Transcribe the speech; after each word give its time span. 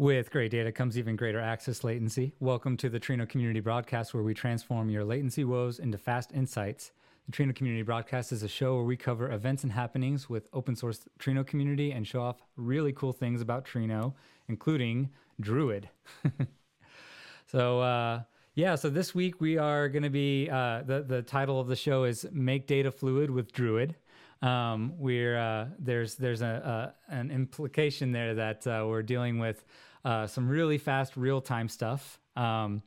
With 0.00 0.30
great 0.30 0.50
data 0.50 0.72
comes 0.72 0.96
even 0.96 1.14
greater 1.14 1.40
access 1.40 1.84
latency. 1.84 2.32
Welcome 2.40 2.78
to 2.78 2.88
the 2.88 2.98
Trino 2.98 3.28
Community 3.28 3.60
Broadcast, 3.60 4.14
where 4.14 4.22
we 4.22 4.32
transform 4.32 4.88
your 4.88 5.04
latency 5.04 5.44
woes 5.44 5.78
into 5.78 5.98
fast 5.98 6.32
insights. 6.32 6.92
The 7.26 7.32
Trino 7.32 7.54
Community 7.54 7.82
Broadcast 7.82 8.32
is 8.32 8.42
a 8.42 8.48
show 8.48 8.76
where 8.76 8.84
we 8.84 8.96
cover 8.96 9.30
events 9.30 9.62
and 9.62 9.70
happenings 9.70 10.26
with 10.26 10.48
open 10.54 10.74
source 10.74 11.06
Trino 11.18 11.46
community 11.46 11.92
and 11.92 12.08
show 12.08 12.22
off 12.22 12.40
really 12.56 12.94
cool 12.94 13.12
things 13.12 13.42
about 13.42 13.66
Trino, 13.66 14.14
including 14.48 15.10
Druid. 15.38 15.90
so, 17.46 17.82
uh, 17.82 18.22
yeah, 18.54 18.76
so 18.76 18.88
this 18.88 19.14
week 19.14 19.38
we 19.38 19.58
are 19.58 19.90
going 19.90 20.04
to 20.04 20.08
be 20.08 20.48
uh, 20.48 20.80
the 20.80 21.02
the 21.02 21.20
title 21.20 21.60
of 21.60 21.68
the 21.68 21.76
show 21.76 22.04
is 22.04 22.24
"Make 22.32 22.66
Data 22.66 22.90
Fluid 22.90 23.30
with 23.30 23.52
Druid." 23.52 23.96
Um, 24.40 24.94
we're 24.96 25.36
uh, 25.36 25.66
there's 25.78 26.14
there's 26.14 26.40
a, 26.40 26.94
a, 27.10 27.14
an 27.14 27.30
implication 27.30 28.12
there 28.12 28.34
that 28.34 28.66
uh, 28.66 28.86
we're 28.88 29.02
dealing 29.02 29.38
with 29.38 29.62
uh, 30.04 30.26
some 30.26 30.48
really 30.48 30.78
fast 30.78 31.16
real 31.16 31.40
time 31.40 31.68
stuff. 31.68 32.18
Um, 32.36 32.82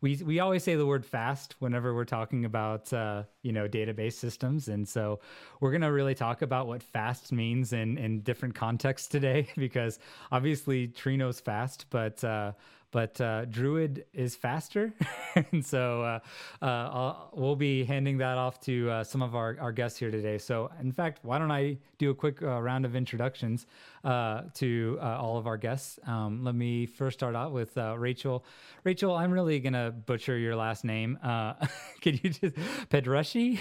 we 0.00 0.16
we 0.24 0.38
always 0.38 0.62
say 0.62 0.76
the 0.76 0.86
word 0.86 1.04
fast 1.04 1.56
whenever 1.58 1.92
we're 1.94 2.04
talking 2.04 2.44
about 2.44 2.92
uh, 2.92 3.24
you 3.42 3.52
know 3.52 3.66
database 3.66 4.12
systems, 4.12 4.68
and 4.68 4.88
so 4.88 5.20
we're 5.60 5.72
gonna 5.72 5.90
really 5.92 6.14
talk 6.14 6.42
about 6.42 6.66
what 6.66 6.82
fast 6.82 7.32
means 7.32 7.72
in 7.72 7.98
in 7.98 8.20
different 8.20 8.54
contexts 8.54 9.08
today 9.08 9.48
because 9.56 9.98
obviously 10.30 10.88
Trino's 10.88 11.40
fast, 11.40 11.86
but 11.90 12.22
uh, 12.22 12.52
but 12.90 13.20
uh, 13.20 13.44
Druid 13.46 14.04
is 14.12 14.34
faster, 14.34 14.94
and 15.52 15.64
so 15.64 16.20
uh, 16.62 16.64
uh, 16.64 17.14
we'll 17.32 17.56
be 17.56 17.84
handing 17.84 18.18
that 18.18 18.38
off 18.38 18.60
to 18.60 18.90
uh, 18.90 19.04
some 19.04 19.22
of 19.22 19.34
our, 19.34 19.56
our 19.60 19.72
guests 19.72 19.98
here 19.98 20.10
today. 20.10 20.38
So, 20.38 20.70
in 20.80 20.92
fact, 20.92 21.20
why 21.22 21.38
don't 21.38 21.50
I 21.50 21.78
do 21.98 22.10
a 22.10 22.14
quick 22.14 22.40
round 22.40 22.84
of 22.84 22.96
introductions 22.96 23.66
to 24.04 24.98
all 25.00 25.38
of 25.38 25.46
our 25.46 25.56
guests? 25.56 25.98
Um, 26.06 26.44
let 26.44 26.54
me 26.54 26.86
first 26.86 27.18
start 27.18 27.34
out 27.36 27.52
with 27.52 27.76
Rachel. 27.76 28.44
Rachel, 28.84 29.14
I'm 29.14 29.32
really 29.32 29.60
gonna 29.60 29.90
butcher 29.90 30.38
your 30.38 30.56
last 30.56 30.84
name. 30.84 31.18
Could 32.02 32.22
you 32.24 32.30
just 32.30 32.54
Pedrushi? 32.90 33.60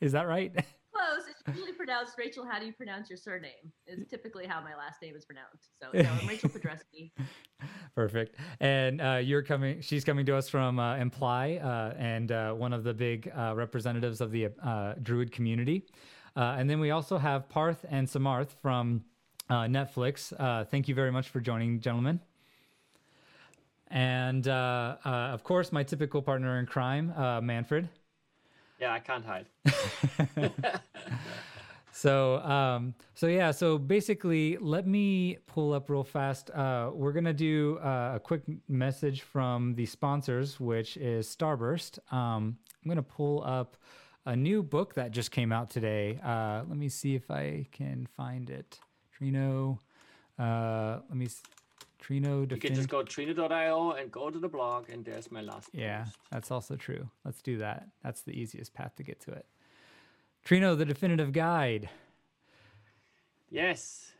Is 0.00 0.12
that 0.12 0.26
right? 0.28 0.52
Usually 1.48 1.72
pronounced 1.72 2.14
Rachel. 2.16 2.44
How 2.44 2.58
do 2.58 2.66
you 2.66 2.72
pronounce 2.72 3.10
your 3.10 3.18
surname? 3.18 3.72
Is 3.86 4.06
typically 4.08 4.46
how 4.46 4.60
my 4.62 4.74
last 4.74 5.02
name 5.02 5.14
is 5.14 5.24
pronounced. 5.24 5.70
So 5.80 5.88
no, 5.94 6.10
I'm 6.20 6.26
Rachel 6.26 6.48
Pedreschi. 6.48 7.12
Perfect. 7.94 8.36
And 8.60 9.00
uh, 9.00 9.20
you're 9.22 9.42
coming. 9.42 9.80
She's 9.82 10.04
coming 10.04 10.24
to 10.26 10.36
us 10.36 10.48
from 10.48 10.78
uh, 10.78 10.96
Imply, 10.96 11.60
uh, 11.62 11.94
and 11.98 12.32
uh, 12.32 12.52
one 12.52 12.72
of 12.72 12.82
the 12.82 12.94
big 12.94 13.30
uh, 13.36 13.52
representatives 13.54 14.20
of 14.20 14.30
the 14.30 14.48
uh, 14.62 14.94
Druid 15.02 15.32
community. 15.32 15.84
and 16.34 16.68
then 16.68 16.80
we 16.80 16.90
also 16.90 17.18
have 17.18 17.48
Parth 17.48 17.84
and 17.90 18.08
Samarth 18.08 18.50
from 18.62 19.04
Netflix. 19.50 20.32
thank 20.70 20.88
you 20.88 20.94
very 20.94 21.12
much 21.12 21.28
for 21.28 21.40
joining, 21.40 21.80
gentlemen. 21.80 22.20
And 23.88 24.48
of 24.48 25.44
course, 25.44 25.72
my 25.72 25.82
typical 25.82 26.22
partner 26.22 26.58
in 26.58 26.66
crime, 26.66 27.12
Manfred. 27.44 27.90
Yeah, 28.80 28.92
I 28.92 28.98
can't 28.98 29.24
hide. 29.24 29.46
so, 31.92 32.38
um, 32.38 32.94
so 33.14 33.26
yeah, 33.26 33.50
so 33.50 33.78
basically, 33.78 34.56
let 34.60 34.86
me 34.86 35.38
pull 35.46 35.72
up 35.72 35.88
real 35.88 36.04
fast. 36.04 36.50
Uh, 36.50 36.90
we're 36.92 37.12
gonna 37.12 37.32
do 37.32 37.78
uh, 37.78 38.12
a 38.16 38.20
quick 38.20 38.42
message 38.68 39.22
from 39.22 39.74
the 39.74 39.86
sponsors, 39.86 40.58
which 40.58 40.96
is 40.96 41.26
Starburst. 41.28 41.98
Um, 42.12 42.58
I'm 42.82 42.88
gonna 42.88 43.02
pull 43.02 43.42
up 43.44 43.76
a 44.26 44.34
new 44.34 44.62
book 44.62 44.94
that 44.94 45.10
just 45.10 45.30
came 45.30 45.52
out 45.52 45.70
today. 45.70 46.18
Uh, 46.24 46.62
let 46.68 46.76
me 46.76 46.88
see 46.88 47.14
if 47.14 47.30
I 47.30 47.66
can 47.72 48.06
find 48.16 48.50
it. 48.50 48.78
Trino. 49.18 49.78
Uh, 50.38 50.98
let 51.08 51.16
me. 51.16 51.28
Trino. 52.04 52.50
You 52.50 52.58
can 52.58 52.74
just 52.74 52.88
go 52.88 53.02
trino.io 53.02 53.92
and 53.92 54.10
go 54.10 54.30
to 54.30 54.38
the 54.38 54.48
blog, 54.48 54.90
and 54.90 55.04
there's 55.04 55.30
my 55.30 55.40
last. 55.40 55.70
Yeah, 55.72 56.04
post. 56.04 56.16
that's 56.30 56.50
also 56.50 56.76
true. 56.76 57.08
Let's 57.24 57.40
do 57.40 57.58
that. 57.58 57.88
That's 58.02 58.22
the 58.22 58.32
easiest 58.32 58.74
path 58.74 58.94
to 58.96 59.02
get 59.02 59.20
to 59.20 59.32
it. 59.32 59.46
Trino, 60.44 60.76
the 60.76 60.84
definitive 60.84 61.32
guide. 61.32 61.88
Yes, 63.50 64.12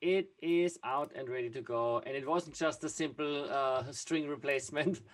it 0.00 0.30
is 0.40 0.78
out 0.84 1.12
and 1.16 1.28
ready 1.28 1.50
to 1.50 1.60
go, 1.60 2.02
and 2.06 2.16
it 2.16 2.28
wasn't 2.28 2.54
just 2.54 2.84
a 2.84 2.88
simple 2.88 3.50
uh, 3.50 3.90
string 3.90 4.28
replacement. 4.28 5.00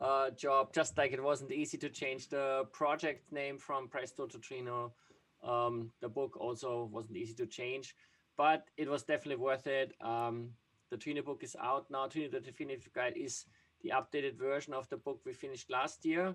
Uh, 0.00 0.30
job, 0.30 0.72
just 0.72 0.96
like 0.96 1.12
it 1.12 1.22
wasn't 1.22 1.52
easy 1.52 1.76
to 1.76 1.90
change 1.90 2.30
the 2.30 2.64
project 2.72 3.30
name 3.30 3.58
from 3.58 3.86
Presto 3.86 4.24
to 4.26 4.38
Trino. 4.38 4.92
Um, 5.42 5.92
the 6.00 6.08
book 6.08 6.38
also 6.40 6.88
wasn't 6.90 7.18
easy 7.18 7.34
to 7.34 7.44
change, 7.44 7.94
but 8.34 8.64
it 8.78 8.88
was 8.88 9.02
definitely 9.02 9.44
worth 9.44 9.66
it. 9.66 9.92
Um, 10.00 10.52
the 10.90 10.96
Trino 10.96 11.24
book 11.24 11.42
is 11.42 11.56
out 11.60 11.90
now. 11.90 12.06
Trino 12.06 12.30
the 12.30 12.40
Definitive 12.40 12.92
Guide 12.92 13.14
is 13.16 13.46
the 13.82 13.90
updated 13.90 14.36
version 14.36 14.74
of 14.74 14.88
the 14.88 14.96
book 14.96 15.20
we 15.24 15.32
finished 15.32 15.70
last 15.70 16.04
year 16.04 16.34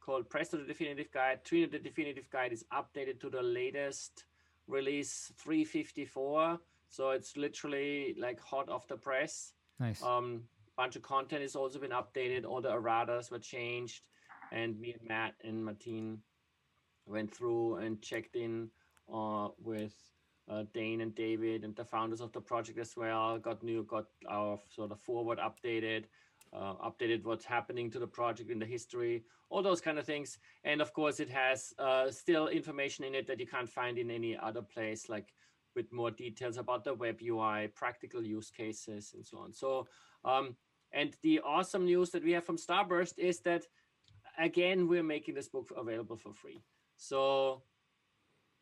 called 0.00 0.30
Presto 0.30 0.56
the 0.56 0.64
Definitive 0.64 1.10
Guide. 1.10 1.44
Trino 1.44 1.70
the 1.70 1.78
Definitive 1.78 2.30
Guide 2.30 2.52
is 2.52 2.64
updated 2.72 3.20
to 3.20 3.28
the 3.28 3.42
latest 3.42 4.24
release 4.68 5.32
354. 5.38 6.58
So 6.88 7.10
it's 7.10 7.36
literally 7.36 8.14
like 8.18 8.40
hot 8.40 8.68
off 8.68 8.86
the 8.86 8.96
press. 8.96 9.52
Nice. 9.80 10.02
Um, 10.02 10.44
bunch 10.76 10.96
of 10.96 11.02
content 11.02 11.42
has 11.42 11.56
also 11.56 11.78
been 11.78 11.90
updated. 11.90 12.46
All 12.46 12.60
the 12.60 12.70
erratas 12.70 13.30
were 13.30 13.38
changed, 13.38 14.02
and 14.52 14.78
me 14.78 14.92
and 14.98 15.08
Matt 15.08 15.34
and 15.42 15.64
Martin 15.64 16.22
went 17.06 17.34
through 17.34 17.76
and 17.76 18.00
checked 18.00 18.36
in 18.36 18.70
uh, 19.12 19.48
with 19.58 19.94
uh, 20.48 20.64
Dane 20.72 21.00
and 21.00 21.14
David 21.14 21.64
and 21.64 21.74
the 21.74 21.84
founders 21.84 22.20
of 22.20 22.32
the 22.32 22.40
project 22.40 22.78
as 22.78 22.96
well. 22.96 23.38
Got 23.38 23.62
new, 23.62 23.82
got 23.84 24.06
our 24.28 24.58
sort 24.74 24.92
of 24.92 25.00
forward 25.00 25.38
updated, 25.38 26.04
uh, 26.52 26.74
updated 26.74 27.24
what's 27.24 27.44
happening 27.44 27.90
to 27.90 27.98
the 27.98 28.06
project 28.06 28.50
in 28.50 28.58
the 28.58 28.66
history, 28.66 29.24
all 29.50 29.62
those 29.62 29.80
kind 29.80 29.98
of 29.98 30.06
things. 30.06 30.38
And 30.64 30.80
of 30.80 30.92
course, 30.92 31.20
it 31.20 31.30
has 31.30 31.74
uh, 31.78 32.10
still 32.10 32.48
information 32.48 33.04
in 33.04 33.14
it 33.14 33.26
that 33.26 33.40
you 33.40 33.46
can't 33.46 33.68
find 33.68 33.98
in 33.98 34.10
any 34.10 34.36
other 34.36 34.62
place, 34.62 35.08
like 35.08 35.32
with 35.74 35.92
more 35.92 36.10
details 36.10 36.56
about 36.56 36.84
the 36.84 36.94
web 36.94 37.20
UI, 37.22 37.68
practical 37.74 38.22
use 38.22 38.50
cases, 38.50 39.12
and 39.14 39.26
so 39.26 39.38
on. 39.38 39.52
So, 39.52 39.86
um, 40.24 40.56
and 40.92 41.14
the 41.22 41.40
awesome 41.40 41.84
news 41.84 42.10
that 42.10 42.24
we 42.24 42.32
have 42.32 42.44
from 42.44 42.56
Starburst 42.56 43.18
is 43.18 43.40
that 43.40 43.64
again 44.38 44.88
we're 44.88 45.02
making 45.02 45.34
this 45.34 45.48
book 45.48 45.72
available 45.76 46.16
for 46.16 46.32
free. 46.32 46.60
So 46.96 47.62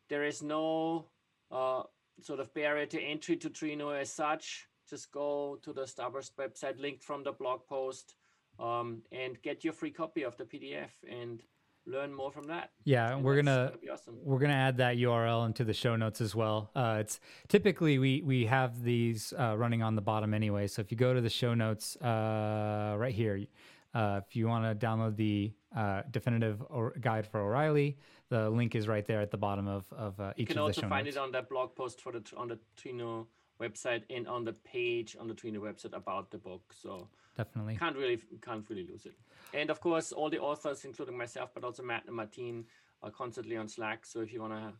there 0.09 0.25
is 0.25 0.41
no 0.43 1.07
uh, 1.51 1.83
sort 2.21 2.39
of 2.39 2.53
barrier 2.53 2.85
to 2.87 3.01
entry 3.01 3.35
to 3.37 3.49
Trino 3.49 3.99
as 3.99 4.11
such. 4.11 4.67
Just 4.89 5.11
go 5.11 5.57
to 5.63 5.73
the 5.73 5.83
Starburst 5.83 6.31
website 6.39 6.79
linked 6.79 7.03
from 7.03 7.23
the 7.23 7.31
blog 7.31 7.61
post 7.67 8.15
um, 8.59 9.01
and 9.11 9.41
get 9.41 9.63
your 9.63 9.73
free 9.73 9.91
copy 9.91 10.23
of 10.23 10.37
the 10.37 10.45
PDF 10.45 10.91
and 11.09 11.41
learn 11.87 12.13
more 12.13 12.31
from 12.31 12.45
that. 12.45 12.71
Yeah, 12.83 13.15
and 13.15 13.23
we're 13.23 13.35
gonna, 13.35 13.73
gonna 13.81 13.93
awesome. 13.93 14.17
we're 14.23 14.39
gonna 14.39 14.53
add 14.53 14.77
that 14.77 14.97
URL 14.97 15.45
into 15.45 15.63
the 15.63 15.73
show 15.73 15.95
notes 15.95 16.21
as 16.21 16.35
well. 16.35 16.71
Uh, 16.75 16.97
it's 16.99 17.19
typically 17.47 17.97
we 17.99 18.21
we 18.21 18.45
have 18.45 18.83
these 18.83 19.33
uh, 19.37 19.55
running 19.57 19.83
on 19.83 19.95
the 19.95 20.01
bottom 20.01 20.33
anyway. 20.33 20.67
So 20.67 20.81
if 20.81 20.91
you 20.91 20.97
go 20.97 21.13
to 21.13 21.21
the 21.21 21.29
show 21.29 21.53
notes 21.53 21.95
uh, 21.97 22.95
right 22.97 23.13
here, 23.13 23.45
uh, 23.93 24.21
if 24.25 24.35
you 24.35 24.47
want 24.47 24.79
to 24.79 24.85
download 24.85 25.15
the 25.15 25.53
uh, 25.75 26.03
definitive 26.11 26.63
or 26.69 26.93
guide 27.01 27.27
for 27.27 27.41
O'Reilly, 27.41 27.97
the 28.29 28.49
link 28.49 28.75
is 28.75 28.87
right 28.87 29.05
there 29.05 29.21
at 29.21 29.31
the 29.31 29.37
bottom 29.37 29.67
of, 29.67 29.85
of 29.93 30.19
uh, 30.19 30.33
each 30.37 30.49
of 30.49 30.55
the 30.55 30.61
show 30.61 30.67
You 30.67 30.73
can 30.73 30.83
also 30.83 30.89
find 30.89 31.07
it 31.07 31.17
on 31.17 31.31
that 31.33 31.49
blog 31.49 31.75
post 31.75 32.01
for 32.01 32.11
the 32.11 32.23
on 32.37 32.47
the 32.47 32.59
Trino 32.77 33.27
website 33.61 34.03
and 34.09 34.27
on 34.27 34.43
the 34.43 34.53
page 34.53 35.15
on 35.19 35.27
the 35.27 35.33
Trino 35.33 35.59
website 35.59 35.95
about 35.95 36.31
the 36.31 36.37
book. 36.37 36.73
So 36.73 37.07
definitely 37.37 37.75
can't 37.75 37.95
really 37.95 38.19
can't 38.41 38.65
really 38.69 38.87
lose 38.87 39.05
it. 39.05 39.15
And 39.53 39.69
of 39.69 39.79
course, 39.79 40.11
all 40.11 40.29
the 40.29 40.39
authors, 40.39 40.85
including 40.85 41.17
myself, 41.17 41.51
but 41.53 41.63
also 41.63 41.83
Matt 41.83 42.03
and 42.07 42.15
Martin, 42.15 42.65
are 43.03 43.11
constantly 43.11 43.57
on 43.57 43.67
Slack. 43.67 44.05
So 44.05 44.21
if 44.21 44.33
you 44.33 44.41
want 44.41 44.53
to 44.53 44.73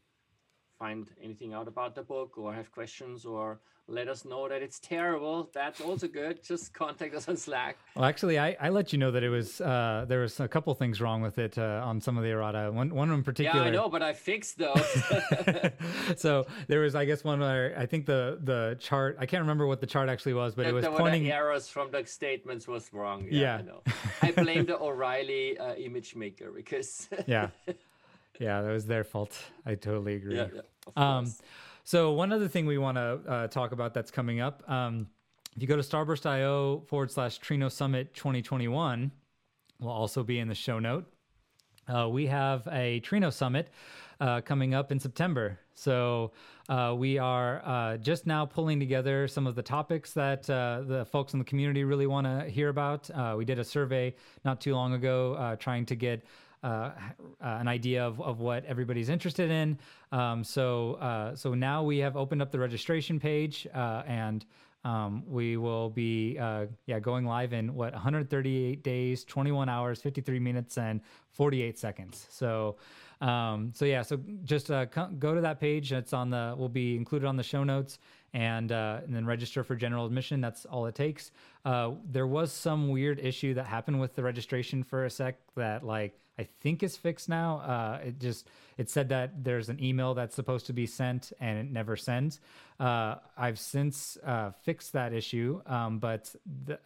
find 0.78 1.12
anything 1.22 1.54
out 1.54 1.68
about 1.68 1.96
the 1.96 2.04
book 2.04 2.38
or 2.38 2.54
have 2.54 2.72
questions 2.72 3.26
or 3.26 3.60
let 3.88 4.08
us 4.08 4.26
know 4.26 4.50
that 4.50 4.64
it's 4.64 4.80
terrible 4.80 5.50
that's 5.54 5.80
also 5.80 6.08
good. 6.08 6.44
Just 6.48 6.74
contact 6.74 7.14
us 7.16 7.30
on 7.30 7.38
slack. 7.38 7.78
Well 7.96 8.06
actually 8.06 8.40
i, 8.40 8.56
I 8.60 8.70
let 8.70 8.92
you 8.92 9.00
know 9.00 9.12
that 9.12 9.24
it 9.24 9.30
was 9.30 9.62
uh, 9.62 10.06
there 10.08 10.22
was 10.22 10.40
a 10.40 10.48
couple 10.48 10.74
things 10.74 11.00
wrong 11.02 11.22
with 11.22 11.38
it 11.38 11.58
uh, 11.58 11.82
on 11.84 12.02
some 12.02 12.18
of 12.18 12.24
the 12.24 12.30
errata. 12.30 12.72
One, 12.72 12.94
one 12.94 13.12
in 13.12 13.24
particular 13.24 13.62
yeah 13.62 13.68
i 13.68 13.70
know 13.70 13.90
but 13.90 14.02
i 14.02 14.14
fixed 14.14 14.58
those. 14.58 14.82
So 16.18 16.46
there 16.68 16.82
was 16.82 16.96
i 16.96 17.06
guess 17.06 17.24
one 17.24 17.40
where 17.40 17.76
i 17.78 17.86
think 17.86 18.06
the 18.06 18.40
the 18.44 18.78
chart 18.80 19.18
i 19.20 19.26
can't 19.26 19.42
remember 19.42 19.68
what 19.68 19.80
the 19.82 19.88
chart 19.88 20.10
actually 20.10 20.34
was 20.34 20.56
but 20.56 20.64
the, 20.64 20.70
it 20.70 20.74
was 20.74 20.86
the, 20.86 20.92
pointing 20.92 21.24
the 21.24 21.32
errors 21.32 21.68
from 21.68 21.92
the 21.92 22.06
statements 22.06 22.68
was 22.68 22.92
wrong. 22.94 23.28
Yeah, 23.30 23.42
yeah. 23.42 23.58
i 23.58 23.62
know. 23.62 23.82
I 24.22 24.32
blame 24.32 24.66
the 24.66 24.80
o'reilly 24.80 25.58
uh, 25.58 25.76
image 25.76 26.16
maker 26.16 26.52
because 26.52 27.10
yeah 27.28 27.50
yeah, 28.40 28.62
that 28.62 28.72
was 28.72 28.86
their 28.86 29.04
fault. 29.04 29.38
I 29.66 29.76
totally 29.76 30.16
agree. 30.16 30.36
Yeah, 30.36 30.48
yeah 30.54 30.62
um, 30.96 31.34
so 31.84 32.14
one 32.14 32.32
other 32.32 32.48
thing 32.48 32.66
we 32.66 32.78
want 32.78 32.98
to 32.98 33.20
uh, 33.28 33.48
talk 33.48 33.72
about 33.72 33.94
that's 33.94 34.12
coming 34.12 34.40
up. 34.40 34.64
Um, 34.70 35.08
if 35.56 35.62
you 35.62 35.68
go 35.68 35.76
to 35.76 35.82
starburst.io 35.82 36.84
forward 36.88 37.12
slash 37.12 37.40
Trino 37.40 37.72
Summit 37.72 38.14
2021, 38.14 39.12
will 39.80 39.90
also 39.90 40.24
be 40.24 40.40
in 40.40 40.48
the 40.48 40.56
show 40.56 40.80
note. 40.80 41.06
uh, 41.88 42.10
we 42.10 42.28
have 42.28 42.68
a 42.72 43.00
Trino 43.02 43.32
Summit 43.32 43.70
uh, 44.20 44.42
coming 44.42 44.74
up 44.74 44.92
in 44.92 45.00
September. 45.00 45.60
So 45.74 46.32
uh, 46.70 46.96
we 46.98 47.18
are 47.18 47.62
uh, 47.66 47.98
just 47.98 48.26
now 48.26 48.46
pulling 48.46 48.80
together 48.80 49.28
some 49.28 49.46
of 49.46 49.56
the 49.56 49.62
topics 49.62 50.14
that 50.14 50.50
uh, 50.50 50.82
the 50.86 51.06
folks 51.06 51.34
in 51.34 51.40
the 51.40 51.46
community 51.46 51.84
really 51.84 52.08
want 52.08 52.26
to 52.26 52.50
hear 52.50 52.70
about. 52.70 53.10
Uh, 53.12 53.36
we 53.38 53.46
did 53.46 53.60
a 53.60 53.64
survey 53.64 54.16
not 54.44 54.62
too 54.62 54.74
long 54.74 54.94
ago 54.94 55.56
trying 55.60 55.86
to 55.86 55.96
get 55.96 56.24
uh, 56.66 56.92
an 57.42 57.68
idea 57.68 58.06
of, 58.06 58.20
of 58.20 58.40
what 58.40 58.66
everybody's 58.66 59.10
interested 59.10 59.52
in. 59.52 59.78
Um, 60.12 60.44
so 60.44 60.96
uh, 60.96 61.36
so 61.36 61.54
now 61.54 61.84
we 61.84 62.00
have 62.00 62.18
opened 62.18 62.42
up 62.42 62.52
the 62.52 62.60
registration 62.60 63.20
page 63.20 63.68
uh, 63.74 64.02
and 64.08 64.46
um, 64.84 65.24
we 65.28 65.58
will 65.58 65.90
be 65.90 66.38
uh, 66.40 66.66
yeah 66.88 67.00
going 67.00 67.26
live 67.26 67.54
in 67.54 67.76
what 67.76 67.94
138 67.94 68.84
days, 68.84 69.24
21 69.24 69.70
hours, 69.70 70.02
53 70.02 70.40
minutes, 70.40 70.78
and 70.78 71.02
48 71.32 71.78
seconds. 71.78 72.28
So. 72.30 72.78
Um, 73.22 73.72
so 73.74 73.86
yeah, 73.86 74.02
so 74.02 74.20
just 74.44 74.70
uh, 74.70 74.84
go 74.86 75.34
to 75.34 75.40
that 75.40 75.58
page. 75.58 75.94
It's 75.94 76.12
on 76.12 76.30
the 76.30 76.54
will 76.58 76.68
be 76.68 76.98
included 76.98 77.26
on 77.26 77.38
the 77.38 77.44
show 77.44 77.64
notes, 77.64 77.98
and, 78.36 78.74
uh, 78.74 79.00
and 79.06 79.16
then 79.16 79.26
register 79.26 79.64
for 79.64 79.76
general 79.78 80.06
admission. 80.06 80.42
That's 80.42 80.66
all 80.66 80.86
it 80.88 80.94
takes. 80.94 81.32
Uh, 81.64 81.92
there 82.04 82.28
was 82.28 82.52
some 82.52 82.90
weird 82.90 83.18
issue 83.20 83.54
that 83.54 83.66
happened 83.66 84.02
with 84.02 84.14
the 84.14 84.24
registration 84.24 84.84
for 84.84 85.06
a 85.06 85.10
sec 85.10 85.38
that 85.56 85.86
like 85.86 86.20
I 86.38 86.44
think 86.44 86.84
is 86.84 86.98
fixed 86.98 87.30
now. 87.30 87.60
Uh, 87.60 88.08
it 88.08 88.20
just 88.20 88.50
it 88.78 88.90
said 88.90 89.08
that 89.08 89.46
there's 89.46 89.70
an 89.70 89.82
email 89.82 90.14
that's 90.14 90.36
supposed 90.36 90.66
to 90.66 90.74
be 90.74 90.86
sent 90.86 91.32
and 91.40 91.58
it 91.58 91.72
never 91.72 91.96
sends. 91.96 92.42
Uh, 92.78 93.16
I've 93.38 93.58
since 93.58 94.18
uh, 94.26 94.52
fixed 94.64 94.92
that 94.92 95.14
issue, 95.14 95.62
um, 95.66 96.00
but 96.00 96.36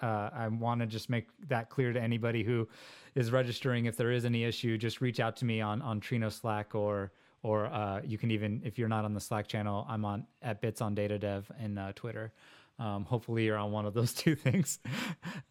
uh, 0.03 0.29
I 0.31 0.47
want 0.49 0.81
to 0.81 0.85
just 0.85 1.09
make 1.09 1.29
that 1.47 1.71
clear 1.71 1.93
to 1.93 1.99
anybody 1.99 2.43
who 2.43 2.67
is 3.15 3.31
registering. 3.31 3.85
If 3.85 3.97
there 3.97 4.11
is 4.11 4.23
any 4.23 4.43
issue, 4.43 4.77
just 4.77 5.01
reach 5.01 5.19
out 5.19 5.35
to 5.37 5.45
me 5.45 5.61
on 5.61 5.81
on 5.81 5.99
Trino 5.99 6.31
Slack 6.31 6.75
or 6.75 7.11
or 7.43 7.67
uh, 7.67 8.01
you 8.03 8.17
can 8.17 8.31
even 8.31 8.61
if 8.63 8.77
you're 8.77 8.89
not 8.89 9.05
on 9.05 9.13
the 9.13 9.19
Slack 9.19 9.47
channel, 9.47 9.85
I'm 9.89 10.05
on 10.05 10.25
at 10.41 10.61
Bits 10.61 10.81
on 10.81 10.95
Data 10.95 11.17
Dev 11.17 11.49
and 11.59 11.79
uh, 11.79 11.91
Twitter. 11.95 12.33
Um, 12.79 13.03
hopefully, 13.03 13.45
you're 13.45 13.57
on 13.57 13.71
one 13.71 13.85
of 13.85 13.93
those 13.93 14.13
two 14.23 14.35
things. 14.35 14.79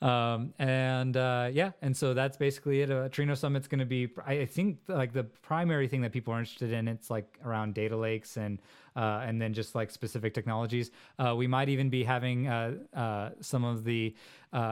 um, 0.03 0.55
and 0.59 1.17
uh, 1.17 1.51
yeah, 1.53 1.73
and 1.83 1.97
so 1.97 2.15
that's 2.15 2.37
basically 2.37 2.81
it. 2.81 2.91
Uh, 2.91 3.09
Trino 3.09 3.37
Summit's 3.37 3.69
going 3.69 3.81
to 3.81 3.87
be, 3.87 4.09
I 4.27 4.47
think, 4.47 4.79
like 4.89 5.13
the 5.13 5.25
primary 5.25 5.89
thing 5.89 6.01
that 6.03 6.13
people 6.13 6.33
are 6.33 6.39
interested 6.39 6.73
in. 6.73 6.89
It's 6.89 7.11
like 7.11 7.39
around 7.45 7.75
data 7.75 7.97
lakes 7.97 8.37
and 8.37 8.61
uh, 8.97 9.23
and 9.25 9.41
then 9.41 9.53
just 9.53 9.75
like 9.77 9.91
specific 9.91 10.35
technologies. 10.35 10.91
Uh, 11.19 11.35
we 11.37 11.47
might 11.47 11.69
even 11.69 11.89
be 11.89 12.03
having 12.03 12.49
uh, 12.49 12.75
uh, 12.95 13.31
some 13.41 13.63
of 13.65 13.85
the 13.85 14.15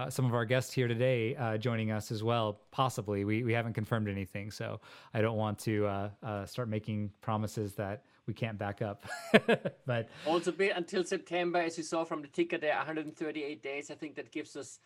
some 0.08 0.25
of 0.25 0.35
our 0.35 0.44
guests 0.44 0.73
here 0.73 0.88
today 0.88 1.37
joining 1.58 1.93
us 1.93 2.11
as 2.11 2.25
well. 2.25 2.61
Possibly, 2.73 3.25
we 3.25 3.44
we 3.44 3.53
haven't 3.53 3.75
confirmed 3.75 4.08
anything, 4.08 4.50
so 4.50 4.81
I 5.14 5.20
don't 5.20 5.37
want 5.37 5.58
to 5.61 6.11
start 6.47 6.69
making 6.69 7.12
promises 7.20 7.75
that 7.75 8.03
we 8.26 8.34
can't 8.34 8.58
back 8.58 8.82
up. 8.82 9.05
but 9.87 10.08
also 10.26 10.52
until 10.75 11.05
September, 11.05 11.58
as 11.58 11.78
you 11.78 11.84
saw 11.84 12.05
from 12.05 12.23
the 12.23 12.28
ticker 12.28 12.58
there, 12.58 12.76
138 12.76 13.62
days. 13.62 13.90
I 13.90 13.94
think 13.94 14.17
that 14.17 14.32
gives 14.32 14.56
us 14.56 14.81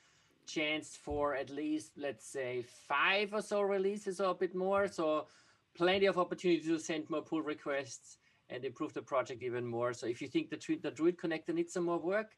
chance 0.46 0.96
for 0.96 1.36
at 1.36 1.48
least 1.48 1.92
let's 1.96 2.26
say 2.26 2.64
five 2.88 3.32
or 3.32 3.40
so 3.42 3.60
releases 3.60 4.20
or 4.20 4.30
a 4.30 4.34
bit 4.34 4.54
more. 4.54 4.88
So 4.88 5.26
plenty 5.74 6.06
of 6.06 6.18
opportunity 6.18 6.62
to 6.66 6.78
send 6.78 7.08
more 7.08 7.22
pull 7.22 7.42
requests 7.42 8.18
and 8.48 8.64
improve 8.64 8.92
the 8.92 9.02
project 9.02 9.42
even 9.42 9.64
more. 9.64 9.92
So 9.92 10.06
if 10.06 10.20
you 10.20 10.28
think 10.28 10.50
the, 10.50 10.76
the 10.82 10.90
Druid 10.90 11.16
connector 11.16 11.54
needs 11.54 11.72
some 11.72 11.84
more 11.84 12.00
work, 12.00 12.32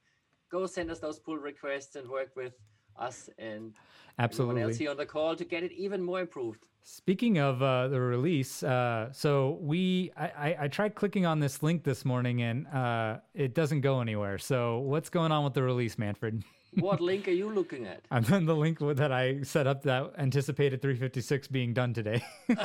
go 0.50 0.66
send 0.66 0.90
us 0.90 0.98
those 0.98 1.19
pull 1.19 1.38
requests 1.38 1.96
and 1.96 2.08
work 2.08 2.37
with 2.37 2.52
us 2.99 3.31
and 3.39 3.73
absolutely 4.19 4.55
everyone 4.55 4.71
else 4.71 4.79
here 4.79 4.91
on 4.91 4.97
the 4.97 5.06
call 5.06 5.37
to 5.37 5.44
get 5.44 5.62
it 5.62 5.73
even 5.73 6.03
more 6.03 6.21
improved. 6.21 6.65
Speaking 6.85 7.39
of 7.39 7.62
uh, 7.62 7.89
the 7.89 8.00
release, 8.00 8.62
uh, 8.62 9.12
so 9.12 9.59
we 9.61 10.11
I, 10.17 10.27
I, 10.27 10.56
I, 10.62 10.69
tried 10.69 10.97
clicking 10.97 11.25
on 11.27 11.39
this 11.39 11.62
link 11.62 11.85
this 11.85 12.05
morning 12.05 12.43
and 12.43 12.67
uh, 12.67 13.19
it 13.35 13.55
doesn't 13.55 13.83
go 13.83 14.00
anywhere. 14.00 14.37
So 14.37 14.79
what's 14.79 15.09
going 15.09 15.31
on 15.31 15.44
with 15.44 15.55
the 15.55 15.62
release, 15.62 15.97
Manfred? 15.97 16.43
what 16.80 17.00
link 17.00 17.28
are 17.28 17.32
you 17.32 17.50
looking 17.50 17.86
at? 17.86 18.02
I'm 18.10 18.24
on 18.32 18.46
the 18.46 18.56
link 18.56 18.78
that 18.80 19.12
I 19.12 19.42
set 19.42 19.66
up 19.66 19.82
that 19.82 20.12
anticipated 20.19 20.80
356 20.80 21.48
being 21.48 21.74
done 21.74 21.92
today. 21.92 22.22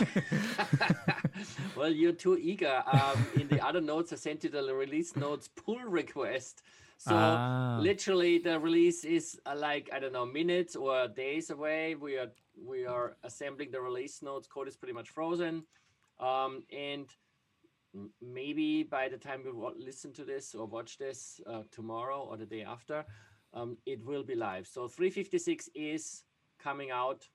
well, 1.76 1.92
you're 1.92 2.14
too 2.14 2.38
eager. 2.38 2.84
Um, 2.92 3.28
in 3.36 3.48
the 3.48 3.66
other 3.66 3.82
notes, 3.82 4.14
I 4.14 4.16
sent 4.16 4.44
you 4.44 4.50
the 4.50 4.74
release 4.74 5.16
notes 5.16 5.50
pull 5.50 5.80
request. 5.80 6.62
So 6.98 7.12
ah. 7.14 7.78
literally, 7.80 8.40
the 8.40 8.60
release 8.60 9.04
is 9.04 9.40
uh, 9.46 9.56
like 9.56 9.90
I 9.94 10.00
don't 10.00 10.14
know 10.14 10.26
minutes 10.26 10.76
or 10.76 11.08
days 11.08 11.52
away. 11.52 11.96
We 11.96 12.18
are 12.18 12.32
we 12.66 12.86
are 12.86 13.18
assembling 13.24 13.72
the 13.72 13.82
release 13.82 14.24
notes. 14.24 14.48
Code 14.48 14.68
is 14.68 14.76
pretty 14.76 14.94
much 14.94 15.10
frozen, 15.10 15.64
um, 16.20 16.64
and 16.72 17.06
maybe 18.22 18.84
by 18.84 19.10
the 19.10 19.18
time 19.18 19.42
you 19.46 19.74
listen 19.78 20.12
to 20.14 20.24
this 20.24 20.56
or 20.56 20.66
watch 20.66 20.98
this 20.98 21.40
uh, 21.48 21.62
tomorrow 21.72 22.20
or 22.20 22.38
the 22.38 22.46
day 22.46 22.64
after, 22.64 23.06
um, 23.54 23.78
it 23.86 24.04
will 24.06 24.24
be 24.24 24.36
live. 24.36 24.68
So 24.68 24.88
356 24.88 25.70
is 25.76 26.24
coming 26.60 26.92
out, 26.92 27.28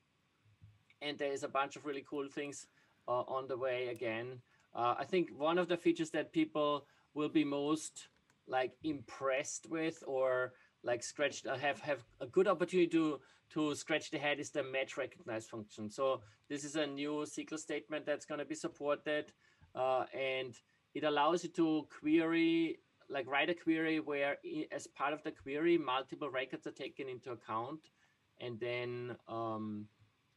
and 1.01 1.17
there 1.17 1.31
is 1.31 1.43
a 1.43 1.47
bunch 1.47 1.75
of 1.75 1.85
really 1.85 2.05
cool 2.09 2.27
things 2.27 2.67
uh, 3.07 3.21
on 3.21 3.47
the 3.47 3.57
way 3.57 3.89
again. 3.89 4.41
Uh, 4.75 4.95
I 4.97 5.05
think 5.05 5.29
one 5.37 5.57
of 5.57 5.67
the 5.67 5.77
features 5.77 6.09
that 6.11 6.31
people 6.31 6.87
will 7.13 7.29
be 7.29 7.43
most 7.43 8.07
like 8.47 8.73
impressed 8.83 9.69
with 9.69 10.03
or 10.05 10.53
like 10.83 11.01
scratched 11.01 11.47
uh, 11.47 11.55
have 11.57 11.79
have 11.79 12.03
a 12.19 12.27
good 12.27 12.47
opportunity 12.47 12.87
to 12.87 13.19
to 13.49 13.73
scratch 13.75 14.11
the 14.11 14.17
head 14.17 14.39
is 14.39 14.49
the 14.49 14.63
match 14.63 14.97
recognize 14.97 15.47
function 15.47 15.89
so 15.89 16.21
this 16.49 16.65
is 16.65 16.75
a 16.75 16.85
new 16.85 17.23
sql 17.25 17.57
statement 17.57 18.05
that's 18.05 18.25
going 18.25 18.39
to 18.39 18.45
be 18.45 18.55
supported 18.55 19.31
uh, 19.75 20.03
and 20.13 20.55
it 20.93 21.03
allows 21.03 21.43
you 21.43 21.49
to 21.49 21.87
query 21.99 22.79
like 23.13 23.27
write 23.29 23.49
a 23.49 23.53
query 23.53 23.99
where 23.99 24.37
as 24.71 24.87
part 24.87 25.13
of 25.13 25.23
the 25.23 25.31
query 25.31 25.77
multiple 25.77 26.29
records 26.29 26.67
are 26.67 26.71
taken 26.71 27.07
into 27.07 27.31
account 27.31 27.89
and 28.41 28.59
then 28.59 29.15
um, 29.27 29.85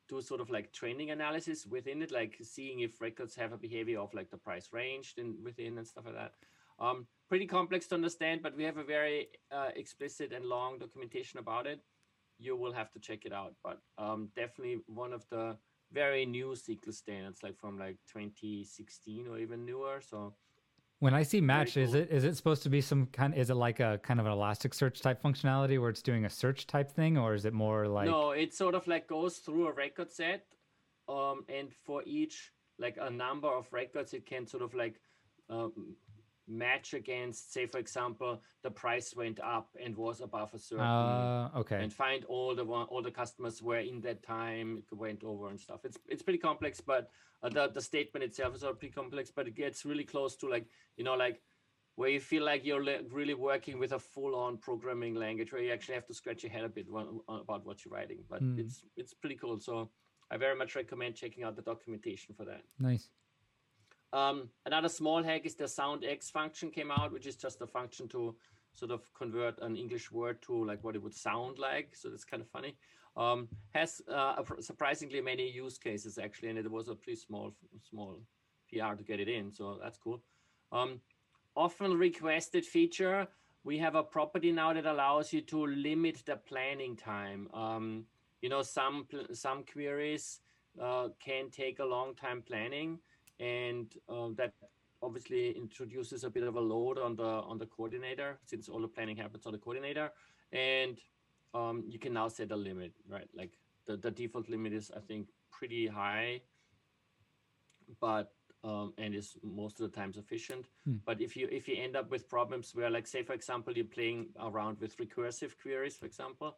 do 0.08 0.20
sort 0.20 0.40
of 0.40 0.50
like 0.50 0.72
training 0.72 1.10
analysis 1.10 1.66
within 1.66 2.02
it 2.02 2.12
like 2.12 2.36
seeing 2.42 2.80
if 2.80 3.00
records 3.00 3.34
have 3.34 3.52
a 3.52 3.58
behavior 3.58 3.98
of 3.98 4.12
like 4.14 4.30
the 4.30 4.36
price 4.36 4.68
range 4.72 5.14
and 5.18 5.34
within 5.42 5.78
and 5.78 5.86
stuff 5.86 6.04
like 6.04 6.14
that 6.14 6.32
um, 6.78 7.06
pretty 7.28 7.46
complex 7.46 7.86
to 7.88 7.94
understand, 7.94 8.42
but 8.42 8.56
we 8.56 8.64
have 8.64 8.76
a 8.76 8.84
very 8.84 9.28
uh, 9.50 9.70
explicit 9.74 10.32
and 10.32 10.44
long 10.44 10.78
documentation 10.78 11.38
about 11.38 11.66
it. 11.66 11.80
You 12.38 12.56
will 12.56 12.72
have 12.72 12.92
to 12.92 13.00
check 13.00 13.24
it 13.24 13.32
out, 13.32 13.54
but 13.64 13.80
um, 13.98 14.28
definitely 14.36 14.78
one 14.86 15.12
of 15.12 15.24
the 15.30 15.56
very 15.92 16.26
new 16.26 16.48
SQL 16.48 16.92
standards, 16.92 17.42
like 17.42 17.58
from 17.58 17.78
like 17.78 17.96
2016 18.12 19.26
or 19.26 19.38
even 19.38 19.64
newer. 19.64 20.00
So 20.06 20.34
when 20.98 21.12
I 21.12 21.22
see 21.22 21.40
match, 21.40 21.74
cool. 21.74 21.82
is 21.82 21.94
it 21.94 22.10
is 22.10 22.24
it 22.24 22.36
supposed 22.36 22.62
to 22.62 22.70
be 22.70 22.80
some 22.80 23.06
kind? 23.06 23.34
Is 23.34 23.50
it 23.50 23.54
like 23.54 23.80
a 23.80 24.00
kind 24.02 24.18
of 24.18 24.26
an 24.26 24.32
Elasticsearch 24.32 25.02
type 25.02 25.22
functionality 25.22 25.80
where 25.80 25.90
it's 25.90 26.02
doing 26.02 26.24
a 26.24 26.30
search 26.30 26.66
type 26.66 26.90
thing, 26.90 27.18
or 27.18 27.34
is 27.34 27.44
it 27.44 27.52
more 27.52 27.86
like? 27.86 28.06
No, 28.06 28.30
it 28.30 28.54
sort 28.54 28.74
of 28.74 28.86
like 28.86 29.06
goes 29.06 29.36
through 29.38 29.68
a 29.68 29.72
record 29.72 30.10
set, 30.10 30.46
um, 31.08 31.44
and 31.48 31.68
for 31.84 32.02
each 32.06 32.52
like 32.78 32.96
a 33.00 33.10
number 33.10 33.48
of 33.48 33.70
records, 33.72 34.14
it 34.14 34.26
can 34.26 34.46
sort 34.46 34.62
of 34.62 34.74
like 34.74 34.98
um, 35.50 35.96
match 36.48 36.94
against, 36.94 37.52
say, 37.52 37.66
for 37.66 37.78
example, 37.78 38.40
the 38.62 38.70
price 38.70 39.14
went 39.14 39.40
up 39.40 39.68
and 39.82 39.96
was 39.96 40.20
above 40.20 40.54
a 40.54 40.58
certain. 40.58 40.84
Uh, 40.84 41.50
okay. 41.56 41.82
And 41.82 41.92
find 41.92 42.24
all 42.26 42.54
the 42.54 42.64
one, 42.64 42.86
all 42.86 43.02
the 43.02 43.10
customers 43.10 43.62
were 43.62 43.78
in 43.78 44.00
that 44.02 44.22
time 44.22 44.82
went 44.92 45.24
over 45.24 45.48
and 45.48 45.60
stuff. 45.60 45.84
It's 45.84 45.98
it's 46.08 46.22
pretty 46.22 46.38
complex, 46.38 46.80
but 46.80 47.10
uh, 47.42 47.48
the 47.48 47.68
the 47.68 47.80
statement 47.80 48.24
itself 48.24 48.54
is 48.54 48.62
pretty 48.62 48.90
complex, 48.90 49.30
but 49.34 49.46
it 49.46 49.54
gets 49.54 49.84
really 49.84 50.04
close 50.04 50.36
to 50.36 50.48
like 50.48 50.66
you 50.96 51.04
know 51.04 51.14
like 51.14 51.40
where 51.96 52.10
you 52.10 52.20
feel 52.20 52.44
like 52.44 52.64
you're 52.64 52.84
really 53.10 53.34
working 53.34 53.78
with 53.78 53.92
a 53.92 53.98
full-on 53.98 54.58
programming 54.58 55.14
language 55.14 55.52
where 55.52 55.62
you 55.62 55.72
actually 55.72 55.94
have 55.94 56.06
to 56.06 56.14
scratch 56.14 56.42
your 56.42 56.52
head 56.52 56.64
a 56.64 56.68
bit 56.68 56.86
about 57.28 57.66
what 57.66 57.84
you're 57.84 57.92
writing 57.92 58.18
but 58.30 58.42
mm. 58.42 58.58
it's 58.58 58.84
it's 58.96 59.12
pretty 59.12 59.34
cool 59.34 59.58
so 59.58 59.90
i 60.30 60.36
very 60.36 60.54
much 60.54 60.76
recommend 60.76 61.14
checking 61.14 61.42
out 61.42 61.56
the 61.56 61.62
documentation 61.62 62.34
for 62.34 62.44
that 62.44 62.62
nice 62.78 63.08
um, 64.12 64.48
another 64.64 64.88
small 64.88 65.22
hack 65.22 65.46
is 65.46 65.54
the 65.54 65.64
Soundex 65.64 66.30
function 66.30 66.70
came 66.70 66.90
out, 66.90 67.12
which 67.12 67.26
is 67.26 67.36
just 67.36 67.60
a 67.62 67.66
function 67.66 68.08
to 68.08 68.34
sort 68.72 68.90
of 68.90 69.12
convert 69.14 69.60
an 69.62 69.76
English 69.76 70.12
word 70.12 70.40
to 70.42 70.64
like 70.64 70.84
what 70.84 70.94
it 70.94 71.02
would 71.02 71.14
sound 71.14 71.58
like. 71.58 71.94
So 71.94 72.10
that's 72.10 72.24
kind 72.24 72.42
of 72.42 72.48
funny. 72.48 72.76
Um, 73.16 73.48
has 73.74 74.02
uh, 74.12 74.42
surprisingly 74.60 75.22
many 75.22 75.50
use 75.50 75.78
cases 75.78 76.18
actually, 76.18 76.50
and 76.50 76.58
it 76.58 76.70
was 76.70 76.88
a 76.88 76.94
pretty 76.94 77.18
small 77.18 77.54
small 77.88 78.20
PR 78.70 78.94
to 78.94 79.02
get 79.02 79.20
it 79.20 79.28
in. 79.28 79.50
So 79.50 79.78
that's 79.82 79.96
cool. 79.96 80.22
Um, 80.70 81.00
often 81.56 81.94
requested 81.94 82.64
feature. 82.64 83.26
We 83.64 83.78
have 83.78 83.94
a 83.94 84.02
property 84.02 84.52
now 84.52 84.72
that 84.74 84.86
allows 84.86 85.32
you 85.32 85.40
to 85.42 85.66
limit 85.66 86.22
the 86.26 86.36
planning 86.36 86.94
time. 86.94 87.48
Um, 87.54 88.04
you 88.42 88.50
know, 88.50 88.62
some 88.62 89.06
some 89.32 89.64
queries 89.64 90.40
uh, 90.80 91.08
can 91.18 91.50
take 91.50 91.78
a 91.78 91.84
long 91.84 92.14
time 92.14 92.42
planning 92.46 92.98
and 93.40 93.94
um, 94.08 94.34
that 94.36 94.54
obviously 95.02 95.50
introduces 95.50 96.24
a 96.24 96.30
bit 96.30 96.42
of 96.42 96.56
a 96.56 96.60
load 96.60 96.98
on 96.98 97.16
the 97.16 97.22
on 97.22 97.58
the 97.58 97.66
coordinator 97.66 98.38
since 98.44 98.68
all 98.68 98.80
the 98.80 98.88
planning 98.88 99.16
happens 99.16 99.46
on 99.46 99.52
the 99.52 99.58
coordinator 99.58 100.10
and 100.52 100.98
um, 101.54 101.84
you 101.86 101.98
can 101.98 102.12
now 102.12 102.28
set 102.28 102.50
a 102.50 102.56
limit 102.56 102.92
right 103.08 103.28
like 103.34 103.58
the, 103.86 103.96
the 103.96 104.10
default 104.10 104.48
limit 104.48 104.72
is 104.72 104.90
i 104.96 105.00
think 105.00 105.28
pretty 105.50 105.86
high 105.86 106.40
but 108.00 108.32
um, 108.64 108.92
and 108.98 109.14
is 109.14 109.36
most 109.42 109.80
of 109.80 109.90
the 109.90 109.96
time 109.96 110.12
sufficient. 110.12 110.66
Hmm. 110.84 110.96
But 111.04 111.20
if 111.20 111.36
you 111.36 111.48
if 111.50 111.68
you 111.68 111.76
end 111.76 111.96
up 111.96 112.10
with 112.10 112.28
problems 112.28 112.74
where, 112.74 112.90
like, 112.90 113.06
say 113.06 113.22
for 113.22 113.32
example, 113.32 113.72
you're 113.72 113.84
playing 113.84 114.28
around 114.40 114.80
with 114.80 114.96
recursive 114.96 115.52
queries, 115.62 115.96
for 115.96 116.06
example, 116.06 116.56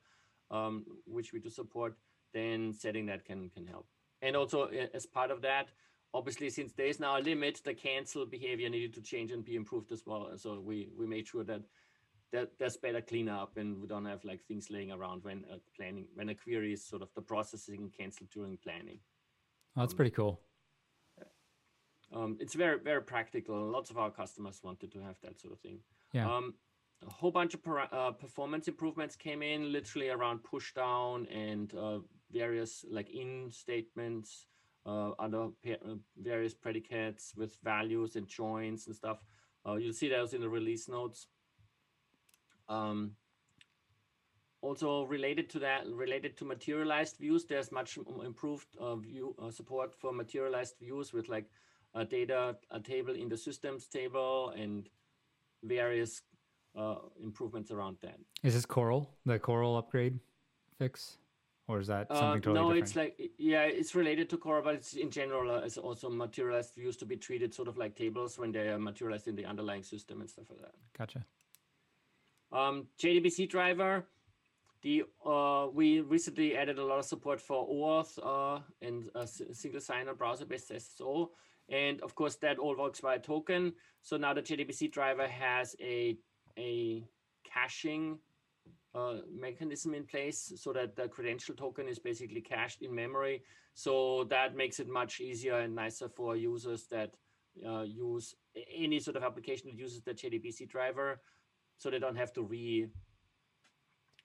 um, 0.51 0.85
which 1.07 1.33
we 1.33 1.39
do 1.39 1.51
support, 1.51 1.97
then 2.33 2.73
setting 2.73 3.07
that 3.07 3.25
can 3.25 3.51
can 3.51 3.67
help. 3.67 3.87
And 4.23 4.37
also 4.37 4.69
as 4.95 5.07
part 5.07 5.31
of 5.31 5.43
that, 5.43 5.69
obviously, 6.15 6.51
since 6.51 6.73
there 6.73 6.87
is 6.87 7.01
now 7.01 7.19
a 7.19 7.21
limit, 7.21 7.61
the 7.65 7.75
cancel 7.75 8.27
behavior 8.27 8.69
needed 8.69 8.95
to 8.95 9.03
change 9.03 9.33
and 9.33 9.45
be 9.45 9.57
improved 9.57 9.93
as 9.93 10.05
well. 10.07 10.31
So 10.37 10.61
we 10.61 10.91
we 10.99 11.07
made 11.07 11.27
sure 11.27 11.45
that 11.45 11.63
that 12.33 12.51
there's 12.59 12.77
better 12.77 13.01
cleanup 13.01 13.57
and 13.57 13.81
we 13.81 13.89
don't 13.89 14.05
have 14.05 14.23
like 14.25 14.45
things 14.45 14.71
laying 14.71 14.93
around 14.93 15.25
when 15.25 15.45
uh, 15.51 15.57
planning 15.77 16.07
when 16.15 16.29
a 16.29 16.35
query 16.35 16.73
is 16.73 16.87
sort 16.87 17.03
of 17.03 17.09
the 17.15 17.23
processing 17.23 17.91
canceled 17.97 18.31
during 18.31 18.59
planning. 18.59 19.01
Oh, 19.77 19.81
that's 19.81 19.95
pretty 19.95 20.11
cool. 20.11 20.41
Um, 22.15 22.39
it's 22.41 22.55
very 22.55 22.79
very 22.79 23.03
practical. 23.03 23.71
Lots 23.71 23.91
of 23.91 23.99
our 23.99 24.11
customers 24.11 24.61
wanted 24.63 24.93
to 24.93 25.01
have 25.01 25.17
that 25.23 25.39
sort 25.39 25.53
of 25.53 25.61
thing. 25.61 25.81
Yeah. 26.13 26.35
Um, 26.35 26.55
a 27.07 27.13
whole 27.13 27.31
bunch 27.31 27.55
of 27.55 27.63
para- 27.63 27.89
uh, 27.93 28.11
performance 28.11 28.67
improvements 28.67 29.15
came 29.15 29.43
in, 29.43 29.73
literally 29.73 30.09
around 30.09 30.43
push 30.43 30.73
down 30.75 31.27
and 31.27 31.73
uh, 31.75 31.99
various 32.33 32.85
like 32.91 33.11
in 33.11 33.51
statements, 33.53 34.47
uh, 34.87 35.11
other 35.19 35.49
uh, 35.67 35.95
various 36.17 36.55
predicates 36.55 37.33
with 37.37 37.57
values 37.63 38.17
and 38.17 38.27
joins 38.27 38.87
and 38.87 38.97
stuff. 38.97 39.25
Uh, 39.67 39.75
you'll 39.75 39.93
see 39.93 40.09
those 40.09 40.35
in 40.35 40.41
the 40.41 40.49
release 40.49 40.89
notes. 40.89 41.27
Um, 42.69 43.13
also 44.61 45.05
related 45.05 45.49
to 45.51 45.59
that, 45.61 45.87
related 45.87 46.37
to 46.39 46.45
materialized 46.45 47.17
views, 47.19 47.45
there's 47.45 47.71
much 47.71 47.99
improved 48.25 48.67
uh, 48.81 48.97
view 48.97 49.35
uh, 49.41 49.51
support 49.51 49.95
for 49.95 50.13
materialized 50.13 50.75
views 50.81 51.13
with 51.13 51.29
like 51.29 51.47
a 51.95 52.05
data 52.05 52.57
a 52.71 52.81
table 52.81 53.15
in 53.15 53.29
the 53.29 53.37
systems 53.37 53.87
table 53.87 54.53
and 54.57 54.89
various 55.63 56.23
uh, 56.77 56.97
improvements 57.23 57.71
around 57.71 57.97
that. 58.03 58.19
Is 58.43 58.55
this 58.55 58.67
Coral, 58.67 59.11
the 59.25 59.39
Coral 59.39 59.77
upgrade 59.77 60.19
fix? 60.79 61.19
Or 61.69 61.81
is 61.81 61.87
that 61.89 62.09
something 62.09 62.25
Uh, 62.27 62.35
totally 62.35 62.55
no, 62.55 62.63
different? 62.73 62.83
it's 62.83 62.97
like 62.97 63.31
yeah, 63.37 63.65
it's 63.65 63.95
related 63.95 64.31
to 64.31 64.39
Core, 64.39 64.63
but 64.63 64.75
it's 64.75 64.95
in 64.95 65.11
general 65.11 65.51
uh, 65.51 65.59
it's 65.67 65.77
also 65.77 66.09
materialized 66.09 66.75
views 66.75 66.97
to 66.97 67.05
be 67.05 67.17
treated 67.17 67.53
sort 67.55 67.69
of 67.69 67.77
like 67.77 67.95
tables 67.95 68.39
when 68.39 68.51
they 68.53 68.69
are 68.69 68.79
materialized 68.79 69.29
in 69.29 69.37
the 69.37 69.45
underlying 69.45 69.83
system 69.83 70.21
and 70.23 70.31
stuff 70.31 70.47
like 70.51 70.61
that. 70.63 70.75
Gotcha. 70.97 71.25
Um, 72.51 72.87
JDBC 72.99 73.51
driver, 73.51 74.07
the 74.81 75.05
uh, 75.27 75.67
we 75.71 76.01
recently 76.01 76.57
added 76.57 76.79
a 76.79 76.85
lot 76.85 76.99
of 76.99 77.05
support 77.05 77.39
for 77.39 77.69
OAuth 77.69 78.19
uh, 78.25 78.61
and 78.81 79.11
a 79.15 79.27
single 79.27 79.81
sign-on 79.83 80.17
browser-based 80.17 80.71
SSO, 80.71 81.29
and 81.69 82.01
of 82.01 82.15
course 82.15 82.37
that 82.37 82.59
all 82.59 82.75
works 82.79 83.01
via 83.01 83.19
token. 83.19 83.75
So 84.01 84.17
now 84.17 84.33
the 84.33 84.41
JDBC 84.41 84.91
driver 84.91 85.29
has 85.29 85.77
a 85.81 86.17
a 86.57 87.05
caching 87.45 88.19
uh, 88.99 89.15
mechanism 89.47 89.95
in 89.95 90.05
place 90.05 90.53
so 90.57 90.73
that 90.73 90.97
the 90.97 91.07
credential 91.09 91.55
token 91.55 91.89
is 91.89 91.99
basically 91.99 92.41
cached 92.41 92.83
in 92.83 92.95
memory. 92.95 93.43
So 93.75 94.25
that 94.31 94.57
makes 94.57 94.81
it 94.81 94.89
much 94.89 95.21
easier 95.21 95.59
and 95.61 95.75
nicer 95.75 96.09
for 96.09 96.37
users 96.37 96.87
that 96.89 97.11
uh, 97.67 97.83
use 97.83 98.35
any 98.77 98.99
sort 99.01 99.17
of 99.17 99.23
application 99.23 99.67
that 99.71 99.79
uses 99.79 100.03
the 100.03 100.15
JDBC 100.15 100.69
driver, 100.69 101.21
so 101.79 101.91
they 101.91 101.99
don't 101.99 102.17
have 102.17 102.33
to 102.35 102.43
re 102.43 102.89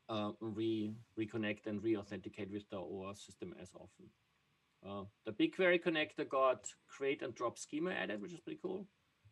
uh, 0.10 0.32
re 0.40 0.94
reconnect 1.20 1.66
and 1.68 1.82
re-authenticate 1.84 2.52
with 2.52 2.70
the 2.70 2.78
OAuth 2.78 3.18
system 3.18 3.54
as 3.62 3.70
often. 3.74 4.06
Uh, 4.88 5.04
the 5.26 5.32
BigQuery 5.32 5.82
connector 5.82 6.28
got 6.28 6.68
create 6.90 7.22
and 7.22 7.34
drop 7.36 7.58
schema 7.58 7.92
added, 7.92 8.22
which 8.22 8.34
is 8.34 8.40
pretty 8.42 8.60
cool. 8.62 8.86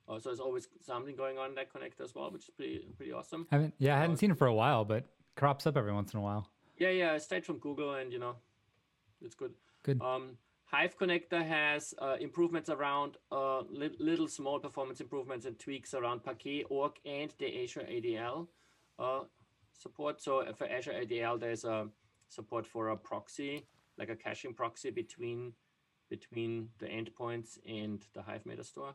Uh, 0.07 0.17
so 0.19 0.29
there's 0.29 0.39
always 0.39 0.67
something 0.81 1.15
going 1.15 1.37
on 1.37 1.49
in 1.49 1.55
that 1.55 1.71
connector 1.73 2.03
as 2.03 2.15
well, 2.15 2.31
which 2.31 2.43
is 2.43 2.49
pretty 2.55 2.85
pretty 2.97 3.11
awesome. 3.11 3.47
Haven't 3.51 3.73
yeah, 3.79 3.95
I 3.95 3.99
hadn't 3.99 4.15
Uh, 4.15 4.19
seen 4.19 4.31
it 4.31 4.37
for 4.37 4.47
a 4.47 4.53
while, 4.53 4.85
but 4.85 5.03
crops 5.35 5.67
up 5.67 5.77
every 5.77 5.93
once 5.93 6.13
in 6.13 6.19
a 6.19 6.21
while. 6.21 6.47
Yeah, 6.77 6.89
yeah, 6.89 7.17
straight 7.17 7.45
from 7.45 7.57
Google, 7.59 7.95
and 7.95 8.11
you 8.11 8.19
know, 8.19 8.35
it's 9.23 9.35
good. 9.35 9.53
Good. 9.83 10.01
Um, 10.01 10.37
Hive 10.65 10.97
connector 10.97 11.45
has 11.45 11.93
uh, 11.99 12.15
improvements 12.19 12.69
around 12.69 13.17
uh, 13.31 13.61
li- 13.63 13.95
little 13.99 14.27
small 14.27 14.57
performance 14.57 15.01
improvements 15.01 15.45
and 15.45 15.59
tweaks 15.59 15.93
around 15.93 16.23
Parquet, 16.23 16.63
ORC, 16.69 16.97
and 17.05 17.33
the 17.39 17.63
Azure 17.63 17.81
ADL 17.81 18.47
uh, 18.97 19.23
support. 19.77 20.21
So 20.21 20.39
uh, 20.39 20.53
for 20.53 20.67
Azure 20.67 20.93
ADL, 20.93 21.39
there's 21.39 21.65
a 21.65 21.87
support 22.29 22.65
for 22.65 22.89
a 22.89 22.97
proxy, 22.97 23.65
like 23.97 24.09
a 24.09 24.15
caching 24.15 24.53
proxy 24.53 24.91
between 24.91 25.53
between 26.09 26.69
the 26.79 26.85
endpoints 26.85 27.57
and 27.67 28.05
the 28.13 28.21
Hive 28.21 28.43
metastore. 28.45 28.93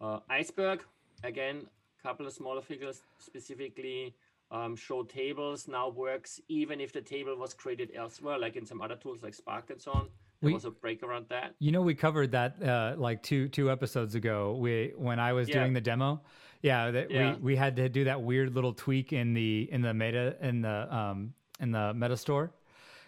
Uh, 0.00 0.20
Iceberg, 0.30 0.82
again, 1.24 1.66
a 1.98 2.02
couple 2.02 2.26
of 2.26 2.32
smaller 2.32 2.62
figures, 2.62 3.02
specifically 3.18 4.14
um, 4.50 4.74
show 4.76 5.02
tables 5.04 5.68
now 5.68 5.88
works 5.88 6.40
even 6.48 6.80
if 6.80 6.92
the 6.92 7.00
table 7.00 7.36
was 7.36 7.54
created 7.54 7.90
elsewhere, 7.94 8.38
like 8.38 8.56
in 8.56 8.66
some 8.66 8.80
other 8.82 8.96
tools 8.96 9.22
like 9.22 9.34
Spark 9.34 9.70
and 9.70 9.80
so 9.80 9.92
on. 9.92 10.08
There 10.40 10.48
We- 10.48 10.54
was 10.54 10.64
a 10.64 10.70
break 10.70 11.02
around 11.02 11.26
that. 11.28 11.54
You 11.58 11.70
know, 11.70 11.82
we 11.82 11.94
covered 11.94 12.32
that 12.32 12.62
uh, 12.62 12.94
like 12.96 13.22
two 13.22 13.48
two 13.48 13.70
episodes 13.70 14.14
ago. 14.14 14.56
We 14.56 14.92
when 14.96 15.20
I 15.20 15.32
was 15.34 15.48
Yeah. 15.48 15.60
doing 15.60 15.72
the 15.74 15.80
demo, 15.82 16.22
yeah, 16.62 16.90
that 16.90 17.10
Yeah. 17.10 17.34
we 17.34 17.40
we 17.40 17.56
had 17.56 17.76
to 17.76 17.88
do 17.88 18.04
that 18.04 18.22
weird 18.22 18.54
little 18.54 18.72
tweak 18.72 19.12
in 19.12 19.34
the 19.34 19.68
in 19.70 19.82
the 19.82 19.92
meta 19.92 20.36
in 20.40 20.62
the 20.62 20.94
um 20.94 21.34
in 21.60 21.70
the 21.72 21.92
meta 21.94 22.16
store. 22.16 22.52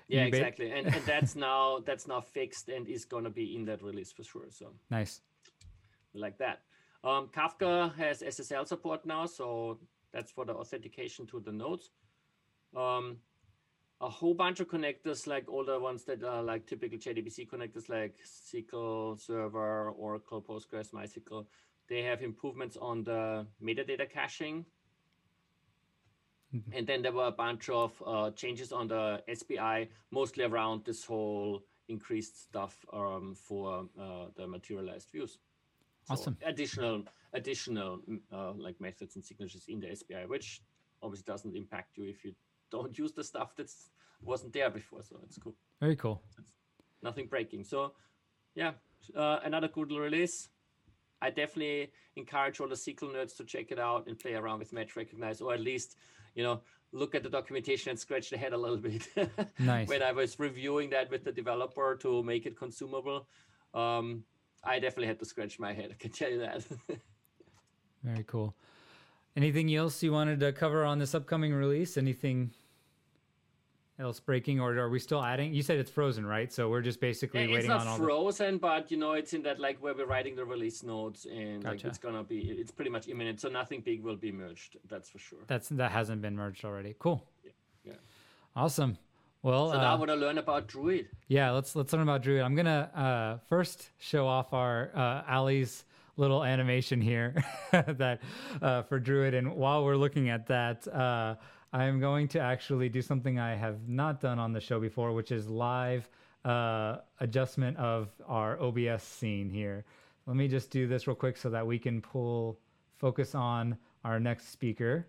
Yeah, 0.09 0.25
exactly. 0.25 0.71
And, 0.71 0.87
and 0.95 1.03
that's 1.07 1.35
now 1.35 1.79
that's 1.87 2.07
now 2.07 2.21
fixed 2.21 2.69
and 2.69 2.87
is 2.87 3.07
gonna 3.07 3.31
be 3.31 3.57
in 3.57 3.65
that 3.65 3.83
release 3.83 4.13
for 4.13 4.25
sure. 4.25 4.47
So 4.51 4.75
Nice. 4.91 5.23
like 6.13 6.37
that. 6.39 6.61
Um, 7.03 7.29
Kafka 7.29 7.95
has 7.97 8.23
SSL 8.23 8.67
support 8.67 9.07
now, 9.07 9.25
so 9.27 9.79
that's 10.13 10.31
for 10.31 10.45
the 10.45 10.55
authentication 10.55 11.27
to 11.27 11.41
the 11.41 11.53
nodes. 11.53 11.91
Um, 12.77 13.19
a 14.01 14.09
whole 14.09 14.35
bunch 14.35 14.61
of 14.61 14.69
connectors, 14.69 15.27
like 15.27 15.49
all 15.49 15.65
the 15.65 15.79
ones 15.79 16.05
that 16.05 16.25
are 16.25 16.43
like 16.43 16.67
typical 16.67 16.99
JDBC 16.99 17.49
connectors, 17.49 17.89
like 17.89 18.17
SQL 18.25 19.19
Server, 19.19 19.91
Oracle, 19.91 20.43
Postgres, 20.43 20.91
MySQL. 20.93 21.47
They 21.89 22.03
have 22.03 22.23
improvements 22.23 22.77
on 22.77 23.05
the 23.05 23.47
metadata 23.63 24.11
caching. 24.11 24.65
Mhm. 26.55 26.77
And 26.77 26.87
then 26.87 27.03
there 27.03 27.13
were 27.13 27.29
a 27.29 27.33
bunch 27.33 27.69
of 27.69 28.03
uh, 28.05 28.31
changes 28.33 28.73
on 28.73 28.89
the 28.89 29.23
SPI, 29.33 29.89
mostly 30.11 30.45
around 30.45 30.85
this 30.85 31.05
whole 31.05 31.63
increased 31.89 32.43
stuff 32.43 32.85
um, 32.93 33.35
for 33.35 33.89
uh, 33.99 34.27
the 34.37 34.47
materialized 34.47 35.11
views. 35.11 35.39
So 36.05 36.15
Awesome. 36.15 36.37
additional 36.45 37.05
additional 37.35 38.01
mm, 38.09 38.21
uh, 38.33 38.53
like 38.53 38.81
methods 38.81 39.17
and 39.17 39.25
signatures 39.25 39.65
in 39.69 39.81
the 39.81 39.95
SPI, 39.95 40.27
which 40.27 40.63
obviously 41.03 41.25
doesn't 41.27 41.57
impact 41.57 41.97
you 41.97 42.09
if 42.09 42.25
you 42.25 42.35
don't 42.71 42.97
use 43.05 43.13
the 43.13 43.25
stuff 43.25 43.55
that 43.57 43.71
wasn't 44.23 44.53
there 44.53 44.71
before. 44.71 45.03
So 45.03 45.21
it's 45.25 45.39
cool. 45.39 45.55
Very 45.81 45.97
cool. 45.97 46.23
Nothing 47.03 47.27
breaking. 47.27 47.65
So 47.65 47.93
yeah, 48.55 48.73
uh, 49.17 49.41
another 49.45 49.69
good 49.69 49.91
release. 49.91 50.49
I 51.21 51.31
definitely 51.31 51.93
encourage 52.17 52.61
all 52.61 52.69
the 52.69 52.75
SQL 52.75 53.15
nerds 53.15 53.37
to 53.37 53.45
check 53.45 53.71
it 53.71 53.79
out 53.79 54.09
and 54.09 54.19
play 54.19 54.35
around 54.35 54.59
with 54.59 54.73
Match 54.73 54.97
Recognize, 54.97 55.41
or 55.41 55.55
at 55.55 55.61
least, 55.61 55.97
you 56.35 56.43
know, 56.43 56.63
look 56.93 57.15
at 57.15 57.23
the 57.23 57.29
documentation 57.29 57.91
and 57.91 57.99
scratch 57.99 58.31
the 58.31 58.37
head 58.37 58.53
a 58.53 58.57
little 58.57 58.77
bit. 58.89 59.09
Nice. 59.59 59.89
when 59.89 60.03
I 60.03 60.13
was 60.13 60.39
reviewing 60.39 60.91
that 60.91 61.11
with 61.11 61.25
the 61.25 61.33
developer 61.33 61.97
to 62.03 62.23
make 62.25 62.45
it 62.45 62.57
consumable, 62.57 63.29
um, 63.73 64.25
I 64.65 64.79
definitely 64.79 65.07
had 65.07 65.19
to 65.21 65.25
scratch 65.25 65.59
my 65.59 65.73
head. 65.73 65.91
I 65.93 65.95
can 65.95 66.11
tell 66.11 66.31
you 66.31 66.41
that. 66.41 66.65
Very 68.03 68.25
cool. 68.27 68.55
Anything 69.37 69.75
else 69.75 70.03
you 70.03 70.13
wanted 70.13 70.41
to 70.41 70.53
cover 70.53 70.85
on 70.85 70.99
this 70.99 71.15
upcoming 71.15 71.55
release? 71.55 71.97
Anything 71.97 72.51
else 73.99 74.21
breaking, 74.21 74.61
or 74.61 74.77
are 74.79 74.89
we 74.91 74.99
still 74.99 75.23
adding? 75.23 75.55
You 75.55 75.63
said 75.63 75.79
it's 75.79 75.91
frozen, 75.91 76.27
right? 76.27 76.53
So 76.53 76.69
we're 76.69 76.81
just 76.83 77.01
basically 77.01 77.41
Yeah, 77.41 77.47
it's 77.47 77.55
waiting 77.55 77.69
not 77.71 77.83
on 77.83 77.87
all 77.89 77.99
the. 77.99 78.05
frozen, 78.05 78.59
but 78.59 78.91
you 78.91 78.97
know, 78.97 79.13
it's 79.13 79.33
in 79.33 79.43
that 79.43 79.61
like 79.61 79.79
where 79.83 79.95
we're 79.95 80.07
writing 80.07 80.35
the 80.37 80.45
release 80.45 80.83
notes, 80.83 81.27
and 81.27 81.65
like 81.65 81.85
it's 81.85 81.99
gonna 81.99 82.25
be, 82.25 82.41
it's 82.41 82.71
pretty 82.73 82.91
much 82.91 83.09
imminent. 83.09 83.41
So 83.41 83.49
nothing 83.49 83.81
big 83.81 84.03
will 84.03 84.17
be 84.17 84.33
merged. 84.33 84.77
That's 84.89 85.09
for 85.09 85.19
sure. 85.19 85.39
That's 85.47 85.69
that 85.71 85.93
hasn't 85.93 86.21
been 86.21 86.37
merged 86.37 86.65
already. 86.65 86.95
Cool. 86.99 87.25
yeah. 87.85 87.93
Awesome. 88.55 88.99
Well, 89.43 89.71
So 89.71 89.79
uh, 89.79 89.81
now 89.81 89.93
I 89.93 89.95
want 89.95 90.11
to 90.11 90.15
learn 90.17 90.39
about 90.39 90.69
Druid. 90.69 91.09
Yeah, 91.29 91.51
let's 91.53 91.75
let's 91.75 91.93
learn 91.93 92.03
about 92.03 92.23
Druid. 92.23 92.43
I'm 92.43 92.55
gonna 92.55 92.91
uh, 92.95 93.39
first 93.49 93.91
show 93.99 94.27
off 94.27 94.53
our 94.53 94.91
uh, 94.95 95.23
Ali's 95.29 95.85
little 96.17 96.45
animation 96.45 97.01
here 97.01 97.35
that 97.73 98.21
uh, 98.61 98.83
for 98.83 98.99
Druid, 98.99 99.35
and 99.35 99.55
while 99.55 99.85
we're 99.85 99.97
looking 99.97 100.29
at 100.29 100.47
that, 100.47 100.87
uh, 100.89 101.37
I 101.73 101.85
am 101.85 102.01
going 102.01 102.29
to 102.29 102.41
actually 102.41 102.89
do 102.89 103.01
something 103.01 103.39
I 103.39 103.55
have 103.55 103.89
not 103.89 104.21
done 104.21 104.39
on 104.39 104.53
the 104.53 104.61
show 104.61 104.79
before, 104.79 105.13
which 105.13 105.33
is 105.33 105.49
live 105.49 106.09
uh, 106.45 106.99
adjustment 107.21 107.77
of 107.79 108.11
our 108.27 108.61
OBS 108.61 109.03
scene 109.03 109.49
here. 109.49 109.85
Let 110.27 110.37
me 110.37 110.49
just 110.49 110.71
do 110.71 110.87
this 110.87 111.07
real 111.07 111.17
quick 111.17 111.37
so 111.37 111.51
that 111.51 111.67
we 111.67 111.79
can 111.79 112.01
pull 112.01 112.59
focus 112.99 113.35
on 113.35 113.77
our 114.05 114.21
next 114.21 114.51
speaker, 114.51 115.07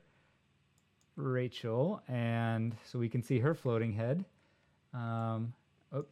Rachel, 1.15 2.01
and 2.07 2.75
so 2.86 2.98
we 2.98 3.10
can 3.10 3.22
see 3.22 3.39
her 3.39 3.53
floating 3.53 3.91
head. 3.91 4.25
Um, 4.93 5.53
oh, 5.91 6.05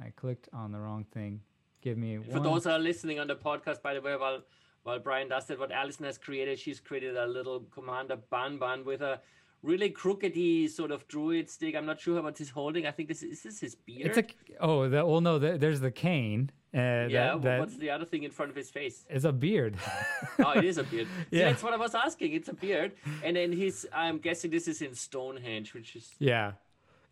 I 0.00 0.10
clicked 0.10 0.48
on 0.52 0.72
the 0.72 0.78
wrong 0.78 1.04
thing. 1.12 1.40
Give 1.86 1.98
me 1.98 2.16
For 2.16 2.40
one. 2.40 2.42
those 2.42 2.64
that 2.64 2.72
are 2.72 2.78
listening 2.80 3.20
on 3.20 3.28
the 3.28 3.36
podcast, 3.36 3.80
by 3.80 3.94
the 3.94 4.00
way, 4.00 4.16
while 4.16 4.40
while 4.82 4.98
Brian 4.98 5.28
does 5.28 5.46
that, 5.46 5.56
what 5.60 5.70
Allison 5.70 6.04
has 6.04 6.18
created, 6.18 6.58
she's 6.58 6.80
created 6.80 7.16
a 7.16 7.26
little 7.28 7.60
commander 7.72 8.16
Bun 8.16 8.58
Bun 8.58 8.84
with 8.84 9.02
a 9.02 9.20
really 9.62 9.90
crookedy 9.90 10.68
sort 10.68 10.90
of 10.90 11.06
druid 11.06 11.48
stick. 11.48 11.76
I'm 11.76 11.86
not 11.86 12.00
sure 12.00 12.20
what 12.20 12.38
he's 12.38 12.50
holding. 12.50 12.88
I 12.88 12.90
think 12.90 13.06
this 13.08 13.22
is 13.22 13.44
this 13.44 13.60
his 13.60 13.76
beard. 13.76 14.08
It's 14.08 14.18
a 14.18 14.24
oh, 14.60 14.88
the, 14.88 15.06
well, 15.06 15.20
no, 15.20 15.38
the, 15.38 15.58
there's 15.58 15.78
the 15.78 15.92
cane. 15.92 16.50
Uh, 16.74 17.06
yeah. 17.08 17.08
that, 17.08 17.42
that 17.42 17.60
what's 17.60 17.76
the 17.76 17.90
other 17.90 18.04
thing 18.04 18.24
in 18.24 18.32
front 18.32 18.50
of 18.50 18.56
his 18.56 18.68
face? 18.68 19.04
It's 19.08 19.24
a 19.24 19.30
beard. 19.32 19.76
oh, 20.44 20.50
it 20.58 20.64
is 20.64 20.78
a 20.78 20.82
beard. 20.82 21.06
See, 21.30 21.38
Yeah. 21.38 21.50
that's 21.50 21.62
what 21.62 21.72
I 21.72 21.76
was 21.76 21.94
asking. 21.94 22.32
It's 22.32 22.48
a 22.48 22.54
beard, 22.54 22.94
and 23.22 23.36
then 23.36 23.52
he's. 23.52 23.86
I'm 23.94 24.18
guessing 24.18 24.50
this 24.50 24.66
is 24.66 24.82
in 24.82 24.92
Stonehenge, 24.92 25.72
which 25.72 25.94
is 25.94 26.14
Yeah. 26.18 26.54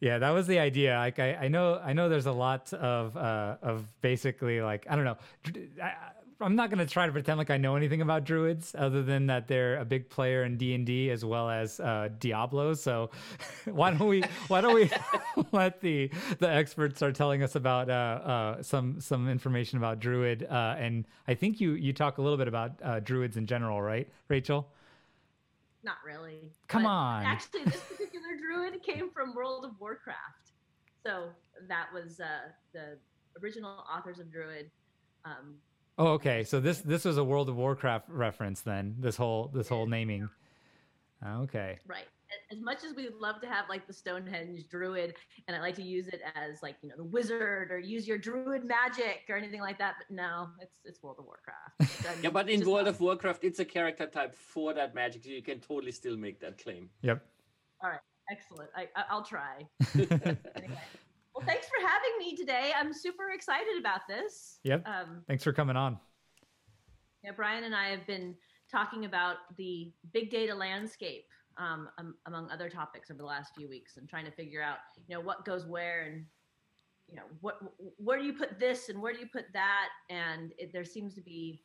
Yeah, 0.00 0.18
that 0.18 0.30
was 0.30 0.46
the 0.46 0.58
idea. 0.58 0.96
Like 0.96 1.18
I, 1.18 1.34
I 1.34 1.48
know 1.48 1.80
I 1.82 1.92
know 1.92 2.08
there's 2.08 2.26
a 2.26 2.32
lot 2.32 2.72
of 2.72 3.16
uh 3.16 3.56
of 3.62 3.86
basically 4.00 4.60
like 4.60 4.86
I 4.88 4.96
don't 4.96 5.04
know. 5.04 5.16
I, 5.82 5.92
I'm 6.40 6.56
not 6.56 6.68
going 6.68 6.80
to 6.84 6.92
try 6.92 7.06
to 7.06 7.12
pretend 7.12 7.38
like 7.38 7.48
I 7.50 7.56
know 7.56 7.76
anything 7.76 8.02
about 8.02 8.24
druids 8.24 8.74
other 8.76 9.02
than 9.04 9.26
that 9.26 9.46
they're 9.46 9.76
a 9.78 9.84
big 9.84 10.10
player 10.10 10.42
in 10.42 10.56
D&D 10.56 11.10
as 11.10 11.24
well 11.24 11.48
as 11.48 11.80
uh 11.80 12.08
Diablo. 12.18 12.74
So 12.74 13.10
why 13.66 13.92
don't 13.92 14.08
we 14.08 14.24
why 14.48 14.60
don't 14.60 14.74
we 14.74 14.90
let 15.52 15.80
the 15.80 16.10
the 16.40 16.48
experts 16.50 16.96
start 16.96 17.14
telling 17.14 17.42
us 17.42 17.54
about 17.54 17.88
uh 17.88 17.92
uh 17.92 18.62
some 18.62 19.00
some 19.00 19.28
information 19.28 19.78
about 19.78 20.00
druid 20.00 20.46
uh 20.50 20.74
and 20.78 21.06
I 21.28 21.34
think 21.34 21.60
you 21.60 21.72
you 21.72 21.92
talk 21.92 22.18
a 22.18 22.22
little 22.22 22.38
bit 22.38 22.48
about 22.48 22.72
uh 22.82 23.00
druids 23.00 23.36
in 23.36 23.46
general, 23.46 23.80
right? 23.80 24.08
Rachel? 24.28 24.68
Not 25.84 25.96
really. 26.04 26.50
Come 26.68 26.86
on. 26.86 27.24
Actually, 27.24 27.64
this 27.64 27.80
particular 27.82 28.36
druid 28.40 28.82
came 28.82 29.10
from 29.10 29.34
World 29.34 29.64
of 29.64 29.72
Warcraft. 29.78 30.52
So 31.04 31.28
that 31.68 31.88
was 31.92 32.18
uh, 32.20 32.48
the 32.72 32.98
original 33.42 33.84
authors 33.92 34.18
of 34.18 34.32
Druid. 34.32 34.70
Um, 35.24 35.56
Oh, 35.96 36.08
okay. 36.08 36.42
So 36.42 36.58
this 36.58 36.80
this 36.80 37.04
was 37.04 37.18
a 37.18 37.24
World 37.24 37.48
of 37.48 37.56
Warcraft 37.56 38.08
reference 38.08 38.62
then. 38.62 38.96
This 38.98 39.16
whole 39.16 39.48
this 39.54 39.68
whole 39.68 39.86
naming. 39.86 40.28
Okay. 41.24 41.78
right. 41.86 42.06
A- 42.32 42.54
As 42.54 42.60
much 42.60 42.84
as 42.84 42.94
we 42.94 43.04
would 43.04 43.16
love 43.20 43.40
to 43.42 43.46
have 43.48 43.68
like 43.68 43.86
the 43.86 43.92
Stonehenge 43.92 44.68
druid, 44.68 45.14
and 45.46 45.56
I 45.56 45.60
like 45.60 45.76
to 45.76 45.82
use 45.82 46.08
it 46.08 46.20
as 46.34 46.62
like 46.62 46.76
you 46.82 46.88
know 46.88 46.96
the 46.96 47.04
wizard 47.04 47.70
or 47.70 47.78
use 47.78 48.06
your 48.08 48.18
druid 48.18 48.64
magic 48.64 49.22
or 49.28 49.36
anything 49.36 49.60
like 49.60 49.78
that, 49.78 49.94
but 49.98 50.14
no, 50.14 50.48
it's 50.60 50.76
it's 50.84 51.02
World 51.02 51.16
of 51.18 51.26
Warcraft. 51.26 52.06
I'm 52.08 52.18
yeah. 52.24 52.30
But 52.30 52.48
in 52.48 52.60
World 52.60 52.86
not- 52.86 52.94
of 52.94 53.00
Warcraft, 53.00 53.44
it's 53.44 53.58
a 53.60 53.64
character 53.64 54.06
type 54.06 54.34
for 54.34 54.72
that 54.74 54.94
magic, 54.94 55.24
so 55.24 55.30
you 55.30 55.42
can 55.42 55.60
totally 55.60 55.92
still 55.92 56.16
make 56.16 56.40
that 56.40 56.62
claim. 56.62 56.88
Yep. 57.02 57.24
All 57.82 57.90
right, 57.90 58.00
excellent. 58.30 58.70
I, 58.76 58.88
I 58.96 59.04
I'll 59.10 59.24
try. 59.24 59.66
Anyway. 59.94 60.38
Well, 61.36 61.44
thanks 61.44 61.66
for 61.66 61.84
having 61.84 62.12
me 62.20 62.36
today. 62.36 62.70
I'm 62.78 62.92
super 62.92 63.30
excited 63.34 63.76
about 63.80 64.06
this. 64.06 64.60
Yep. 64.62 64.86
Um, 64.86 65.22
Thanks 65.26 65.42
for 65.42 65.52
coming 65.52 65.74
on. 65.74 65.98
Yeah, 67.24 67.32
Brian 67.34 67.64
and 67.64 67.74
I 67.74 67.88
have 67.88 68.06
been 68.06 68.36
talking 68.70 69.04
about 69.04 69.38
the 69.56 69.90
big 70.12 70.30
data 70.30 70.54
landscape, 70.54 71.24
um, 71.56 71.88
um, 71.98 72.14
among 72.26 72.50
other 72.50 72.68
topics 72.68 73.10
over 73.10 73.18
the 73.18 73.24
last 73.24 73.54
few 73.56 73.68
weeks, 73.68 73.96
and 73.96 74.08
trying 74.08 74.24
to 74.24 74.30
figure 74.30 74.62
out, 74.62 74.78
you 75.08 75.14
know, 75.14 75.20
what 75.20 75.44
goes 75.44 75.66
where, 75.66 76.04
and 76.04 76.24
you 77.08 77.16
know, 77.16 77.22
what 77.40 77.58
where 77.98 78.18
do 78.18 78.24
you 78.24 78.32
put 78.32 78.58
this, 78.58 78.88
and 78.88 79.00
where 79.00 79.12
do 79.12 79.20
you 79.20 79.28
put 79.32 79.44
that, 79.52 79.88
and 80.10 80.52
it, 80.58 80.72
there 80.72 80.84
seems 80.84 81.14
to 81.14 81.20
be 81.20 81.62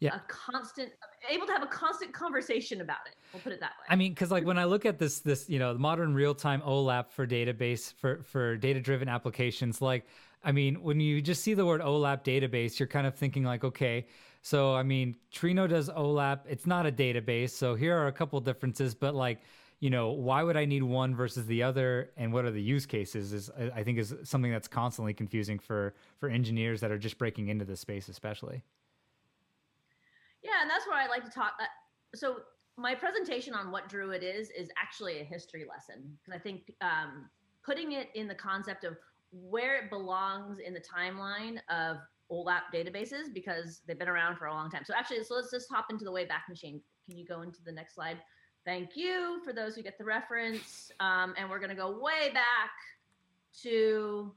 Yeah. 0.00 0.14
a 0.14 0.20
constant, 0.28 0.92
able 1.28 1.46
to 1.46 1.52
have 1.52 1.62
a 1.62 1.66
constant 1.66 2.12
conversation 2.12 2.80
about 2.80 3.06
it. 3.06 3.16
We'll 3.32 3.42
put 3.42 3.52
it 3.52 3.60
that 3.60 3.72
way. 3.80 3.86
I 3.88 3.96
mean, 3.96 4.12
because 4.12 4.30
like 4.30 4.46
when 4.46 4.58
I 4.58 4.64
look 4.64 4.86
at 4.86 4.98
this, 4.98 5.18
this 5.18 5.48
you 5.50 5.58
know, 5.58 5.72
the 5.72 5.78
modern 5.78 6.14
real 6.14 6.34
time 6.34 6.62
OLAP 6.62 7.10
for 7.10 7.26
database 7.26 7.92
for 7.94 8.22
for 8.22 8.56
data 8.56 8.80
driven 8.80 9.08
applications, 9.08 9.82
like 9.82 10.06
I 10.44 10.52
mean, 10.52 10.82
when 10.82 11.00
you 11.00 11.20
just 11.20 11.42
see 11.42 11.54
the 11.54 11.66
word 11.66 11.80
OLAP 11.80 12.24
database, 12.24 12.78
you're 12.78 12.86
kind 12.86 13.06
of 13.06 13.14
thinking 13.14 13.42
like, 13.42 13.64
okay, 13.64 14.06
so 14.48 14.74
I 14.74 14.82
mean, 14.82 15.16
Trino 15.30 15.68
does 15.68 15.90
OLAP. 15.90 16.40
It's 16.48 16.66
not 16.66 16.86
a 16.86 16.90
database, 16.90 17.50
so 17.50 17.74
here 17.74 17.94
are 17.94 18.06
a 18.06 18.12
couple 18.12 18.40
differences, 18.40 18.94
but 18.94 19.14
like. 19.14 19.40
You 19.80 19.90
know, 19.90 20.10
why 20.10 20.42
would 20.42 20.56
I 20.56 20.64
need 20.64 20.82
one 20.82 21.14
versus 21.14 21.46
the 21.46 21.62
other, 21.62 22.10
and 22.16 22.32
what 22.32 22.44
are 22.44 22.50
the 22.50 22.60
use 22.60 22.84
cases? 22.84 23.32
Is 23.32 23.48
I 23.72 23.84
think 23.84 23.96
is 23.96 24.12
something 24.24 24.50
that's 24.50 24.66
constantly 24.66 25.14
confusing 25.14 25.56
for 25.56 25.94
for 26.18 26.28
engineers 26.28 26.80
that 26.80 26.90
are 26.90 26.98
just 26.98 27.16
breaking 27.16 27.46
into 27.46 27.64
this 27.64 27.78
space, 27.78 28.08
especially. 28.08 28.64
Yeah, 30.42 30.62
and 30.62 30.68
that's 30.68 30.84
where 30.88 30.96
I 30.96 31.06
like 31.06 31.24
to 31.26 31.30
talk. 31.30 31.52
Uh, 31.60 31.66
so 32.12 32.38
my 32.76 32.92
presentation 32.92 33.54
on 33.54 33.70
what 33.70 33.88
Druid 33.88 34.24
is 34.24 34.50
is 34.50 34.68
actually 34.76 35.20
a 35.20 35.24
history 35.24 35.64
lesson 35.64 36.18
because 36.18 36.36
I 36.36 36.42
think 36.42 36.72
um, 36.80 37.30
putting 37.64 37.92
it 37.92 38.08
in 38.16 38.26
the 38.26 38.34
concept 38.34 38.82
of 38.82 38.96
where 39.30 39.76
it 39.76 39.90
belongs 39.90 40.58
in 40.58 40.74
the 40.74 40.80
timeline 40.80 41.58
of 41.70 41.98
OLAP 42.30 42.62
databases 42.74 43.32
because 43.32 43.80
they've 43.86 43.98
been 43.98 44.08
around 44.08 44.36
for 44.36 44.46
a 44.46 44.52
long 44.52 44.70
time. 44.70 44.82
So 44.84 44.94
actually, 44.94 45.22
so 45.24 45.34
let's 45.34 45.50
just 45.50 45.68
hop 45.70 45.86
into 45.90 46.04
the 46.04 46.12
Wayback 46.12 46.48
Machine. 46.48 46.80
Can 47.06 47.16
you 47.16 47.24
go 47.24 47.42
into 47.42 47.62
the 47.64 47.72
next 47.72 47.94
slide? 47.94 48.18
Thank 48.64 48.96
you 48.96 49.40
for 49.44 49.52
those 49.52 49.74
who 49.74 49.82
get 49.82 49.96
the 49.98 50.04
reference. 50.04 50.90
Um, 51.00 51.34
and 51.38 51.48
we're 51.48 51.58
going 51.58 51.70
to 51.70 51.76
go 51.76 51.98
way 52.00 52.30
back 52.32 52.70
to. 53.62 54.32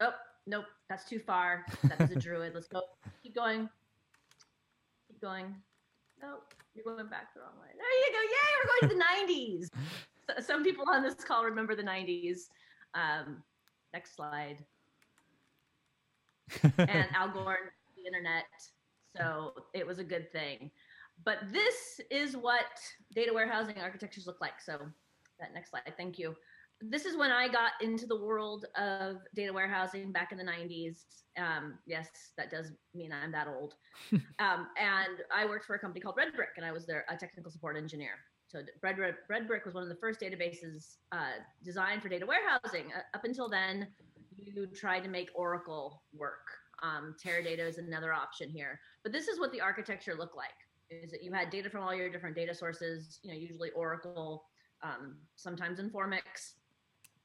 Oh, 0.00 0.12
nope, 0.46 0.64
that's 0.88 1.08
too 1.08 1.20
far. 1.20 1.64
That 1.84 2.00
is 2.00 2.10
a 2.10 2.14
druid. 2.18 2.54
Let's 2.54 2.66
go. 2.66 2.82
Keep 3.22 3.34
going. 3.34 3.68
Keep 5.08 5.20
going. 5.20 5.54
Nope, 6.22 6.52
you're 6.74 6.84
going 6.84 7.08
back 7.08 7.32
the 7.34 7.40
wrong 7.40 7.52
way. 7.60 7.68
There 7.76 7.98
you 7.98 8.12
go. 8.12 8.22
Yay, 8.22 8.88
we're 8.88 8.88
going 8.88 8.98
to 8.98 9.06
the 9.26 9.34
90s. 9.34 9.68
So, 10.36 10.40
some 10.42 10.62
people 10.62 10.84
on 10.88 11.02
this 11.02 11.14
call 11.14 11.44
remember 11.44 11.74
the 11.74 11.82
90s. 11.82 12.50
Um, 12.94 13.42
next 13.92 14.14
slide. 14.14 14.64
And 16.78 17.06
Al 17.14 17.30
Gore, 17.30 17.72
the 17.96 18.06
internet. 18.06 18.44
So 19.16 19.52
it 19.74 19.86
was 19.86 19.98
a 19.98 20.04
good 20.04 20.30
thing. 20.32 20.70
But 21.24 21.38
this 21.52 22.00
is 22.10 22.36
what 22.36 22.80
data 23.14 23.32
warehousing 23.32 23.78
architectures 23.78 24.26
look 24.26 24.40
like. 24.40 24.60
So 24.64 24.78
that 25.38 25.52
next 25.54 25.70
slide, 25.70 25.92
thank 25.96 26.18
you. 26.18 26.34
This 26.80 27.04
is 27.04 27.16
when 27.16 27.30
I 27.30 27.46
got 27.46 27.72
into 27.82 28.06
the 28.06 28.16
world 28.16 28.64
of 28.76 29.16
data 29.34 29.52
warehousing 29.52 30.12
back 30.12 30.32
in 30.32 30.38
the 30.38 30.44
90s. 30.44 31.04
Um, 31.38 31.78
yes, 31.86 32.08
that 32.38 32.50
does 32.50 32.72
mean 32.94 33.12
I'm 33.12 33.32
that 33.32 33.48
old. 33.48 33.74
um, 34.12 34.68
and 34.78 35.18
I 35.34 35.44
worked 35.46 35.66
for 35.66 35.74
a 35.74 35.78
company 35.78 36.00
called 36.00 36.16
Red 36.16 36.32
Brick, 36.34 36.50
and 36.56 36.64
I 36.64 36.72
was 36.72 36.86
their 36.86 37.04
a 37.10 37.16
technical 37.16 37.50
support 37.50 37.76
engineer. 37.76 38.12
So 38.48 38.62
Red, 38.82 38.98
Red, 38.98 39.14
Red 39.28 39.46
Brick 39.46 39.64
was 39.64 39.74
one 39.74 39.82
of 39.82 39.88
the 39.88 39.94
first 39.96 40.20
databases 40.20 40.96
uh, 41.12 41.38
designed 41.62 42.02
for 42.02 42.08
data 42.08 42.26
warehousing. 42.26 42.86
Uh, 42.96 43.02
up 43.14 43.24
until 43.24 43.48
then, 43.48 43.88
you 44.36 44.66
tried 44.66 45.00
to 45.00 45.08
make 45.08 45.30
Oracle 45.34 46.02
work. 46.12 46.46
Um, 46.82 47.14
Teradata 47.22 47.66
is 47.66 47.78
another 47.78 48.12
option 48.12 48.48
here. 48.48 48.80
But 49.02 49.12
this 49.12 49.28
is 49.28 49.38
what 49.38 49.52
the 49.52 49.60
architecture 49.60 50.14
looked 50.14 50.36
like 50.36 50.48
is 50.90 51.10
that 51.12 51.22
you 51.22 51.32
had 51.32 51.50
data 51.50 51.70
from 51.70 51.82
all 51.82 51.94
your 51.94 52.10
different 52.10 52.34
data 52.34 52.54
sources, 52.54 53.20
you 53.22 53.30
know, 53.30 53.38
usually 53.38 53.70
Oracle, 53.70 54.44
um, 54.82 55.16
sometimes 55.36 55.78
Informix, 55.78 56.54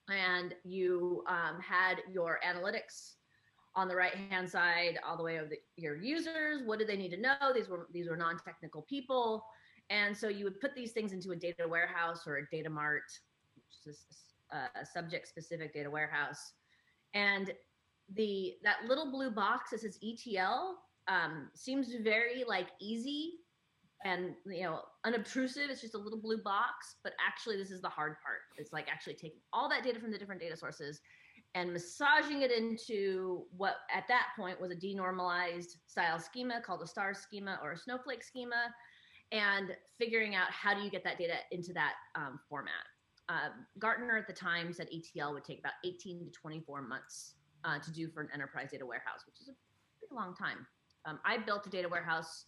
and 0.10 0.54
you 0.64 1.24
um, 1.28 1.60
had 1.62 1.96
your 2.12 2.40
analytics 2.46 3.14
on 3.76 3.88
the 3.88 3.96
right 3.96 4.14
hand 4.30 4.50
side 4.50 5.00
all 5.06 5.18
the 5.18 5.24
way 5.24 5.40
over 5.40 5.50
the, 5.50 5.58
your 5.76 5.98
users 5.98 6.62
what 6.66 6.80
did 6.80 6.88
they 6.88 6.96
need 6.96 7.10
to 7.10 7.20
know 7.20 7.36
these 7.54 7.68
were 7.68 7.88
these 7.92 8.08
were 8.08 8.16
non-technical 8.16 8.84
people 8.84 9.44
and 9.90 10.16
so 10.16 10.30
you 10.30 10.46
would 10.46 10.60
put 10.62 10.74
these 10.76 10.92
things 10.92 11.12
into 11.12 11.32
a 11.32 11.36
data 11.36 11.68
warehouse 11.68 12.22
or 12.26 12.38
a 12.38 12.48
data 12.52 12.70
mart 12.70 13.04
which 13.56 13.94
is 13.94 14.06
a, 14.52 14.80
a 14.80 14.86
subject 14.86 15.28
specific 15.28 15.74
data 15.74 15.90
warehouse 15.90 16.54
and 17.16 17.52
the 18.14 18.54
that 18.64 18.88
little 18.88 19.10
blue 19.10 19.32
box 19.32 19.72
that 19.72 19.80
says 19.80 19.98
etl 20.04 20.76
um, 21.08 21.50
seems 21.56 21.94
very 22.04 22.44
like 22.48 22.68
easy 22.80 23.34
and 24.04 24.36
you 24.46 24.64
know 24.64 24.82
unobtrusive. 25.06 25.70
It's 25.70 25.82
just 25.82 25.96
a 25.96 25.98
little 25.98 26.22
blue 26.22 26.42
box 26.44 26.98
but 27.04 27.14
actually 27.26 27.58
this 27.58 27.72
is 27.72 27.82
the 27.82 27.90
hard 27.90 28.18
part. 28.24 28.42
It's 28.58 28.72
like 28.72 28.88
actually 28.92 29.16
taking 29.16 29.40
all 29.52 29.68
that 29.70 29.84
data 29.84 30.00
from 30.00 30.12
the 30.12 30.20
different 30.20 30.42
data 30.42 30.56
sources 30.56 31.02
and 31.56 31.72
massaging 31.72 32.42
it 32.42 32.52
into 32.52 33.46
what 33.56 33.76
at 33.94 34.04
that 34.10 34.28
point 34.38 34.60
was 34.60 34.72
a 34.72 34.76
denormalized 34.76 35.78
style 35.88 36.20
schema 36.20 36.62
called 36.62 36.82
a 36.84 36.88
star 36.88 37.14
schema 37.14 37.58
or 37.64 37.72
a 37.72 37.78
snowflake 37.78 38.24
schema 38.24 38.74
and 39.32 39.72
figuring 39.98 40.36
out 40.36 40.52
how 40.52 40.74
do 40.74 40.82
you 40.82 40.92
get 40.92 41.04
that 41.04 41.18
data 41.18 41.36
into 41.52 41.74
that 41.74 41.94
um, 42.16 42.40
format 42.50 42.74
uh, 43.30 43.50
gartner 43.80 44.18
at 44.18 44.28
the 44.28 44.34
time 44.34 44.72
said 44.74 44.88
etl 44.94 45.34
would 45.34 45.44
take 45.44 45.60
about 45.60 45.74
18 45.84 46.26
to 46.26 46.32
24 46.32 46.82
months 46.82 47.36
uh, 47.64 47.80
to 47.80 47.92
do 47.92 48.08
for 48.08 48.22
an 48.22 48.30
enterprise 48.34 48.70
data 48.72 48.86
warehouse 48.86 49.22
which 49.26 49.42
is 49.42 49.50
a 49.50 49.54
pretty 50.00 50.14
long 50.14 50.36
time 50.36 50.66
um, 51.06 51.20
i 51.26 51.38
built 51.38 51.66
a 51.66 51.70
data 51.70 51.88
warehouse 51.90 52.46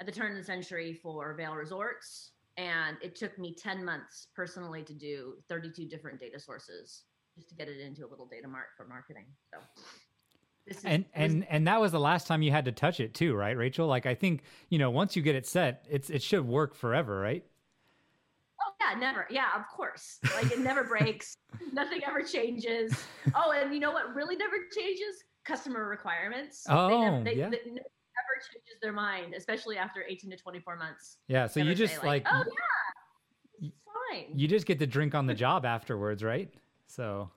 at 0.00 0.06
the 0.06 0.12
turn 0.12 0.32
of 0.32 0.36
the 0.36 0.44
century 0.44 0.92
for 0.92 1.34
Vail 1.34 1.54
Resorts. 1.54 2.32
And 2.56 2.96
it 3.02 3.14
took 3.16 3.38
me 3.38 3.54
10 3.54 3.84
months 3.84 4.28
personally 4.34 4.82
to 4.84 4.94
do 4.94 5.34
32 5.48 5.86
different 5.88 6.18
data 6.18 6.40
sources 6.40 7.02
just 7.34 7.48
to 7.50 7.54
get 7.54 7.68
it 7.68 7.80
into 7.80 8.06
a 8.06 8.08
little 8.08 8.26
data 8.26 8.48
mart 8.48 8.68
for 8.76 8.86
marketing. 8.86 9.26
So 9.52 9.58
is 10.66 10.82
and 10.84 11.04
and 11.14 11.46
and 11.48 11.68
that 11.68 11.80
was 11.80 11.92
the 11.92 12.00
last 12.00 12.26
time 12.26 12.42
you 12.42 12.50
had 12.50 12.64
to 12.64 12.72
touch 12.72 12.98
it 12.98 13.12
too, 13.12 13.34
right, 13.34 13.56
Rachel? 13.56 13.86
Like 13.86 14.06
I 14.06 14.14
think 14.14 14.42
you 14.70 14.78
know 14.78 14.90
once 14.90 15.14
you 15.14 15.22
get 15.22 15.36
it 15.36 15.46
set, 15.46 15.84
it's 15.88 16.08
it 16.08 16.22
should 16.22 16.46
work 16.46 16.74
forever, 16.74 17.20
right? 17.20 17.44
Yeah, 18.80 18.98
never. 18.98 19.26
Yeah, 19.30 19.48
of 19.56 19.62
course. 19.74 20.18
Like 20.34 20.52
it 20.52 20.60
never 20.60 20.84
breaks. 20.84 21.36
Nothing 21.72 22.02
ever 22.06 22.22
changes. 22.22 22.92
Oh, 23.34 23.52
and 23.52 23.72
you 23.72 23.80
know 23.80 23.92
what 23.92 24.14
really 24.14 24.36
never 24.36 24.56
changes? 24.76 25.24
customer 25.46 25.88
requirements. 25.88 26.64
Oh, 26.68 26.88
they 26.88 26.98
never, 26.98 27.24
they, 27.24 27.34
yeah. 27.36 27.48
they 27.48 27.60
never 27.64 28.34
changes 28.52 28.76
their 28.82 28.92
mind, 28.92 29.34
especially 29.34 29.78
after 29.78 30.02
18 30.06 30.30
to 30.30 30.36
24 30.36 30.76
months. 30.76 31.18
Yeah. 31.28 31.46
So 31.46 31.60
you 31.60 31.66
Never 31.66 31.76
just 31.76 32.04
like, 32.04 32.26
oh 32.30 32.42
yeah, 32.44 33.68
it's 33.68 33.76
fine. 34.10 34.38
you 34.38 34.48
just 34.48 34.66
get 34.66 34.78
to 34.80 34.86
drink 34.86 35.14
on 35.14 35.26
the 35.26 35.34
job 35.46 35.64
afterwards, 35.64 36.22
right? 36.22 36.52
So 36.86 37.30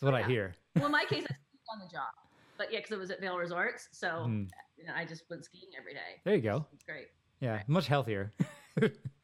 that's 0.00 0.10
what 0.10 0.14
I 0.20 0.26
hear. 0.26 0.54
well, 0.76 0.86
in 0.86 0.92
my 0.92 1.04
case, 1.04 1.24
I 1.24 1.34
skied 1.34 1.60
on 1.72 1.78
the 1.80 1.92
job, 1.92 2.08
but 2.58 2.72
yeah, 2.72 2.78
because 2.78 2.92
it 2.92 2.98
was 2.98 3.10
at 3.10 3.20
Vail 3.20 3.36
Resorts, 3.36 3.88
so 3.92 4.06
Mm, 4.26 4.48
you 4.76 4.86
know, 4.86 4.92
I 4.96 5.04
just 5.04 5.24
went 5.30 5.44
skiing 5.44 5.70
every 5.78 5.94
day. 5.94 6.20
there 6.24 6.34
you 6.34 6.40
go. 6.42 6.66
It's 6.72 6.84
great. 6.84 7.08
Yeah, 7.40 7.62
much 7.66 7.86
healthier. 7.86 8.32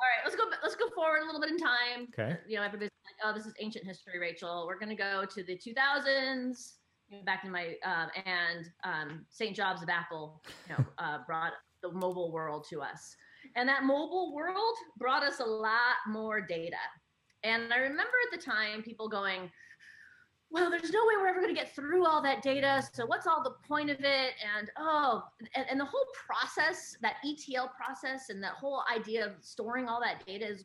All 0.00 0.08
right, 0.08 0.24
let's 0.24 0.36
go. 0.36 0.44
Let's 0.62 0.76
go 0.76 0.88
forward 0.94 1.22
a 1.22 1.26
little 1.26 1.40
bit 1.40 1.50
in 1.50 1.58
time. 1.58 2.08
Okay. 2.18 2.38
You 2.48 2.56
know, 2.56 2.62
everybody's 2.62 2.90
like, 3.04 3.16
"Oh, 3.22 3.36
this 3.36 3.44
is 3.44 3.52
ancient 3.60 3.84
history, 3.84 4.18
Rachel." 4.18 4.64
We're 4.66 4.78
gonna 4.78 4.96
go 4.96 5.26
to 5.26 5.42
the 5.42 5.56
2000s. 5.58 6.76
You 7.10 7.18
know, 7.18 7.24
back 7.24 7.44
in 7.44 7.50
my 7.50 7.74
um, 7.84 8.08
and 8.24 8.66
um, 8.84 9.26
St. 9.28 9.54
Jobs 9.54 9.82
of 9.82 9.90
Apple, 9.90 10.42
you 10.68 10.76
know, 10.76 10.84
uh, 10.98 11.18
brought 11.26 11.52
the 11.82 11.92
mobile 11.92 12.32
world 12.32 12.66
to 12.70 12.80
us, 12.80 13.14
and 13.56 13.68
that 13.68 13.84
mobile 13.84 14.32
world 14.34 14.74
brought 14.96 15.22
us 15.22 15.40
a 15.40 15.44
lot 15.44 15.96
more 16.08 16.40
data. 16.40 16.76
And 17.42 17.72
I 17.72 17.78
remember 17.78 18.12
at 18.32 18.38
the 18.38 18.44
time 18.44 18.82
people 18.82 19.08
going, 19.08 19.50
well, 20.52 20.68
there's 20.68 20.90
no 20.90 21.00
way 21.06 21.14
we're 21.16 21.28
ever 21.28 21.40
going 21.40 21.54
to 21.54 21.60
get 21.60 21.74
through 21.74 22.04
all 22.04 22.20
that 22.22 22.42
data. 22.42 22.82
So 22.92 23.06
what's 23.06 23.26
all 23.26 23.42
the 23.42 23.54
point 23.68 23.88
of 23.88 24.00
it? 24.00 24.32
And 24.58 24.70
oh, 24.76 25.22
and, 25.54 25.64
and 25.70 25.78
the 25.78 25.84
whole 25.84 26.06
process, 26.26 26.96
that 27.02 27.16
ETL 27.24 27.70
process, 27.76 28.30
and 28.30 28.42
that 28.42 28.54
whole 28.54 28.82
idea 28.92 29.24
of 29.24 29.32
storing 29.42 29.86
all 29.86 30.00
that 30.00 30.26
data 30.26 30.48
is 30.48 30.64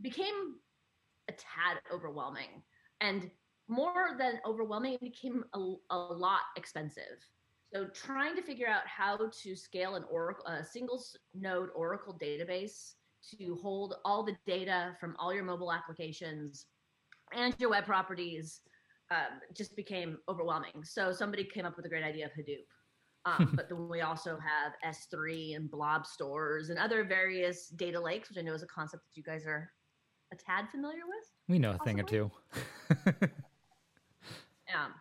became 0.00 0.54
a 1.28 1.32
tad 1.32 1.80
overwhelming. 1.92 2.62
And 3.00 3.30
more 3.66 4.16
than 4.16 4.40
overwhelming, 4.46 4.94
it 4.94 5.00
became 5.00 5.44
a, 5.54 5.74
a 5.90 5.96
lot 5.96 6.42
expensive. 6.56 7.18
So 7.72 7.86
trying 7.86 8.36
to 8.36 8.42
figure 8.42 8.68
out 8.68 8.86
how 8.86 9.16
to 9.16 9.56
scale 9.56 9.96
an 9.96 10.04
Oracle, 10.08 10.46
a 10.46 10.64
single 10.64 11.02
node 11.34 11.70
Oracle 11.74 12.16
database 12.22 12.92
to 13.36 13.58
hold 13.60 13.96
all 14.04 14.22
the 14.22 14.36
data 14.46 14.94
from 15.00 15.16
all 15.18 15.34
your 15.34 15.42
mobile 15.42 15.72
applications 15.72 16.66
and 17.32 17.54
your 17.58 17.70
web 17.70 17.86
properties 17.86 18.60
um, 19.10 19.40
just 19.54 19.76
became 19.76 20.18
overwhelming. 20.28 20.82
So 20.84 21.12
somebody 21.12 21.44
came 21.44 21.64
up 21.64 21.76
with 21.76 21.86
a 21.86 21.88
great 21.88 22.04
idea 22.04 22.26
of 22.26 22.32
Hadoop. 22.32 22.64
Um, 23.26 23.52
but 23.56 23.68
then 23.68 23.88
we 23.88 24.00
also 24.02 24.38
have 24.38 24.94
S3 24.94 25.56
and 25.56 25.70
blob 25.70 26.06
stores 26.06 26.70
and 26.70 26.78
other 26.78 27.04
various 27.04 27.68
data 27.68 28.00
lakes, 28.00 28.28
which 28.28 28.38
I 28.38 28.42
know 28.42 28.54
is 28.54 28.62
a 28.62 28.66
concept 28.66 29.04
that 29.04 29.16
you 29.16 29.22
guys 29.22 29.46
are 29.46 29.70
a 30.32 30.36
tad 30.36 30.68
familiar 30.70 31.02
with. 31.06 31.30
We 31.48 31.58
know 31.58 31.72
a 31.72 31.78
thing 31.84 32.00
or 32.00 32.04
two. 32.04 32.30
Um, 34.74 34.94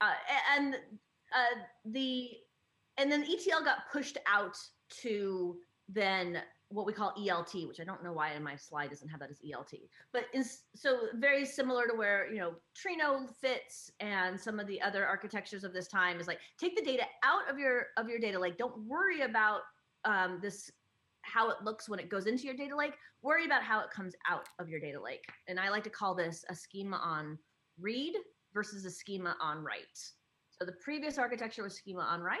uh, 0.00 0.12
and 0.56 0.74
uh, 0.74 1.58
the 1.84 2.30
and 2.98 3.10
then 3.10 3.24
ETL 3.24 3.64
got 3.64 3.90
pushed 3.92 4.18
out 4.26 4.56
to 5.02 5.56
then 5.88 6.38
what 6.68 6.86
we 6.86 6.92
call 6.92 7.12
ELT, 7.18 7.68
which 7.68 7.80
I 7.80 7.84
don't 7.84 8.02
know 8.02 8.12
why 8.12 8.32
in 8.32 8.42
my 8.42 8.56
slide 8.56 8.90
doesn't 8.90 9.08
have 9.08 9.20
that 9.20 9.30
as 9.30 9.38
ELT, 9.40 9.74
but 10.12 10.24
is 10.34 10.62
so 10.74 10.98
very 11.14 11.44
similar 11.44 11.86
to 11.86 11.94
where 11.94 12.30
you 12.32 12.38
know 12.38 12.54
Trino 12.74 13.28
fits 13.40 13.90
and 14.00 14.40
some 14.40 14.58
of 14.58 14.66
the 14.66 14.80
other 14.82 15.06
architectures 15.06 15.62
of 15.64 15.72
this 15.72 15.86
time 15.86 16.18
is 16.18 16.26
like 16.26 16.40
take 16.58 16.76
the 16.76 16.82
data 16.82 17.04
out 17.24 17.48
of 17.48 17.58
your 17.58 17.86
of 17.96 18.08
your 18.08 18.18
data 18.18 18.38
lake. 18.38 18.58
Don't 18.58 18.76
worry 18.86 19.22
about 19.22 19.60
um, 20.04 20.38
this 20.42 20.70
how 21.22 21.50
it 21.50 21.56
looks 21.64 21.88
when 21.88 21.98
it 21.98 22.08
goes 22.08 22.26
into 22.26 22.44
your 22.44 22.54
data 22.54 22.76
lake. 22.76 22.94
Worry 23.22 23.44
about 23.44 23.62
how 23.62 23.80
it 23.80 23.90
comes 23.90 24.14
out 24.30 24.48
of 24.58 24.68
your 24.68 24.80
data 24.80 25.00
lake. 25.00 25.24
And 25.48 25.58
I 25.58 25.70
like 25.70 25.84
to 25.84 25.90
call 25.90 26.14
this 26.14 26.44
a 26.48 26.54
schema 26.54 26.96
on 26.96 27.38
read 27.80 28.14
versus 28.54 28.84
a 28.84 28.90
schema 28.90 29.36
on 29.40 29.62
write. 29.62 29.98
So 30.50 30.64
the 30.64 30.76
previous 30.82 31.18
architecture 31.18 31.62
was 31.62 31.74
schema 31.74 32.00
on 32.00 32.20
write. 32.20 32.38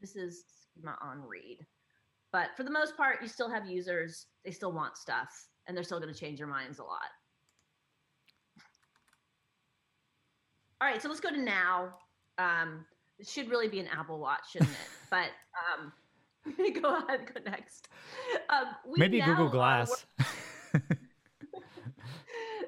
This 0.00 0.16
is 0.16 0.44
schema 0.74 0.96
on 1.02 1.22
read. 1.22 1.58
But 2.32 2.56
for 2.56 2.62
the 2.62 2.70
most 2.70 2.96
part, 2.96 3.20
you 3.20 3.28
still 3.28 3.50
have 3.50 3.66
users. 3.68 4.26
They 4.44 4.50
still 4.50 4.72
want 4.72 4.96
stuff, 4.96 5.48
and 5.66 5.76
they're 5.76 5.84
still 5.84 6.00
going 6.00 6.12
to 6.12 6.18
change 6.18 6.38
their 6.38 6.46
minds 6.46 6.78
a 6.78 6.84
lot. 6.84 7.00
All 10.80 10.88
right, 10.88 11.00
so 11.00 11.08
let's 11.08 11.20
go 11.20 11.30
to 11.30 11.40
now. 11.40 11.94
Um, 12.38 12.84
it 13.18 13.28
should 13.28 13.50
really 13.50 13.68
be 13.68 13.78
an 13.78 13.86
Apple 13.86 14.18
Watch, 14.18 14.52
shouldn't 14.52 14.70
it? 14.70 14.76
but 15.10 15.28
um, 15.78 15.92
go 16.82 16.96
ahead, 16.96 17.30
go 17.32 17.40
next. 17.48 17.88
Um, 18.48 18.64
we 18.88 18.98
Maybe 18.98 19.20
Google 19.20 19.48
Glass. 19.48 20.06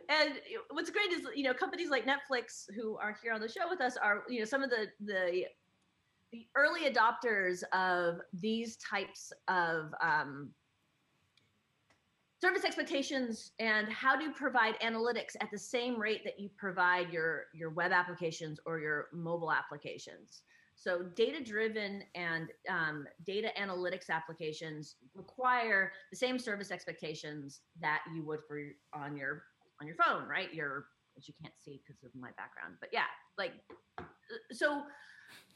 and 0.08 0.34
what's 0.70 0.90
great 0.90 1.10
is 1.10 1.26
you 1.34 1.42
know 1.42 1.54
companies 1.54 1.88
like 1.88 2.04
netflix 2.04 2.66
who 2.76 2.98
are 2.98 3.16
here 3.22 3.32
on 3.32 3.40
the 3.40 3.48
show 3.48 3.62
with 3.70 3.80
us 3.80 3.96
are 3.96 4.22
you 4.28 4.38
know 4.38 4.44
some 4.44 4.62
of 4.62 4.68
the 4.68 4.86
the 5.00 5.46
the 6.34 6.46
early 6.56 6.90
adopters 6.90 7.62
of 7.72 8.20
these 8.32 8.76
types 8.76 9.32
of 9.46 9.94
um, 10.02 10.50
service 12.42 12.64
expectations 12.64 13.52
and 13.60 13.88
how 13.88 14.16
to 14.16 14.32
provide 14.32 14.74
analytics 14.80 15.36
at 15.40 15.48
the 15.52 15.58
same 15.58 15.98
rate 15.98 16.22
that 16.24 16.38
you 16.38 16.50
provide 16.58 17.12
your 17.12 17.44
your 17.54 17.70
web 17.70 17.92
applications 17.92 18.58
or 18.66 18.80
your 18.80 19.06
mobile 19.12 19.52
applications 19.52 20.42
so 20.76 21.02
data 21.14 21.42
driven 21.42 22.02
and 22.16 22.48
um, 22.68 23.06
data 23.24 23.48
analytics 23.56 24.10
applications 24.10 24.96
require 25.14 25.92
the 26.10 26.16
same 26.16 26.36
service 26.36 26.72
expectations 26.72 27.60
that 27.80 28.00
you 28.14 28.24
would 28.24 28.40
for 28.48 28.60
on 28.92 29.16
your 29.16 29.44
on 29.80 29.86
your 29.86 29.96
phone, 29.96 30.28
right? 30.28 30.52
Your 30.52 30.86
which 31.14 31.28
you 31.28 31.34
can't 31.40 31.54
see 31.64 31.80
because 31.86 32.02
of 32.02 32.10
my 32.20 32.30
background, 32.36 32.74
but 32.80 32.88
yeah, 32.92 33.06
like 33.38 33.52
so 34.50 34.82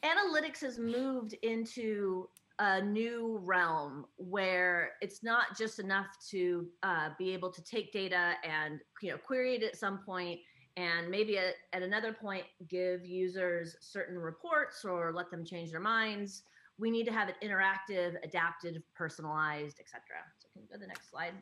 analytics 0.05 0.61
has 0.61 0.79
moved 0.79 1.35
into 1.43 2.29
a 2.61 2.83
new 2.83 3.41
realm 3.45 4.05
where 4.17 4.93
it's 5.01 5.23
not 5.23 5.57
just 5.57 5.79
enough 5.79 6.07
to 6.29 6.67
uh, 6.83 7.11
be 7.19 7.33
able 7.33 7.51
to 7.51 7.63
take 7.63 7.93
data 7.93 8.35
and 8.45 8.81
you 9.01 9.11
know 9.11 9.17
query 9.17 9.57
it 9.57 9.63
at 9.63 9.77
some 9.77 9.99
point 9.99 10.41
and 10.77 11.09
maybe 11.09 11.39
at, 11.39 11.55
at 11.73 11.83
another 11.83 12.13
point 12.13 12.45
give 12.69 13.07
users 13.07 13.77
certain 13.81 14.19
reports 14.19 14.85
or 14.85 15.13
let 15.13 15.31
them 15.31 15.45
change 15.45 15.71
their 15.71 15.81
minds 15.81 16.43
we 16.79 16.91
need 16.91 17.05
to 17.05 17.13
have 17.13 17.29
it 17.29 17.37
interactive 17.45 18.17
adaptive 18.25 18.83
personalized 18.95 19.79
etc 19.79 20.01
so 20.39 20.49
can 20.53 20.63
you 20.63 20.69
go 20.69 20.75
to 20.75 20.81
the 20.81 20.87
next 20.87 21.11
slide 21.11 21.35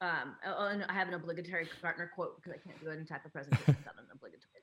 um, 0.00 0.36
oh, 0.46 0.68
and 0.68 0.84
I 0.88 0.92
have 0.92 1.08
an 1.08 1.14
obligatory 1.14 1.68
partner 1.82 2.10
quote 2.14 2.36
because 2.36 2.52
I 2.52 2.58
can't 2.68 2.80
do 2.82 2.90
any 2.90 3.04
type 3.04 3.24
of 3.24 3.32
presentation 3.32 3.74
without 3.78 3.98
an 3.98 4.06
obligatory. 4.12 4.57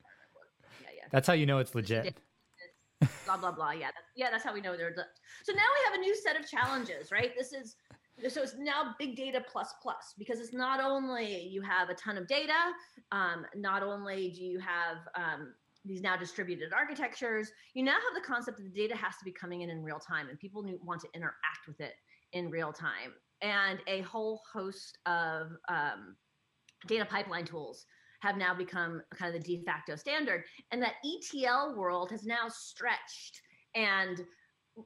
Yeah. 1.06 1.10
That's 1.12 1.28
how 1.28 1.34
you 1.34 1.46
know 1.46 1.60
it's 1.60 1.76
legit. 1.76 2.18
Blah 3.26 3.38
blah 3.38 3.52
blah. 3.52 3.72
Yeah, 3.72 3.88
that's, 3.88 4.08
yeah. 4.16 4.32
That's 4.32 4.44
how 4.44 4.54
we 4.54 4.62
know 4.62 4.76
they're. 4.76 4.94
The, 4.96 5.04
so 5.44 5.54
now 5.54 5.64
we 5.64 5.86
have 5.86 5.94
a 5.96 6.02
new 6.02 6.16
set 6.16 6.40
of 6.40 6.50
challenges, 6.50 7.12
right? 7.12 7.32
This 7.38 7.54
is 7.54 7.76
so 8.30 8.42
it's 8.42 8.56
now 8.58 8.96
big 8.98 9.16
data 9.16 9.44
plus 9.52 9.74
plus 9.82 10.14
because 10.18 10.40
it's 10.40 10.54
not 10.54 10.80
only 10.80 11.42
you 11.48 11.62
have 11.62 11.90
a 11.90 11.94
ton 11.96 12.18
of 12.18 12.28
data, 12.28 12.54
um, 13.12 13.46
not 13.56 13.84
only 13.84 14.32
do 14.32 14.44
you 14.44 14.60
have 14.60 14.98
um, 15.16 15.54
these 15.84 16.02
now 16.02 16.16
distributed 16.16 16.72
architectures, 16.72 17.52
you 17.74 17.84
now 17.84 17.94
have 17.94 18.22
the 18.22 18.26
concept 18.26 18.58
that 18.58 18.64
the 18.64 18.70
data 18.70 18.96
has 18.96 19.18
to 19.18 19.26
be 19.26 19.32
coming 19.32 19.62
in 19.62 19.70
in 19.70 19.84
real 19.84 20.00
time, 20.00 20.30
and 20.30 20.40
people 20.40 20.66
want 20.84 21.02
to 21.02 21.08
interact 21.14 21.68
with 21.68 21.82
it 21.82 21.94
in 22.32 22.50
real 22.50 22.72
time 22.72 23.14
and 23.42 23.80
a 23.88 24.02
whole 24.02 24.42
host 24.52 24.98
of 25.06 25.52
um, 25.68 26.16
data 26.88 27.06
pipeline 27.06 27.46
tools 27.46 27.86
have 28.22 28.38
now 28.38 28.54
become 28.54 29.02
kind 29.14 29.36
of 29.36 29.42
the 29.42 29.58
de 29.58 29.64
facto 29.64 29.96
standard. 29.96 30.44
And 30.72 30.82
that 30.82 30.94
ETL 31.06 31.76
world 31.76 32.12
has 32.12 32.26
now 32.26 32.48
stretched 32.50 33.42
and 33.76 34.26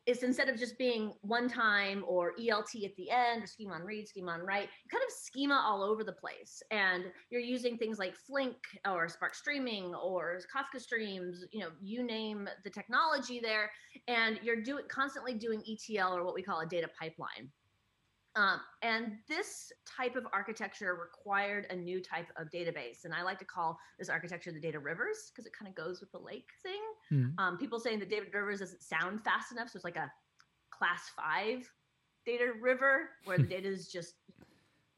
it's 0.05 0.23
instead 0.23 0.49
of 0.49 0.57
just 0.57 0.77
being 0.77 1.13
one 1.21 1.49
time 1.49 2.03
or 2.07 2.33
ELT 2.39 2.85
at 2.85 2.95
the 2.95 3.09
end 3.09 3.43
or 3.43 3.47
schema 3.47 3.73
on 3.73 3.81
read, 3.81 4.07
schema 4.07 4.31
on 4.31 4.41
write, 4.41 4.69
kind 4.91 5.03
of 5.03 5.11
schema 5.11 5.63
all 5.65 5.81
over 5.81 6.03
the 6.03 6.11
place. 6.11 6.61
And 6.69 7.05
you're 7.31 7.41
using 7.41 7.77
things 7.77 7.97
like 7.97 8.15
Flink 8.15 8.57
or 8.87 9.09
Spark 9.09 9.33
Streaming 9.33 9.95
or 9.95 10.39
Kafka 10.55 10.79
Streams, 10.79 11.43
you 11.51 11.61
know, 11.61 11.69
you 11.81 12.03
name 12.03 12.47
the 12.63 12.69
technology 12.69 13.39
there. 13.41 13.71
And 14.07 14.39
you're 14.43 14.61
doing 14.61 14.83
constantly 14.89 15.33
doing 15.33 15.63
ETL 15.67 16.15
or 16.15 16.23
what 16.23 16.35
we 16.35 16.43
call 16.43 16.59
a 16.59 16.67
data 16.67 16.89
pipeline. 16.99 17.49
Um, 18.35 18.59
and 18.81 19.13
this 19.27 19.71
type 19.85 20.15
of 20.15 20.25
architecture 20.31 20.95
required 20.95 21.65
a 21.71 21.75
new 21.75 21.99
type 22.01 22.27
of 22.37 22.49
database. 22.49 23.05
And 23.05 23.13
I 23.13 23.23
like 23.23 23.39
to 23.39 23.45
call 23.45 23.77
this 23.97 24.07
architecture 24.07 24.51
the 24.51 24.59
data 24.59 24.79
rivers 24.79 25.31
because 25.31 25.45
it 25.45 25.53
kind 25.57 25.67
of 25.67 25.75
goes 25.75 25.99
with 25.99 26.11
the 26.11 26.19
lake 26.19 26.49
thing. 26.61 26.81
Mhm. 27.11 27.33
Um, 27.39 27.57
people 27.57 27.79
saying 27.79 27.99
the 27.99 28.05
data 28.05 28.25
rivers 28.31 28.59
doesn't 28.59 28.83
sound 28.83 29.23
fast 29.23 29.51
enough. 29.51 29.69
So 29.69 29.77
it's 29.77 29.83
like 29.83 29.97
a 29.97 30.11
class 30.69 31.09
five 31.15 31.69
data 32.25 32.53
river 32.61 33.09
where 33.25 33.37
the 33.37 33.43
data 33.55 33.67
is 33.67 33.87
just, 33.91 34.13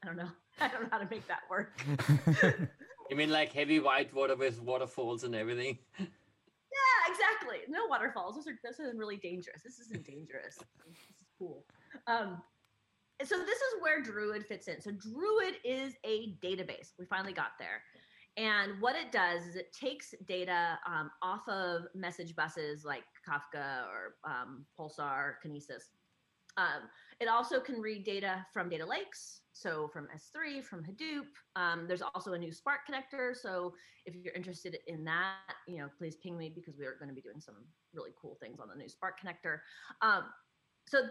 I 0.02 0.06
don't 0.06 0.16
know. 0.16 0.30
I 0.60 0.68
don't 0.68 0.82
know 0.82 0.88
how 0.90 0.98
to 0.98 1.08
make 1.10 1.26
that 1.28 1.40
work. 1.50 1.82
You 3.12 3.18
mean 3.18 3.28
like 3.28 3.52
heavy 3.52 3.78
white 3.78 4.14
water 4.14 4.36
with 4.36 4.62
waterfalls 4.62 5.24
and 5.24 5.34
everything? 5.34 5.76
Yeah, 5.98 6.06
exactly. 7.06 7.58
No 7.68 7.80
waterfalls. 7.86 8.36
Those 8.36 8.46
are 8.46 8.58
this 8.64 8.80
is 8.80 8.96
really 8.96 9.18
dangerous. 9.18 9.60
This 9.62 9.78
isn't 9.80 10.06
dangerous. 10.06 10.54
This 10.56 10.96
is 10.96 11.26
cool. 11.38 11.66
Um, 12.06 12.40
and 13.22 13.28
so 13.28 13.38
this 13.38 13.58
is 13.58 13.80
where 13.80 14.02
Druid 14.02 14.44
fits 14.44 14.66
in. 14.66 14.80
So 14.80 14.90
Druid 14.90 15.54
is 15.64 15.94
a 16.04 16.34
database. 16.42 16.90
We 16.98 17.04
finally 17.04 17.32
got 17.32 17.52
there. 17.56 17.80
And 18.36 18.80
what 18.80 18.96
it 18.96 19.12
does 19.12 19.46
is 19.46 19.54
it 19.54 19.72
takes 19.72 20.12
data 20.26 20.76
um, 20.84 21.08
off 21.22 21.48
of 21.48 21.82
message 21.94 22.34
buses 22.34 22.84
like 22.84 23.04
Kafka 23.24 23.84
or 23.86 24.16
um, 24.28 24.66
Pulsar, 24.76 25.34
Kinesis. 25.44 25.90
Um, 26.56 26.88
it 27.20 27.28
also 27.28 27.60
can 27.60 27.80
read 27.80 28.02
data 28.02 28.44
from 28.52 28.68
data 28.68 28.84
lakes, 28.84 29.42
so 29.52 29.88
from 29.92 30.08
S3, 30.08 30.64
from 30.64 30.82
Hadoop. 30.82 31.28
Um, 31.54 31.86
there's 31.86 32.02
also 32.02 32.32
a 32.32 32.38
new 32.38 32.50
Spark 32.50 32.80
connector. 32.90 33.36
So 33.36 33.72
if 34.04 34.16
you're 34.16 34.34
interested 34.34 34.78
in 34.88 35.04
that, 35.04 35.36
you 35.68 35.78
know, 35.78 35.88
please 35.96 36.16
ping 36.16 36.36
me 36.36 36.50
because 36.52 36.76
we 36.76 36.86
are 36.86 36.96
going 36.98 37.08
to 37.08 37.14
be 37.14 37.20
doing 37.20 37.38
some 37.38 37.54
really 37.94 38.10
cool 38.20 38.36
things 38.40 38.58
on 38.58 38.66
the 38.66 38.74
new 38.74 38.88
Spark 38.88 39.14
connector. 39.20 39.58
Um, 40.02 40.24
so 40.88 41.02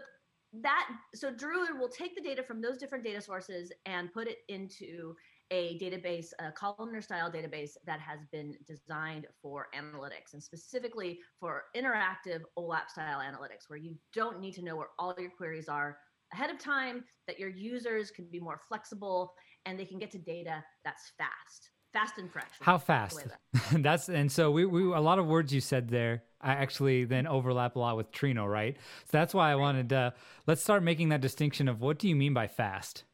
that 0.60 0.88
so 1.14 1.30
Druid 1.30 1.78
will 1.78 1.88
take 1.88 2.14
the 2.14 2.20
data 2.20 2.42
from 2.42 2.60
those 2.60 2.76
different 2.76 3.04
data 3.04 3.20
sources 3.20 3.72
and 3.86 4.12
put 4.12 4.28
it 4.28 4.38
into 4.48 5.14
a 5.50 5.78
database, 5.78 6.28
a 6.38 6.50
columnar 6.52 7.02
style 7.02 7.30
database 7.30 7.72
that 7.86 8.00
has 8.00 8.20
been 8.32 8.54
designed 8.66 9.26
for 9.40 9.68
analytics 9.74 10.32
and 10.32 10.42
specifically 10.42 11.18
for 11.38 11.64
interactive 11.76 12.40
OLAP 12.58 12.88
style 12.88 13.20
analytics, 13.20 13.68
where 13.68 13.78
you 13.78 13.94
don't 14.14 14.40
need 14.40 14.54
to 14.54 14.62
know 14.62 14.76
where 14.76 14.88
all 14.98 15.14
your 15.18 15.30
queries 15.30 15.68
are 15.68 15.98
ahead 16.32 16.50
of 16.50 16.58
time, 16.58 17.04
that 17.26 17.38
your 17.38 17.50
users 17.50 18.10
can 18.10 18.26
be 18.32 18.40
more 18.40 18.60
flexible 18.66 19.32
and 19.66 19.78
they 19.78 19.84
can 19.84 19.98
get 19.98 20.10
to 20.10 20.18
data 20.18 20.64
that's 20.84 21.12
fast. 21.18 21.70
Fast 21.92 22.16
and 22.16 22.32
fresh. 22.32 22.48
How 22.60 22.78
fast? 22.78 23.26
that's 23.72 24.08
and 24.08 24.32
so 24.32 24.50
we, 24.50 24.64
we 24.64 24.84
a 24.84 25.00
lot 25.00 25.18
of 25.18 25.26
words 25.26 25.52
you 25.52 25.60
said 25.60 25.88
there 25.88 26.22
I 26.42 26.52
actually 26.52 27.04
then 27.04 27.26
overlap 27.26 27.76
a 27.76 27.78
lot 27.78 27.96
with 27.96 28.10
Trino, 28.10 28.50
right? 28.50 28.76
So 29.04 29.10
that's 29.12 29.32
why 29.34 29.52
I 29.52 29.54
wanted 29.54 29.88
to 29.90 30.14
let's 30.46 30.62
start 30.62 30.82
making 30.82 31.10
that 31.10 31.20
distinction 31.20 31.68
of 31.68 31.80
what 31.80 31.98
do 31.98 32.08
you 32.08 32.16
mean 32.16 32.34
by 32.34 32.48
fast? 32.48 33.04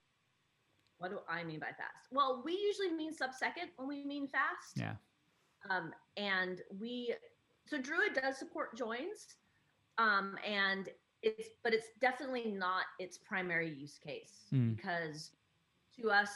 What 0.98 1.10
do 1.10 1.18
I 1.28 1.44
mean 1.44 1.60
by 1.60 1.66
fast? 1.66 2.08
Well, 2.10 2.42
we 2.44 2.52
usually 2.52 2.90
mean 2.90 3.12
sub-second 3.12 3.70
when 3.76 3.86
we 3.86 4.04
mean 4.04 4.26
fast. 4.26 4.76
Yeah. 4.76 4.94
Um, 5.70 5.92
and 6.16 6.60
we, 6.80 7.14
so 7.66 7.80
Druid 7.80 8.14
does 8.14 8.36
support 8.36 8.76
joins, 8.76 9.36
um, 9.98 10.36
and 10.46 10.88
it's, 11.22 11.50
but 11.62 11.72
it's 11.72 11.88
definitely 12.00 12.50
not 12.50 12.84
its 12.98 13.18
primary 13.18 13.72
use 13.72 13.98
case 13.98 14.46
mm. 14.52 14.76
because 14.76 15.30
to 16.00 16.10
us, 16.10 16.30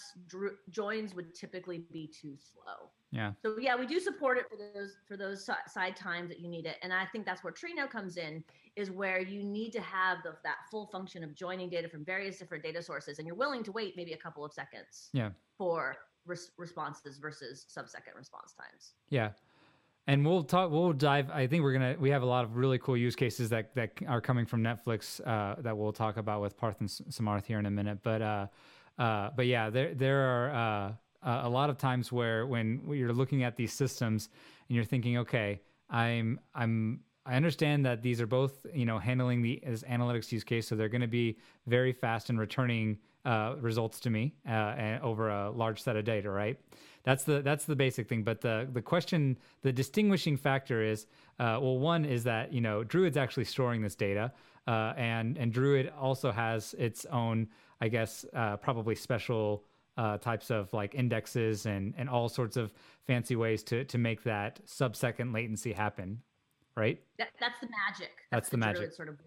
joins 0.70 1.14
would 1.14 1.34
typically 1.34 1.84
be 1.92 2.06
too 2.08 2.36
slow. 2.36 2.90
Yeah. 3.12 3.32
So 3.42 3.56
yeah, 3.60 3.76
we 3.76 3.86
do 3.86 4.00
support 4.00 4.38
it 4.38 4.46
for 4.48 4.56
those 4.56 4.96
for 5.06 5.16
those 5.16 5.48
side 5.66 5.94
times 5.94 6.30
that 6.30 6.40
you 6.40 6.48
need 6.48 6.66
it, 6.66 6.76
and 6.82 6.92
I 6.92 7.04
think 7.06 7.26
that's 7.26 7.44
where 7.44 7.52
Trino 7.52 7.88
comes 7.88 8.16
in, 8.16 8.42
is 8.74 8.90
where 8.90 9.20
you 9.20 9.44
need 9.44 9.70
to 9.72 9.82
have 9.82 10.18
the, 10.24 10.32
that 10.42 10.56
full 10.70 10.86
function 10.86 11.22
of 11.22 11.34
joining 11.34 11.68
data 11.68 11.88
from 11.88 12.04
various 12.04 12.38
different 12.38 12.64
data 12.64 12.82
sources, 12.82 13.18
and 13.18 13.26
you're 13.26 13.36
willing 13.36 13.62
to 13.64 13.72
wait 13.72 13.94
maybe 13.96 14.14
a 14.14 14.16
couple 14.16 14.44
of 14.44 14.52
seconds. 14.52 15.10
Yeah. 15.12 15.30
For 15.58 15.96
res- 16.24 16.52
responses 16.56 17.18
versus 17.18 17.66
sub-second 17.68 18.14
response 18.16 18.54
times. 18.54 18.94
Yeah. 19.10 19.30
And 20.06 20.26
we'll 20.26 20.42
talk. 20.42 20.70
We'll 20.70 20.92
dive. 20.92 21.30
I 21.30 21.46
think 21.46 21.62
we're 21.62 21.74
gonna. 21.74 21.94
We 22.00 22.10
have 22.10 22.22
a 22.22 22.26
lot 22.26 22.44
of 22.44 22.56
really 22.56 22.78
cool 22.78 22.96
use 22.96 23.14
cases 23.14 23.50
that 23.50 23.72
that 23.76 23.90
are 24.08 24.20
coming 24.20 24.46
from 24.46 24.60
Netflix 24.62 25.20
uh, 25.24 25.60
that 25.62 25.76
we'll 25.76 25.92
talk 25.92 26.16
about 26.16 26.40
with 26.40 26.56
Parth 26.56 26.80
and 26.80 26.88
Samarth 26.88 27.46
here 27.46 27.60
in 27.60 27.66
a 27.66 27.70
minute. 27.70 27.98
But 28.02 28.20
uh, 28.20 28.46
uh, 28.98 29.30
but 29.36 29.46
yeah, 29.46 29.70
there 29.70 29.94
there 29.94 30.18
are 30.18 30.98
uh, 31.22 31.42
a 31.44 31.48
lot 31.48 31.70
of 31.70 31.78
times 31.78 32.10
where 32.10 32.46
when 32.46 32.82
you're 32.90 33.12
looking 33.12 33.42
at 33.42 33.56
these 33.56 33.72
systems 33.72 34.28
and 34.68 34.76
you're 34.76 34.84
thinking, 34.84 35.18
okay, 35.18 35.60
I'm 35.90 36.40
I'm 36.54 37.00
I 37.24 37.36
understand 37.36 37.86
that 37.86 38.02
these 38.02 38.20
are 38.20 38.26
both 38.26 38.66
you 38.74 38.86
know 38.86 38.98
handling 38.98 39.42
the 39.42 39.62
as 39.64 39.82
analytics 39.84 40.32
use 40.32 40.44
case, 40.44 40.66
so 40.66 40.74
they're 40.74 40.88
going 40.88 41.02
to 41.02 41.06
be 41.06 41.38
very 41.66 41.92
fast 41.92 42.30
in 42.30 42.38
returning 42.38 42.98
uh, 43.24 43.54
results 43.60 44.00
to 44.00 44.10
me 44.10 44.34
uh, 44.48 44.50
and 44.50 45.02
over 45.02 45.28
a 45.28 45.50
large 45.50 45.80
set 45.80 45.96
of 45.96 46.04
data, 46.04 46.30
right? 46.30 46.58
That's 47.04 47.24
the 47.24 47.42
that's 47.42 47.64
the 47.64 47.76
basic 47.76 48.08
thing. 48.08 48.22
But 48.22 48.40
the 48.40 48.68
the 48.72 48.82
question, 48.82 49.38
the 49.62 49.72
distinguishing 49.72 50.36
factor 50.36 50.82
is, 50.82 51.06
uh, 51.38 51.58
well, 51.60 51.78
one 51.78 52.04
is 52.04 52.24
that 52.24 52.52
you 52.52 52.60
know 52.60 52.84
Druid's 52.84 53.16
actually 53.16 53.44
storing 53.44 53.82
this 53.82 53.94
data, 53.94 54.32
uh, 54.66 54.92
and 54.96 55.36
and 55.36 55.52
Druid 55.52 55.92
also 55.98 56.32
has 56.32 56.74
its 56.78 57.04
own, 57.06 57.48
I 57.80 57.88
guess, 57.88 58.24
uh, 58.34 58.56
probably 58.56 58.94
special 58.94 59.64
uh, 59.96 60.18
types 60.18 60.50
of 60.50 60.72
like 60.72 60.94
indexes 60.94 61.66
and 61.66 61.94
and 61.96 62.08
all 62.08 62.28
sorts 62.28 62.56
of 62.56 62.72
fancy 63.06 63.36
ways 63.36 63.62
to 63.64 63.84
to 63.84 63.98
make 63.98 64.22
that 64.22 64.60
sub 64.64 64.96
second 64.96 65.32
latency 65.32 65.72
happen, 65.72 66.22
right? 66.76 67.00
That, 67.18 67.30
that's 67.40 67.60
the 67.60 67.68
magic. 67.68 68.10
That's, 68.30 68.48
that's 68.48 68.48
the, 68.48 68.56
the 68.56 68.58
magic. 68.58 68.92
Sort 68.92 69.08
of 69.08 69.18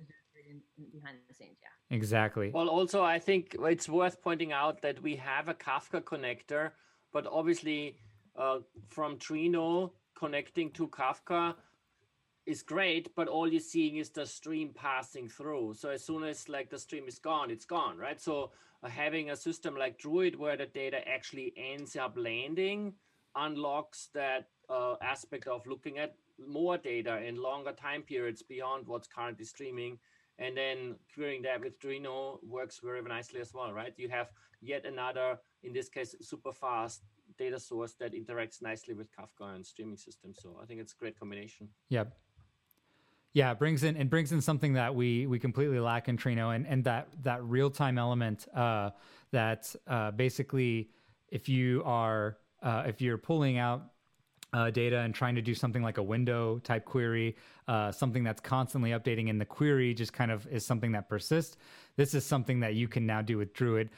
behind 0.91 1.17
the 1.27 1.33
scenes, 1.33 1.57
yeah. 1.61 1.95
Exactly. 1.95 2.51
Well, 2.53 2.69
also 2.69 3.03
I 3.03 3.19
think 3.19 3.55
it's 3.59 3.87
worth 3.87 4.21
pointing 4.21 4.51
out 4.51 4.81
that 4.81 5.01
we 5.01 5.15
have 5.17 5.47
a 5.47 5.53
Kafka 5.53 6.01
connector, 6.01 6.71
but 7.13 7.27
obviously 7.27 7.97
uh, 8.35 8.59
from 8.89 9.17
Trino 9.17 9.91
connecting 10.15 10.71
to 10.71 10.87
Kafka 10.87 11.55
is 12.45 12.61
great, 12.61 13.15
but 13.15 13.27
all 13.27 13.47
you're 13.51 13.59
seeing 13.59 13.97
is 13.97 14.09
the 14.09 14.25
stream 14.25 14.71
passing 14.73 15.27
through. 15.27 15.73
So 15.75 15.89
as 15.89 16.03
soon 16.03 16.23
as 16.23 16.47
like 16.47 16.69
the 16.69 16.79
stream 16.79 17.07
is 17.07 17.19
gone, 17.19 17.49
it's 17.49 17.65
gone, 17.65 17.97
right? 17.97 18.19
So 18.21 18.51
having 18.87 19.29
a 19.29 19.35
system 19.35 19.75
like 19.75 19.97
Druid 19.97 20.35
where 20.35 20.57
the 20.57 20.65
data 20.65 21.07
actually 21.07 21.53
ends 21.57 21.95
up 21.95 22.13
landing 22.15 22.93
unlocks 23.35 24.09
that 24.13 24.47
uh, 24.69 24.95
aspect 25.01 25.47
of 25.47 25.65
looking 25.67 25.97
at 25.97 26.15
more 26.37 26.77
data 26.77 27.21
in 27.21 27.41
longer 27.41 27.71
time 27.71 28.01
periods 28.01 28.41
beyond 28.41 28.87
what's 28.87 29.07
currently 29.07 29.45
streaming. 29.45 29.97
And 30.37 30.57
then 30.57 30.95
querying 31.13 31.41
that 31.43 31.61
with 31.61 31.79
Trino 31.79 32.39
works 32.43 32.79
very 32.83 33.01
nicely 33.01 33.39
as 33.39 33.53
well, 33.53 33.71
right? 33.71 33.93
You 33.97 34.09
have 34.09 34.31
yet 34.61 34.85
another, 34.85 35.39
in 35.63 35.71
this 35.71 35.87
case, 35.87 36.15
super 36.21 36.51
fast 36.51 37.03
data 37.37 37.59
source 37.59 37.93
that 37.99 38.13
interacts 38.13 38.61
nicely 38.61 38.93
with 38.93 39.07
Kafka 39.15 39.55
and 39.55 39.65
streaming 39.65 39.97
systems. 39.97 40.39
So 40.41 40.59
I 40.61 40.65
think 40.65 40.81
it's 40.81 40.93
a 40.93 40.97
great 40.97 41.17
combination. 41.17 41.69
Yep. 41.89 42.13
Yeah, 43.35 43.51
it 43.51 43.59
brings 43.59 43.83
in 43.83 43.97
it 43.97 44.09
brings 44.09 44.31
in 44.31 44.39
something 44.39 44.73
that 44.73 44.95
we 44.95 45.27
we 45.27 45.39
completely 45.39 45.81
lack 45.81 46.07
in 46.07 46.15
Trino, 46.15 46.55
and 46.55 46.65
and 46.65 46.85
that 46.85 47.09
that 47.23 47.43
real 47.43 47.69
time 47.69 47.97
element 47.97 48.47
uh, 48.55 48.91
that 49.31 49.75
uh, 49.87 50.11
basically 50.11 50.89
if 51.27 51.49
you 51.49 51.83
are 51.83 52.37
uh, 52.63 52.83
if 52.87 53.01
you're 53.01 53.17
pulling 53.17 53.57
out 53.57 53.91
uh, 54.53 54.69
data 54.69 54.99
and 54.99 55.13
trying 55.13 55.35
to 55.35 55.41
do 55.41 55.53
something 55.53 55.83
like 55.83 55.97
a 55.97 56.03
window 56.03 56.59
type 56.59 56.85
query, 56.85 57.35
uh, 57.67 57.91
something 57.91 58.23
that's 58.23 58.39
constantly 58.39 58.91
updating 58.91 59.27
in 59.27 59.37
the 59.37 59.43
query 59.43 59.93
just 59.93 60.13
kind 60.13 60.31
of 60.31 60.47
is 60.47 60.65
something 60.65 60.93
that 60.93 61.09
persists. 61.09 61.57
This 61.97 62.13
is 62.13 62.25
something 62.25 62.61
that 62.61 62.75
you 62.75 62.87
can 62.87 63.05
now 63.05 63.21
do 63.21 63.37
with 63.37 63.53
Druid. 63.53 63.89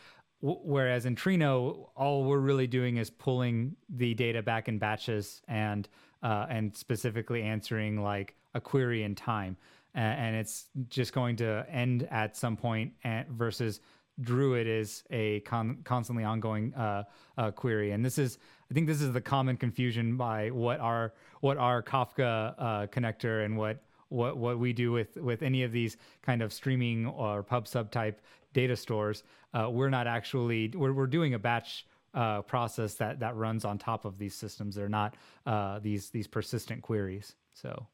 Whereas 0.41 1.05
in 1.05 1.15
Trino, 1.15 1.89
all 1.95 2.23
we're 2.23 2.39
really 2.39 2.67
doing 2.67 2.97
is 2.97 3.11
pulling 3.11 3.75
the 3.87 4.15
data 4.15 4.41
back 4.41 4.67
in 4.67 4.79
batches 4.79 5.43
and 5.47 5.87
uh, 6.23 6.47
and 6.49 6.75
specifically 6.75 7.43
answering 7.43 8.01
like 8.01 8.35
a 8.57 8.61
query 8.61 9.03
in 9.03 9.15
time, 9.15 9.55
and 9.93 10.35
it's 10.35 10.65
just 10.89 11.13
going 11.13 11.37
to 11.37 11.65
end 11.69 12.07
at 12.11 12.35
some 12.35 12.57
point. 12.57 12.93
And 13.03 13.27
versus 13.29 13.79
Druid 14.19 14.67
is 14.67 15.03
a 15.11 15.39
con- 15.41 15.79
constantly 15.83 16.23
ongoing 16.23 16.73
uh, 16.73 17.03
uh, 17.37 17.51
query, 17.51 17.91
and 17.91 18.03
this 18.03 18.17
is 18.17 18.39
I 18.69 18.73
think 18.73 18.87
this 18.87 19.01
is 19.01 19.13
the 19.13 19.21
common 19.21 19.57
confusion 19.57 20.17
by 20.17 20.49
what 20.49 20.79
our 20.79 21.13
what 21.41 21.57
our 21.57 21.81
Kafka 21.81 22.55
uh, 22.57 22.87
connector 22.87 23.45
and 23.45 23.57
what 23.57 23.83
what 24.09 24.37
what 24.37 24.59
we 24.59 24.73
do 24.73 24.91
with 24.91 25.15
with 25.17 25.41
any 25.41 25.63
of 25.63 25.71
these 25.71 25.97
kind 26.21 26.41
of 26.41 26.51
streaming 26.51 27.05
or 27.05 27.43
pub 27.43 27.67
sub 27.67 27.91
type 27.91 28.21
data 28.53 28.75
stores. 28.75 29.23
Uh, 29.53 29.69
we're 29.69 29.89
not 29.89 30.07
actually 30.07 30.71
we're 30.75 30.93
we're 30.93 31.07
doing 31.07 31.33
a 31.33 31.39
batch 31.39 31.85
uh, 32.13 32.41
process 32.41 32.95
that 32.95 33.19
that 33.19 33.35
runs 33.35 33.65
on 33.65 33.77
top 33.77 34.03
of 34.05 34.17
these 34.17 34.33
systems. 34.33 34.75
They're 34.75 34.89
not 34.89 35.15
uh, 35.45 35.79
these 35.79 36.09
these 36.09 36.27
persistent 36.27 36.81
queries. 36.81 37.35
So 37.53 37.87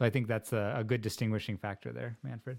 so 0.00 0.06
I 0.06 0.10
think 0.10 0.28
that's 0.28 0.54
a, 0.54 0.76
a 0.78 0.82
good 0.82 1.02
distinguishing 1.02 1.58
factor 1.58 1.92
there, 1.92 2.16
Manfred. 2.22 2.56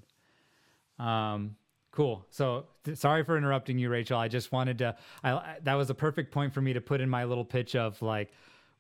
Um, 1.00 1.56
cool. 1.92 2.24
So 2.30 2.68
th- 2.84 3.00
sorry 3.00 3.24
for 3.24 3.36
interrupting 3.36 3.80
you, 3.80 3.90
Rachel. 3.90 4.20
I 4.20 4.28
just 4.28 4.52
wanted 4.52 4.78
to. 4.78 4.96
I, 5.24 5.32
I, 5.32 5.58
that 5.64 5.74
was 5.74 5.90
a 5.90 5.96
perfect 5.96 6.32
point 6.32 6.54
for 6.54 6.62
me 6.62 6.74
to 6.74 6.82
put 6.82 7.02
in 7.02 7.10
my 7.10 7.24
little 7.24 7.44
pitch 7.44 7.76
of 7.76 8.00
like 8.00 8.32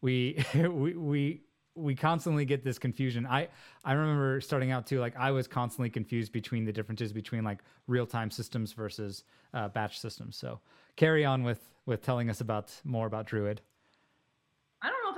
we 0.01 0.45
we 0.53 0.93
we 0.95 1.41
we 1.73 1.95
constantly 1.95 2.45
get 2.45 2.63
this 2.63 2.77
confusion. 2.77 3.25
I 3.25 3.47
I 3.83 3.93
remember 3.93 4.39
starting 4.41 4.69
out 4.69 4.85
too. 4.85 4.99
Like 4.99 5.17
I 5.17 5.31
was 5.31 5.47
constantly 5.47 5.89
confused 5.89 6.31
between 6.31 6.63
the 6.63 6.71
differences 6.71 7.11
between 7.11 7.43
like 7.43 7.63
real 7.87 8.05
time 8.05 8.29
systems 8.29 8.73
versus 8.73 9.23
uh, 9.55 9.69
batch 9.69 9.99
systems. 9.99 10.37
So 10.37 10.59
carry 10.97 11.25
on 11.25 11.41
with 11.41 11.67
with 11.87 12.03
telling 12.03 12.29
us 12.29 12.41
about 12.41 12.71
more 12.83 13.07
about 13.07 13.25
Druid. 13.25 13.61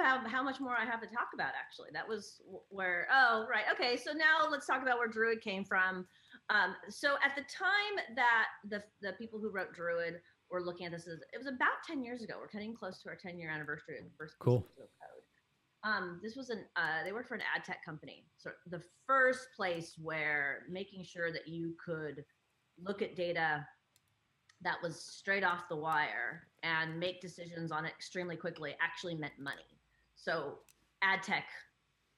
I 0.04 0.16
don't 0.16 0.24
know 0.24 0.28
if 0.28 0.28
I 0.28 0.30
have 0.30 0.32
how 0.32 0.44
much 0.44 0.60
more 0.60 0.76
I 0.76 0.86
have 0.86 1.02
to 1.02 1.08
talk 1.08 1.30
about. 1.34 1.52
Actually, 1.60 1.90
that 1.94 2.08
was 2.08 2.42
where. 2.70 3.08
Oh, 3.12 3.46
right. 3.50 3.66
Okay. 3.74 3.98
So 3.98 4.12
now 4.12 4.50
let's 4.50 4.68
talk 4.68 4.82
about 4.82 4.98
where 4.98 5.08
Druid 5.08 5.42
came 5.42 5.64
from. 5.64 6.06
Um, 6.50 6.76
so 6.90 7.16
at 7.24 7.36
the 7.36 7.44
time 7.44 8.16
that 8.16 8.46
the 8.70 8.84
the 9.02 9.14
people 9.14 9.40
who 9.40 9.50
wrote 9.50 9.74
Druid 9.74 10.16
were 10.52 10.62
looking 10.62 10.86
at 10.86 10.92
this, 10.92 11.08
is 11.08 11.22
it 11.34 11.38
was 11.38 11.48
about 11.48 11.84
ten 11.88 12.04
years 12.04 12.22
ago. 12.22 12.36
We're 12.40 12.48
getting 12.48 12.76
close 12.76 13.02
to 13.04 13.10
our 13.10 13.16
ten 13.16 13.40
year 13.40 13.50
anniversary 13.50 13.98
of 13.98 14.04
the 14.04 14.12
first 14.18 14.36
cool. 14.40 14.62
code. 14.78 14.88
Um, 15.86 16.22
this 16.24 16.36
was 16.36 16.50
an 16.50 16.64
uh, 16.76 17.04
they 17.04 17.12
worked 17.12 17.28
for 17.28 17.36
an 17.36 17.42
ad 17.56 17.64
tech 17.66 17.84
company. 17.84 18.26
So 18.38 18.52
the 18.68 18.82
first 19.06 19.48
place 19.56 19.96
where 20.02 20.64
making 20.70 21.04
sure 21.04 21.32
that 21.32 21.48
you 21.48 21.76
could 21.84 22.24
look 22.82 23.02
at 23.02 23.16
data 23.16 23.66
that 24.64 24.78
was 24.82 25.00
straight 25.00 25.44
off 25.44 25.68
the 25.70 25.76
wire 25.76 26.48
and 26.64 26.98
make 26.98 27.22
decisions 27.22 27.72
on 27.72 27.86
it 27.86 27.90
extremely 27.90 28.38
quickly 28.38 28.76
actually 28.82 29.16
meant 29.16 29.34
money. 29.38 29.62
So 30.16 30.60
ad 31.02 31.24
tech 31.24 31.46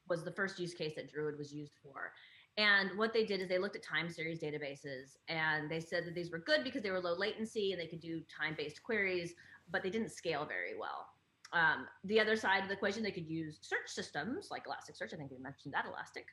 was 0.07 0.23
the 0.23 0.31
first 0.31 0.59
use 0.59 0.73
case 0.73 0.93
that 0.95 1.11
Druid 1.11 1.37
was 1.37 1.53
used 1.53 1.73
for. 1.81 2.11
And 2.57 2.97
what 2.97 3.13
they 3.13 3.25
did 3.25 3.41
is 3.41 3.49
they 3.49 3.57
looked 3.57 3.75
at 3.75 3.83
time 3.83 4.09
series 4.09 4.39
databases 4.39 5.17
and 5.27 5.69
they 5.69 5.81
said 5.81 6.05
that 6.05 6.15
these 6.15 6.31
were 6.31 6.39
good 6.39 6.63
because 6.63 6.83
they 6.83 6.91
were 6.91 7.01
low 7.01 7.15
latency 7.15 7.73
and 7.73 7.81
they 7.81 7.87
could 7.87 7.99
do 7.99 8.21
time 8.21 8.55
based 8.57 8.81
queries, 8.81 9.33
but 9.69 9.83
they 9.83 9.89
didn't 9.89 10.11
scale 10.11 10.45
very 10.45 10.77
well. 10.79 11.07
Um, 11.53 11.85
the 12.05 12.19
other 12.19 12.35
side 12.35 12.63
of 12.63 12.69
the 12.69 12.73
equation, 12.73 13.03
they 13.03 13.11
could 13.11 13.27
use 13.27 13.59
search 13.61 13.87
systems 13.87 14.49
like 14.51 14.63
Elasticsearch. 14.65 15.13
I 15.13 15.17
think 15.17 15.31
we 15.31 15.37
mentioned 15.37 15.73
that 15.73 15.85
Elastic. 15.85 16.25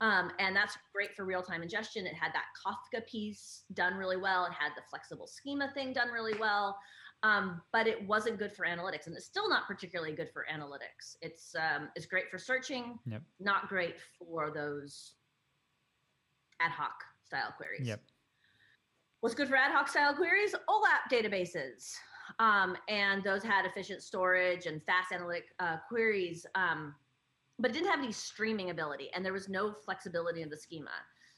Um, 0.00 0.30
and 0.38 0.54
that's 0.54 0.76
great 0.92 1.14
for 1.16 1.24
real 1.24 1.42
time 1.42 1.62
ingestion. 1.62 2.06
It 2.06 2.14
had 2.14 2.32
that 2.34 2.44
Kafka 2.64 3.06
piece 3.06 3.64
done 3.74 3.94
really 3.94 4.16
well. 4.16 4.46
It 4.46 4.52
had 4.52 4.70
the 4.76 4.82
flexible 4.88 5.26
schema 5.26 5.70
thing 5.74 5.92
done 5.92 6.08
really 6.10 6.38
well. 6.38 6.78
Um, 7.22 7.60
but 7.72 7.86
it 7.86 8.06
wasn't 8.06 8.38
good 8.38 8.52
for 8.52 8.64
analytics, 8.66 9.06
and 9.06 9.14
it's 9.14 9.26
still 9.26 9.48
not 9.48 9.66
particularly 9.66 10.14
good 10.14 10.30
for 10.32 10.46
analytics. 10.52 11.16
It's 11.20 11.54
um, 11.54 11.90
it's 11.94 12.06
great 12.06 12.30
for 12.30 12.38
searching, 12.38 12.98
Yep. 13.06 13.22
not 13.38 13.68
great 13.68 13.96
for 14.18 14.50
those 14.50 15.12
ad 16.60 16.70
hoc 16.70 17.04
style 17.24 17.52
queries. 17.56 17.86
Yep. 17.86 18.00
What's 19.20 19.34
good 19.34 19.48
for 19.48 19.56
ad 19.56 19.70
hoc 19.70 19.88
style 19.88 20.14
queries? 20.14 20.54
OLAP 20.68 21.10
databases. 21.10 21.94
Um, 22.38 22.76
and 22.88 23.22
those 23.22 23.42
had 23.42 23.66
efficient 23.66 24.02
storage 24.02 24.66
and 24.66 24.82
fast 24.84 25.12
analytic 25.12 25.46
uh, 25.58 25.76
queries, 25.88 26.46
um, 26.54 26.94
but 27.58 27.70
it 27.70 27.74
didn't 27.74 27.90
have 27.90 27.98
any 27.98 28.12
streaming 28.12 28.70
ability, 28.70 29.10
and 29.14 29.24
there 29.24 29.32
was 29.32 29.48
no 29.48 29.74
flexibility 29.84 30.40
in 30.40 30.48
the 30.48 30.56
schema. 30.56 30.90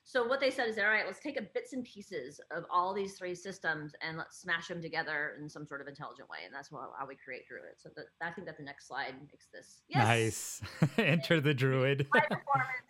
So 0.04 0.26
what 0.26 0.40
they 0.40 0.50
said 0.50 0.68
is, 0.68 0.78
all 0.78 0.86
right, 0.86 1.04
let's 1.06 1.20
take 1.20 1.38
a 1.38 1.42
bits 1.42 1.72
and 1.72 1.84
pieces 1.84 2.40
of 2.50 2.64
all 2.70 2.92
these 2.92 3.14
three 3.16 3.34
systems 3.34 3.92
and 4.02 4.18
let's 4.18 4.36
smash 4.38 4.68
them 4.68 4.82
together 4.82 5.36
in 5.40 5.48
some 5.48 5.64
sort 5.64 5.80
of 5.80 5.86
intelligent 5.86 6.28
way, 6.28 6.38
and 6.44 6.54
that's 6.54 6.70
how, 6.70 6.90
how 6.98 7.06
we 7.06 7.14
create 7.16 7.46
Druid. 7.48 7.74
So 7.78 7.88
that, 7.96 8.06
I 8.20 8.30
think 8.32 8.46
that 8.46 8.56
the 8.56 8.64
next 8.64 8.88
slide 8.88 9.14
makes 9.30 9.46
this. 9.52 9.82
Yes, 9.88 10.04
Nice. 10.04 10.62
Enter 10.98 11.40
the 11.40 11.54
druid. 11.54 12.06
high 12.12 12.20
performance, 12.20 12.82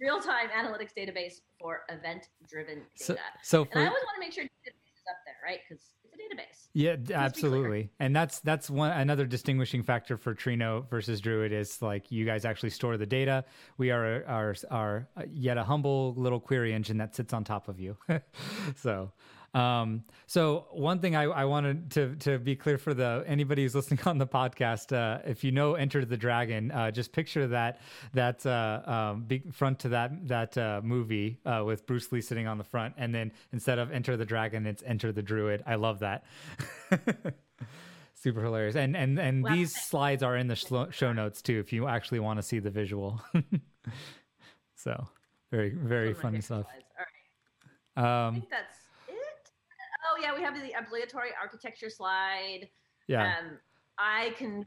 real-time 0.00 0.48
analytics 0.56 0.92
database 0.96 1.40
for 1.60 1.82
event-driven 1.88 2.76
data. 2.76 2.84
so, 2.96 3.16
so 3.42 3.68
and 3.72 3.82
I 3.82 3.86
always 3.86 4.02
want 4.04 4.16
to 4.16 4.20
make 4.20 4.32
sure 4.32 4.44
database 4.44 4.96
is 4.96 5.06
up 5.10 5.16
there, 5.26 5.36
right? 5.44 5.58
Because 5.68 5.82
database. 6.22 6.68
yeah, 6.72 6.96
clear. 6.96 7.18
absolutely. 7.18 7.90
And 7.98 8.14
that's 8.14 8.40
that's 8.40 8.70
one 8.70 8.92
another 8.92 9.26
distinguishing 9.26 9.82
factor 9.82 10.16
for 10.16 10.34
Trino 10.34 10.88
versus 10.88 11.20
Druid 11.20 11.52
is 11.52 11.82
like 11.82 12.10
you 12.10 12.24
guys 12.24 12.44
actually 12.44 12.70
store 12.70 12.96
the 12.96 13.06
data. 13.06 13.44
We 13.78 13.90
are 13.90 14.24
are 14.26 14.54
are 14.70 15.08
yet 15.30 15.58
a 15.58 15.64
humble 15.64 16.14
little 16.14 16.40
query 16.40 16.72
engine 16.72 16.98
that 16.98 17.14
sits 17.14 17.32
on 17.32 17.44
top 17.44 17.68
of 17.68 17.80
you. 17.80 17.96
so 18.76 19.12
um, 19.54 20.04
so 20.26 20.66
one 20.72 21.00
thing 21.00 21.14
I, 21.14 21.24
I 21.24 21.44
wanted 21.44 21.90
to 21.92 22.16
to 22.16 22.38
be 22.38 22.56
clear 22.56 22.78
for 22.78 22.94
the 22.94 23.22
anybody 23.26 23.62
who's 23.62 23.74
listening 23.74 24.00
on 24.06 24.16
the 24.18 24.26
podcast, 24.26 24.96
uh, 24.96 25.20
if 25.26 25.44
you 25.44 25.52
know 25.52 25.74
Enter 25.74 26.04
the 26.04 26.16
Dragon, 26.16 26.70
uh, 26.70 26.90
just 26.90 27.12
picture 27.12 27.46
that 27.48 27.80
that 28.14 28.44
uh, 28.46 28.82
um, 29.12 29.24
big 29.24 29.52
front 29.52 29.78
to 29.80 29.88
that 29.90 30.26
that 30.28 30.56
uh, 30.56 30.80
movie 30.82 31.38
uh, 31.44 31.62
with 31.66 31.86
Bruce 31.86 32.10
Lee 32.12 32.22
sitting 32.22 32.46
on 32.46 32.56
the 32.56 32.64
front, 32.64 32.94
and 32.96 33.14
then 33.14 33.30
instead 33.52 33.78
of 33.78 33.92
Enter 33.92 34.16
the 34.16 34.24
Dragon, 34.24 34.66
it's 34.66 34.82
Enter 34.84 35.12
the 35.12 35.22
Druid. 35.22 35.62
I 35.66 35.74
love 35.74 35.98
that. 36.00 36.24
Super 38.14 38.42
hilarious, 38.42 38.76
and 38.76 38.96
and 38.96 39.18
and 39.18 39.42
Well, 39.42 39.54
these 39.54 39.74
slides 39.74 40.22
are 40.22 40.36
in 40.36 40.46
the 40.46 40.54
shlo- 40.54 40.92
show 40.92 41.12
notes 41.12 41.42
too, 41.42 41.58
if 41.58 41.72
you 41.72 41.88
actually 41.88 42.20
want 42.20 42.38
to 42.38 42.42
see 42.42 42.58
the 42.60 42.70
visual. 42.70 43.20
so 44.76 45.08
very 45.50 45.70
very 45.70 46.14
funny 46.14 46.40
stuff. 46.40 46.66
All 46.66 48.04
right. 48.04 48.24
I 48.24 48.26
Um, 48.28 48.34
think 48.34 48.48
that's. 48.50 48.76
Oh 50.12 50.20
yeah, 50.20 50.34
we 50.34 50.42
have 50.42 50.54
the 50.54 50.72
obligatory 50.78 51.30
architecture 51.40 51.90
slide. 51.90 52.68
yeah. 53.08 53.34
Um, 53.38 53.58
I 53.98 54.34
can. 54.36 54.66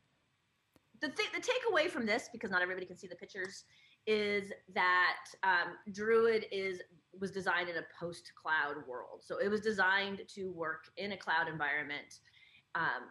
The 1.02 1.10
th- 1.10 1.32
the 1.34 1.42
takeaway 1.42 1.90
from 1.90 2.06
this, 2.06 2.30
because 2.32 2.52
not 2.52 2.62
everybody 2.62 2.86
can 2.86 2.96
see 2.96 3.08
the 3.08 3.16
pictures, 3.16 3.66
is 4.08 4.52
that 4.74 5.18
um, 5.44 5.76
Druid 5.92 6.46
is 6.52 6.82
was 7.20 7.32
designed 7.32 7.70
in 7.70 7.78
a 7.78 7.86
post 8.00 8.32
cloud 8.42 8.86
world. 8.88 9.22
So 9.22 9.38
it 9.38 9.50
was 9.50 9.62
designed 9.62 10.22
to 10.36 10.52
work 10.52 10.86
in 10.98 11.12
a 11.14 11.18
cloud 11.18 11.48
environment 11.48 12.20
um, 12.76 13.10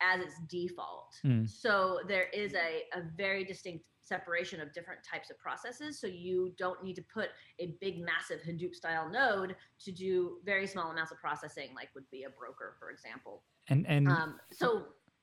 as 0.00 0.20
its 0.20 0.34
default. 0.48 1.14
Mm. 1.24 1.48
So 1.48 2.00
there 2.06 2.28
is 2.32 2.54
a, 2.54 2.98
a 2.98 3.02
very 3.16 3.44
distinct 3.44 3.84
separation 4.10 4.60
of 4.60 4.72
different 4.72 5.00
types 5.08 5.30
of 5.30 5.38
processes. 5.38 6.00
So 6.00 6.06
you 6.06 6.52
don't 6.58 6.82
need 6.82 6.96
to 6.96 7.04
put 7.14 7.28
a 7.58 7.76
big, 7.80 7.94
massive 8.10 8.40
Hadoop 8.46 8.74
style 8.74 9.08
node 9.08 9.54
to 9.84 9.92
do 9.92 10.38
very 10.44 10.66
small 10.66 10.90
amounts 10.90 11.12
of 11.12 11.18
processing, 11.18 11.68
like 11.74 11.88
would 11.94 12.10
be 12.10 12.24
a 12.24 12.30
broker, 12.30 12.74
for 12.80 12.90
example. 12.90 13.42
and 13.68 13.86
and 13.86 14.08
Um, 14.08 14.40
so, 14.52 14.66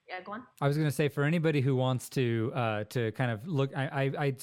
yeah, 0.10 0.22
go 0.22 0.32
on. 0.34 0.44
I 0.62 0.68
was 0.68 0.78
going 0.78 0.88
to 0.88 0.96
say 0.96 1.10
for 1.10 1.24
anybody 1.24 1.60
who 1.60 1.76
wants 1.76 2.08
to 2.10 2.52
uh, 2.56 2.84
to 2.86 3.12
kind 3.12 3.30
of 3.30 3.46
look, 3.46 3.76
I 3.76 4.12
I 4.18 4.36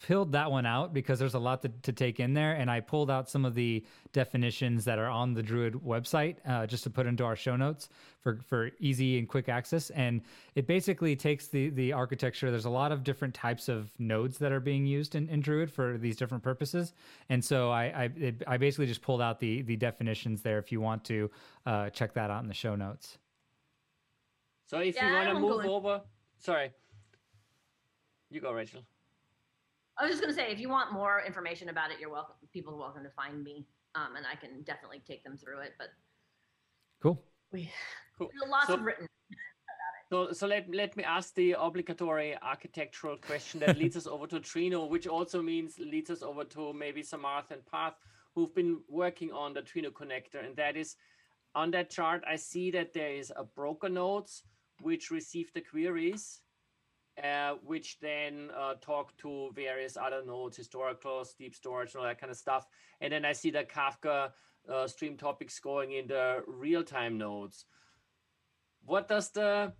peeled 0.00 0.32
that 0.32 0.50
one 0.50 0.66
out 0.66 0.92
because 0.92 1.18
there's 1.20 1.34
a 1.34 1.38
lot 1.38 1.62
to, 1.62 1.68
to 1.68 1.92
take 1.92 2.18
in 2.18 2.34
there, 2.34 2.54
and 2.54 2.68
I 2.68 2.80
pulled 2.80 3.08
out 3.08 3.30
some 3.30 3.44
of 3.44 3.54
the 3.54 3.84
definitions 4.12 4.84
that 4.84 4.98
are 4.98 5.08
on 5.08 5.32
the 5.32 5.42
Druid 5.42 5.74
website 5.74 6.36
uh, 6.44 6.66
just 6.66 6.82
to 6.84 6.90
put 6.90 7.06
into 7.06 7.24
our 7.24 7.36
show 7.36 7.54
notes 7.54 7.88
for 8.20 8.40
for 8.48 8.70
easy 8.80 9.16
and 9.16 9.28
quick 9.28 9.48
access. 9.48 9.90
And 9.90 10.22
it 10.56 10.66
basically 10.66 11.14
takes 11.14 11.46
the 11.46 11.68
the 11.70 11.92
architecture. 11.92 12.50
There's 12.50 12.64
a 12.64 12.70
lot 12.70 12.90
of 12.90 13.04
different 13.04 13.32
types 13.32 13.68
of 13.68 13.92
nodes 14.00 14.38
that 14.38 14.50
are 14.50 14.60
being 14.60 14.86
used 14.86 15.14
in, 15.14 15.28
in 15.28 15.40
Druid 15.40 15.70
for 15.70 15.98
these 15.98 16.16
different 16.16 16.42
purposes, 16.42 16.94
and 17.28 17.44
so 17.44 17.70
I 17.70 17.84
I, 17.84 18.10
it, 18.16 18.42
I 18.48 18.56
basically 18.56 18.86
just 18.86 19.02
pulled 19.02 19.22
out 19.22 19.38
the 19.38 19.62
the 19.62 19.76
definitions 19.76 20.42
there 20.42 20.58
if 20.58 20.72
you 20.72 20.80
want 20.80 21.04
to 21.04 21.30
uh, 21.64 21.90
check 21.90 22.12
that 22.14 22.28
out 22.28 22.42
in 22.42 22.48
the 22.48 22.54
show 22.54 22.74
notes. 22.74 23.18
So 24.72 24.78
if 24.78 24.96
Yeah, 24.96 25.06
you 25.10 25.12
want 25.14 25.28
to 25.28 25.38
move 25.38 25.66
over, 25.66 26.00
sorry, 26.38 26.72
you 28.30 28.40
go, 28.40 28.52
Rachel. 28.52 28.80
I 29.98 30.04
was 30.04 30.12
just 30.12 30.22
going 30.22 30.34
to 30.34 30.40
say, 30.40 30.50
if 30.50 30.58
you 30.58 30.70
want 30.70 30.94
more 30.94 31.22
information 31.26 31.68
about 31.68 31.90
it, 31.90 31.98
you're 32.00 32.08
welcome. 32.08 32.36
People 32.54 32.72
are 32.72 32.78
welcome 32.78 33.02
to 33.04 33.10
find 33.10 33.44
me, 33.44 33.66
um, 33.94 34.16
and 34.16 34.24
I 34.26 34.34
can 34.34 34.62
definitely 34.62 35.02
take 35.06 35.22
them 35.24 35.36
through 35.36 35.58
it. 35.60 35.74
But 35.78 35.88
Cool. 37.02 37.22
we 37.52 37.70
Cool. 38.16 38.30
lots 38.48 38.68
So- 38.68 38.74
of 38.74 38.82
written. 38.82 39.06
So, 40.10 40.30
so 40.32 40.46
let, 40.46 40.68
let 40.74 40.94
me 40.94 41.04
ask 41.04 41.34
the 41.34 41.52
obligatory 41.58 42.36
architectural 42.42 43.16
question 43.16 43.60
that 43.60 43.78
leads 43.78 43.96
us 43.96 44.06
over 44.06 44.26
to 44.26 44.40
Trino, 44.40 44.86
which 44.86 45.06
also 45.06 45.40
means 45.40 45.78
leads 45.78 46.10
us 46.10 46.22
over 46.22 46.44
to 46.44 46.74
maybe 46.74 47.02
Samarth 47.02 47.50
and 47.50 47.64
Parth, 47.64 47.94
who've 48.34 48.54
been 48.54 48.80
working 48.90 49.32
on 49.32 49.54
the 49.54 49.62
Trino 49.62 49.90
connector. 49.90 50.44
And 50.44 50.54
that 50.56 50.76
is 50.76 50.96
on 51.54 51.70
that 51.70 51.88
chart, 51.88 52.22
I 52.28 52.36
see 52.36 52.70
that 52.72 52.92
there 52.92 53.14
is 53.14 53.32
a 53.34 53.44
broker 53.44 53.88
nodes 53.88 54.42
which 54.82 55.10
receive 55.10 55.52
the 55.52 55.60
queries, 55.60 56.40
uh, 57.22 57.54
which 57.64 57.98
then 58.00 58.50
uh, 58.58 58.74
talk 58.80 59.16
to 59.18 59.50
various 59.54 59.96
other 59.96 60.22
nodes, 60.24 60.58
historicals, 60.58 61.36
deep 61.38 61.54
storage, 61.54 61.94
and 61.94 62.00
all 62.00 62.08
that 62.08 62.20
kind 62.20 62.30
of 62.30 62.36
stuff. 62.36 62.66
And 63.00 63.12
then 63.12 63.24
I 63.24 63.32
see 63.32 63.50
the 63.50 63.64
Kafka 63.64 64.30
uh, 64.68 64.86
stream 64.86 65.16
topics 65.16 65.58
going 65.60 65.92
in 65.92 66.06
the 66.08 66.42
real-time 66.46 67.16
nodes. 67.16 67.64
What 68.84 69.08
does 69.08 69.30
the 69.30 69.72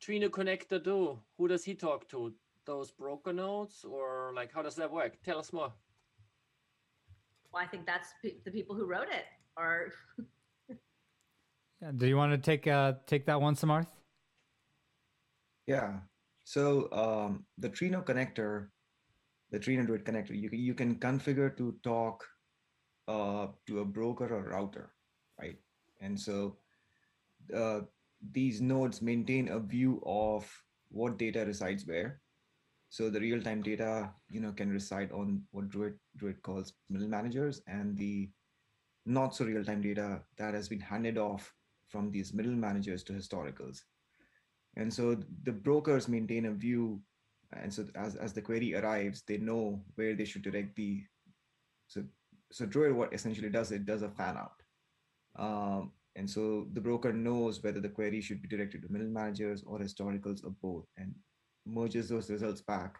Trino 0.00 0.28
connector 0.28 0.82
do? 0.82 1.18
Who 1.36 1.48
does 1.48 1.64
he 1.64 1.74
talk 1.74 2.08
to? 2.10 2.32
Those 2.64 2.90
broker 2.90 3.32
nodes, 3.32 3.84
or 3.84 4.32
like 4.34 4.52
how 4.52 4.60
does 4.60 4.74
that 4.74 4.90
work? 4.90 5.22
Tell 5.22 5.38
us 5.38 5.52
more. 5.52 5.72
Well, 7.52 7.62
I 7.62 7.66
think 7.68 7.86
that's 7.86 8.08
pe- 8.20 8.40
the 8.44 8.50
people 8.50 8.74
who 8.74 8.86
wrote 8.86 9.06
it. 9.08 9.24
Or 9.56 9.92
Yeah, 11.80 11.92
Do 11.96 12.06
you 12.08 12.16
want 12.16 12.32
to 12.32 12.38
take 12.38 12.66
uh 12.66 12.94
take 13.06 13.26
that 13.26 13.40
one, 13.40 13.54
Samarth? 13.54 13.86
Yeah. 15.66 15.98
So 16.44 16.88
um, 16.92 17.44
the 17.58 17.68
Trino 17.68 18.04
connector, 18.04 18.68
the 19.50 19.58
Trino 19.58 19.84
Druid 19.84 20.04
connector, 20.04 20.40
you 20.40 20.48
can, 20.48 20.58
you 20.58 20.74
can 20.74 20.94
configure 20.96 21.56
to 21.56 21.74
talk 21.82 22.24
uh, 23.08 23.48
to 23.66 23.80
a 23.80 23.84
broker 23.84 24.32
or 24.32 24.50
router, 24.50 24.92
right? 25.40 25.56
And 26.00 26.18
so 26.18 26.56
uh, 27.54 27.80
these 28.32 28.60
nodes 28.60 29.02
maintain 29.02 29.48
a 29.48 29.58
view 29.58 30.02
of 30.06 30.50
what 30.90 31.18
data 31.18 31.44
resides 31.44 31.86
where. 31.86 32.20
So 32.88 33.10
the 33.10 33.20
real-time 33.20 33.62
data, 33.62 34.10
you 34.30 34.40
know, 34.40 34.52
can 34.52 34.70
reside 34.70 35.10
on 35.10 35.42
what 35.50 35.68
Druid 35.68 35.94
Druid 36.16 36.40
calls 36.42 36.72
middle 36.88 37.08
managers, 37.08 37.60
and 37.66 37.96
the 37.98 38.30
not 39.04 39.34
so 39.34 39.44
real-time 39.44 39.82
data 39.82 40.22
that 40.38 40.54
has 40.54 40.68
been 40.68 40.80
handed 40.80 41.18
off 41.18 41.52
from 41.88 42.10
these 42.10 42.32
middle 42.32 42.52
managers 42.52 43.02
to 43.04 43.12
historicals. 43.12 43.82
And 44.76 44.92
so 44.92 45.16
the 45.44 45.52
brokers 45.52 46.08
maintain 46.08 46.46
a 46.46 46.52
view, 46.52 47.00
and 47.52 47.72
so 47.72 47.86
as, 47.94 48.16
as 48.16 48.32
the 48.32 48.42
query 48.42 48.74
arrives, 48.74 49.22
they 49.26 49.38
know 49.38 49.82
where 49.94 50.14
they 50.14 50.24
should 50.24 50.42
direct 50.42 50.76
the. 50.76 51.02
So 51.88 52.04
so 52.52 52.66
Druid 52.66 52.94
what 52.94 53.14
essentially 53.14 53.48
does 53.48 53.72
it 53.72 53.86
does 53.86 54.02
a 54.02 54.10
fan 54.10 54.36
out, 54.36 54.62
um, 55.38 55.92
and 56.14 56.28
so 56.28 56.66
the 56.72 56.80
broker 56.80 57.12
knows 57.12 57.62
whether 57.62 57.80
the 57.80 57.88
query 57.88 58.20
should 58.20 58.42
be 58.42 58.48
directed 58.48 58.82
to 58.82 58.92
middle 58.92 59.08
managers 59.08 59.64
or 59.66 59.78
historicals 59.78 60.44
or 60.44 60.50
both, 60.62 60.84
and 60.98 61.14
merges 61.64 62.08
those 62.08 62.30
results 62.30 62.60
back, 62.60 62.96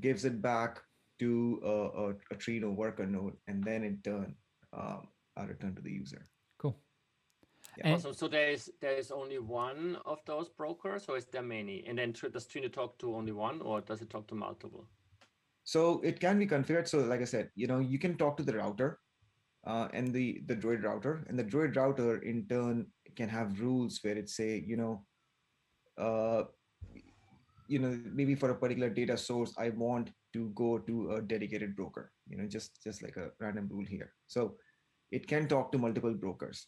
gives 0.00 0.24
it 0.24 0.42
back 0.42 0.80
to 1.20 1.60
a, 1.64 1.68
a, 1.68 2.08
a 2.32 2.36
Trino 2.36 2.74
worker 2.74 3.06
node, 3.06 3.36
and 3.46 3.62
then 3.62 3.84
in 3.84 4.00
turn, 4.02 4.34
um, 4.72 5.08
are 5.36 5.46
returned 5.46 5.76
to 5.76 5.82
the 5.82 5.92
user. 5.92 6.26
Cool. 7.74 7.82
Yeah. 7.84 7.86
And- 7.86 7.94
Awesome. 7.94 8.14
So 8.14 8.28
there 8.28 8.50
is 8.50 8.70
there 8.80 8.96
is 8.96 9.10
only 9.10 9.38
one 9.38 9.96
of 10.04 10.18
those 10.26 10.48
brokers, 10.48 11.06
or 11.08 11.16
is 11.16 11.26
there 11.26 11.42
many? 11.42 11.84
And 11.86 11.98
then 11.98 12.12
tr- 12.12 12.28
does 12.28 12.46
Trino 12.46 12.72
talk 12.72 12.98
to 12.98 13.14
only 13.14 13.32
one, 13.32 13.60
or 13.62 13.80
does 13.80 14.02
it 14.02 14.10
talk 14.10 14.26
to 14.28 14.34
multiple? 14.34 14.86
So 15.64 16.00
it 16.00 16.20
can 16.20 16.38
be 16.38 16.46
configured. 16.46 16.88
So 16.88 16.98
like 17.00 17.20
I 17.20 17.24
said, 17.24 17.50
you 17.54 17.66
know, 17.66 17.78
you 17.78 17.98
can 17.98 18.16
talk 18.16 18.36
to 18.38 18.42
the 18.42 18.56
router 18.56 18.98
uh, 19.66 19.88
and 19.92 20.12
the 20.12 20.42
the 20.46 20.56
Druid 20.56 20.82
router, 20.84 21.24
and 21.28 21.38
the 21.38 21.44
Druid 21.44 21.76
router 21.76 22.18
in 22.22 22.46
turn 22.48 22.86
can 23.16 23.28
have 23.28 23.60
rules 23.60 23.98
where 24.02 24.16
it 24.16 24.28
say, 24.28 24.64
you 24.66 24.76
know, 24.76 25.04
uh, 25.98 26.44
you 27.68 27.78
know, 27.78 27.98
maybe 28.12 28.34
for 28.34 28.50
a 28.50 28.54
particular 28.54 28.90
data 28.90 29.16
source, 29.16 29.54
I 29.58 29.70
want 29.70 30.10
to 30.32 30.48
go 30.50 30.78
to 30.78 31.12
a 31.12 31.22
dedicated 31.22 31.76
broker. 31.76 32.10
You 32.28 32.38
know, 32.38 32.46
just 32.46 32.82
just 32.82 33.02
like 33.02 33.16
a 33.16 33.30
random 33.38 33.68
rule 33.70 33.84
here. 33.84 34.12
So 34.26 34.56
it 35.10 35.26
can 35.28 35.46
talk 35.46 35.70
to 35.72 35.78
multiple 35.78 36.14
brokers, 36.14 36.66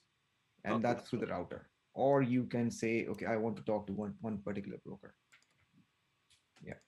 and 0.64 0.74
Okay. 0.74 0.82
that's 0.82 1.08
through 1.08 1.20
the 1.20 1.26
router. 1.26 1.68
Or 1.94 2.22
you 2.22 2.44
can 2.44 2.70
say, 2.70 3.06
okay, 3.06 3.26
I 3.26 3.36
want 3.36 3.56
to 3.56 3.62
talk 3.62 3.86
to 3.86 3.92
one 3.92 4.14
one 4.20 4.38
particular 4.38 4.78
broker. 4.84 5.14
Yeah. 6.62 6.78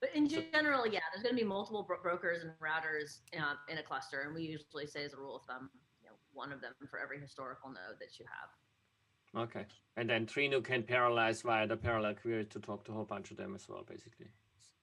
But 0.00 0.14
in 0.14 0.28
general, 0.28 0.86
yeah, 0.86 1.00
there's 1.12 1.22
going 1.22 1.36
to 1.36 1.42
be 1.42 1.46
multiple 1.46 1.82
bro- 1.82 2.00
brokers 2.00 2.42
and 2.42 2.52
routers 2.60 3.20
uh, 3.36 3.56
in 3.68 3.78
a 3.78 3.82
cluster, 3.82 4.20
and 4.22 4.34
we 4.34 4.42
usually 4.42 4.86
say 4.86 5.04
as 5.04 5.12
a 5.12 5.18
rule 5.18 5.36
of 5.36 5.44
thumb, 5.44 5.70
you 6.00 6.08
know, 6.08 6.16
one 6.32 6.52
of 6.52 6.60
them 6.60 6.72
for 6.88 6.98
every 6.98 7.20
historical 7.20 7.68
node 7.68 7.98
that 8.00 8.18
you 8.18 8.24
have. 8.26 9.42
Okay. 9.42 9.66
And 9.96 10.08
then 10.08 10.24
Trino 10.24 10.64
can 10.64 10.82
parallelize 10.82 11.42
via 11.42 11.66
the 11.66 11.76
parallel 11.76 12.14
query 12.14 12.46
to 12.46 12.60
talk 12.60 12.84
to 12.84 12.92
a 12.92 12.94
whole 12.94 13.04
bunch 13.04 13.30
of 13.30 13.36
them 13.36 13.54
as 13.54 13.68
well, 13.68 13.84
basically. 13.86 14.30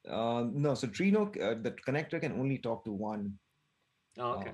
Uh, 0.08 0.46
no, 0.54 0.76
so 0.76 0.88
Trino, 0.88 1.26
uh, 1.42 1.56
the 1.60 1.72
connector 1.88 2.22
can 2.22 2.34
only 2.34 2.60
talk 2.60 2.86
to 2.86 2.92
one 2.92 3.40
Oh, 4.18 4.36
okay. 4.36 4.54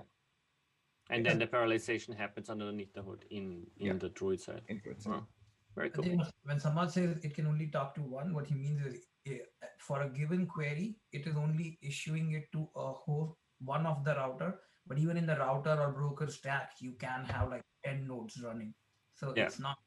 And 1.11 1.25
then 1.25 1.39
the 1.39 1.47
parallelization 1.47 2.15
happens 2.17 2.49
underneath 2.49 2.93
the 2.93 3.01
hood 3.03 3.25
in 3.29 3.67
in 3.77 3.87
Yeah. 3.87 3.93
the 4.03 4.09
Druid 4.09 4.39
side. 4.41 4.63
inputs. 4.69 5.05
Wow. 5.07 5.27
Very 5.75 5.87
I 5.89 5.91
cool. 5.95 6.03
think 6.05 6.21
when 6.43 6.59
someone 6.59 6.89
says 6.89 7.17
it 7.23 7.33
can 7.35 7.47
only 7.47 7.67
talk 7.67 7.93
to 7.95 8.01
one, 8.01 8.33
what 8.33 8.47
he 8.47 8.55
means 8.55 8.85
is 8.85 9.05
eh, 9.25 9.39
for 9.79 10.01
a 10.01 10.09
given 10.09 10.45
query, 10.47 10.87
it 11.11 11.27
is 11.27 11.35
only 11.35 11.77
issuing 11.81 12.31
it 12.39 12.51
to 12.53 12.67
a 12.75 12.87
host, 12.93 13.35
one 13.59 13.85
of 13.85 14.03
the 14.05 14.15
router. 14.15 14.51
But 14.87 14.97
even 14.99 15.17
in 15.17 15.25
the 15.27 15.37
router 15.37 15.75
or 15.79 15.91
broker 15.91 16.27
stack, 16.27 16.71
you 16.79 16.93
can 16.93 17.25
have 17.25 17.49
like 17.49 17.63
10 17.85 18.07
nodes 18.07 18.41
running. 18.43 18.73
So 19.13 19.33
Yeah. 19.35 19.45
it's 19.45 19.59
not 19.59 19.77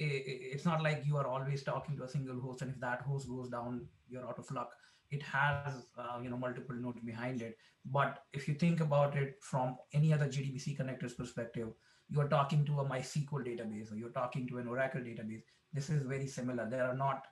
eh, 0.00 0.04
eh, 0.32 0.38
it's 0.54 0.64
not 0.64 0.82
like 0.82 1.04
you 1.06 1.16
are 1.16 1.26
always 1.26 1.62
talking 1.62 1.96
to 1.98 2.04
a 2.04 2.08
single 2.08 2.40
host, 2.40 2.62
and 2.62 2.70
if 2.74 2.80
that 2.80 3.02
host 3.02 3.28
goes 3.28 3.48
down, 3.48 3.88
you're 4.08 4.26
out 4.28 4.38
of 4.38 4.50
luck. 4.50 4.72
It 5.14 5.22
has 5.22 5.86
uh, 5.98 6.18
you 6.22 6.30
know 6.30 6.36
multiple 6.36 6.76
nodes 6.76 7.00
behind 7.10 7.42
it. 7.42 7.56
But 7.84 8.22
if 8.32 8.48
you 8.48 8.54
think 8.54 8.80
about 8.80 9.16
it 9.16 9.36
from 9.40 9.76
any 9.92 10.12
other 10.12 10.26
JDBC 10.26 10.76
connector's 10.76 11.14
perspective, 11.14 11.68
you're 12.10 12.28
talking 12.28 12.64
to 12.66 12.80
a 12.80 12.84
MySQL 12.84 13.46
database 13.48 13.92
or 13.92 13.96
you're 13.96 14.16
talking 14.20 14.48
to 14.48 14.58
an 14.58 14.68
Oracle 14.68 15.00
database. 15.00 15.42
This 15.72 15.90
is 15.90 16.02
very 16.04 16.26
similar. 16.26 16.68
There 16.68 16.86
are 16.86 16.96
not 16.96 17.26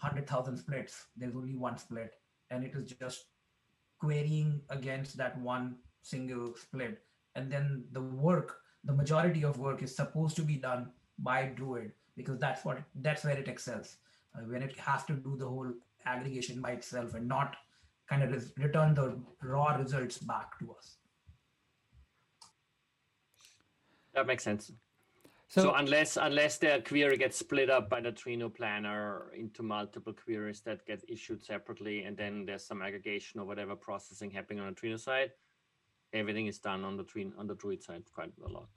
100,000 0.00 0.56
splits. 0.56 1.06
There's 1.16 1.34
only 1.34 1.56
one 1.56 1.78
split. 1.78 2.14
And 2.50 2.64
it 2.64 2.74
is 2.74 2.92
just 2.92 3.24
querying 3.98 4.60
against 4.70 5.16
that 5.16 5.38
one 5.40 5.76
single 6.02 6.54
split. 6.54 7.02
And 7.34 7.50
then 7.50 7.84
the 7.92 8.02
work, 8.02 8.58
the 8.84 8.92
majority 8.92 9.44
of 9.44 9.58
work 9.58 9.82
is 9.82 9.94
supposed 9.94 10.36
to 10.36 10.42
be 10.42 10.56
done 10.56 10.90
by 11.18 11.46
Druid 11.56 11.92
because 12.16 12.38
that's 12.38 12.64
what 12.64 12.78
that's 12.96 13.24
where 13.24 13.36
it 13.36 13.48
excels. 13.48 13.96
Uh, 14.34 14.42
when 14.42 14.62
it 14.62 14.76
has 14.78 15.04
to 15.06 15.14
do 15.14 15.36
the 15.36 15.48
whole 15.48 15.72
aggregation 16.08 16.60
by 16.60 16.72
itself 16.72 17.14
and 17.14 17.28
not 17.28 17.56
kind 18.08 18.22
of 18.22 18.52
return 18.56 18.94
the 18.94 19.18
raw 19.42 19.76
results 19.76 20.18
back 20.18 20.58
to 20.58 20.72
us. 20.72 20.96
That 24.14 24.26
makes 24.26 24.44
sense. 24.44 24.72
So, 25.48 25.62
So, 25.62 25.74
unless 25.74 26.18
unless 26.18 26.58
the 26.58 26.82
query 26.86 27.16
gets 27.16 27.38
split 27.38 27.70
up 27.70 27.88
by 27.88 28.00
the 28.00 28.12
Trino 28.12 28.52
planner 28.52 29.32
into 29.34 29.62
multiple 29.62 30.12
queries 30.12 30.60
that 30.62 30.84
get 30.86 31.02
issued 31.08 31.42
separately, 31.42 32.04
and 32.04 32.16
then 32.16 32.44
there's 32.44 32.64
some 32.64 32.82
aggregation 32.82 33.40
or 33.40 33.46
whatever 33.46 33.74
processing 33.74 34.30
happening 34.30 34.60
on 34.60 34.74
the 34.74 34.80
Trino 34.80 34.98
side, 35.00 35.30
everything 36.12 36.48
is 36.48 36.58
done 36.58 36.84
on 36.84 36.96
the 36.96 37.04
Trino 37.04 37.32
on 37.38 37.46
the 37.46 37.54
Druid 37.54 37.82
side 37.82 38.04
quite 38.12 38.32
a 38.44 38.48
lot. 38.48 38.68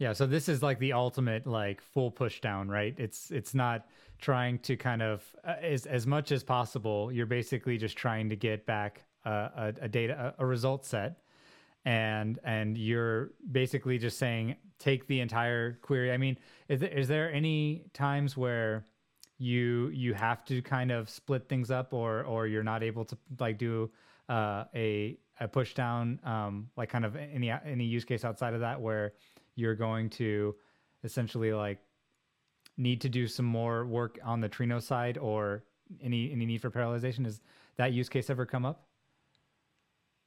Yeah, 0.00 0.14
so 0.14 0.26
this 0.26 0.48
is 0.48 0.62
like 0.62 0.78
the 0.78 0.94
ultimate 0.94 1.46
like 1.46 1.82
full 1.82 2.10
push 2.10 2.40
down, 2.40 2.70
right? 2.70 2.94
It's 2.96 3.30
it's 3.30 3.54
not 3.54 3.86
trying 4.18 4.58
to 4.60 4.74
kind 4.74 5.02
of 5.02 5.22
uh, 5.46 5.56
as 5.60 5.84
as 5.84 6.06
much 6.06 6.32
as 6.32 6.42
possible. 6.42 7.12
You're 7.12 7.26
basically 7.26 7.76
just 7.76 7.98
trying 7.98 8.30
to 8.30 8.36
get 8.36 8.64
back 8.64 9.04
a, 9.26 9.30
a, 9.30 9.74
a 9.82 9.88
data 9.88 10.34
a, 10.38 10.42
a 10.42 10.46
result 10.46 10.86
set, 10.86 11.18
and 11.84 12.38
and 12.44 12.78
you're 12.78 13.32
basically 13.52 13.98
just 13.98 14.16
saying 14.16 14.56
take 14.78 15.06
the 15.06 15.20
entire 15.20 15.74
query. 15.82 16.12
I 16.12 16.16
mean, 16.16 16.38
is 16.70 16.80
there, 16.80 16.98
is 16.98 17.06
there 17.06 17.30
any 17.30 17.84
times 17.92 18.38
where 18.38 18.86
you 19.36 19.90
you 19.92 20.14
have 20.14 20.46
to 20.46 20.62
kind 20.62 20.92
of 20.92 21.10
split 21.10 21.46
things 21.46 21.70
up, 21.70 21.92
or 21.92 22.24
or 22.24 22.46
you're 22.46 22.62
not 22.62 22.82
able 22.82 23.04
to 23.04 23.18
like 23.38 23.58
do 23.58 23.90
uh, 24.30 24.64
a 24.74 25.18
a 25.40 25.46
push 25.46 25.74
down, 25.74 26.20
um, 26.24 26.70
like 26.78 26.88
kind 26.88 27.04
of 27.04 27.16
any 27.16 27.50
any 27.50 27.84
use 27.84 28.06
case 28.06 28.24
outside 28.24 28.54
of 28.54 28.60
that 28.60 28.80
where 28.80 29.12
you're 29.60 29.74
going 29.74 30.10
to 30.10 30.54
essentially 31.04 31.52
like 31.52 31.78
need 32.76 33.00
to 33.02 33.08
do 33.08 33.26
some 33.26 33.46
more 33.46 33.86
work 33.86 34.18
on 34.24 34.40
the 34.40 34.48
Trino 34.48 34.82
side, 34.82 35.18
or 35.18 35.64
any 36.02 36.32
any 36.32 36.46
need 36.46 36.60
for 36.60 36.70
parallelization? 36.70 37.26
Is 37.26 37.40
that 37.76 37.92
use 37.92 38.08
case 38.08 38.30
ever 38.30 38.46
come 38.46 38.64
up? 38.64 38.86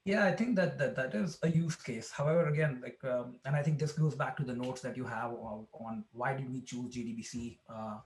Yeah, 0.05 0.25
I 0.25 0.31
think 0.33 0.55
that 0.57 0.77
that, 0.79 0.95
that 0.95 1.15
is 1.15 1.39
a 1.43 1.49
use 1.49 1.75
case. 1.75 2.11
However, 2.11 2.47
again, 2.47 2.81
like, 2.83 2.99
um, 3.09 3.39
and 3.45 3.55
I 3.55 3.63
think 3.63 3.79
this 3.79 3.93
goes 3.93 4.15
back 4.15 4.35
to 4.37 4.43
the 4.43 4.53
notes 4.53 4.81
that 4.81 4.97
you 4.97 5.05
have 5.05 5.31
on, 5.31 5.65
on 5.73 6.03
why 6.11 6.33
did 6.33 6.51
we 6.51 6.61
choose 6.61 6.93
JDBC 6.93 7.59
uh, 7.69 7.99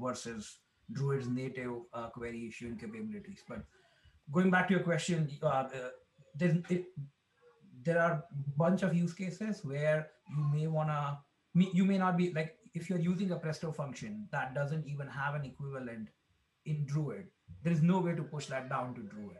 versus 0.00 0.58
Druid's 0.92 1.28
native 1.28 1.72
uh, 1.92 2.08
query 2.08 2.48
issuing 2.48 2.76
capabilities. 2.76 3.42
But 3.48 3.64
going 4.30 4.50
back 4.50 4.68
to 4.68 4.74
your 4.74 4.82
question, 4.82 5.30
uh, 5.42 5.46
uh, 5.46 5.68
it, 6.40 6.86
there 7.82 8.00
are 8.00 8.12
a 8.12 8.24
bunch 8.56 8.82
of 8.82 8.94
use 8.94 9.12
cases 9.12 9.64
where 9.64 10.08
you 10.30 10.44
may 10.52 10.66
wanna, 10.66 11.18
you 11.54 11.84
may 11.84 11.98
not 11.98 12.16
be 12.16 12.32
like 12.32 12.56
if 12.74 12.88
you're 12.90 12.98
using 12.98 13.30
a 13.30 13.36
Presto 13.36 13.70
function 13.72 14.26
that 14.32 14.54
doesn't 14.54 14.86
even 14.86 15.06
have 15.06 15.34
an 15.34 15.44
equivalent 15.44 16.08
in 16.66 16.84
Druid. 16.86 17.26
There 17.62 17.72
is 17.72 17.82
no 17.82 18.00
way 18.00 18.14
to 18.14 18.22
push 18.22 18.46
that 18.46 18.68
down 18.68 18.94
to 18.94 19.02
Druid 19.02 19.36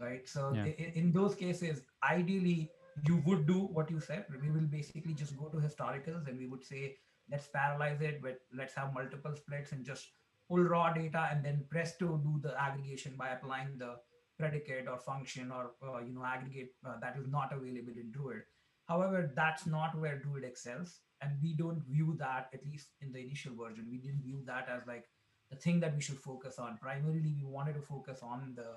right 0.00 0.28
so 0.28 0.52
Yeah. 0.54 0.64
i- 0.64 0.92
in 1.00 1.12
those 1.12 1.34
cases 1.34 1.82
ideally 2.02 2.70
you 3.08 3.16
would 3.26 3.46
do 3.46 3.58
what 3.76 3.90
you 3.90 4.00
said 4.00 4.26
we 4.42 4.50
will 4.50 4.66
basically 4.72 5.14
just 5.14 5.36
go 5.36 5.48
to 5.48 5.58
historicals 5.58 6.26
and 6.28 6.38
we 6.38 6.46
would 6.48 6.64
say 6.64 6.98
let's 7.30 7.48
parallelize 7.48 8.00
it 8.00 8.20
but 8.22 8.40
let's 8.52 8.74
have 8.74 8.92
multiple 8.92 9.36
splits 9.36 9.72
and 9.72 9.84
just 9.84 10.12
pull 10.48 10.64
raw 10.72 10.92
data 10.92 11.28
and 11.30 11.44
then 11.44 11.64
presto 11.70 12.16
do 12.26 12.40
the 12.42 12.60
aggregation 12.60 13.16
by 13.16 13.28
applying 13.30 13.78
the 13.78 13.92
predicate 14.38 14.88
or 14.88 14.98
function 14.98 15.52
or 15.52 15.62
uh, 15.88 15.98
you 16.00 16.12
know 16.12 16.24
aggregate 16.24 16.74
uh, 16.84 16.98
that 17.00 17.16
is 17.16 17.28
not 17.28 17.52
available 17.52 17.96
in 18.04 18.10
druid 18.10 18.42
however 18.88 19.30
that's 19.34 19.66
not 19.66 19.98
where 19.98 20.18
druid 20.18 20.44
excels 20.44 21.00
and 21.20 21.32
we 21.42 21.54
don't 21.54 21.82
view 21.84 22.14
that 22.18 22.48
at 22.52 22.64
least 22.66 22.88
in 23.00 23.12
the 23.12 23.18
initial 23.20 23.54
version 23.54 23.86
we 23.90 23.98
didn't 23.98 24.22
view 24.22 24.42
that 24.46 24.68
as 24.68 24.86
like 24.86 25.06
the 25.50 25.56
thing 25.56 25.80
that 25.80 25.94
we 25.94 26.00
should 26.02 26.18
focus 26.18 26.58
on 26.58 26.76
primarily 26.78 27.34
we 27.36 27.44
wanted 27.44 27.74
to 27.74 27.80
focus 27.80 28.20
on 28.22 28.52
the 28.56 28.70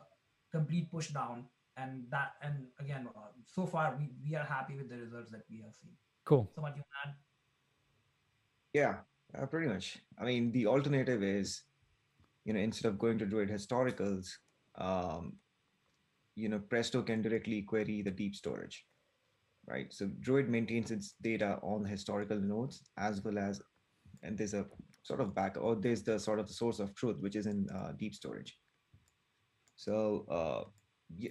complete 0.52 0.90
push 0.92 1.10
down 1.10 1.46
and 1.78 2.06
that 2.10 2.34
and 2.42 2.68
again 2.80 3.08
uh, 3.16 3.30
so 3.46 3.66
far 3.66 3.96
we, 3.98 4.10
we 4.24 4.36
are 4.36 4.46
happy 4.46 4.76
with 4.78 4.90
the 4.90 4.98
results 4.98 5.32
that 5.32 5.44
we 5.50 5.62
have 5.62 5.74
seen 5.82 5.92
Cool. 6.26 6.50
so 6.56 6.62
much 6.62 6.76
you 6.76 6.84
add 7.06 7.16
Yeah, 8.74 8.98
uh, 9.38 9.46
pretty 9.46 9.68
much. 9.68 9.98
I 10.20 10.26
mean, 10.26 10.52
the 10.52 10.68
alternative 10.68 11.24
is, 11.24 11.64
you 12.46 12.54
know, 12.54 12.60
instead 12.60 12.88
of 12.90 13.00
going 13.00 13.18
to 13.20 13.26
Druid 13.26 13.50
historicals, 13.50 14.28
um, 14.76 15.38
you 16.36 16.50
know, 16.50 16.60
Presto 16.60 17.02
can 17.02 17.22
directly 17.22 17.62
query 17.64 18.02
the 18.02 18.12
deep 18.12 18.36
storage, 18.36 18.86
right? 19.68 19.94
So 19.94 20.10
Druid 20.20 20.50
maintains 20.50 20.92
its 20.92 21.16
data 21.22 21.60
on 21.62 21.86
historical 21.86 22.40
nodes 22.40 22.84
as 22.98 23.24
well 23.24 23.38
as, 23.38 23.62
and 24.24 24.38
there's 24.38 24.54
a 24.54 24.66
sort 25.04 25.22
of 25.22 25.34
back, 25.36 25.58
or 25.60 25.76
there's 25.76 26.04
the 26.04 26.20
sort 26.20 26.40
of 26.40 26.50
source 26.50 26.80
of 26.80 26.96
truth, 26.96 27.18
which 27.20 27.36
is 27.36 27.46
in 27.46 27.68
uh, 27.74 27.92
deep 27.98 28.14
storage. 28.16 28.58
So 29.76 30.26
uh, 30.30 30.64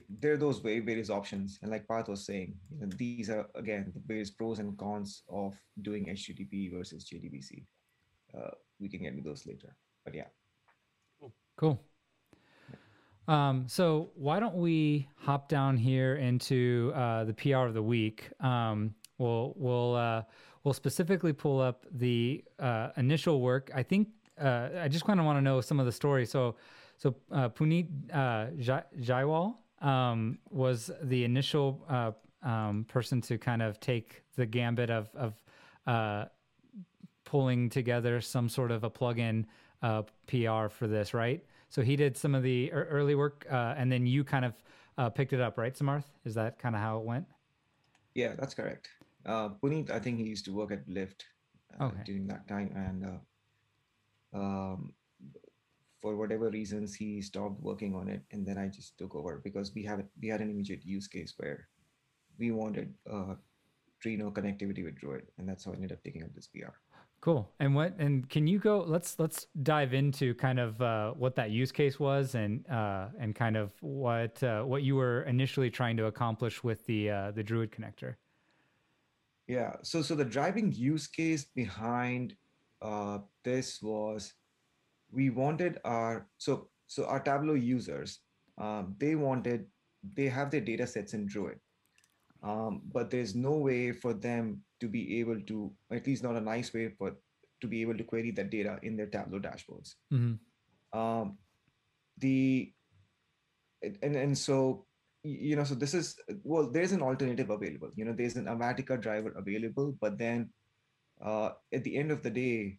there 0.09 0.35
are 0.35 0.39
those 0.39 0.59
various 0.61 1.11
options, 1.11 1.59
and 1.63 1.71
like 1.71 1.87
Parth 1.87 2.09
was 2.09 2.25
saying, 2.25 2.55
you 2.71 2.81
know, 2.81 2.93
these 2.97 3.29
are 3.29 3.47
again 3.55 3.93
the 3.95 4.01
various 4.07 4.31
pros 4.31 4.59
and 4.59 4.77
cons 4.79 5.23
of 5.29 5.55
doing 5.83 6.07
HTTP 6.07 6.73
versus 6.73 7.05
JDBC. 7.05 7.65
Uh, 8.37 8.51
we 8.81 8.89
can 8.89 9.03
get 9.03 9.13
into 9.13 9.29
those 9.29 9.47
later, 9.47 9.75
but 10.05 10.15
yeah. 10.15 10.29
Cool. 11.57 11.81
Um, 13.29 13.65
so 13.67 14.11
why 14.15 14.39
don't 14.39 14.55
we 14.55 15.09
hop 15.17 15.49
down 15.49 15.77
here 15.77 16.17
into 16.17 16.93
uh, 16.95 17.25
the 17.25 17.35
PR 17.35 17.67
of 17.67 17.75
the 17.75 17.83
week? 17.83 18.29
Um, 18.41 18.95
we'll 19.19 19.53
we'll 19.57 19.95
uh, 19.97 20.23
we'll 20.65 20.75
specifically 20.75 21.33
pull 21.33 21.61
up 21.61 21.87
the 21.91 22.45
uh, 22.59 22.91
initial 22.97 23.41
work. 23.41 23.71
I 23.75 23.83
think 23.83 24.09
uh, 24.41 24.69
I 24.81 24.89
just 24.89 25.05
kind 25.05 25.19
of 25.19 25.27
want 25.27 25.39
to 25.39 25.43
know 25.43 25.61
some 25.61 25.81
of 25.81 25.87
the 25.87 25.93
story. 25.93 26.25
So 26.25 26.57
so 26.99 27.15
uh, 27.33 27.49
Puneet 27.49 27.89
uh, 28.13 28.47
Jai- 28.59 28.85
Jaiswal 29.01 29.57
um, 29.83 30.39
was 30.51 30.91
the 31.03 31.25
initial 31.25 31.85
um, 32.43 32.85
person 32.89 33.21
to 33.23 33.39
kind 33.39 33.61
of 33.61 33.81
take 33.81 34.23
the 34.37 34.47
gambit 34.47 34.91
of 34.91 35.11
of 35.17 36.29
pulling 37.25 37.69
together 37.69 38.21
some 38.21 38.49
sort 38.49 38.71
of 38.71 38.85
a 38.85 38.91
plugin 38.91 39.45
PR 39.83 40.69
for 40.69 40.87
this, 40.87 41.13
right? 41.13 41.45
So 41.69 41.83
he 41.83 41.97
did 41.97 42.17
some 42.17 42.35
of 42.35 42.43
the 42.43 42.73
early 42.73 43.15
work, 43.15 43.47
uh, 43.51 43.75
and 43.77 43.91
then 43.91 44.07
you 44.07 44.25
kind 44.25 44.45
of 44.45 44.55
uh, 44.99 45.11
picked 45.11 45.33
it 45.33 45.41
up, 45.41 45.59
right, 45.59 45.75
Samarth? 45.75 46.05
Is 46.25 46.35
that 46.35 46.59
kind 46.59 46.75
of 46.75 46.81
how 46.81 46.99
it 46.99 47.05
went? 47.05 47.27
Yeah, 48.15 48.35
that's 48.39 48.55
correct. 48.55 48.89
Uh, 49.27 49.51
Puneet, 49.61 49.91
I 49.91 49.99
think 49.99 50.19
he 50.19 50.25
used 50.25 50.45
to 50.47 50.53
work 50.53 50.73
at 50.73 50.89
Lyft 50.89 51.23
uh, 51.81 51.85
okay. 51.87 52.03
during 52.05 52.27
that 52.29 52.47
time, 52.49 52.73
and 52.75 53.05
uh, 53.05 54.39
um, 54.39 54.93
for 56.01 56.17
whatever 56.17 56.51
reasons, 56.51 56.95
he 56.95 57.21
stopped 57.21 57.61
working 57.61 57.95
on 57.95 58.09
it, 58.09 58.23
and 58.31 58.47
then 58.47 58.59
I 58.59 58.69
just 58.69 58.97
took 58.97 59.15
over 59.15 59.41
because 59.43 59.75
we 59.75 59.83
have 59.85 60.05
we 60.23 60.29
had 60.29 60.41
an 60.41 60.51
immediate 60.51 60.85
use 60.85 61.09
case 61.09 61.35
where 61.37 61.69
we 62.39 62.53
wanted 62.53 62.95
uh, 63.11 63.35
Trino 64.03 64.33
connectivity 64.33 64.85
with 64.85 64.97
Druid, 64.97 65.27
and 65.39 65.49
that's 65.49 65.65
how 65.65 65.73
I 65.73 65.75
ended 65.75 65.93
up 65.93 66.03
taking 66.05 66.23
up 66.23 66.35
this 66.35 66.47
PR. 66.47 66.77
Cool. 67.21 67.51
And 67.59 67.75
what 67.75 67.95
and 67.99 68.29
can 68.29 68.47
you 68.47 68.59
go? 68.59 68.85
Let's 68.87 69.19
let's 69.19 69.47
dive 69.63 69.95
into 69.95 70.35
kind 70.35 70.61
of 70.61 70.81
uh, 70.81 71.13
what 71.13 71.35
that 71.37 71.51
use 71.51 71.73
case 71.73 71.99
was 71.99 72.35
and 72.35 72.65
uh, 72.69 73.09
and 73.19 73.35
kind 73.35 73.57
of 73.57 73.73
what 73.81 74.41
uh, 74.43 74.63
what 74.63 74.83
you 74.83 74.95
were 74.97 75.23
initially 75.23 75.71
trying 75.71 75.97
to 75.97 76.07
accomplish 76.07 76.63
with 76.63 76.87
the 76.87 77.11
uh, 77.11 77.31
the 77.33 77.43
Druid 77.43 77.73
connector. 77.73 78.15
Yeah. 79.49 79.73
So 79.83 80.03
so 80.03 80.15
the 80.15 80.25
driving 80.25 80.73
use 80.73 81.07
case 81.07 81.45
behind 81.45 82.37
uh, 82.83 83.19
this 83.43 83.83
was 83.83 84.35
we 85.11 85.31
wanted 85.31 85.79
our 85.85 86.29
so 86.39 86.69
so 86.87 87.07
our 87.07 87.21
Tableau 87.21 87.55
users 87.55 88.21
um, 88.59 88.95
they 88.99 89.15
wanted 89.15 89.67
they 90.15 90.27
have 90.27 90.51
their 90.51 90.61
data 90.61 90.87
sets 90.87 91.15
in 91.15 91.27
Druid, 91.27 91.59
um, 92.43 92.83
but 92.93 93.11
there's 93.11 93.35
no 93.35 93.57
way 93.57 93.93
for 93.93 94.15
them 94.15 94.63
to 94.81 94.89
be 94.89 95.21
able 95.21 95.41
to, 95.41 95.73
at 95.91 96.07
least 96.07 96.23
not 96.23 96.37
a 96.37 96.41
nice 96.41 96.73
way, 96.73 96.93
but 96.99 97.17
to 97.61 97.67
be 97.67 97.83
able 97.83 97.97
to 97.97 98.05
query 98.05 98.31
that 98.33 98.51
data 98.51 98.79
in 98.83 98.97
their 98.97 99.07
Tableau 99.07 99.39
dashboards. 99.39 99.95
Mm-hmm. 100.13 100.99
Um, 100.99 101.39
the 102.19 102.73
and 104.03 104.17
and 104.17 104.37
so 104.37 104.87
you 105.23 105.57
know 105.57 105.65
so 105.65 105.75
this 105.75 105.95
is 105.95 106.17
well 106.45 106.71
there's 106.71 106.93
an 106.93 107.03
alternative 107.03 107.51
available 107.51 107.91
you 107.95 108.05
know 108.05 108.15
there's 108.17 108.37
an 108.37 108.47
Avatica 108.47 109.01
driver 109.01 109.35
available 109.37 109.95
but 110.01 110.17
then 110.17 110.51
uh, 111.23 111.51
at 111.73 111.85
the 111.85 111.97
end 111.97 112.11
of 112.11 112.23
the 112.23 112.31
day 112.31 112.79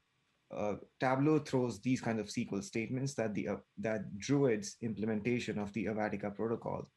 uh, 0.55 0.75
Tableau 0.99 1.39
throws 1.39 1.79
these 1.81 1.99
kind 1.99 2.19
of 2.19 2.27
SQL 2.27 2.63
statements 2.63 3.13
that 3.15 3.33
the 3.33 3.49
uh, 3.49 3.55
that 3.79 4.17
Druid's 4.17 4.77
implementation 4.81 5.59
of 5.59 5.73
the 5.73 5.85
Avatica 5.85 6.33
protocol 6.33 6.89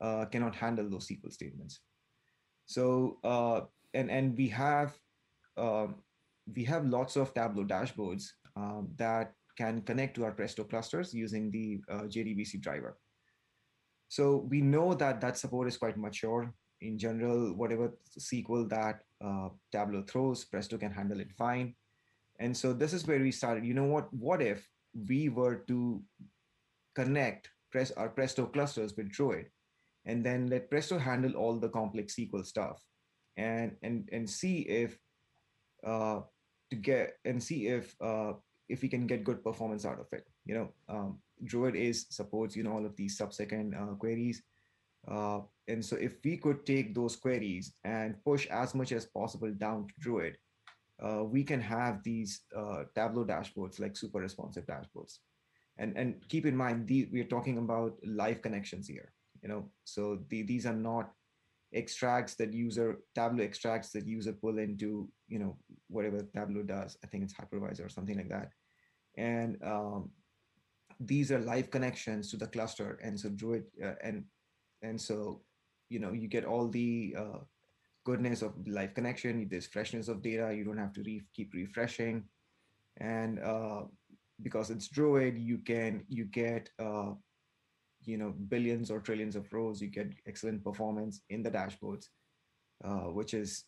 uh, 0.00 0.24
cannot 0.26 0.54
handle 0.54 0.88
those 0.88 1.06
SQL 1.06 1.32
statements. 1.32 1.80
So 2.66 3.18
uh, 3.22 3.60
and 3.94 4.10
and 4.10 4.36
we 4.36 4.48
have 4.48 4.96
um, 5.56 5.96
we 6.54 6.64
have 6.64 6.86
lots 6.86 7.16
of 7.16 7.32
Tableau 7.34 7.64
dashboards 7.64 8.26
um, 8.56 8.88
that 8.96 9.32
can 9.56 9.80
connect 9.82 10.16
to 10.16 10.24
our 10.24 10.32
Presto 10.32 10.64
clusters 10.64 11.14
using 11.14 11.50
the 11.50 11.80
uh, 11.88 12.02
JDBC 12.02 12.60
driver. 12.60 12.98
So 14.08 14.46
we 14.50 14.60
know 14.60 14.94
that 14.94 15.20
that 15.20 15.38
support 15.38 15.68
is 15.68 15.76
quite 15.76 15.96
mature. 15.96 16.52
In 16.80 16.98
general, 16.98 17.54
whatever 17.54 17.96
SQL 18.18 18.68
that 18.68 19.00
uh, 19.24 19.48
Tableau 19.72 20.02
throws, 20.02 20.44
Presto 20.44 20.76
can 20.76 20.92
handle 20.92 21.20
it 21.20 21.32
fine. 21.32 21.74
And 22.40 22.54
so 22.54 22.72
this 22.72 22.92
is 22.92 23.06
where 23.06 23.20
we 23.20 23.30
started. 23.30 23.64
You 23.64 23.74
know 23.74 23.84
what? 23.84 24.12
What 24.12 24.42
if 24.42 24.68
we 25.08 25.28
were 25.28 25.64
to 25.68 26.02
connect 26.94 27.48
press 27.74 27.90
our 27.96 28.08
Presto 28.08 28.46
clusters 28.46 28.96
with 28.96 29.10
Druid, 29.10 29.46
and 30.06 30.24
then 30.24 30.46
let 30.46 30.70
Presto 30.70 30.96
handle 30.96 31.34
all 31.34 31.58
the 31.58 31.68
complex 31.68 32.14
SQL 32.14 32.46
stuff, 32.46 32.80
and 33.36 33.76
and 33.82 34.08
and 34.12 34.28
see 34.28 34.60
if 34.60 34.98
uh, 35.84 36.20
to 36.70 36.76
get 36.76 37.18
and 37.24 37.42
see 37.42 37.68
if 37.68 37.94
uh, 38.00 38.32
if 38.68 38.82
we 38.82 38.88
can 38.88 39.06
get 39.06 39.24
good 39.24 39.42
performance 39.42 39.84
out 39.84 40.00
of 40.00 40.06
it. 40.12 40.26
You 40.44 40.54
know, 40.54 40.68
um, 40.88 41.18
Druid 41.44 41.74
is 41.74 42.06
supports 42.10 42.56
you 42.56 42.62
know 42.62 42.72
all 42.72 42.86
of 42.86 42.96
these 42.96 43.16
sub-second 43.16 43.74
uh, 43.74 43.94
queries, 43.94 44.42
uh, 45.08 45.40
and 45.68 45.84
so 45.84 45.96
if 45.96 46.16
we 46.24 46.36
could 46.36 46.64
take 46.66 46.94
those 46.94 47.16
queries 47.16 47.74
and 47.84 48.22
push 48.24 48.46
as 48.46 48.74
much 48.74 48.92
as 48.92 49.06
possible 49.06 49.52
down 49.52 49.88
to 49.88 49.94
Druid, 50.00 50.36
uh, 51.02 51.24
we 51.24 51.42
can 51.44 51.60
have 51.60 52.02
these 52.02 52.42
uh, 52.56 52.84
Tableau 52.94 53.24
dashboards 53.24 53.80
like 53.80 53.96
super 53.96 54.20
responsive 54.20 54.66
dashboards. 54.66 55.18
And 55.78 55.96
and 55.96 56.22
keep 56.28 56.46
in 56.46 56.56
mind, 56.56 56.88
we 56.88 57.20
are 57.20 57.32
talking 57.32 57.58
about 57.58 57.98
live 58.04 58.42
connections 58.42 58.86
here. 58.86 59.12
You 59.42 59.48
know, 59.48 59.70
so 59.84 60.20
the, 60.30 60.42
these 60.42 60.64
are 60.64 60.72
not 60.76 61.10
extracts 61.74 62.34
that 62.36 62.52
user 62.52 63.00
Tableau 63.14 63.42
extracts 63.42 63.90
that 63.90 64.06
user 64.06 64.32
pull 64.32 64.58
into 64.58 65.08
you 65.28 65.38
know 65.38 65.56
whatever 65.88 66.22
Tableau 66.34 66.62
does. 66.62 66.96
I 67.04 67.08
think 67.08 67.24
it's 67.24 67.34
hypervisor 67.34 67.84
or 67.84 67.88
something 67.88 68.16
like 68.16 68.30
that. 68.30 68.50
And 69.16 69.58
um, 69.62 70.10
these 71.00 71.30
are 71.32 71.40
live 71.40 71.70
connections 71.70 72.30
to 72.30 72.36
the 72.36 72.46
cluster, 72.46 72.98
and 73.02 73.18
so 73.18 73.28
Druid 73.28 73.64
uh, 73.82 73.94
and 74.02 74.24
and 74.82 75.00
so 75.00 75.42
you 75.88 75.98
know 75.98 76.12
you 76.12 76.28
get 76.28 76.44
all 76.44 76.68
the 76.68 77.14
uh, 77.18 77.38
goodness 78.04 78.42
of 78.42 78.54
live 78.66 78.94
connection. 78.94 79.46
There's 79.50 79.66
freshness 79.66 80.08
of 80.08 80.22
data. 80.22 80.54
You 80.54 80.64
don't 80.64 80.78
have 80.78 80.92
to 80.94 81.02
re- 81.02 81.26
keep 81.34 81.52
refreshing, 81.54 82.24
and 82.98 83.40
uh, 83.40 83.82
because 84.42 84.70
it's 84.70 84.88
Druid, 84.88 85.38
you 85.38 85.58
can 85.58 86.04
you 86.08 86.24
get 86.26 86.70
uh, 86.78 87.12
you 88.06 88.16
know 88.16 88.34
billions 88.48 88.90
or 88.90 89.00
trillions 89.00 89.36
of 89.36 89.52
rows 89.52 89.80
you 89.80 89.88
get 89.88 90.08
excellent 90.26 90.62
performance 90.62 91.20
in 91.30 91.42
the 91.42 91.50
dashboards 91.50 92.08
uh, 92.84 93.08
which 93.18 93.34
is 93.34 93.64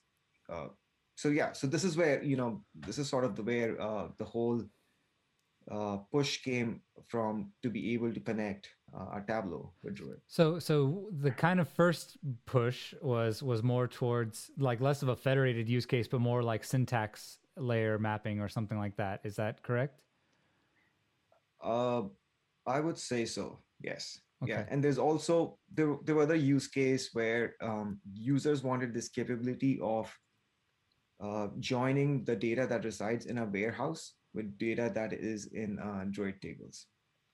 uh, 0.53 0.69
so 1.17 1.29
yeah 1.29 1.53
so 1.53 1.67
this 1.67 1.85
is 1.85 1.97
where 1.97 2.23
you 2.23 2.37
know 2.37 2.63
this 2.75 2.99
is 2.99 3.09
sort 3.09 3.25
of 3.25 3.35
the 3.37 3.43
where 3.43 3.81
uh, 3.81 4.09
the 4.19 4.25
whole 4.25 4.63
uh, 5.71 5.97
push 6.13 6.43
came 6.43 6.81
from 7.09 7.51
to 7.63 7.69
be 7.69 7.93
able 7.93 8.13
to 8.13 8.21
connect 8.21 8.69
uh, 8.95 9.19
a 9.19 9.21
tableau 9.27 9.73
with 9.83 9.97
druid. 9.97 10.21
So 10.29 10.61
so 10.61 11.09
the 11.21 11.33
kind 11.33 11.59
of 11.59 11.69
first 11.69 12.19
push 12.45 12.95
was 13.03 13.43
was 13.43 13.65
more 13.65 13.89
towards 13.89 14.51
like 14.59 14.81
less 14.81 15.03
of 15.03 15.09
a 15.09 15.17
federated 15.17 15.69
use 15.69 15.85
case 15.85 16.07
but 16.07 16.21
more 16.21 16.43
like 16.43 16.63
syntax 16.63 17.39
layer 17.57 17.99
mapping 17.99 18.41
or 18.41 18.49
something 18.49 18.79
like 18.79 18.97
that. 18.97 19.21
Is 19.25 19.37
that 19.37 19.63
correct? 19.63 20.01
Uh 21.61 22.03
i 22.67 22.81
would 22.81 22.99
say 22.99 23.25
so 23.25 23.59
yes 23.81 24.19
Okay. 24.47 24.53
Yeah, 24.53 24.65
and 24.71 24.83
there's 24.83 24.99
also 24.99 25.59
there 25.73 25.97
there 26.05 26.15
were 26.15 26.23
other 26.23 26.37
use 26.37 26.69
case 26.69 27.11
where 27.13 27.55
um, 27.61 28.01
users 28.15 28.63
wanted 28.63 28.95
this 28.95 29.09
capability 29.09 29.79
of 29.83 30.13
uh, 31.21 31.49
joining 31.59 32.25
the 32.25 32.37
data 32.37 32.67
that 32.67 32.85
resides 32.85 33.27
in 33.27 33.39
a 33.39 33.45
warehouse 33.45 34.15
with 34.35 34.57
data 34.59 34.91
that 34.95 35.13
is 35.13 35.47
in 35.47 35.79
uh, 35.79 36.05
Druid 36.11 36.41
tables, 36.41 36.87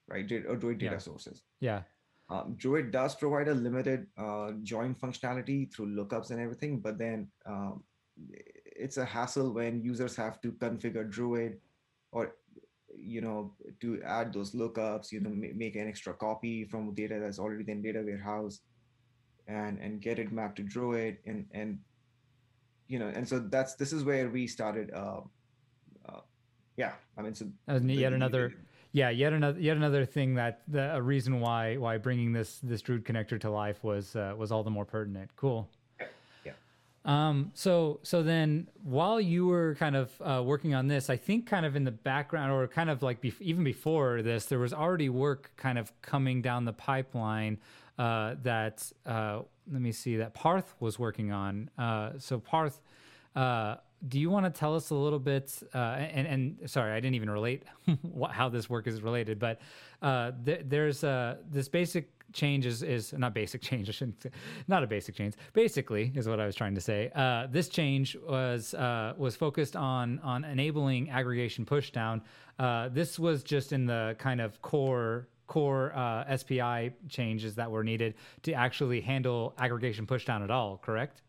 right? 0.09 0.31
Or 0.49 0.57
Druid 0.57 0.79
data 0.79 0.95
yeah. 0.95 0.99
sources. 0.99 1.43
Yeah. 1.61 1.83
Um, 2.31 2.55
Druid 2.57 2.93
does 2.93 3.15
provide 3.15 3.49
a 3.49 3.55
limited 3.55 4.07
uh, 4.17 4.53
join 4.63 4.95
functionality 4.95 5.73
through 5.73 5.95
lookups 5.95 6.31
and 6.31 6.41
everything, 6.41 6.81
but 6.81 6.97
then 6.97 7.29
um, 7.45 7.83
it's 8.65 8.97
a 8.97 9.05
hassle 9.05 9.53
when 9.53 9.83
users 9.83 10.17
have 10.17 10.41
to 10.41 10.53
configure 10.53 11.09
Druid 11.09 11.59
or 12.13 12.37
you 13.05 13.21
know 13.21 13.53
to 13.81 14.01
add 14.03 14.33
those 14.33 14.53
lookups 14.53 15.13
you 15.13 15.21
know 15.21 15.31
make 15.31 15.77
an 15.77 15.89
extra 15.89 16.13
copy 16.15 16.65
from 16.65 16.95
data 16.95 17.19
that's 17.21 17.39
already 17.39 17.71
in 17.71 17.83
data 17.83 18.03
warehouse 18.05 18.61
and 19.49 19.79
and 19.79 20.01
get 20.01 20.19
it 20.19 20.33
mapped 20.33 20.57
to 20.57 20.63
druid 20.63 21.19
and 21.27 21.47
and 21.53 21.79
you 22.89 22.99
know 22.99 23.09
and 23.09 23.29
so 23.29 23.39
that's 23.39 23.75
this 23.75 23.93
is 23.93 24.05
where 24.05 24.29
we 24.29 24.47
started 24.47 24.91
uh, 24.93 25.21
uh 26.09 26.21
yeah 26.77 26.93
i 27.17 27.23
mean 27.23 27.35
so 27.35 27.47
yet 27.83 28.13
another 28.13 28.55
yeah 28.93 29.11
yet 29.11 29.33
another 29.33 29.59
yet 29.59 29.77
another 29.77 30.05
thing 30.05 30.35
that 30.35 30.63
the, 30.69 30.95
a 30.95 31.03
reason 31.03 31.41
why 31.41 31.77
why 31.77 31.97
bringing 31.97 32.33
this 32.33 32.61
this 32.63 32.83
druid 32.83 33.05
connector 33.05 33.41
to 33.41 33.51
life 33.51 33.83
was 33.83 34.15
uh, 34.17 34.35
was 34.37 34.53
all 34.53 34.63
the 34.63 34.71
more 34.71 34.85
pertinent. 34.85 35.31
Cool 35.37 35.69
um, 37.05 37.51
so 37.55 37.99
so 38.03 38.23
then 38.23 38.69
while 38.83 39.21
you 39.21 39.47
were 39.47 39.75
kind 39.75 39.97
of 39.97 40.13
uh, 40.21 40.43
working 40.45 40.75
on 40.75 40.87
this, 40.87 41.11
I 41.11 41.17
think 41.17 41.47
kind 41.47 41.67
of 41.67 41.75
in 41.75 41.85
the 41.85 41.91
background 41.91 42.53
or 42.53 42.67
kind 42.69 42.91
of 42.91 43.03
like 43.03 43.25
even 43.41 43.65
before 43.65 44.23
this, 44.23 44.47
there 44.47 44.61
was 44.61 44.73
already 44.73 45.09
work 45.09 45.51
kind 45.57 45.79
of 45.79 45.93
coming 46.01 46.43
down 46.43 46.65
the 46.65 46.73
pipeline 46.73 47.59
uh, 47.99 48.37
that 48.43 48.91
uh, 49.05 49.41
let 49.71 49.83
me 49.83 49.91
see 49.91 50.17
that 50.17 50.35
Parth 50.35 50.75
was 50.79 50.99
working 50.99 51.33
on. 51.33 51.71
Uh, 51.77 52.11
so 52.19 52.39
Parth, 52.39 52.81
uh, 53.35 53.77
do 54.07 54.21
you 54.21 54.31
want 54.31 54.47
to 54.47 54.51
tell 54.51 54.77
us 54.77 54.91
a 54.91 54.95
little 54.95 55.19
bit? 55.19 55.61
Uh, 55.75 55.79
and, 55.79 56.27
and 56.61 56.71
sorry, 56.71 56.93
I 56.93 57.01
didn't 57.01 57.17
even 57.17 57.31
relate 57.31 57.65
how 58.31 58.49
this 58.49 58.71
work 58.71 58.87
is 58.87 59.03
related, 59.03 59.41
but 59.41 59.61
th- 60.45 60.63
there's 60.65 61.01
this 61.01 61.69
basic 61.69 62.11
change 62.33 62.67
is, 62.67 62.83
is 62.83 63.13
not 63.13 63.35
basic 63.35 63.63
change. 63.71 63.89
I 63.89 63.93
shouldn't 63.93 64.23
say, 64.23 64.31
not 64.69 64.83
a 64.83 64.87
basic 64.87 65.15
change. 65.15 65.35
Basically, 65.53 66.13
is 66.15 66.29
what 66.29 66.41
I 66.41 66.47
was 66.47 66.55
trying 66.55 66.75
to 66.75 66.81
say. 66.81 67.11
Uh, 67.15 67.47
this 67.51 67.69
change 67.69 68.17
was 68.17 68.75
uh, 68.75 69.15
was 69.17 69.37
focused 69.37 69.77
on 69.77 70.19
on 70.21 70.45
enabling 70.45 71.11
aggregation 71.11 71.65
pushdown. 71.65 72.23
Uh, 72.59 72.89
this 72.89 73.19
was 73.19 73.43
just 73.43 73.73
in 73.73 73.87
the 73.87 74.17
kind 74.19 74.41
of 74.41 74.61
core 74.63 75.29
core 75.47 75.93
uh, 75.95 76.37
SPI 76.37 76.93
changes 77.09 77.55
that 77.57 77.71
were 77.71 77.85
needed 77.85 78.15
to 78.43 78.53
actually 78.53 79.01
handle 79.01 79.55
aggregation 79.59 80.07
pushdown 80.07 80.43
at 80.43 80.51
all. 80.51 80.79
Correct? 80.79 81.23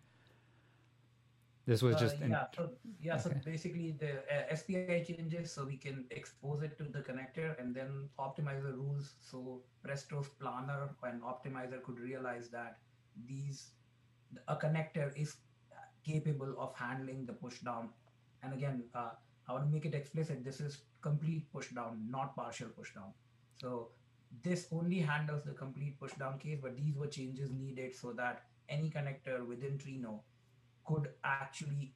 This 1.65 1.81
was 1.81 1.95
Uh, 1.95 1.99
just 1.99 2.19
in, 2.21 2.31
yeah. 2.31 2.47
So 2.55 2.69
yeah. 3.01 3.17
So 3.17 3.31
basically, 3.45 3.91
the 3.91 4.11
uh, 4.35 4.55
SPI 4.55 5.03
changes, 5.07 5.51
so 5.53 5.65
we 5.65 5.77
can 5.77 6.05
expose 6.11 6.61
it 6.61 6.77
to 6.77 6.83
the 6.83 7.01
connector 7.01 7.57
and 7.59 7.73
then 7.73 8.09
optimizer 8.19 8.73
rules. 8.75 9.13
So 9.21 9.61
Presto's 9.85 10.27
planner 10.41 10.89
and 11.03 11.21
optimizer 11.21 11.81
could 11.83 11.99
realize 11.99 12.49
that 12.49 12.79
these 13.25 13.71
a 14.47 14.55
connector 14.55 15.15
is 15.15 15.37
capable 16.03 16.53
of 16.59 16.75
handling 16.75 17.25
the 17.25 17.33
push 17.33 17.59
down. 17.59 17.89
And 18.41 18.53
again, 18.53 18.83
uh, 18.93 19.11
I 19.47 19.53
want 19.53 19.65
to 19.65 19.71
make 19.71 19.85
it 19.85 19.93
explicit. 19.93 20.43
This 20.43 20.59
is 20.59 20.79
complete 21.01 21.51
push 21.53 21.69
down, 21.69 22.05
not 22.09 22.35
partial 22.35 22.69
push 22.69 22.93
down. 22.93 23.13
So 23.55 23.89
this 24.43 24.67
only 24.71 24.99
handles 24.99 25.43
the 25.43 25.53
complete 25.53 25.99
push 25.99 26.13
down 26.13 26.39
case, 26.39 26.59
but 26.61 26.75
these 26.75 26.95
were 26.97 27.07
changes 27.07 27.51
needed 27.51 27.95
so 27.95 28.11
that 28.13 28.43
any 28.69 28.89
connector 28.89 29.45
within 29.47 29.77
Trino 29.77 30.19
could 30.85 31.09
actually 31.23 31.93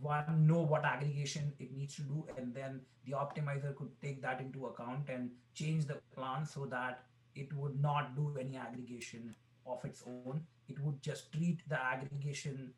one 0.00 0.46
know 0.46 0.60
what 0.60 0.84
aggregation 0.84 1.52
it 1.58 1.72
needs 1.72 1.94
to 1.96 2.02
do 2.02 2.26
and 2.36 2.54
then 2.54 2.80
the 3.04 3.12
optimizer 3.12 3.74
could 3.76 3.90
take 4.00 4.20
that 4.22 4.40
into 4.40 4.66
account 4.66 5.08
and 5.08 5.30
change 5.54 5.86
the 5.86 5.96
plan 6.14 6.44
so 6.44 6.66
that 6.66 7.04
it 7.34 7.52
would 7.54 7.80
not 7.80 8.16
do 8.16 8.36
any 8.40 8.56
aggregation 8.56 9.34
of 9.66 9.84
its 9.84 10.02
own 10.06 10.42
it 10.68 10.78
would 10.80 11.00
just 11.02 11.32
treat 11.32 11.60
the 11.68 11.80
aggregation 11.80 12.72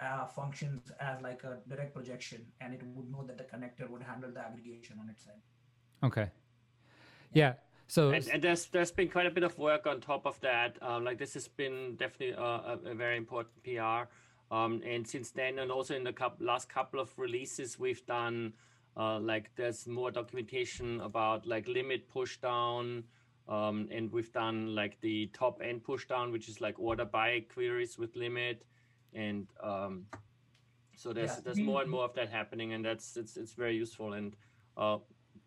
uh, 0.00 0.24
functions 0.26 0.92
as 1.00 1.20
like 1.22 1.42
a 1.42 1.58
direct 1.68 1.94
projection 1.94 2.46
and 2.60 2.72
it 2.72 2.80
would 2.94 3.10
know 3.10 3.24
that 3.26 3.38
the 3.38 3.44
connector 3.44 3.88
would 3.88 4.02
handle 4.02 4.30
the 4.30 4.40
aggregation 4.40 4.96
on 5.00 5.08
its 5.08 5.24
side 5.24 5.42
okay. 6.04 6.28
Yeah. 7.32 7.54
So 7.86 8.10
and, 8.10 8.26
and 8.28 8.42
there's 8.42 8.66
there's 8.66 8.90
been 8.90 9.08
quite 9.08 9.26
a 9.26 9.30
bit 9.30 9.44
of 9.44 9.56
work 9.58 9.86
on 9.86 10.00
top 10.00 10.26
of 10.26 10.38
that. 10.40 10.76
Um, 10.82 11.04
like 11.04 11.18
this 11.18 11.34
has 11.34 11.48
been 11.48 11.96
definitely 11.96 12.30
a, 12.30 12.42
a, 12.42 12.78
a 12.86 12.94
very 12.94 13.16
important 13.16 13.54
PR. 13.64 14.10
Um, 14.50 14.82
and 14.86 15.06
since 15.06 15.30
then, 15.30 15.58
and 15.58 15.70
also 15.70 15.94
in 15.94 16.04
the 16.04 16.12
couple, 16.12 16.46
last 16.46 16.68
couple 16.68 17.00
of 17.00 17.12
releases, 17.18 17.78
we've 17.78 18.04
done 18.06 18.54
uh, 18.96 19.18
like 19.20 19.50
there's 19.56 19.86
more 19.86 20.10
documentation 20.10 21.00
about 21.00 21.46
like 21.46 21.68
limit 21.68 22.08
push 22.08 22.38
down, 22.38 23.04
um, 23.46 23.88
and 23.90 24.10
we've 24.10 24.32
done 24.32 24.74
like 24.74 25.00
the 25.00 25.26
top 25.34 25.60
N 25.62 25.80
push 25.80 26.06
down, 26.06 26.32
which 26.32 26.48
is 26.48 26.60
like 26.60 26.78
order 26.78 27.04
by 27.04 27.44
queries 27.52 27.98
with 27.98 28.16
limit, 28.16 28.64
and 29.12 29.46
um, 29.62 30.06
so 30.96 31.12
there's 31.12 31.36
Yeah, 31.36 31.40
there's 31.44 31.58
more 31.58 31.82
and 31.82 31.90
more 31.90 32.04
of 32.04 32.14
that 32.14 32.30
happening, 32.30 32.72
and 32.72 32.84
that's 32.84 33.16
it's 33.16 33.36
it's 33.36 33.52
very 33.52 33.76
useful. 33.76 34.14
And 34.14 34.34
uh, 34.76 34.98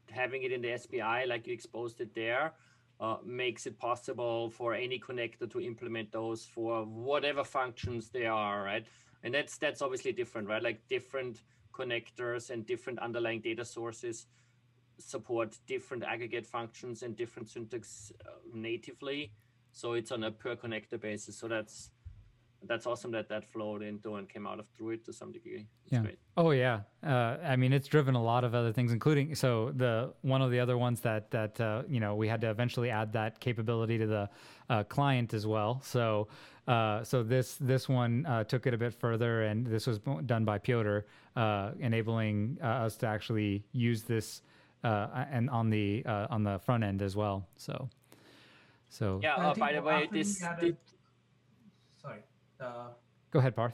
having 0.10 0.44
it 0.44 0.52
in 0.52 0.62
the 0.62 0.78
SPI, 0.78 1.26
like 1.26 1.48
you 1.48 1.54
exposed 1.54 2.00
it 2.02 2.14
there, 2.14 2.54
uh, 3.02 3.18
makes 3.26 3.66
it 3.66 3.78
possible 3.80 4.50
for 4.52 4.76
any 4.76 5.00
connector 5.00 5.50
to 5.52 5.60
implement 5.60 6.12
those 6.12 6.46
for 6.46 6.84
whatever 6.86 7.44
functions 7.44 8.10
they 8.10 8.28
are, 8.28 8.64
right? 8.64 8.86
And 9.24 9.34
that's 9.34 9.58
that's 9.58 9.82
obviously 9.82 10.12
different, 10.12 10.48
right? 10.48 10.62
Like 10.62 10.88
different 10.88 11.42
connectors 11.74 12.52
and 12.52 12.66
different 12.66 13.00
underlying 13.00 13.42
data 13.42 13.66
sources 13.66 14.28
support 14.98 15.58
different 15.68 16.04
aggregate 16.04 16.46
functions 16.46 17.02
and 17.02 17.16
different 17.16 17.50
syntax 17.50 18.12
uh, 18.26 18.34
natively. 18.54 19.32
So 19.72 19.94
it's 19.94 20.12
on 20.12 20.24
a 20.24 20.32
per 20.32 20.56
connector 20.56 21.00
basis. 21.02 21.38
So 21.38 21.48
that's 21.48 21.90
that's 22.68 22.86
awesome 22.86 23.12
that 23.12 23.28
that 23.30 23.44
flowed 23.52 23.82
into 23.82 24.16
and 24.16 24.30
came 24.30 24.46
out 24.46 24.60
of 24.60 24.66
Druid 24.78 25.04
to 25.06 25.14
some 25.14 25.32
degree. 25.32 25.66
It's 25.84 25.94
Yeah. 25.94 26.02
great. 26.02 26.20
Oh 26.38 26.52
yeah, 26.52 26.82
uh, 27.04 27.38
I 27.44 27.56
mean 27.56 27.74
it's 27.74 27.88
driven 27.88 28.16
a 28.16 28.22
lot 28.24 28.44
of 28.44 28.54
other 28.54 28.72
things, 28.72 28.92
including 28.92 29.36
so 29.36 29.72
the 29.72 30.14
one 30.22 30.42
of 30.42 30.52
the 30.52 30.60
other 30.60 30.78
ones 30.78 31.02
that 31.02 31.32
that 31.32 31.60
uh, 31.60 31.84
you 31.88 32.00
know 32.00 32.16
we 32.16 32.28
had 32.28 32.42
to 32.42 32.50
eventually 32.50 32.90
add 32.90 33.12
that 33.14 33.40
capability 33.40 33.98
to 33.98 34.08
the 34.08 34.30
uh, 34.70 34.84
client 34.84 35.34
as 35.34 35.46
well. 35.48 35.82
So 35.84 36.28
uh, 36.68 37.04
so 37.04 37.24
this 37.24 37.56
this 37.58 37.90
one 37.90 38.26
uh, 38.28 38.44
took 38.44 38.68
it 38.68 38.74
a 38.74 38.78
bit 38.78 38.94
further, 38.94 39.44
and 39.44 39.66
this 39.66 39.88
was 39.88 40.00
done 40.26 40.46
by 40.46 40.58
Piotr, 40.60 41.00
uh, 41.36 41.72
enabling 41.80 42.58
uh, 42.62 42.86
us 42.86 42.96
to 42.98 43.08
actually 43.08 43.64
use 43.74 44.04
this 44.04 44.44
uh, 44.84 45.26
and 45.32 45.50
on 45.50 45.70
the 45.70 46.04
uh, 46.06 46.28
on 46.30 46.44
the 46.44 46.60
front 46.60 46.84
end 46.84 47.02
as 47.02 47.16
well. 47.16 47.48
So 47.58 47.90
so 48.90 49.20
Yeah. 49.24 49.36
I 49.36 49.46
Uh, 49.50 49.54
by 49.56 49.74
the 49.74 49.82
way, 49.82 49.94
after 50.04 50.10
we 50.14 50.18
this, 50.20 50.44
added- 50.44 50.78
sorry 51.98 52.22
go 53.32 53.40
ahead, 53.40 53.56
Parth. 53.56 53.74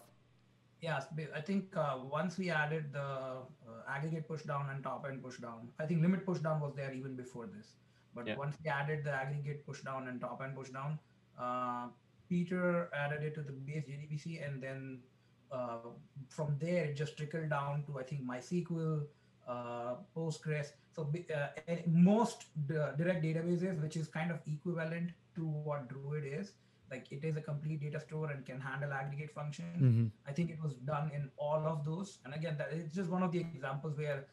Yes, 0.81 1.07
I 1.35 1.41
think 1.41 1.75
uh, 1.75 1.97
once 2.11 2.38
we 2.38 2.51
added 2.51 2.93
the 2.93 2.99
uh, 2.99 3.43
aggregate 3.89 4.27
push 4.27 4.43
down 4.43 4.69
and 4.69 4.83
top 4.83 5.05
N 5.09 5.19
push 5.19 5.38
down, 5.38 5.69
I 5.79 5.85
think 5.88 6.01
limit 6.01 6.25
push 6.25 6.39
down 6.39 6.59
was 6.59 6.75
there 6.75 6.93
even 6.93 7.15
before 7.15 7.47
this. 7.47 7.73
But 8.13 8.27
Yeah. 8.27 8.35
once 8.35 8.57
we 8.63 8.69
added 8.69 9.03
the 9.03 9.11
aggregate 9.11 9.65
push 9.65 9.81
down 9.81 10.07
and 10.07 10.21
top 10.21 10.41
N 10.43 10.53
push 10.55 10.69
down, 10.69 10.99
uh, 11.38 11.88
Peter 12.29 12.89
added 12.93 13.23
it 13.23 13.33
to 13.35 13.41
the 13.41 13.53
base 13.53 13.85
JDBC, 13.88 14.39
and 14.45 14.61
then 14.61 15.01
uh, 15.51 15.79
from 16.29 16.55
there 16.59 16.85
it 16.85 16.95
just 16.95 17.17
trickled 17.17 17.49
down 17.49 17.83
to 17.85 17.99
I 17.99 18.03
think 18.03 18.21
MySQL, 18.21 19.07
uh, 19.47 19.95
Postgres. 20.15 20.73
So 20.95 21.11
uh, 21.33 21.47
most 21.88 22.45
direct 22.67 23.23
databases, 23.23 23.81
which 23.81 23.97
is 23.97 24.07
kind 24.07 24.31
of 24.31 24.39
equivalent 24.45 25.11
to 25.35 25.45
what 25.47 25.88
Druid 25.89 26.25
is, 26.25 26.53
like 26.91 27.11
it 27.11 27.23
is 27.23 27.35
a 27.38 27.41
complete 27.41 27.81
data 27.81 27.99
store 27.99 28.31
and 28.31 28.45
can 28.45 28.59
handle 28.59 28.93
aggregate 28.93 29.31
functions. 29.31 29.77
hmm 29.79 30.05
I 30.27 30.31
think 30.31 30.49
it 30.51 30.61
was 30.61 30.75
done 30.75 31.11
in 31.13 31.29
all 31.38 31.65
of 31.65 31.83
those. 31.85 32.19
And 32.25 32.33
again, 32.33 32.57
that 32.57 32.69
it's 32.71 32.95
just 32.95 33.09
one 33.09 33.23
of 33.23 33.31
the 33.31 33.39
examples 33.39 33.97
where 33.97 34.25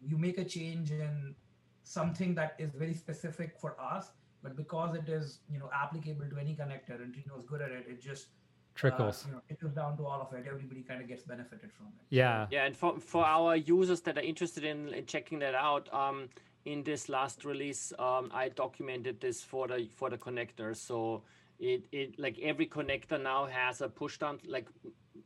you 0.00 0.18
make 0.18 0.38
a 0.38 0.44
change 0.44 0.90
in 0.90 1.34
something 1.82 2.34
that 2.34 2.54
is 2.58 2.70
very 2.74 2.94
specific 2.94 3.58
for 3.58 3.80
us, 3.80 4.10
but 4.42 4.56
because 4.56 4.94
it 4.96 5.08
is 5.08 5.40
you 5.50 5.58
know 5.58 5.70
applicable 5.74 6.28
to 6.30 6.38
any 6.38 6.54
connector 6.54 7.02
and 7.02 7.14
Trino 7.14 7.38
is 7.38 7.44
good 7.46 7.62
at 7.62 7.70
it, 7.70 7.86
it 7.88 8.00
just 8.00 8.26
uh, 8.26 8.78
Trickles. 8.78 9.24
you 9.26 9.32
know, 9.32 9.40
trickles 9.48 9.72
down 9.72 9.96
to 9.96 10.04
all 10.04 10.20
of 10.20 10.32
it. 10.38 10.44
Everybody 10.46 10.82
kind 10.82 11.00
of 11.00 11.08
gets 11.08 11.22
benefited 11.22 11.72
from 11.72 11.86
it. 11.86 12.04
yeah. 12.10 12.46
Yeah, 12.50 12.66
and 12.66 12.76
for, 12.76 12.98
for 13.00 13.24
our 13.24 13.56
users 13.56 14.02
that 14.02 14.18
are 14.18 14.22
interested 14.22 14.64
in, 14.64 14.88
in 14.92 15.06
checking 15.06 15.38
that 15.38 15.54
out, 15.54 15.92
um, 15.94 16.28
in 16.66 16.82
this 16.82 17.08
last 17.08 17.44
release, 17.44 17.92
um, 17.98 18.30
I 18.34 18.50
documented 18.50 19.20
this 19.20 19.42
for 19.42 19.68
the 19.68 19.88
for 19.94 20.10
the 20.10 20.18
connectors. 20.18 20.76
So 20.76 21.22
it, 21.58 21.86
it 21.92 22.18
like 22.18 22.38
every 22.40 22.66
connector 22.66 23.20
now 23.20 23.46
has 23.46 23.80
a 23.80 23.88
push 23.88 24.18
down, 24.18 24.38
like 24.46 24.66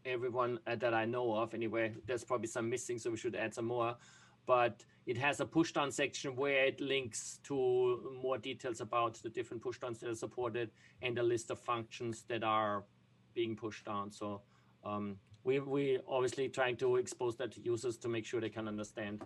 everyone 0.04 0.58
uh, 0.66 0.76
that 0.76 0.94
I 0.94 1.04
know 1.04 1.34
of. 1.34 1.54
Anyway, 1.54 1.94
there's 2.06 2.24
probably 2.24 2.46
some 2.48 2.68
missing, 2.68 2.98
so 2.98 3.10
we 3.10 3.16
should 3.16 3.36
add 3.36 3.54
some 3.54 3.66
more. 3.66 3.96
But 4.46 4.84
it 5.06 5.16
has 5.18 5.40
a 5.40 5.46
push 5.46 5.72
down 5.72 5.90
section 5.92 6.34
where 6.36 6.64
it 6.64 6.80
links 6.80 7.38
to 7.44 8.18
more 8.22 8.38
details 8.38 8.80
about 8.80 9.14
the 9.22 9.28
different 9.28 9.62
push 9.62 9.78
downs 9.78 10.00
that 10.00 10.10
are 10.10 10.14
supported 10.14 10.70
and 11.02 11.18
a 11.18 11.22
list 11.22 11.50
of 11.50 11.58
functions 11.58 12.24
that 12.28 12.42
are 12.42 12.84
being 13.34 13.56
pushed 13.56 13.84
down. 13.84 14.10
So 14.10 14.42
um, 14.84 15.16
we 15.44 15.60
we 15.60 15.98
obviously 16.08 16.48
trying 16.48 16.76
to 16.76 16.96
expose 16.96 17.36
that 17.36 17.52
to 17.52 17.60
users 17.60 17.96
to 17.98 18.08
make 18.08 18.24
sure 18.26 18.40
they 18.40 18.48
can 18.48 18.68
understand 18.68 19.22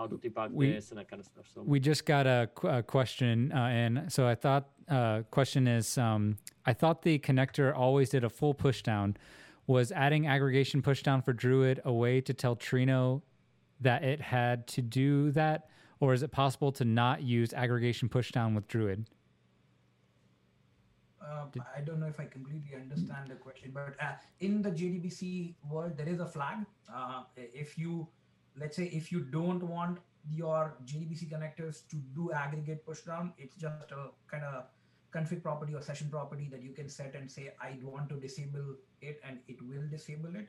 how 0.00 0.06
to 0.06 0.16
debug 0.16 0.50
We- 0.52 0.72
this 0.72 0.90
and 0.90 0.98
that 0.98 1.08
kind 1.08 1.20
of 1.20 1.26
stuff. 1.26 1.46
So 1.54 1.62
We 1.62 1.78
just 1.78 2.06
got 2.06 2.26
a, 2.26 2.48
qu- 2.54 2.68
a 2.68 2.82
question, 2.82 3.52
uh, 3.52 3.56
and 3.66 4.10
so 4.12 4.26
I 4.26 4.34
thought 4.34 4.68
uh, 4.88 5.22
question 5.30 5.68
is, 5.68 5.98
um, 5.98 6.36
I 6.66 6.72
thought 6.72 7.02
the 7.02 7.18
connector 7.18 7.76
always 7.76 8.08
did 8.10 8.24
a 8.24 8.28
full 8.30 8.54
pushdown. 8.54 9.16
Was 9.66 9.92
adding 9.92 10.26
aggregation 10.26 10.82
pushdown 10.82 11.24
for 11.24 11.32
Druid 11.32 11.80
a 11.84 11.92
way 11.92 12.20
to 12.22 12.34
tell 12.34 12.56
Trino 12.56 13.22
that 13.80 14.02
it 14.02 14.20
had 14.20 14.66
to 14.68 14.82
do 14.82 15.30
that, 15.32 15.68
or 16.00 16.12
is 16.12 16.22
it 16.24 16.32
possible 16.32 16.72
to 16.72 16.84
not 16.84 17.22
use 17.22 17.52
aggregation 17.52 18.08
pushdown 18.08 18.54
with 18.56 18.66
Druid? 18.66 19.06
Uh, 21.22 21.44
I 21.76 21.80
don't 21.82 22.00
know 22.00 22.06
if 22.06 22.18
I 22.18 22.24
completely 22.24 22.74
understand 22.74 23.30
the 23.30 23.36
question, 23.36 23.70
but 23.72 23.94
uh, 24.02 24.14
in 24.40 24.62
the 24.62 24.70
JDBC 24.70 25.54
world, 25.70 25.92
there 25.96 26.08
is 26.08 26.18
a 26.18 26.26
flag. 26.26 26.58
Uh, 26.92 27.22
if 27.36 27.78
you, 27.78 28.08
let's 28.60 28.76
say, 28.76 28.84
if 28.84 29.10
you 29.10 29.20
don't 29.20 29.62
want 29.62 29.98
your 30.30 30.74
JDBC 30.84 31.30
connectors 31.32 31.88
to 31.88 31.96
do 32.14 32.30
aggregate 32.32 32.86
pushdown, 32.86 33.32
it's 33.38 33.56
just 33.56 33.90
a 33.90 34.10
kind 34.30 34.44
of 34.44 34.64
config 35.14 35.42
property 35.42 35.74
or 35.74 35.82
session 35.82 36.08
property 36.10 36.48
that 36.50 36.62
you 36.62 36.72
can 36.72 36.88
set 36.88 37.14
and 37.14 37.30
say, 37.30 37.52
I 37.60 37.78
want 37.82 38.08
to 38.10 38.16
disable 38.16 38.76
it, 39.00 39.20
and 39.26 39.38
it 39.48 39.56
will 39.62 39.88
disable 39.90 40.36
it. 40.36 40.48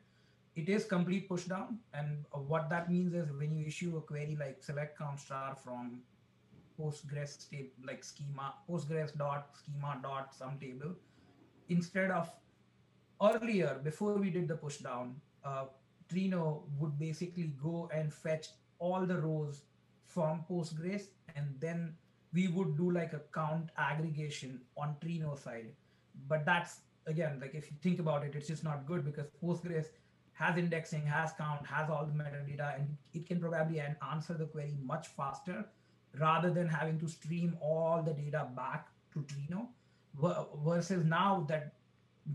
It 0.56 0.68
is 0.68 0.84
complete 0.84 1.30
pushdown, 1.30 1.78
and 1.94 2.26
what 2.34 2.70
that 2.70 2.92
means 2.92 3.14
is 3.14 3.32
when 3.32 3.56
you 3.56 3.66
issue 3.66 3.96
a 3.98 4.02
query 4.02 4.38
like 4.38 4.62
select 4.62 4.98
count 4.98 5.20
star 5.20 5.56
from 5.56 6.02
Postgres 6.80 7.40
state 7.42 7.74
like 7.86 8.04
schema 8.04 8.56
Postgres 8.70 9.18
dot 9.18 9.48
schema 9.54 10.00
dot 10.04 10.36
some 10.36 10.58
table. 10.60 10.94
Instead 11.70 12.12
of 12.12 12.30
earlier, 13.24 13.80
before 13.82 14.16
we 14.16 14.30
did 14.30 14.48
the 14.48 14.56
pushdown, 14.56 15.14
uh, 15.46 15.66
Trino 16.12 16.64
would 16.80 16.98
basically 17.00 17.54
go 17.62 17.90
and 17.94 18.14
fetch 18.14 18.48
all 18.80 19.06
the 19.06 19.18
rows 19.18 19.64
from 20.06 20.44
Postgres, 20.50 21.08
and 21.36 21.48
then 21.60 21.96
we 22.34 22.48
would 22.48 22.78
do 22.78 22.92
like 22.92 23.14
a 23.14 23.22
count 23.34 23.70
aggregation 23.78 24.62
on 24.78 24.96
Trino 25.02 25.38
side. 25.42 25.74
But 26.28 26.46
that's 26.46 26.82
again 27.08 27.40
like 27.40 27.56
if 27.56 27.72
you 27.72 27.78
think 27.82 28.00
about 28.00 28.26
it, 28.26 28.36
it's 28.36 28.48
just 28.48 28.64
not 28.64 28.86
good 28.86 29.06
because 29.06 29.28
Postgres 29.44 29.88
has 30.34 30.58
indexing, 30.58 31.06
has 31.06 31.32
count, 31.38 31.66
has 31.66 31.90
all 31.90 32.06
the 32.06 32.12
metadata, 32.12 32.76
and 32.76 32.98
it 33.14 33.26
can 33.28 33.40
probably 33.40 33.82
answer 34.12 34.34
the 34.34 34.46
query 34.46 34.76
much 34.84 35.08
faster 35.08 35.66
rather 36.20 36.52
than 36.52 36.68
having 36.68 37.00
to 37.00 37.08
stream 37.08 37.58
all 37.62 38.02
the 38.02 38.14
data 38.14 38.48
back 38.56 38.88
to 39.14 39.20
Trino. 39.22 39.68
Versus 40.66 41.06
now 41.06 41.46
that 41.48 41.74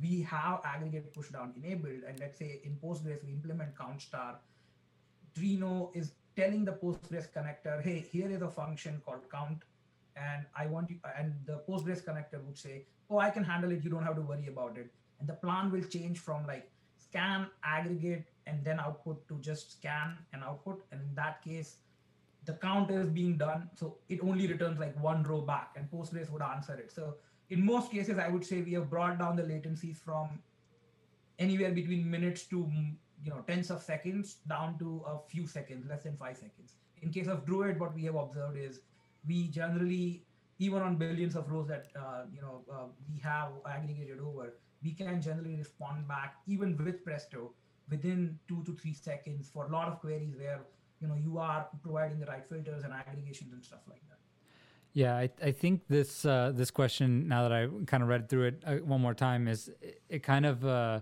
we 0.02 0.22
have 0.22 0.60
aggregate 0.64 1.14
pushdown 1.14 1.56
enabled, 1.56 2.02
and 2.08 2.18
let's 2.20 2.38
say 2.38 2.60
in 2.64 2.76
Postgres 2.82 3.24
we 3.24 3.32
implement 3.32 3.76
count 3.78 4.02
star, 4.02 4.38
Trino 5.36 5.90
is 5.94 6.12
telling 6.34 6.64
the 6.64 6.72
Postgres 6.72 7.28
connector, 7.32 7.82
hey, 7.82 8.00
here 8.00 8.30
is 8.30 8.42
a 8.42 8.50
function 8.50 9.00
called 9.04 9.30
count, 9.30 9.62
and 10.16 10.44
I 10.56 10.66
want 10.66 10.90
you, 10.90 10.96
and 11.18 11.34
the 11.44 11.62
Postgres 11.68 12.04
connector 12.04 12.42
would 12.44 12.58
say, 12.58 12.86
oh, 13.10 13.18
I 13.18 13.30
can 13.30 13.44
handle 13.44 13.70
it. 13.70 13.84
You 13.84 13.90
don't 13.90 14.02
have 14.02 14.16
to 14.16 14.22
worry 14.22 14.48
about 14.48 14.76
it. 14.76 14.92
And 15.20 15.28
the 15.28 15.34
plan 15.34 15.70
will 15.70 15.82
change 15.82 16.18
from 16.18 16.46
like 16.46 16.70
scan, 16.98 17.46
aggregate, 17.64 18.26
and 18.46 18.64
then 18.64 18.80
output 18.80 19.26
to 19.28 19.38
just 19.40 19.72
scan 19.72 20.18
and 20.32 20.42
output. 20.42 20.82
And 20.90 21.00
in 21.00 21.14
that 21.14 21.42
case, 21.42 21.76
the 22.44 22.54
count 22.54 22.90
is 22.90 23.08
being 23.08 23.36
done. 23.36 23.70
So 23.76 23.98
it 24.08 24.20
only 24.22 24.46
returns 24.46 24.78
like 24.78 25.00
one 25.02 25.22
row 25.22 25.40
back 25.40 25.76
and 25.76 25.90
Postgres 25.90 26.30
would 26.30 26.42
answer 26.42 26.74
it. 26.74 26.92
So 26.92 27.14
in 27.50 27.64
most 27.64 27.90
cases, 27.90 28.18
I 28.18 28.28
would 28.28 28.44
say 28.44 28.62
we 28.62 28.72
have 28.72 28.90
brought 28.90 29.18
down 29.18 29.36
the 29.36 29.42
latencies 29.42 29.96
from 29.96 30.28
anywhere 31.38 31.70
between 31.72 32.10
minutes 32.10 32.44
to 32.46 32.68
you 33.24 33.30
know 33.30 33.42
tens 33.46 33.70
of 33.70 33.82
seconds 33.82 34.36
down 34.48 34.78
to 34.78 35.02
a 35.06 35.18
few 35.28 35.46
seconds, 35.46 35.86
less 35.88 36.02
than 36.02 36.16
five 36.16 36.36
seconds. 36.36 36.74
In 37.02 37.10
case 37.10 37.28
of 37.28 37.44
Druid, 37.46 37.78
what 37.78 37.94
we 37.94 38.04
have 38.04 38.16
observed 38.16 38.56
is 38.56 38.80
we 39.26 39.48
generally, 39.48 40.24
even 40.58 40.82
on 40.82 40.96
billions 40.96 41.36
of 41.36 41.50
rows 41.50 41.68
that 41.68 41.86
uh, 41.96 42.22
you 42.32 42.40
know 42.40 42.62
uh, 42.72 42.86
we 43.08 43.20
have 43.20 43.50
aggregated 43.68 44.20
over, 44.20 44.54
we 44.82 44.92
can 44.92 45.20
generally 45.22 45.56
respond 45.56 46.08
back 46.08 46.36
even 46.46 46.76
with 46.76 47.04
Presto 47.04 47.52
within 47.88 48.38
two 48.48 48.62
to 48.64 48.72
three 48.72 48.94
seconds 48.94 49.48
for 49.52 49.66
a 49.66 49.68
lot 49.68 49.88
of 49.88 50.00
queries 50.00 50.34
where 50.36 50.60
you 51.00 51.06
know 51.06 51.14
you 51.14 51.38
are 51.38 51.68
providing 51.82 52.18
the 52.18 52.26
right 52.26 52.44
filters 52.48 52.82
and 52.82 52.92
aggregations 52.92 53.52
and 53.52 53.64
stuff 53.64 53.80
like 53.88 54.02
that. 54.08 54.15
Yeah, 54.96 55.14
I, 55.14 55.28
I 55.42 55.52
think 55.52 55.82
this 55.88 56.24
uh, 56.24 56.52
this 56.54 56.70
question 56.70 57.28
now 57.28 57.46
that 57.46 57.52
I 57.52 57.68
kind 57.86 58.02
of 58.02 58.08
read 58.08 58.30
through 58.30 58.44
it 58.46 58.62
uh, 58.66 58.76
one 58.76 59.02
more 59.02 59.12
time 59.12 59.46
is 59.46 59.68
it, 59.82 60.00
it 60.08 60.22
kind 60.22 60.46
of 60.46 60.64
uh, 60.64 61.00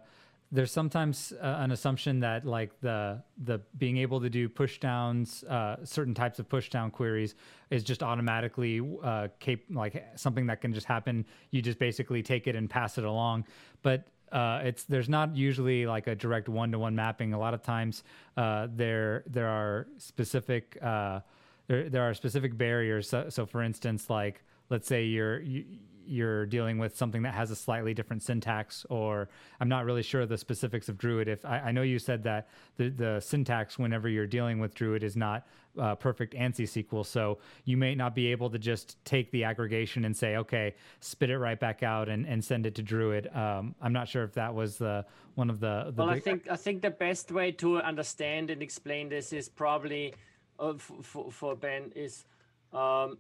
there's 0.51 0.73
sometimes 0.73 1.33
uh, 1.41 1.59
an 1.61 1.71
assumption 1.71 2.19
that 2.19 2.45
like 2.45 2.73
the 2.81 3.23
the 3.45 3.61
being 3.79 3.99
able 3.99 4.21
to 4.21 4.29
do 4.29 4.49
push 4.49 4.81
downs 4.81 5.45
uh, 5.45 5.77
certain 5.85 6.13
types 6.13 6.41
of 6.41 6.49
push 6.49 6.71
down 6.71 6.91
queries 6.91 7.37
is 7.71 7.85
just 7.85 8.03
automatically 8.03 8.81
uh, 9.05 9.29
cap- 9.39 9.71
like 9.71 10.05
something 10.17 10.47
that 10.47 10.61
can 10.61 10.73
just 10.73 10.87
happen. 10.89 11.25
You 11.53 11.63
just 11.63 11.79
basically 11.79 12.21
take 12.21 12.49
it 12.49 12.57
and 12.57 12.69
pass 12.69 12.99
it 12.99 13.05
along, 13.05 13.45
but 13.83 14.09
uh, 14.33 14.63
it's 14.65 14.83
there's 14.83 15.09
not 15.09 15.37
usually 15.37 15.87
like 15.87 16.09
a 16.09 16.17
direct 16.17 16.49
one 16.49 16.73
to 16.73 16.81
one 16.81 16.97
mapping. 16.97 17.33
A 17.33 17.39
lot 17.39 17.55
of 17.55 17.63
times 17.63 18.03
uh, 18.37 18.67
there 18.75 19.23
there 19.29 19.47
are 19.47 19.87
specific 19.99 20.79
uh, 20.83 21.21
there 21.67 21.89
there 21.89 22.03
are 22.03 22.15
specific 22.15 22.57
barriers. 22.57 23.09
So, 23.09 23.29
so 23.29 23.47
for 23.47 23.63
instance, 23.63 24.11
like 24.11 24.43
let's 24.71 24.87
say 24.87 25.05
you're 25.05 25.41
you, 25.41 25.65
you're 26.07 26.47
dealing 26.47 26.79
with 26.79 26.97
something 26.97 27.23
that 27.23 27.35
has 27.35 27.51
a 27.51 27.57
slightly 27.57 27.95
different 27.95 28.23
syntax, 28.23 28.85
or 28.91 29.29
I'm 29.61 29.69
not 29.69 29.85
really 29.85 30.03
sure 30.03 30.27
the 30.27 30.39
specifics 30.39 30.89
of 30.89 30.99
Druid. 30.99 31.29
If 31.29 31.45
I, 31.45 31.59
I 31.61 31.73
know 31.73 31.83
you 31.83 31.99
said 31.99 32.23
that 32.25 32.49
the 32.77 32.89
the 32.91 33.21
syntax 33.21 33.79
whenever 33.79 34.09
you're 34.09 34.27
dealing 34.27 34.59
with 34.59 34.75
Druid 34.75 35.03
is 35.03 35.17
not 35.17 35.47
uh, 35.79 35.95
perfect 35.95 36.35
ANSI 36.35 36.85
SQL, 36.85 37.05
so 37.05 37.39
you 37.65 37.77
may 37.77 37.95
not 37.95 38.15
be 38.15 38.27
able 38.29 38.51
to 38.51 38.59
just 38.59 39.03
take 39.05 39.31
the 39.33 39.45
aggregation 39.45 40.05
and 40.05 40.17
say, 40.17 40.37
okay, 40.37 40.75
spit 41.01 41.31
it 41.31 41.39
right 41.39 41.59
back 41.59 41.83
out 41.83 42.09
and, 42.09 42.27
and 42.27 42.45
send 42.45 42.67
it 42.67 42.75
to 42.77 42.83
Druid. 42.83 43.35
Um, 43.35 43.75
I'm 43.81 43.93
not 43.93 44.09
sure 44.09 44.23
if 44.23 44.35
that 44.35 44.55
was 44.55 44.77
the 44.77 45.05
one 45.35 45.51
of 45.51 45.61
the. 45.61 45.93
the 45.95 46.05
well, 46.05 46.13
big... 46.13 46.17
I 46.17 46.21
think 46.21 46.51
I 46.51 46.57
think 46.57 46.83
the 46.83 46.91
best 46.91 47.33
way 47.33 47.53
to 47.53 47.79
understand 47.79 48.51
and 48.51 48.63
explain 48.63 49.09
this 49.09 49.33
is 49.33 49.49
probably 49.49 50.15
uh, 50.59 50.75
for, 50.75 51.31
for 51.31 51.57
Ben 51.57 51.93
is 51.95 52.25
um, 52.73 53.19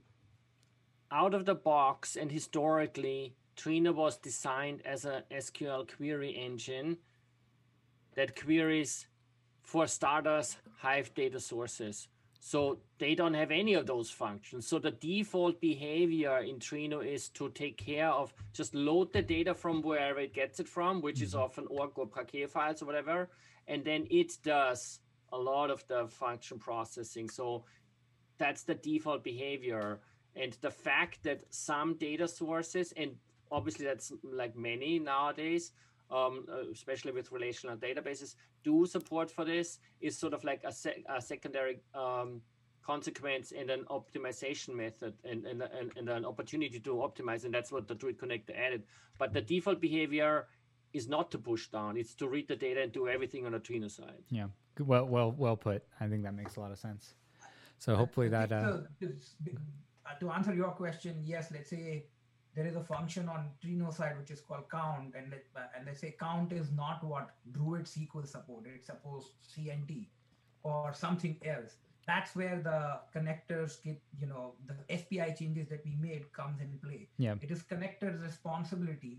out 1.10 1.34
of 1.34 1.44
the 1.44 1.54
box 1.54 2.16
and 2.16 2.30
historically 2.30 3.34
Trino 3.56 3.94
was 3.94 4.16
designed 4.16 4.82
as 4.84 5.04
a 5.04 5.22
SQL 5.32 5.88
query 5.96 6.30
engine 6.30 6.98
that 8.14 8.40
queries 8.40 9.06
for 9.62 9.86
starters 9.86 10.56
Hive 10.78 11.14
data 11.14 11.40
sources. 11.40 12.08
So 12.40 12.80
they 12.98 13.14
don't 13.14 13.32
have 13.32 13.50
any 13.50 13.72
of 13.72 13.86
those 13.86 14.10
functions. 14.10 14.66
So 14.66 14.78
the 14.78 14.90
default 14.90 15.62
behavior 15.62 16.40
in 16.40 16.58
Trino 16.58 17.00
is 17.00 17.30
to 17.30 17.48
take 17.50 17.78
care 17.78 18.10
of 18.10 18.34
just 18.52 18.74
load 18.74 19.14
the 19.14 19.22
data 19.22 19.54
from 19.54 19.80
wherever 19.80 20.20
it 20.20 20.34
gets 20.34 20.60
it 20.60 20.68
from, 20.68 21.00
which 21.00 21.16
mm-hmm. 21.16 21.24
is 21.24 21.34
often 21.34 21.66
ORC 21.68 21.96
or 21.98 22.06
parquet 22.06 22.44
files 22.44 22.82
or 22.82 22.84
whatever, 22.84 23.30
and 23.66 23.82
then 23.82 24.06
it 24.10 24.36
does 24.42 25.00
a 25.34 25.38
lot 25.38 25.70
of 25.70 25.86
the 25.88 26.06
function 26.08 26.58
processing. 26.58 27.28
So 27.28 27.64
that's 28.38 28.62
the 28.62 28.74
default 28.74 29.24
behavior. 29.24 30.00
And 30.36 30.56
the 30.60 30.70
fact 30.70 31.22
that 31.24 31.42
some 31.50 31.94
data 31.94 32.26
sources, 32.26 32.92
and 32.96 33.10
obviously 33.50 33.84
that's 33.84 34.12
like 34.22 34.56
many 34.56 34.98
nowadays, 34.98 35.72
um, 36.10 36.46
especially 36.72 37.12
with 37.12 37.32
relational 37.32 37.76
databases, 37.76 38.36
do 38.62 38.86
support 38.86 39.30
for 39.30 39.44
this 39.44 39.78
is 40.00 40.16
sort 40.16 40.34
of 40.34 40.44
like 40.44 40.62
a, 40.64 40.72
se- 40.72 41.04
a 41.08 41.20
secondary 41.20 41.78
um, 41.94 42.40
consequence 42.84 43.52
and 43.58 43.70
an 43.70 43.84
optimization 43.90 44.74
method 44.74 45.14
and, 45.24 45.46
and, 45.46 45.62
and, 45.62 45.92
and, 45.96 46.08
an 46.08 46.24
opportunity 46.24 46.78
to 46.78 46.90
optimize. 46.96 47.44
And 47.44 47.54
that's 47.54 47.72
what 47.72 47.88
the 47.88 47.94
Druid 47.94 48.18
connector 48.18 48.56
added. 48.56 48.82
But 49.18 49.32
the 49.32 49.40
default 49.40 49.80
behavior 49.80 50.46
is 50.92 51.08
not 51.08 51.30
to 51.32 51.38
push 51.38 51.68
down, 51.68 51.96
it's 51.96 52.14
to 52.16 52.28
read 52.28 52.46
the 52.46 52.56
data 52.56 52.82
and 52.82 52.92
do 52.92 53.08
everything 53.08 53.46
on 53.46 53.52
the 53.52 53.58
Trino 53.58 53.90
side. 53.90 54.22
Yeah. 54.30 54.48
Well, 54.78 55.06
well, 55.06 55.32
well 55.32 55.56
put. 55.56 55.82
I 56.00 56.06
think 56.06 56.22
that 56.24 56.34
makes 56.34 56.56
a 56.56 56.60
lot 56.60 56.72
of 56.72 56.78
sense. 56.78 57.14
So 57.78 57.94
hopefully 57.96 58.28
that. 58.28 58.52
Uh... 58.52 58.80
uh... 59.02 60.14
to 60.20 60.30
answer 60.30 60.54
your 60.54 60.70
question, 60.70 61.22
yes. 61.24 61.50
Let's 61.52 61.70
say 61.70 62.06
there 62.54 62.66
is 62.66 62.76
a 62.76 62.82
function 62.82 63.28
on 63.28 63.50
Trino 63.62 63.92
side 63.92 64.18
which 64.18 64.30
is 64.30 64.40
called 64.40 64.64
count, 64.70 65.14
and 65.16 65.30
let, 65.30 65.44
uh, 65.56 65.66
and 65.76 65.86
they 65.86 65.94
say 65.94 66.14
count 66.18 66.52
is 66.52 66.70
not 66.72 67.04
what 67.04 67.30
Druid 67.52 67.84
SQL 67.84 68.26
support. 68.26 68.64
It's 68.66 68.86
supposed 68.86 69.28
CNT 69.56 70.06
or 70.62 70.92
something 70.94 71.36
else. 71.44 71.76
That's 72.06 72.36
where 72.36 72.60
the 72.60 73.00
connectors 73.18 73.82
get, 73.82 74.00
you 74.20 74.26
know, 74.26 74.52
the 74.66 74.98
SPI 74.98 75.34
changes 75.38 75.68
that 75.68 75.84
we 75.84 75.96
made 76.00 76.30
comes 76.32 76.60
in 76.60 76.78
play. 76.82 77.08
Yeah. 77.16 77.34
It 77.40 77.50
is 77.50 77.62
connector's 77.62 78.20
responsibility 78.20 79.18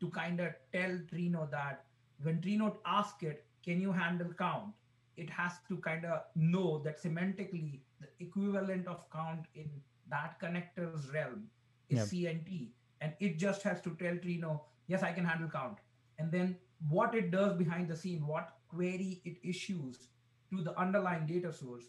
to 0.00 0.10
kind 0.10 0.40
of 0.40 0.54
tell 0.72 0.98
Trino 1.12 1.50
that 1.50 1.84
when 2.22 2.40
Trino 2.40 2.76
asks 2.86 3.22
it, 3.22 3.44
can 3.64 3.80
you 3.80 3.92
handle 3.92 4.32
count? 4.38 4.72
It 5.16 5.30
has 5.30 5.52
to 5.68 5.76
kind 5.78 6.04
of 6.04 6.22
know 6.34 6.78
that 6.84 7.02
semantically 7.02 7.80
the 8.00 8.08
equivalent 8.20 8.86
of 8.86 9.08
count 9.10 9.46
in 9.54 9.70
that 10.10 10.38
connector's 10.40 11.10
realm 11.12 11.44
is 11.88 12.12
yep. 12.12 12.36
CNT. 12.38 12.68
And 13.00 13.12
it 13.20 13.38
just 13.38 13.62
has 13.62 13.80
to 13.82 13.90
tell 13.90 14.14
Trino, 14.14 14.60
yes, 14.86 15.02
I 15.02 15.12
can 15.12 15.24
handle 15.24 15.48
count. 15.48 15.78
And 16.18 16.30
then 16.30 16.56
what 16.88 17.14
it 17.14 17.30
does 17.30 17.56
behind 17.56 17.88
the 17.88 17.96
scene, 17.96 18.26
what 18.26 18.54
query 18.68 19.20
it 19.24 19.36
issues 19.42 20.08
to 20.50 20.62
the 20.62 20.78
underlying 20.78 21.26
data 21.26 21.52
source 21.52 21.84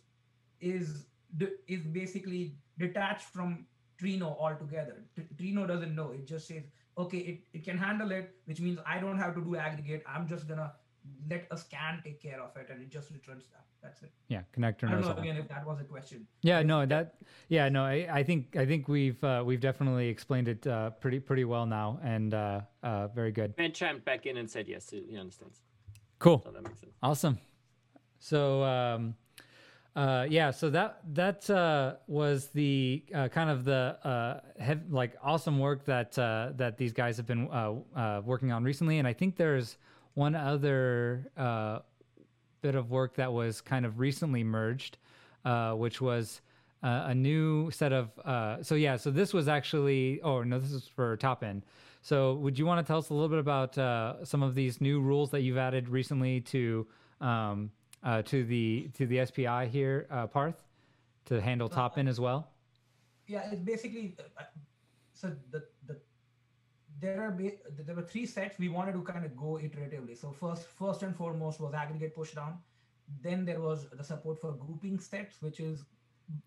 is 0.59 1.05
is 1.67 1.81
basically 1.81 2.55
detached 2.77 3.25
from 3.25 3.65
Trino 4.01 4.37
altogether. 4.39 5.03
Trino 5.35 5.67
doesn't 5.67 5.93
know. 5.95 6.11
It 6.11 6.27
just 6.27 6.47
says, 6.47 6.63
okay, 6.97 7.17
it, 7.17 7.39
it 7.53 7.65
can 7.65 7.77
handle 7.77 8.11
it, 8.11 8.35
which 8.45 8.61
means 8.61 8.79
I 8.85 8.99
don't 8.99 9.17
have 9.17 9.35
to 9.35 9.41
do 9.41 9.55
aggregate. 9.55 10.03
I'm 10.07 10.27
just 10.27 10.47
gonna 10.47 10.73
let 11.29 11.47
a 11.51 11.57
scan 11.57 12.01
take 12.03 12.21
care 12.21 12.41
of 12.41 12.55
it 12.57 12.69
and 12.69 12.81
it 12.81 12.89
just 12.89 13.11
returns 13.11 13.45
that. 13.51 13.63
That's 13.81 14.01
it. 14.01 14.11
Yeah 14.29 14.41
connector 14.57 14.89
i 14.89 14.91
don't 14.93 15.01
know 15.01 15.21
again 15.21 15.37
if 15.37 15.47
that 15.49 15.65
was 15.65 15.79
a 15.79 15.83
question. 15.83 16.25
Yeah 16.41 16.63
no 16.63 16.85
that 16.87 17.15
yeah 17.49 17.69
no 17.69 17.83
i, 17.83 18.07
I 18.11 18.23
think 18.23 18.55
i 18.55 18.65
think 18.65 18.87
we've 18.87 19.23
uh, 19.23 19.43
we've 19.45 19.59
definitely 19.59 20.07
explained 20.07 20.47
it 20.47 20.65
uh, 20.65 20.89
pretty 20.89 21.19
pretty 21.19 21.45
well 21.45 21.67
now 21.67 21.99
and 22.03 22.33
uh, 22.33 22.61
uh 22.81 23.07
very 23.09 23.31
good. 23.31 23.55
Ben 23.55 23.73
chimed 23.73 24.03
back 24.03 24.25
in 24.25 24.37
and 24.37 24.49
said 24.49 24.67
yes 24.67 24.89
he 24.89 25.17
understands. 25.17 25.61
Cool. 26.17 26.41
So 26.43 26.51
that 26.51 26.63
makes 26.63 26.79
sense. 26.79 26.93
Awesome. 27.03 27.37
So 28.19 28.63
um 28.63 29.15
uh, 29.95 30.27
yeah, 30.29 30.51
so 30.51 30.69
that 30.69 30.99
that 31.13 31.49
uh, 31.49 31.95
was 32.07 32.47
the 32.47 33.01
uh, 33.13 33.29
kind 33.29 33.49
of 33.49 33.63
the 33.63 33.97
uh, 34.03 34.39
hev- 34.59 34.91
like 34.91 35.15
awesome 35.23 35.57
work 35.57 35.85
that 35.85 36.19
uh, 36.19 36.49
that 36.55 36.77
these 36.77 36.91
guys 36.91 37.15
have 37.15 37.25
been 37.25 37.47
uh, 37.49 37.75
uh, 37.95 38.21
working 38.25 38.51
on 38.51 38.63
recently, 38.65 38.99
and 38.99 39.07
I 39.07 39.13
think 39.13 39.37
there's 39.37 39.77
one 40.15 40.33
other 40.35 41.29
uh, 41.37 41.79
bit 42.61 42.75
of 42.75 42.89
work 42.89 43.15
that 43.15 43.31
was 43.31 43.61
kind 43.61 43.85
of 43.85 43.99
recently 43.99 44.43
merged, 44.43 44.97
uh, 45.45 45.73
which 45.73 46.01
was 46.01 46.41
uh, 46.81 47.03
a 47.07 47.15
new 47.15 47.69
set 47.69 47.93
of. 47.93 48.11
Uh, 48.19 48.63
so 48.63 48.75
yeah, 48.75 48.95
so 48.95 49.11
this 49.11 49.33
was 49.33 49.47
actually. 49.47 50.19
Oh 50.23 50.41
no, 50.41 50.57
this 50.57 50.71
is 50.71 50.87
for 50.87 51.15
top 51.17 51.43
N. 51.43 51.63
So 52.01 52.35
would 52.35 52.57
you 52.57 52.65
want 52.65 52.85
to 52.85 52.87
tell 52.87 52.97
us 52.97 53.09
a 53.09 53.13
little 53.13 53.29
bit 53.29 53.39
about 53.39 53.77
uh, 53.77 54.25
some 54.25 54.41
of 54.41 54.55
these 54.55 54.81
new 54.81 54.99
rules 54.99 55.31
that 55.31 55.41
you've 55.41 55.57
added 55.57 55.89
recently 55.89 56.41
to 56.41 56.87
um, 57.21 57.71
uh, 58.03 58.21
to 58.23 58.43
the 58.43 58.89
to 58.93 59.05
the 59.05 59.25
SPI 59.25 59.67
here, 59.67 60.07
Parth, 60.31 60.63
to 61.25 61.41
handle 61.41 61.69
top 61.69 61.97
N 61.97 62.07
as 62.07 62.19
well? 62.19 62.51
Yeah, 63.27 63.49
it's 63.51 63.61
basically 63.61 64.15
so 65.13 65.35
the 65.51 65.59
the 65.59 65.65
there 66.99 67.21
are 67.21 67.37
there 67.85 67.95
were 67.95 68.01
three 68.01 68.25
sets 68.25 68.57
we 68.59 68.69
wanted 68.69 68.93
to 68.93 69.01
kind 69.01 69.25
of 69.25 69.35
go 69.35 69.59
iteratively. 69.61 70.17
So 70.17 70.31
first, 70.31 70.67
first 70.67 71.03
and 71.03 71.15
foremost 71.15 71.59
was 71.59 71.73
aggregate 71.73 72.15
pushdown. 72.15 72.57
Then 73.21 73.45
there 73.45 73.59
was 73.61 73.87
the 73.91 74.03
support 74.03 74.39
for 74.39 74.53
grouping 74.53 74.99
sets, 74.99 75.41
which 75.41 75.59
is 75.59 75.83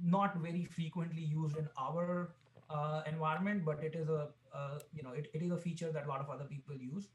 not 0.01 0.37
very 0.37 0.65
frequently 0.65 1.23
used 1.23 1.57
in 1.57 1.69
our 1.79 2.35
uh, 2.71 3.03
environment, 3.07 3.65
but 3.65 3.83
it 3.83 3.95
is 3.95 4.09
a 4.09 4.29
uh, 4.55 4.79
you 4.95 5.03
know 5.03 5.13
it, 5.13 5.29
it 5.35 5.43
is 5.43 5.51
a 5.51 5.57
feature 5.57 5.93
that 5.93 6.07
a 6.07 6.09
lot 6.09 6.21
of 6.21 6.31
other 6.31 6.45
people 6.45 6.75
use. 6.75 7.09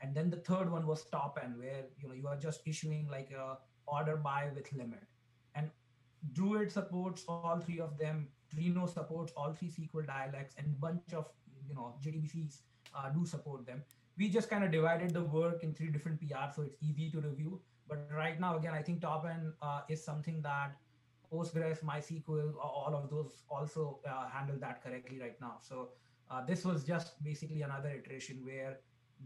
and 0.00 0.14
then 0.14 0.30
the 0.30 0.36
third 0.36 0.70
one 0.70 0.86
was 0.86 1.04
top 1.04 1.38
N 1.42 1.54
where 1.58 1.84
you 2.00 2.08
know 2.08 2.14
you 2.14 2.26
are 2.28 2.36
just 2.36 2.66
issuing 2.66 3.08
like 3.10 3.30
a 3.30 3.58
order 3.86 4.16
by 4.16 4.48
with 4.54 4.72
limit 4.72 5.02
and 5.54 5.70
druid 6.32 6.70
supports 6.70 7.24
all 7.28 7.60
three 7.64 7.80
of 7.80 7.98
them 7.98 8.28
trino 8.54 8.88
supports 8.92 9.32
all 9.36 9.52
three 9.52 9.70
sql 9.76 10.06
dialects 10.06 10.54
and 10.58 10.80
bunch 10.80 11.14
of 11.14 11.26
you 11.68 11.74
know 11.74 11.94
jdbcs 12.04 12.58
uh, 12.94 13.10
do 13.10 13.24
support 13.26 13.66
them. 13.66 13.82
We 14.16 14.28
just 14.28 14.50
kind 14.50 14.64
of 14.64 14.70
divided 14.72 15.12
the 15.12 15.22
work 15.22 15.62
in 15.62 15.74
three 15.74 15.90
different 15.90 16.20
prs 16.20 16.56
so 16.56 16.62
it's 16.62 16.76
easy 16.82 17.10
to 17.10 17.20
review. 17.20 17.60
But 17.88 18.06
right 18.14 18.38
now 18.38 18.56
again 18.56 18.74
i 18.74 18.82
think 18.82 19.00
top 19.00 19.24
N 19.26 19.52
uh, 19.62 19.80
is 19.88 20.04
something 20.04 20.42
that 20.42 20.76
postgres 21.32 21.82
mysql 21.84 22.54
all 22.62 22.94
of 22.94 23.08
those 23.10 23.42
also 23.48 24.00
uh, 24.08 24.28
handle 24.28 24.56
that 24.60 24.82
correctly 24.82 25.18
right 25.20 25.40
now. 25.40 25.56
So 25.60 25.88
uh, 26.30 26.44
this 26.44 26.64
was 26.64 26.84
just 26.84 27.22
basically 27.22 27.62
another 27.62 27.90
iteration 27.90 28.44
where 28.44 28.78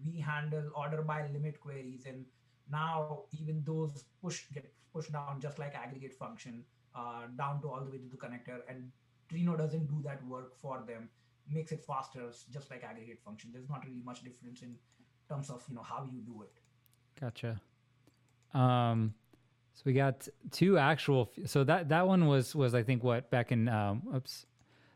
we 0.05 0.21
handle 0.21 0.71
order 0.75 1.03
by 1.03 1.27
limit 1.29 1.61
queries 1.61 2.07
and 2.07 2.25
now 2.71 3.25
even 3.33 3.63
those 3.65 4.05
push 4.23 4.45
get 4.55 4.73
pushed 4.93 5.13
down 5.13 5.41
just 5.41 5.59
like 5.59 5.75
aggregate 5.75 6.15
function 6.15 6.63
uh, 6.95 7.23
down 7.37 7.61
to 7.61 7.69
all 7.69 7.85
the 7.85 7.91
way 7.91 7.99
to 7.99 8.09
the 8.09 8.17
connector 8.17 8.61
and 8.69 8.91
trino 9.31 9.57
doesn't 9.57 9.87
do 9.87 10.01
that 10.03 10.25
work 10.27 10.55
for 10.61 10.83
them 10.87 11.09
makes 11.51 11.73
it 11.73 11.85
faster 11.85 12.31
just 12.51 12.71
like 12.71 12.83
aggregate 12.85 13.21
function 13.25 13.51
there's 13.53 13.69
not 13.69 13.85
really 13.85 14.03
much 14.05 14.23
difference 14.23 14.63
in 14.63 14.75
terms 15.29 15.51
of 15.51 15.63
you 15.69 15.75
know 15.75 15.83
how 15.83 16.09
you 16.13 16.21
do 16.21 16.43
it 16.43 16.61
Gotcha. 17.23 17.61
Um, 18.53 19.15
so 19.75 19.83
we 19.85 19.93
got 19.93 20.27
two 20.51 20.77
actual. 20.77 21.31
So 21.47 21.63
that 21.65 21.89
that 21.91 22.07
one 22.07 22.27
was 22.27 22.55
was 22.55 22.75
I 22.75 22.83
think 22.83 23.05
what 23.05 23.31
back 23.31 23.53
in 23.53 23.69
um, 23.69 24.03
oops, 24.15 24.47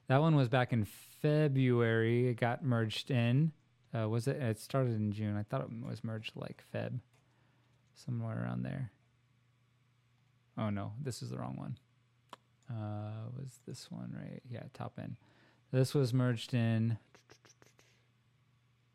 that 0.09 0.20
one 0.20 0.34
was 0.34 0.49
back 0.49 0.72
in 0.72 0.84
February. 0.84 2.28
It 2.28 2.40
got 2.40 2.64
merged 2.64 3.11
in. 3.11 3.53
Uh, 3.97 4.09
was 4.09 4.26
it? 4.26 4.36
It 4.36 4.59
started 4.59 4.97
in 4.97 5.12
June. 5.12 5.36
I 5.36 5.44
thought 5.44 5.62
it 5.62 5.88
was 5.88 6.03
merged 6.03 6.32
like 6.34 6.64
Feb, 6.74 6.99
somewhere 7.94 8.42
around 8.42 8.64
there. 8.64 8.90
Oh 10.59 10.70
no, 10.70 10.92
this 11.01 11.22
is 11.22 11.30
the 11.30 11.38
wrong 11.38 11.57
one. 11.57 11.78
Uh, 12.68 13.30
was 13.38 13.61
this 13.66 13.88
one 13.90 14.12
right? 14.18 14.42
Yeah, 14.51 14.64
top 14.74 14.94
N. 14.99 15.16
This 15.73 15.95
was 15.95 16.14
merged 16.14 16.55
in 16.55 16.99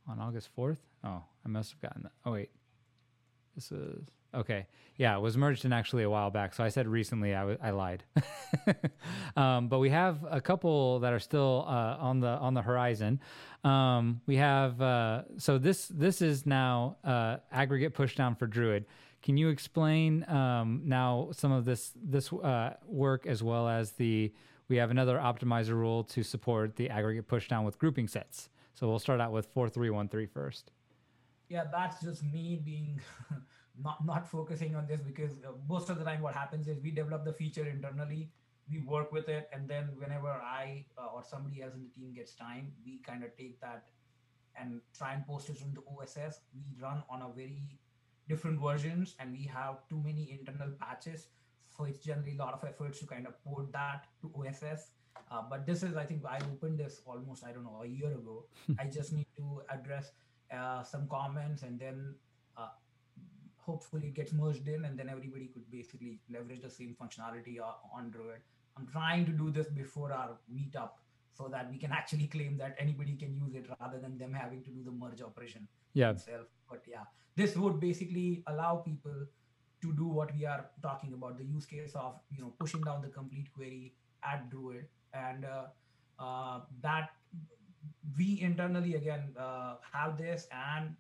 on 0.08 0.20
August 0.20 0.50
fourth. 0.56 0.80
Oh, 1.04 1.24
I 1.46 1.50
must 1.50 1.72
have 1.72 1.82
gotten 1.82 2.04
that. 2.04 2.12
Oh 2.26 2.32
wait, 2.32 2.50
this 3.56 3.72
is 3.72 4.04
okay. 4.34 4.68
Yeah, 4.98 5.16
it 5.18 5.22
was 5.22 5.36
merged 5.38 5.66
in 5.66 5.74
actually 5.74 6.04
a 6.04 6.10
while 6.10 6.30
back. 6.30 6.54
So 6.54 6.64
I 6.64 6.70
said 6.70 6.88
recently. 6.88 7.34
I, 7.34 7.40
w- 7.40 7.58
I 7.62 7.72
lied. 7.72 8.04
um, 9.36 9.68
but 9.68 9.80
we 9.80 9.90
have 9.90 10.26
a 10.30 10.40
couple 10.40 11.00
that 11.00 11.12
are 11.12 11.20
still 11.20 11.66
uh, 11.68 11.98
on 12.00 12.20
the 12.20 12.28
on 12.28 12.54
the 12.54 12.62
horizon. 12.62 13.20
Um, 13.64 14.22
we 14.26 14.38
have 14.38 14.82
uh, 14.82 15.24
so 15.38 15.58
this 15.58 15.88
this 15.88 16.22
is 16.22 16.46
now 16.46 16.98
uh, 17.04 17.38
aggregate 17.52 17.94
pushdown 17.94 18.38
for 18.38 18.48
Druid. 18.48 18.86
Can 19.22 19.38
you 19.38 19.50
explain 19.50 20.28
um, 20.30 20.82
now 20.86 21.30
some 21.32 21.52
of 21.52 21.66
this 21.66 21.92
this 21.96 22.32
uh, 22.32 22.76
work 22.86 23.28
as 23.28 23.44
well 23.44 23.68
as 23.68 23.92
the 23.92 24.34
we 24.72 24.78
have 24.78 24.90
another 24.90 25.18
optimizer 25.18 25.74
rule 25.74 26.02
to 26.06 26.24
support 26.24 26.78
the 26.78 26.90
aggregate 26.90 27.28
pushdown 27.28 27.66
with 27.66 27.78
grouping 27.78 28.08
sets. 28.08 28.48
So 28.74 28.88
we'll 28.88 29.00
start 29.00 29.20
out 29.20 29.34
with 29.34 29.46
4313 29.48 30.30
first. 30.34 30.72
yeah 31.54 31.66
that's 31.72 31.98
just 32.08 32.24
me 32.36 32.44
being 32.68 32.92
not 33.86 33.98
not 34.10 34.24
focusing 34.36 34.74
on 34.80 34.86
this 34.92 35.02
because 35.10 35.34
uh, 35.48 35.52
most 35.72 35.90
of 35.92 35.96
the 36.00 36.06
time 36.10 36.22
what 36.26 36.36
happens 36.42 36.70
is 36.74 36.78
we 36.86 36.92
develop 37.00 37.26
the 37.30 37.34
feature 37.40 37.66
internally 37.72 38.22
we 38.72 38.78
work 38.94 39.12
with 39.18 39.28
it 39.38 39.50
and 39.56 39.68
then 39.74 39.90
whenever 40.04 40.32
i 40.52 40.86
uh, 41.02 41.16
or 41.16 41.24
somebody 41.32 41.58
else 41.66 41.76
in 41.80 41.84
the 41.88 41.92
team 41.98 42.14
gets 42.20 42.38
time 42.44 42.72
we 42.86 42.94
kind 43.10 43.28
of 43.28 43.36
take 43.42 43.60
that 43.66 43.92
and 44.62 44.80
try 45.00 45.12
and 45.16 45.28
post 45.32 45.52
it 45.54 45.66
on 45.66 45.76
the 45.80 45.84
oss 45.96 46.40
we 46.60 46.64
run 46.86 47.04
on 47.16 47.28
a 47.28 47.30
very 47.42 47.62
different 48.34 48.64
versions 48.70 49.16
and 49.20 49.38
we 49.40 49.46
have 49.58 49.84
too 49.94 50.02
many 50.10 50.26
internal 50.38 50.72
patches 50.86 51.28
so 51.82 51.86
it's 51.88 52.00
generally 52.06 52.34
a 52.36 52.40
lot 52.40 52.54
of 52.54 52.64
efforts 52.68 53.00
to 53.00 53.06
kind 53.08 53.26
of 53.28 53.44
port 53.44 53.72
that 53.72 54.06
to 54.22 54.32
oss 54.40 54.64
uh, 55.32 55.42
but 55.50 55.66
this 55.66 55.82
is 55.84 55.96
i 55.96 56.04
think 56.06 56.24
i 56.26 56.38
opened 56.54 56.78
this 56.78 57.02
almost 57.06 57.44
i 57.46 57.52
don't 57.52 57.64
know 57.64 57.82
a 57.84 57.88
year 57.88 58.12
ago. 58.14 58.46
I 58.80 58.86
just 58.86 59.14
need 59.14 59.28
to 59.38 59.62
address 59.70 60.12
uh, 60.58 60.84
some 60.84 61.08
comments 61.08 61.64
and 61.64 61.80
then 61.80 62.16
uh, 62.58 62.68
hopefully 63.58 64.08
it 64.08 64.14
gets 64.14 64.34
merged 64.34 64.68
in 64.68 64.86
and 64.86 64.98
then 65.00 65.10
everybody 65.10 65.48
could 65.48 65.70
basically 65.72 66.20
leverage 66.30 66.62
the 66.62 66.70
same 66.70 66.96
functionality 67.02 67.58
on 67.96 68.10
druid 68.12 68.42
i'm 68.78 68.88
trying 68.88 69.26
to 69.26 69.32
do 69.32 69.50
this 69.52 69.68
before 69.68 70.12
our 70.12 70.38
meetup 70.58 70.92
so 71.34 71.48
that 71.48 71.70
we 71.72 71.78
can 71.78 71.92
actually 71.92 72.28
claim 72.28 72.58
that 72.58 72.76
anybody 72.78 73.16
can 73.16 73.34
use 73.36 73.54
it 73.56 73.66
rather 73.80 74.00
than 74.00 74.18
them 74.18 74.34
having 74.34 74.62
to 74.64 74.70
do 74.70 74.84
the 74.84 74.92
merge 74.92 75.22
operation 75.22 75.68
Yeah. 75.94 76.12
itself. 76.12 76.48
But 76.70 76.84
yeah 76.88 77.06
this 77.36 77.56
would 77.56 77.80
basically 77.80 78.44
allow 78.48 78.76
people 78.78 79.26
to 79.82 79.94
do 79.94 80.06
what 80.06 80.36
we 80.36 80.46
are 80.46 80.66
talking 80.82 81.14
about 81.14 81.38
the 81.38 81.44
use 81.44 81.66
case 81.66 81.94
of 81.96 82.20
you 82.36 82.42
know 82.42 82.54
pushing 82.60 82.82
down 82.82 83.02
the 83.02 83.10
complete 83.10 83.52
query 83.54 83.94
at 84.24 84.50
druid. 84.50 84.86
And 85.14 85.46
uh, 85.46 85.66
uh, 86.20 86.62
that 86.82 87.10
we 88.18 88.40
internally 88.42 88.96
again 88.96 89.36
uh, 89.38 89.76
have 89.92 90.18
this 90.18 90.48
and 90.52 90.96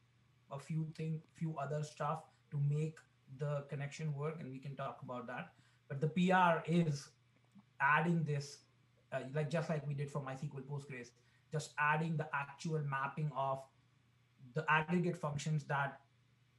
a 0.51 0.59
few 0.59 0.87
thing 0.97 1.21
few 1.35 1.55
other 1.57 1.83
stuff 1.83 2.23
to 2.51 2.59
make 2.69 2.97
the 3.39 3.63
connection 3.69 4.13
work 4.13 4.35
and 4.39 4.51
we 4.51 4.59
can 4.59 4.75
talk 4.75 4.99
about 5.03 5.27
that. 5.27 5.53
But 5.87 6.01
the 6.01 6.07
pr 6.07 6.63
is 6.65 7.09
adding 7.79 8.23
this 8.23 8.59
uh, 9.13 9.19
like 9.33 9.49
just 9.49 9.69
like 9.69 9.87
we 9.87 9.93
did 9.93 10.09
for 10.09 10.21
mysql 10.21 10.63
postgres 10.63 11.07
just 11.51 11.73
adding 11.77 12.15
the 12.15 12.27
actual 12.33 12.79
mapping 12.89 13.31
of 13.35 13.59
the 14.53 14.65
aggregate 14.69 15.17
functions 15.17 15.63
that 15.65 15.99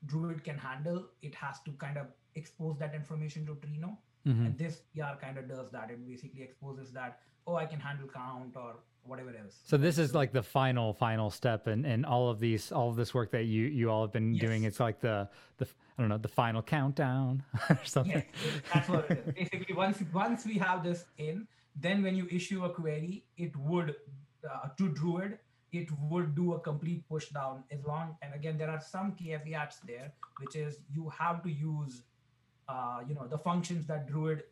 druid 0.06 0.42
can 0.44 0.58
handle 0.58 1.04
it 1.22 1.34
has 1.34 1.60
to 1.66 1.72
kind 1.72 1.96
of 1.96 2.06
expose 2.34 2.78
that 2.78 2.94
information 2.94 3.46
to 3.46 3.54
trino 3.66 3.96
Mhm. 4.26 4.46
and 4.46 4.58
this 4.58 4.82
pr 4.94 5.14
kind 5.20 5.36
of 5.38 5.48
does 5.48 5.70
that 5.72 5.90
it 5.90 6.06
basically 6.06 6.42
exposes 6.42 6.92
that 6.92 7.20
oh 7.46 7.56
i 7.56 7.66
can 7.66 7.80
handle 7.80 8.08
count 8.08 8.56
or 8.56 8.74
whatever 9.04 9.30
else 9.36 9.56
So 9.64 9.76
this 9.76 9.98
is 9.98 10.14
like 10.14 10.32
the 10.32 10.42
final 10.44 10.92
final 10.94 11.28
step 11.30 11.66
and 11.66 11.84
and 11.84 12.06
all 12.06 12.28
of 12.30 12.38
these 12.38 12.70
all 12.70 12.88
of 12.90 12.96
this 12.96 13.12
work 13.14 13.32
that 13.32 13.44
you 13.54 13.62
you 13.78 13.90
all 13.90 14.02
have 14.06 14.12
been 14.12 14.36
doing. 14.38 14.62
It's 14.62 14.78
like 14.78 15.00
the 15.00 15.28
the 15.58 15.66
I 15.98 16.02
don't 16.02 16.08
know 16.12 16.18
the 16.18 16.28
final 16.42 16.62
countdown 16.62 17.42
or 17.70 17.80
something. 17.84 18.22
Yes, 18.22 18.62
that's 18.72 18.88
what 18.88 19.10
it 19.10 19.24
is. 19.26 19.34
Basically, 19.40 19.74
once 19.74 19.98
once 20.12 20.46
we 20.46 20.56
have 20.66 20.84
this 20.84 21.00
in, 21.18 21.48
then 21.86 21.96
when 22.04 22.14
you 22.20 22.28
issue 22.30 22.64
a 22.64 22.70
query, 22.70 23.24
it 23.36 23.56
would 23.56 23.96
uh, 24.48 24.68
to 24.78 24.88
Druid, 25.00 25.38
it 25.72 25.88
would 26.10 26.34
do 26.34 26.52
a 26.54 26.60
complete 26.60 27.08
push 27.08 27.28
down 27.30 27.64
as 27.70 27.84
long. 27.84 28.16
And 28.22 28.34
again, 28.34 28.58
there 28.58 28.70
are 28.70 28.80
some 28.80 29.12
caveats 29.12 29.78
there, 29.80 30.12
which 30.38 30.56
is 30.56 30.80
you 30.94 31.08
have 31.18 31.42
to 31.44 31.50
use, 31.50 32.02
uh, 32.68 33.00
you 33.08 33.14
know, 33.14 33.26
the 33.26 33.38
functions 33.38 33.86
that 33.86 34.06
Druid 34.08 34.44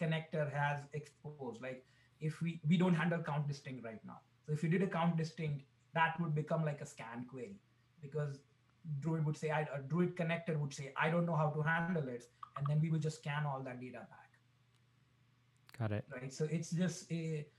connector 0.00 0.50
has 0.52 0.80
exposed. 0.94 1.60
Like 1.62 1.84
if 2.20 2.40
we 2.40 2.60
we 2.68 2.76
don't 2.78 2.94
handle 2.94 3.22
count 3.22 3.46
distinct 3.46 3.84
right 3.84 4.00
now, 4.04 4.20
so 4.46 4.52
if 4.52 4.62
you 4.62 4.68
did 4.68 4.82
a 4.82 4.86
count 4.86 5.16
distinct, 5.16 5.64
that 5.94 6.18
would 6.20 6.34
become 6.34 6.64
like 6.64 6.80
a 6.80 6.86
scan 6.86 7.26
query 7.30 7.60
because 8.00 8.38
Druid 9.00 9.24
would 9.24 9.36
say, 9.36 9.50
I, 9.50 9.62
a 9.62 9.80
Druid 9.86 10.16
connector 10.16 10.58
would 10.58 10.72
say, 10.72 10.92
I 10.96 11.10
don't 11.10 11.26
know 11.26 11.36
how 11.36 11.50
to 11.50 11.62
handle 11.62 12.08
it. 12.08 12.24
And 12.56 12.66
then 12.66 12.80
we 12.80 12.90
will 12.90 12.98
just 12.98 13.18
scan 13.18 13.46
all 13.46 13.60
that 13.60 13.80
data 13.80 13.98
back, 13.98 14.30
Got 15.78 15.92
it. 15.92 16.04
right? 16.12 16.32
So 16.32 16.46
it's 16.50 16.70
just 16.70 17.10
a, 17.10 17.14
it, 17.14 17.52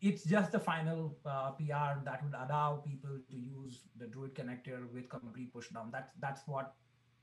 it's 0.00 0.24
just 0.24 0.52
the 0.52 0.58
final 0.58 1.16
uh, 1.24 1.50
PR 1.52 2.04
that 2.04 2.22
would 2.22 2.34
allow 2.34 2.82
people 2.86 3.18
to 3.30 3.36
use 3.36 3.80
the 3.98 4.06
Druid 4.06 4.34
connector 4.34 4.90
with 4.92 5.08
complete 5.08 5.52
pushdown. 5.54 5.90
That's 5.90 6.12
that's 6.20 6.42
what, 6.46 6.74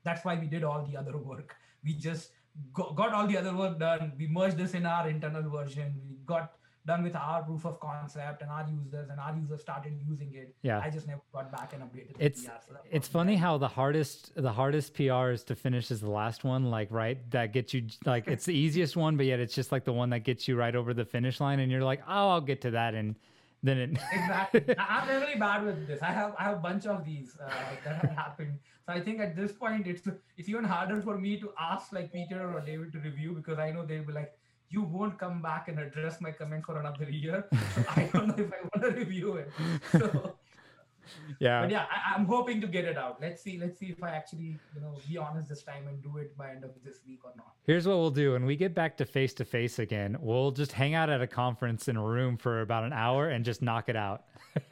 that's 0.03 0.25
why 0.25 0.35
we 0.35 0.47
did 0.47 0.63
all 0.63 0.85
the 0.85 0.97
other 0.97 1.17
work. 1.31 1.55
We 1.83 1.93
just 1.93 2.31
got, 2.73 2.95
got 2.95 3.13
all 3.13 3.27
the 3.27 3.37
other 3.37 3.55
work 3.55 3.79
done. 3.79 4.13
We 4.17 4.27
merged 4.27 4.57
this 4.57 4.73
in 4.73 4.85
our 4.85 5.09
internal 5.09 5.49
version. 5.49 5.93
We 6.09 6.17
got 6.25 6.53
done 6.85 7.03
with 7.03 7.15
our 7.15 7.43
proof 7.43 7.65
of 7.65 7.79
concept 7.79 8.41
and 8.41 8.51
our 8.51 8.67
users, 8.69 9.09
and 9.09 9.19
our 9.19 9.35
users 9.35 9.61
started 9.61 9.93
using 10.07 10.33
it. 10.33 10.53
Yeah. 10.61 10.81
I 10.83 10.89
just 10.89 11.07
never 11.07 11.21
got 11.31 11.51
back 11.51 11.73
and 11.73 11.83
updated. 11.83 12.17
the 12.17 12.25
It's 12.25 12.43
PR, 12.43 12.51
so 12.67 12.75
it's 12.91 13.07
funny 13.07 13.35
how 13.35 13.57
the 13.57 13.67
hardest 13.67 14.31
the 14.35 14.51
hardest 14.51 14.93
PR 14.93 15.29
is 15.29 15.43
to 15.45 15.55
finish 15.55 15.91
is 15.91 16.01
the 16.01 16.09
last 16.09 16.43
one. 16.43 16.69
Like 16.69 16.89
right, 16.91 17.17
that 17.31 17.53
gets 17.53 17.73
you 17.73 17.87
like 18.05 18.27
it's 18.27 18.45
the 18.45 18.55
easiest 18.55 18.95
one, 18.97 19.15
but 19.17 19.25
yet 19.25 19.39
it's 19.39 19.55
just 19.55 19.71
like 19.71 19.85
the 19.85 19.93
one 19.93 20.09
that 20.09 20.19
gets 20.19 20.47
you 20.47 20.55
right 20.55 20.75
over 20.75 20.93
the 20.93 21.05
finish 21.05 21.39
line, 21.39 21.59
and 21.59 21.71
you're 21.71 21.83
like, 21.83 22.01
oh, 22.07 22.29
I'll 22.31 22.41
get 22.41 22.61
to 22.61 22.71
that, 22.71 22.95
and 22.95 23.15
then 23.63 23.77
it. 23.77 23.89
exactly. 24.11 24.75
I'm 24.77 25.07
really 25.07 25.39
bad 25.39 25.65
with 25.65 25.87
this. 25.87 26.01
I 26.01 26.11
have 26.11 26.35
I 26.37 26.43
have 26.43 26.57
a 26.57 26.61
bunch 26.61 26.85
of 26.85 27.05
these 27.05 27.37
uh, 27.43 27.49
that 27.85 28.01
have 28.01 28.11
happened. 28.11 28.59
So 28.85 28.93
I 28.93 28.99
think 28.99 29.21
at 29.21 29.35
this 29.35 29.53
point 29.53 29.87
it's 29.87 30.07
it's 30.37 30.49
even 30.49 30.65
harder 30.65 31.01
for 31.01 31.17
me 31.17 31.39
to 31.39 31.51
ask 31.59 31.93
like 31.93 32.11
Peter 32.11 32.53
or 32.53 32.59
David 32.59 32.91
to 32.91 32.99
review 32.99 33.31
because 33.31 33.57
I 33.57 33.71
know 33.71 33.85
they'll 33.85 34.03
be 34.03 34.11
like, 34.11 34.33
you 34.73 34.81
won't 34.81 35.19
come 35.19 35.41
back 35.41 35.67
and 35.67 35.79
address 35.79 36.19
my 36.19 36.31
comment 36.31 36.65
for 36.65 36.79
another 36.79 37.09
year. 37.09 37.45
So 37.75 37.83
I 37.95 38.09
don't 38.11 38.27
know 38.29 38.43
if 38.43 38.51
I 38.51 38.61
want 38.69 38.81
to 38.81 38.99
review 38.99 39.35
it. 39.35 39.51
So, 39.91 40.35
yeah. 41.39 41.61
but 41.61 41.71
yeah, 41.71 41.85
I, 41.91 42.15
I'm 42.15 42.25
hoping 42.25 42.61
to 42.61 42.67
get 42.67 42.85
it 42.85 42.97
out. 42.97 43.19
Let's 43.21 43.41
see. 43.41 43.57
Let's 43.59 43.79
see 43.79 43.87
if 43.87 44.03
I 44.03 44.09
actually 44.09 44.57
you 44.75 44.81
know 44.81 44.95
be 45.09 45.17
honest 45.17 45.49
this 45.49 45.63
time 45.63 45.87
and 45.87 46.01
do 46.01 46.17
it 46.17 46.37
by 46.37 46.51
end 46.51 46.63
of 46.63 46.71
this 46.83 46.99
week 47.07 47.19
or 47.23 47.31
not. 47.37 47.53
Here's 47.65 47.87
what 47.87 47.97
we'll 47.97 48.11
do 48.11 48.33
when 48.33 48.45
we 48.45 48.55
get 48.55 48.73
back 48.75 48.97
to 48.97 49.05
face 49.05 49.33
to 49.35 49.45
face 49.45 49.79
again. 49.79 50.17
We'll 50.19 50.51
just 50.51 50.73
hang 50.73 50.95
out 50.95 51.09
at 51.09 51.21
a 51.21 51.27
conference 51.27 51.87
in 51.87 51.95
a 51.95 52.03
room 52.03 52.37
for 52.37 52.61
about 52.61 52.83
an 52.83 52.93
hour 52.93 53.29
and 53.29 53.45
just 53.45 53.61
knock 53.61 53.89
it 53.89 53.95
out. 53.95 54.23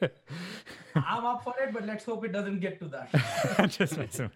I'm 0.94 1.24
up 1.24 1.42
for 1.42 1.54
it, 1.60 1.72
but 1.72 1.86
let's 1.86 2.04
hope 2.04 2.24
it 2.24 2.32
doesn't 2.32 2.60
get 2.60 2.78
to 2.80 2.88
that. 2.88 3.70
just 3.70 3.96
messing. 3.96 4.30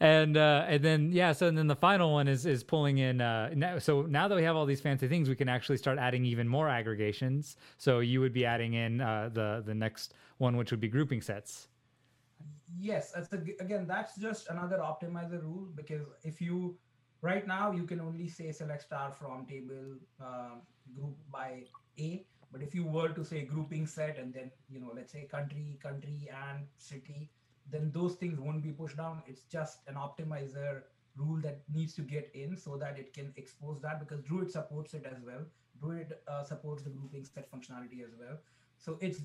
And 0.00 0.36
uh, 0.36 0.66
and 0.68 0.82
then 0.84 1.12
yeah, 1.12 1.32
so 1.32 1.46
and 1.48 1.56
then 1.56 1.66
the 1.66 1.76
final 1.76 2.12
one 2.12 2.28
is 2.28 2.46
is 2.46 2.62
pulling 2.62 2.98
in. 2.98 3.20
Uh, 3.20 3.50
now, 3.54 3.78
so 3.78 4.02
now 4.02 4.28
that 4.28 4.34
we 4.34 4.42
have 4.42 4.56
all 4.56 4.66
these 4.66 4.80
fancy 4.80 5.08
things, 5.08 5.28
we 5.28 5.34
can 5.34 5.48
actually 5.48 5.78
start 5.78 5.98
adding 5.98 6.24
even 6.24 6.46
more 6.46 6.68
aggregations. 6.68 7.56
So 7.78 8.00
you 8.00 8.20
would 8.20 8.32
be 8.32 8.44
adding 8.44 8.74
in 8.74 9.00
uh, 9.00 9.30
the 9.32 9.62
the 9.64 9.74
next 9.74 10.14
one, 10.38 10.56
which 10.56 10.70
would 10.70 10.80
be 10.80 10.88
grouping 10.88 11.20
sets. 11.22 11.68
yes, 12.78 13.12
that's 13.12 13.32
a, 13.32 13.36
again 13.60 13.86
that's 13.86 14.16
just 14.16 14.48
another 14.48 14.78
optimizer 14.78 15.42
rule 15.42 15.68
because 15.74 16.06
if 16.24 16.40
you 16.40 16.76
right 17.22 17.46
now 17.46 17.72
you 17.72 17.84
can 17.84 18.00
only 18.00 18.28
say 18.28 18.52
select 18.52 18.82
star 18.82 19.12
from 19.12 19.46
table 19.46 19.96
um, 20.20 20.62
group 20.94 21.16
by 21.32 21.64
A, 21.98 22.24
but 22.52 22.62
if 22.62 22.74
you 22.74 22.84
were 22.84 23.08
to 23.08 23.24
say 23.24 23.42
grouping 23.44 23.86
set 23.86 24.18
and 24.18 24.32
then 24.32 24.50
you 24.68 24.80
know 24.80 24.92
let's 24.94 25.12
say 25.12 25.24
country, 25.30 25.78
country 25.82 26.28
and 26.44 26.66
city, 26.76 27.30
then 27.70 27.90
those 27.92 28.14
things 28.14 28.38
won't 28.38 28.62
be 28.62 28.70
pushed 28.70 28.96
down. 28.96 29.22
It's 29.26 29.42
just 29.42 29.80
an 29.88 29.94
optimizer 29.94 30.82
rule 31.16 31.40
that 31.42 31.62
needs 31.72 31.94
to 31.94 32.02
get 32.02 32.30
in 32.34 32.56
so 32.56 32.76
that 32.76 32.98
it 32.98 33.12
can 33.12 33.32
expose 33.36 33.80
that 33.82 33.98
because 34.00 34.22
Druid 34.24 34.50
supports 34.50 34.94
it 34.94 35.04
as 35.04 35.20
well. 35.24 35.44
Druid 35.80 36.14
uh, 36.28 36.44
supports 36.44 36.82
the 36.82 36.90
grouping 36.90 37.24
set 37.24 37.50
functionality 37.50 38.04
as 38.04 38.12
well. 38.18 38.38
So 38.78 38.98
it's 39.00 39.22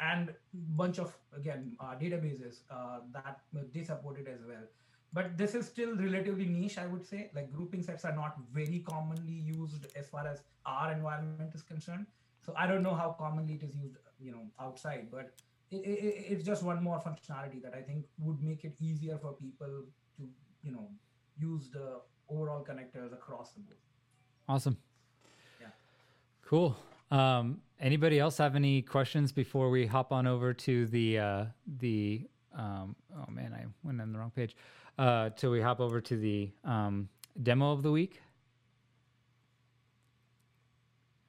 and 0.00 0.34
bunch 0.52 0.98
of 0.98 1.16
again 1.36 1.72
uh, 1.80 1.94
databases 2.02 2.60
uh, 2.70 3.00
that 3.12 3.40
they 3.74 3.82
support 3.82 4.18
it 4.18 4.28
as 4.28 4.40
well 4.46 4.66
but 5.12 5.36
this 5.36 5.54
is 5.54 5.66
still 5.66 5.96
relatively 5.96 6.46
niche 6.46 6.78
i 6.78 6.86
would 6.86 7.04
say 7.04 7.30
like 7.34 7.52
grouping 7.52 7.82
sets 7.82 8.04
are 8.04 8.14
not 8.14 8.36
very 8.52 8.80
commonly 8.88 9.32
used 9.32 9.86
as 9.96 10.08
far 10.08 10.26
as 10.26 10.42
our 10.66 10.92
environment 10.92 11.54
is 11.54 11.62
concerned 11.62 12.06
so 12.40 12.54
i 12.56 12.66
don't 12.66 12.82
know 12.82 12.94
how 12.94 13.10
commonly 13.18 13.54
it 13.54 13.62
is 13.62 13.74
used 13.76 13.96
you 14.18 14.32
know 14.32 14.44
outside 14.60 15.08
but 15.10 15.32
it, 15.70 15.76
it, 15.76 16.24
it's 16.32 16.44
just 16.44 16.62
one 16.62 16.82
more 16.82 17.00
functionality 17.00 17.62
that 17.62 17.74
i 17.74 17.82
think 17.82 18.04
would 18.18 18.42
make 18.42 18.64
it 18.64 18.74
easier 18.80 19.18
for 19.18 19.32
people 19.32 19.84
to 20.16 20.28
you 20.62 20.72
know 20.72 20.88
use 21.38 21.70
the 21.70 22.00
overall 22.28 22.64
connectors 22.64 23.12
across 23.12 23.52
the 23.52 23.60
board 23.60 23.78
Awesome. 24.50 24.76
Yeah. 25.60 25.68
Cool. 26.44 26.76
Um, 27.10 27.60
anybody 27.80 28.18
else 28.18 28.38
have 28.38 28.54
any 28.56 28.82
questions 28.82 29.32
before 29.32 29.70
we 29.70 29.86
hop 29.86 30.12
on 30.12 30.26
over 30.26 30.52
to 30.54 30.86
the 30.86 31.18
uh, 31.18 31.44
the 31.78 32.28
um, 32.56 32.96
oh 33.16 33.30
man, 33.30 33.54
I 33.54 33.66
went 33.82 34.00
on 34.00 34.12
the 34.12 34.18
wrong 34.18 34.32
page. 34.34 34.56
Uh, 34.98 35.30
till 35.30 35.50
we 35.50 35.62
hop 35.62 35.80
over 35.80 36.00
to 36.00 36.16
the 36.16 36.50
um, 36.64 37.08
demo 37.42 37.72
of 37.72 37.82
the 37.82 37.90
week. 37.90 38.20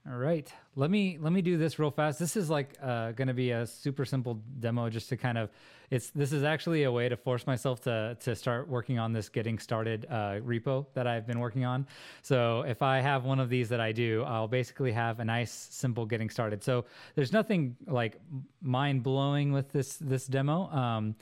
All 0.09 0.17
right, 0.17 0.51
let 0.75 0.89
me 0.89 1.19
let 1.21 1.31
me 1.31 1.43
do 1.43 1.57
this 1.57 1.77
real 1.77 1.91
fast. 1.91 2.17
This 2.17 2.35
is 2.35 2.49
like 2.49 2.75
uh, 2.81 3.11
going 3.11 3.27
to 3.27 3.35
be 3.35 3.51
a 3.51 3.67
super 3.67 4.03
simple 4.03 4.41
demo, 4.59 4.89
just 4.89 5.09
to 5.09 5.17
kind 5.17 5.37
of 5.37 5.51
it's 5.91 6.09
this 6.09 6.33
is 6.33 6.43
actually 6.43 6.83
a 6.83 6.91
way 6.91 7.07
to 7.07 7.15
force 7.15 7.45
myself 7.45 7.81
to 7.81 8.17
to 8.21 8.35
start 8.35 8.67
working 8.67 8.97
on 8.97 9.13
this 9.13 9.29
getting 9.29 9.59
started 9.59 10.07
uh, 10.09 10.39
repo 10.43 10.87
that 10.95 11.05
I've 11.05 11.27
been 11.27 11.39
working 11.39 11.65
on. 11.65 11.85
So 12.23 12.63
if 12.63 12.81
I 12.81 12.99
have 12.99 13.25
one 13.25 13.39
of 13.39 13.47
these 13.47 13.69
that 13.69 13.79
I 13.79 13.91
do, 13.91 14.23
I'll 14.23 14.47
basically 14.47 14.91
have 14.91 15.19
a 15.19 15.25
nice 15.25 15.51
simple 15.51 16.07
getting 16.07 16.31
started. 16.31 16.63
So 16.63 16.85
there's 17.13 17.31
nothing 17.31 17.75
like 17.85 18.19
mind 18.59 19.03
blowing 19.03 19.51
with 19.51 19.71
this 19.71 19.97
this 19.97 20.25
demo, 20.25 20.67
um, 20.71 21.15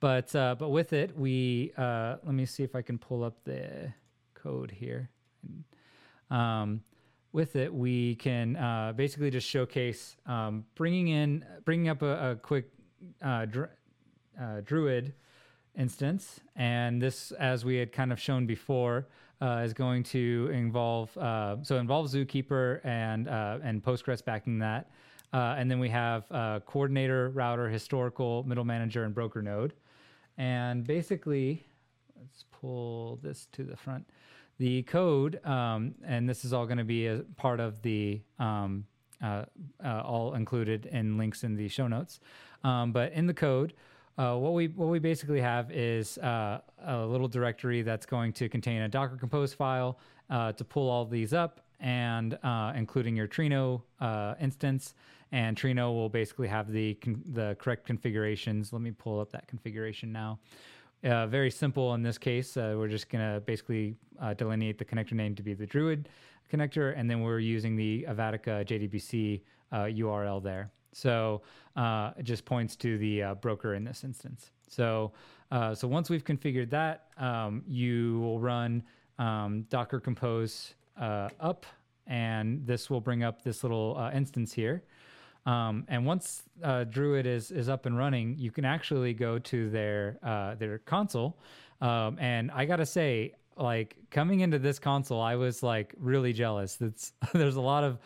but 0.00 0.34
uh, 0.34 0.54
but 0.58 0.70
with 0.70 0.94
it 0.94 1.14
we 1.14 1.72
uh, 1.76 2.16
let 2.24 2.34
me 2.34 2.46
see 2.46 2.62
if 2.62 2.74
I 2.74 2.80
can 2.80 2.96
pull 2.96 3.24
up 3.24 3.44
the 3.44 3.92
code 4.32 4.70
here. 4.70 5.10
Um, 6.30 6.80
with 7.32 7.56
it, 7.56 7.72
we 7.72 8.14
can 8.16 8.56
uh, 8.56 8.92
basically 8.94 9.30
just 9.30 9.48
showcase 9.48 10.16
um, 10.26 10.64
bringing 10.74 11.08
in, 11.08 11.44
bringing 11.64 11.88
up 11.88 12.02
a, 12.02 12.32
a 12.32 12.36
quick 12.36 12.70
uh, 13.22 13.46
dr- 13.46 13.70
uh, 14.40 14.60
Druid 14.64 15.14
instance, 15.76 16.40
and 16.56 17.00
this, 17.00 17.32
as 17.32 17.64
we 17.64 17.76
had 17.76 17.92
kind 17.92 18.12
of 18.12 18.20
shown 18.20 18.46
before, 18.46 19.08
uh, 19.40 19.62
is 19.64 19.72
going 19.72 20.04
to 20.04 20.50
involve 20.52 21.16
uh, 21.18 21.56
so 21.62 21.78
involves 21.78 22.14
Zookeeper 22.14 22.84
and 22.84 23.28
uh, 23.28 23.58
and 23.62 23.82
Postgres 23.82 24.24
backing 24.24 24.58
that, 24.60 24.90
and 25.32 25.70
then 25.70 25.80
we 25.80 25.88
have 25.88 26.28
coordinator, 26.66 27.30
router, 27.30 27.68
historical, 27.68 28.44
middle 28.44 28.64
manager, 28.64 29.04
and 29.04 29.14
broker 29.14 29.42
node, 29.42 29.72
and 30.38 30.86
basically, 30.86 31.66
pull 32.62 33.18
this 33.22 33.46
to 33.52 33.64
the 33.64 33.76
front 33.76 34.06
the 34.58 34.82
code, 34.82 35.44
um, 35.44 35.94
and 36.04 36.28
this 36.28 36.44
is 36.44 36.52
all 36.52 36.66
going 36.66 36.78
to 36.78 36.84
be 36.84 37.08
a 37.08 37.18
part 37.36 37.58
of 37.58 37.82
the 37.82 38.20
um, 38.38 38.84
uh, 39.22 39.44
uh, 39.84 40.02
all 40.04 40.34
included 40.34 40.86
in 40.86 41.16
links 41.16 41.42
in 41.44 41.56
the 41.56 41.68
show 41.68 41.88
notes. 41.88 42.20
Um, 42.64 42.92
but 42.92 43.12
in 43.12 43.26
the 43.26 43.34
code, 43.34 43.72
uh, 44.18 44.36
what 44.36 44.52
we 44.52 44.68
what 44.68 44.88
we 44.88 44.98
basically 44.98 45.40
have 45.40 45.72
is 45.72 46.16
uh, 46.18 46.60
a 46.84 47.04
little 47.04 47.28
directory 47.28 47.82
that's 47.82 48.06
going 48.06 48.32
to 48.34 48.48
contain 48.48 48.82
a 48.82 48.88
Docker 48.88 49.16
Compose 49.16 49.52
file 49.52 49.98
uh, 50.30 50.52
to 50.52 50.64
pull 50.64 50.88
all 50.88 51.04
these 51.06 51.32
up, 51.32 51.60
and 51.80 52.38
uh, 52.42 52.72
including 52.76 53.16
your 53.16 53.26
Trino 53.26 53.82
instance. 54.40 54.94
And 55.32 55.56
Trino 55.56 55.94
will 55.94 56.10
basically 56.10 56.48
have 56.48 56.70
the 56.70 56.94
con- 56.94 57.22
the 57.32 57.56
correct 57.58 57.86
configurations. 57.86 58.72
Let 58.72 58.82
me 58.82 58.90
pull 58.90 59.18
up 59.18 59.32
that 59.32 59.48
configuration 59.48 60.12
now. 60.12 60.38
Uh, 61.04 61.26
very 61.26 61.50
simple 61.50 61.94
in 61.94 62.02
this 62.02 62.16
case. 62.16 62.56
Uh, 62.56 62.74
we're 62.76 62.88
just 62.88 63.08
going 63.08 63.34
to 63.34 63.40
basically 63.40 63.96
uh, 64.20 64.34
delineate 64.34 64.78
the 64.78 64.84
connector 64.84 65.14
name 65.14 65.34
to 65.34 65.42
be 65.42 65.52
the 65.52 65.66
Druid 65.66 66.08
connector, 66.52 66.96
and 66.96 67.10
then 67.10 67.22
we're 67.22 67.40
using 67.40 67.74
the 67.74 68.06
Avatica 68.08 68.64
JDBC 68.64 69.40
URL 69.72 70.42
there. 70.42 70.70
So 70.92 71.42
it 72.16 72.22
just 72.22 72.44
points 72.44 72.76
to 72.76 72.98
the 72.98 73.34
broker 73.40 73.74
in 73.74 73.84
this 73.84 74.04
instance. 74.04 74.52
So 74.68 75.12
so 75.74 75.88
once 75.88 76.08
we've 76.08 76.24
configured 76.24 76.70
that, 76.70 77.06
um, 77.18 77.62
you 77.66 78.20
will 78.20 78.38
run 78.38 78.82
um, 79.18 79.62
Docker 79.70 79.98
Compose 79.98 80.74
up, 80.98 81.66
and 82.06 82.64
this 82.66 82.90
will 82.90 83.00
bring 83.00 83.24
up 83.24 83.42
this 83.42 83.64
little 83.64 84.10
instance 84.14 84.52
here. 84.52 84.84
Um, 85.46 85.84
and 85.88 86.06
once 86.06 86.42
uh, 86.62 86.84
Druid 86.84 87.26
is 87.26 87.50
is 87.50 87.68
up 87.68 87.86
and 87.86 87.96
running, 87.96 88.36
you 88.38 88.50
can 88.50 88.64
actually 88.64 89.14
go 89.14 89.38
to 89.38 89.70
their 89.70 90.18
uh, 90.22 90.54
their 90.54 90.78
console. 90.78 91.38
Um, 91.80 92.18
and 92.20 92.50
I 92.52 92.64
gotta 92.64 92.86
say, 92.86 93.34
like 93.56 93.96
coming 94.10 94.40
into 94.40 94.58
this 94.58 94.78
console, 94.78 95.20
I 95.20 95.34
was 95.34 95.62
like 95.62 95.94
really 95.98 96.32
jealous. 96.32 96.76
That's 96.76 97.12
there's 97.32 97.56
a 97.56 97.60
lot 97.60 97.84
of 97.84 97.98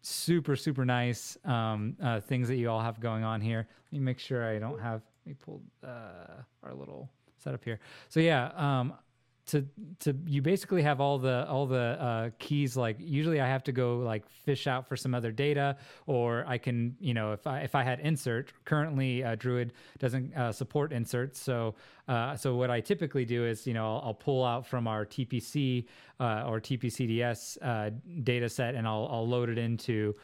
super 0.00 0.56
super 0.56 0.84
nice 0.84 1.36
um, 1.44 1.96
uh, 2.02 2.20
things 2.20 2.48
that 2.48 2.56
you 2.56 2.70
all 2.70 2.80
have 2.80 3.00
going 3.00 3.24
on 3.24 3.40
here. 3.40 3.68
Let 3.92 3.98
me 3.98 4.04
make 4.04 4.18
sure 4.18 4.48
I 4.48 4.58
don't 4.58 4.80
have. 4.80 5.02
Let 5.26 5.26
me 5.26 5.34
pull 5.34 5.62
uh, 5.84 6.42
our 6.62 6.74
little 6.74 7.10
setup 7.36 7.64
here. 7.64 7.80
So 8.08 8.20
yeah, 8.20 8.50
um, 8.56 8.94
to 9.48 9.66
to 9.98 10.14
you 10.26 10.40
basically 10.42 10.82
have 10.82 11.00
all 11.00 11.18
the 11.18 11.46
all 11.48 11.66
the 11.66 11.76
uh, 11.76 12.30
keys 12.38 12.76
like 12.76 12.96
usually 13.00 13.40
i 13.40 13.46
have 13.46 13.64
to 13.64 13.72
go 13.72 13.98
like 13.98 14.28
fish 14.28 14.66
out 14.66 14.86
for 14.86 14.96
some 14.96 15.14
other 15.14 15.32
data 15.32 15.76
or 16.06 16.44
i 16.46 16.58
can 16.58 16.94
you 17.00 17.14
know 17.14 17.32
if 17.32 17.46
i 17.46 17.60
if 17.60 17.74
i 17.74 17.82
had 17.82 17.98
insert 18.00 18.52
currently 18.64 19.24
uh, 19.24 19.34
druid 19.34 19.72
doesn't 19.98 20.34
uh, 20.34 20.52
support 20.52 20.92
inserts. 20.92 21.40
So 21.40 21.74
uh, 22.08 22.36
so 22.36 22.56
what 22.56 22.70
i 22.70 22.80
typically 22.80 23.24
do 23.24 23.46
is 23.46 23.66
you 23.66 23.74
know 23.74 23.86
i'll, 23.86 24.02
I'll 24.06 24.14
pull 24.14 24.44
out 24.44 24.66
from 24.66 24.86
our 24.86 25.04
tpc 25.04 25.86
uh, 26.20 26.44
or 26.46 26.60
tpcds 26.60 27.58
uh, 27.62 27.90
data 28.22 28.48
set 28.48 28.74
and 28.74 28.86
i'll, 28.86 29.08
I'll 29.10 29.28
load 29.28 29.48
it 29.48 29.58
into 29.58 30.14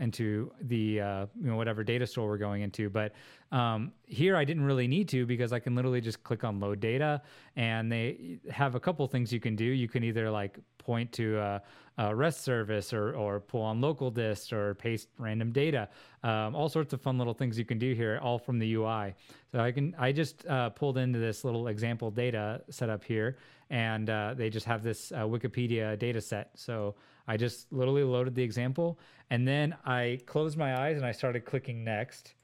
into 0.00 0.50
the 0.62 0.78
you 0.80 1.28
know 1.40 1.56
whatever 1.56 1.82
data 1.84 2.06
store 2.06 2.28
we're 2.28 2.38
going 2.38 2.62
into. 2.62 2.88
But 2.88 3.12
um, 3.50 3.92
here 4.04 4.36
I 4.36 4.44
didn't 4.44 4.64
really 4.64 4.86
need 4.86 5.08
to 5.08 5.24
because 5.24 5.52
I 5.52 5.58
can 5.58 5.74
literally 5.74 6.00
just 6.00 6.22
click 6.22 6.44
on 6.44 6.60
load 6.60 6.80
data 6.80 7.22
and 7.56 7.90
they 7.90 8.38
have 8.50 8.74
a 8.74 8.80
couple 8.80 9.06
things 9.06 9.32
you 9.32 9.40
can 9.40 9.56
do. 9.56 9.64
You 9.64 9.88
can 9.88 10.04
either 10.04 10.30
like 10.30 10.58
point 10.76 11.12
to 11.12 11.38
a, 11.38 11.62
a 11.98 12.14
REST 12.14 12.42
service 12.42 12.92
or, 12.92 13.14
or 13.14 13.40
pull 13.40 13.62
on 13.62 13.80
local 13.80 14.10
dist 14.10 14.52
or 14.52 14.74
paste 14.74 15.08
random 15.18 15.50
data. 15.50 15.88
Um, 16.22 16.54
all 16.54 16.68
sorts 16.68 16.92
of 16.92 17.00
fun 17.00 17.16
little 17.16 17.34
things 17.34 17.58
you 17.58 17.64
can 17.64 17.78
do 17.78 17.94
here, 17.94 18.18
all 18.22 18.38
from 18.38 18.58
the 18.58 18.74
UI. 18.74 19.14
So 19.52 19.60
I 19.60 19.72
can 19.72 19.94
I 19.98 20.12
just 20.12 20.46
uh, 20.46 20.70
pulled 20.70 20.98
into 20.98 21.18
this 21.18 21.44
little 21.44 21.68
example 21.68 22.10
data 22.10 22.62
set 22.70 22.90
up 22.90 23.02
here, 23.04 23.38
and 23.70 24.08
uh, 24.10 24.34
they 24.36 24.50
just 24.50 24.66
have 24.66 24.82
this 24.82 25.12
uh, 25.12 25.18
Wikipedia 25.20 25.98
data 25.98 26.20
set. 26.20 26.50
So 26.54 26.94
I 27.26 27.36
just 27.36 27.72
literally 27.72 28.04
loaded 28.04 28.34
the 28.34 28.42
example, 28.42 28.98
and 29.30 29.46
then 29.46 29.74
I 29.84 30.20
closed 30.26 30.56
my 30.56 30.80
eyes 30.80 30.96
and 30.96 31.06
I 31.06 31.12
started 31.12 31.44
clicking 31.44 31.84
next 31.84 32.34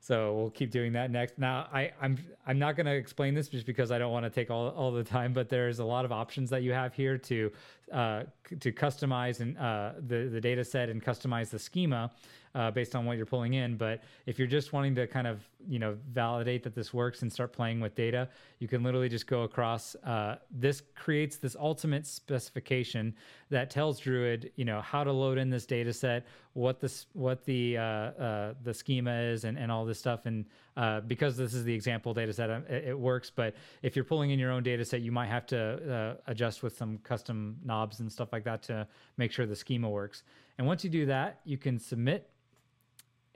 So 0.05 0.35
we'll 0.35 0.51
keep 0.51 0.71
doing 0.71 0.93
that 0.93 1.11
next. 1.11 1.39
Now, 1.39 1.67
I, 1.73 1.91
I'm 1.99 2.19
I'm 2.47 2.59
not 2.59 2.77
going 2.77 2.85
to 2.85 2.93
explain 2.93 3.33
this 3.33 3.49
just 3.49 3.65
because 3.65 3.91
I 3.91 3.97
don't 3.97 4.13
want 4.13 4.25
to 4.27 4.31
take 4.31 4.51
all, 4.51 4.69
all 4.69 4.93
the 4.93 5.03
time. 5.03 5.33
But 5.33 5.49
there's 5.49 5.79
a 5.79 5.85
lot 5.85 6.05
of 6.05 6.13
options 6.13 6.51
that 6.51 6.63
you 6.63 6.75
have 6.75 6.93
here 6.93 7.17
to 7.17 7.51
uh, 7.91 8.25
to 8.61 8.71
customize 8.71 9.41
and 9.41 9.57
uh, 9.57 9.93
the 10.07 10.29
the 10.29 10.43
data 10.43 10.63
set 10.63 10.91
and 10.91 11.03
customize 11.03 11.49
the 11.49 11.59
schema 11.59 12.11
uh, 12.55 12.71
based 12.71 12.95
on 12.95 13.05
what 13.05 13.17
you're 13.17 13.27
pulling 13.27 13.55
in. 13.55 13.77
But 13.77 14.03
if 14.27 14.39
you're 14.39 14.49
just 14.49 14.73
wanting 14.73 14.95
to 14.97 15.07
kind 15.07 15.27
of 15.27 15.41
you 15.67 15.79
know 15.79 15.97
validate 16.13 16.63
that 16.65 16.75
this 16.75 16.93
works 16.93 17.23
and 17.23 17.33
start 17.33 17.53
playing 17.53 17.81
with 17.81 17.95
data, 17.95 18.29
you 18.59 18.69
can 18.69 18.83
literally 18.83 19.09
just 19.09 19.27
go 19.27 19.43
across. 19.43 19.97
Uh, 20.05 20.37
this 20.51 20.83
creates 20.95 21.37
this 21.37 21.57
ultimate 21.59 22.07
specification 22.07 23.15
that 23.51 23.71
tells 23.71 23.99
Druid 23.99 24.53
you 24.57 24.65
know 24.65 24.81
how 24.81 25.05
to 25.05 25.13
load 25.13 25.39
in 25.39 25.51
this 25.51 25.67
data 25.67 25.93
set, 25.93 26.27
what 26.53 26.81
this 26.81 27.07
what 27.13 27.45
the 27.45 27.77
uh, 27.77 27.83
uh, 27.83 28.55
the 28.63 28.73
schema 28.73 29.13
is, 29.13 29.45
and, 29.45 29.59
and 29.59 29.73
all 29.73 29.85
this 29.85 29.99
stuff. 29.99 30.27
And 30.27 30.45
uh, 30.77 31.01
because 31.01 31.37
this 31.37 31.55
is 31.55 31.65
the 31.65 31.75
example 31.75 32.15
data 32.15 32.33
set, 32.33 32.51
um, 32.51 32.65
it, 32.69 32.89
it 32.89 32.99
works. 32.99 33.31
But 33.31 33.55
if 33.83 33.97
you're 33.97 34.05
pulling 34.05 34.31
in 34.31 34.39
your 34.39 34.53
own 34.53 34.63
data 34.63 34.85
set, 34.85 35.01
you 35.01 35.13
might 35.13 35.29
have 35.29 35.47
to 35.47 36.17
uh, 36.19 36.31
adjust 36.31 36.63
with 36.63 36.77
some 36.77 36.99
custom 36.99 37.57
knobs 37.65 38.01
and 38.01 38.11
stuff 38.11 38.33
like 38.33 38.45
that 38.45 38.63
to 38.65 38.87
make 39.17 39.33
sure 39.33 39.47
the 39.47 39.57
schema 39.57 39.89
works. 39.89 40.23
And 40.59 40.67
once 40.67 40.85
you 40.85 40.91
do 40.91 41.07
that, 41.07 41.41
you 41.45 41.59
can 41.59 41.79
submit 41.79 42.31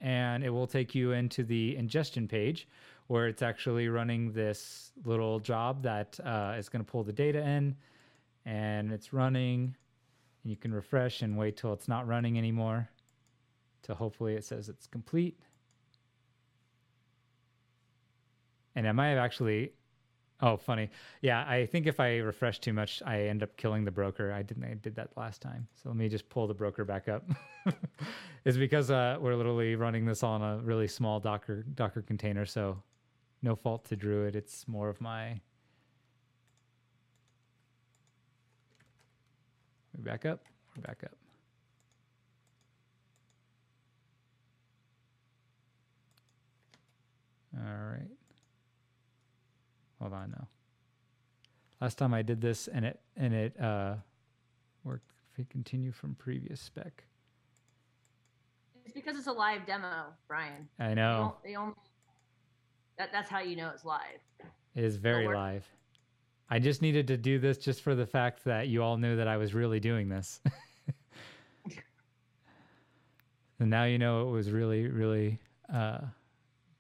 and 0.01 0.45
it 0.45 0.51
will 0.51 0.67
take 0.67 0.95
you 0.95 1.13
into 1.13 1.43
the 1.45 1.77
ingestion 1.77 2.29
page 2.29 2.69
where 3.09 3.27
it's 3.27 3.43
actually 3.43 3.89
running 3.89 4.33
this 4.33 4.93
little 5.05 5.41
job 5.41 5.83
that 5.83 6.19
uh, 6.25 6.55
is 6.59 6.69
going 6.69 6.85
to 6.85 6.91
pull 6.91 7.03
the 7.03 7.13
data 7.13 7.41
in 7.41 7.75
and 8.45 8.93
it's 8.93 9.13
running 9.13 9.75
and 10.43 10.51
you 10.51 10.57
can 10.57 10.73
refresh 10.73 11.23
and 11.23 11.37
wait 11.37 11.57
till 11.57 11.73
it's 11.73 11.89
not 11.89 12.07
running 12.07 12.39
anymore 12.39 12.89
till 13.83 13.95
hopefully 13.95 14.35
it 14.35 14.45
says 14.45 14.69
it's 14.69 14.87
complete. 14.87 15.39
And 18.77 18.87
i 18.87 18.93
might 18.93 19.09
have 19.09 19.19
actually 19.19 19.73
oh 20.41 20.57
funny. 20.57 20.91
Yeah 21.23 21.45
i 21.49 21.67
think 21.67 21.87
if 21.87 22.01
i 22.01 22.17
refresh 22.19 22.61
too 22.61 22.73
much 22.73 23.03
i 23.05 23.23
end 23.23 23.43
up 23.43 23.57
killing 23.57 23.85
the 23.85 23.91
broker. 23.91 24.33
I 24.33 24.43
didn't 24.43 24.65
i 24.65 24.75
did 24.75 24.97
that 24.97 25.11
last 25.17 25.43
time. 25.43 25.67
So 25.83 25.89
let 25.89 25.97
me 25.97 26.09
just 26.09 26.29
pull 26.29 26.47
the 26.47 26.55
broker 26.55 26.85
back 26.85 27.09
up. 27.09 27.25
It's 28.45 28.57
because 28.57 28.91
uh, 28.91 29.19
we're 29.21 29.35
literally 29.35 29.75
running 29.77 30.07
this 30.07 30.23
on 30.23 30.41
a 30.41 30.59
really 30.59 30.89
small 30.89 31.21
docker 31.21 31.65
docker 31.75 32.01
container. 32.01 32.47
So 32.47 32.83
no 33.43 33.55
fault 33.57 33.85
to 33.87 33.97
druid. 33.97 34.37
It's 34.37 34.67
more 34.67 34.89
of 34.89 35.01
my 35.01 35.41
we 39.97 40.03
back 40.03 40.25
up 40.25 40.41
we're 40.77 40.83
back 40.83 41.03
up. 41.05 41.13
All 47.57 47.65
right 47.93 48.18
hold 50.01 50.13
on 50.13 50.31
now 50.31 50.47
last 51.81 51.99
time 51.99 52.15
i 52.15 52.23
did 52.23 52.41
this 52.41 52.69
and 52.69 52.85
it 52.85 53.01
and 53.17 53.35
it 53.35 53.61
uh 53.61 53.95
worked. 54.89 55.13
If 55.33 55.39
we 55.39 55.45
continue 55.45 55.93
from 55.93 56.15
previous 56.15 56.61
spec. 56.61 57.05
It's 58.85 58.95
because 58.95 59.17
it's 59.17 59.27
a 59.27 59.33
live 59.33 59.67
demo, 59.67 60.07
Brian. 60.27 60.67
i 60.79 60.95
know. 60.95 61.37
They 61.45 61.57
only 61.57 61.75
that, 62.97 63.13
that's 63.13 63.31
how 63.31 63.41
you 63.41 63.55
know 63.55 63.71
it's 63.73 63.85
live. 63.85 64.21
it 64.75 64.83
is 64.83 64.97
very 64.97 65.29
live. 65.29 65.67
I 66.51 66.59
just 66.59 66.81
needed 66.81 67.07
to 67.09 67.17
do 67.17 67.39
this 67.39 67.59
just 67.59 67.83
for 67.83 67.95
the 67.95 68.07
fact 68.07 68.45
that 68.45 68.69
you 68.69 68.83
all 68.83 68.97
knew 68.97 69.17
that 69.17 69.29
i 69.29 69.37
was 69.37 69.55
really 69.55 69.81
doing 69.81 70.09
this. 70.09 70.41
And 73.61 73.71
now 73.71 73.85
you 73.85 73.99
know 73.99 74.29
it 74.29 74.31
was 74.31 74.53
really 74.53 74.87
really 74.87 75.41
uh 75.73 75.99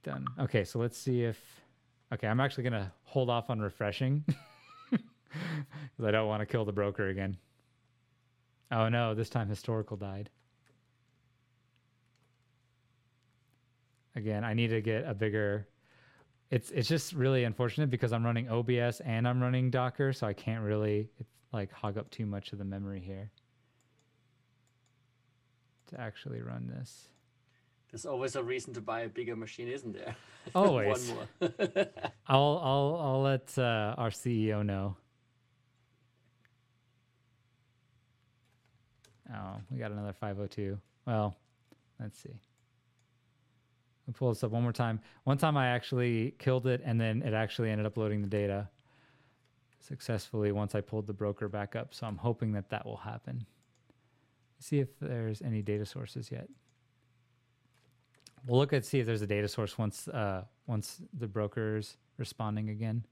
done. 0.04 0.24
Okay 0.38 0.62
so 0.64 0.78
let's 0.78 0.96
see 0.96 1.24
if 1.24 1.36
okay 2.12 2.26
i'm 2.26 2.40
actually 2.40 2.64
gonna 2.64 2.92
hold 3.04 3.30
off 3.30 3.50
on 3.50 3.60
refreshing 3.60 4.24
because 4.90 6.04
i 6.04 6.10
don't 6.10 6.28
want 6.28 6.40
to 6.40 6.46
kill 6.46 6.64
the 6.64 6.72
broker 6.72 7.08
again. 7.08 7.36
Oh 8.70 8.88
no 8.88 9.14
this 9.14 9.30
time 9.30 9.48
historical 9.48 9.96
died. 9.96 10.30
Again 14.16 14.44
i 14.44 14.52
need 14.54 14.68
to 14.68 14.80
get 14.80 15.04
a 15.06 15.14
bigger 15.14 15.68
it's 16.50 16.70
it's 16.70 16.88
just 16.88 17.12
really 17.12 17.44
unfortunate 17.44 17.90
because 17.90 18.12
i'm 18.12 18.24
running 18.24 18.48
obs 18.48 19.00
and 19.00 19.28
i'm 19.28 19.40
running 19.40 19.70
docker 19.70 20.12
so 20.12 20.26
i 20.26 20.32
can't 20.32 20.62
really 20.62 21.08
it's 21.18 21.30
like 21.52 21.72
hog 21.72 21.96
up 21.98 22.10
too 22.10 22.26
much 22.26 22.52
of 22.52 22.58
the 22.58 22.64
memory 22.64 23.00
here 23.00 23.30
to 25.88 26.00
actually 26.00 26.42
run 26.42 26.66
this 26.66 27.08
There's 27.90 28.04
always 28.04 28.36
a 28.36 28.42
reason 28.42 28.74
to 28.74 28.80
buy 28.80 29.00
a 29.00 29.08
bigger 29.08 29.34
machine, 29.34 29.68
isn't 29.68 29.94
there? 29.94 30.14
Always. 30.54 31.10
One 31.10 31.28
more. 31.40 31.50
I'll 32.26 32.60
I'll 32.62 33.00
I'll 33.02 33.22
let 33.22 33.58
uh, 33.58 33.94
our 33.96 34.10
CEO 34.10 34.64
know. 34.64 34.96
Oh, 39.34 39.56
we 39.70 39.78
got 39.78 39.90
another 39.90 40.12
502. 40.12 40.78
Well, 41.06 41.36
let's 42.00 42.18
see. 42.18 42.40
I'll 44.06 44.14
pull 44.14 44.30
this 44.30 44.42
up 44.42 44.52
one 44.52 44.62
more 44.62 44.72
time. 44.72 45.00
One 45.24 45.36
time 45.36 45.56
I 45.56 45.68
actually 45.68 46.34
killed 46.38 46.66
it 46.66 46.80
and 46.84 46.98
then 46.98 47.22
it 47.22 47.34
actually 47.34 47.70
ended 47.70 47.86
up 47.86 47.98
loading 47.98 48.22
the 48.22 48.28
data 48.28 48.68
successfully 49.80 50.50
once 50.50 50.74
I 50.74 50.80
pulled 50.80 51.06
the 51.06 51.12
broker 51.12 51.48
back 51.48 51.76
up. 51.76 51.92
So 51.92 52.06
I'm 52.06 52.16
hoping 52.16 52.52
that 52.52 52.70
that 52.70 52.86
will 52.86 52.96
happen. 52.96 53.44
See 54.60 54.78
if 54.80 54.98
there's 54.98 55.42
any 55.42 55.60
data 55.60 55.84
sources 55.84 56.30
yet. 56.32 56.48
We'll 58.46 58.58
look 58.58 58.72
at 58.72 58.84
see 58.84 59.00
if 59.00 59.06
there's 59.06 59.22
a 59.22 59.26
data 59.26 59.48
source 59.48 59.76
once 59.76 60.08
uh, 60.08 60.44
once 60.66 61.02
the 61.18 61.26
broker's 61.26 61.96
responding 62.16 62.70
again. 62.70 63.04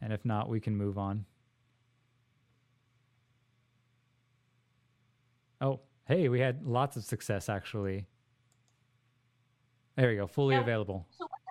And 0.00 0.12
if 0.12 0.24
not, 0.24 0.48
we 0.48 0.60
can 0.60 0.76
move 0.76 0.98
on. 0.98 1.24
Oh, 5.60 5.80
hey, 6.06 6.28
we 6.28 6.38
had 6.38 6.64
lots 6.64 6.96
of 6.96 7.04
success 7.04 7.48
actually. 7.48 8.06
There 9.96 10.10
we 10.10 10.16
go, 10.16 10.26
fully 10.26 10.54
Yeah. 10.54 10.60
available. 10.60 11.06
So 11.10 11.24
what's, 11.24 11.42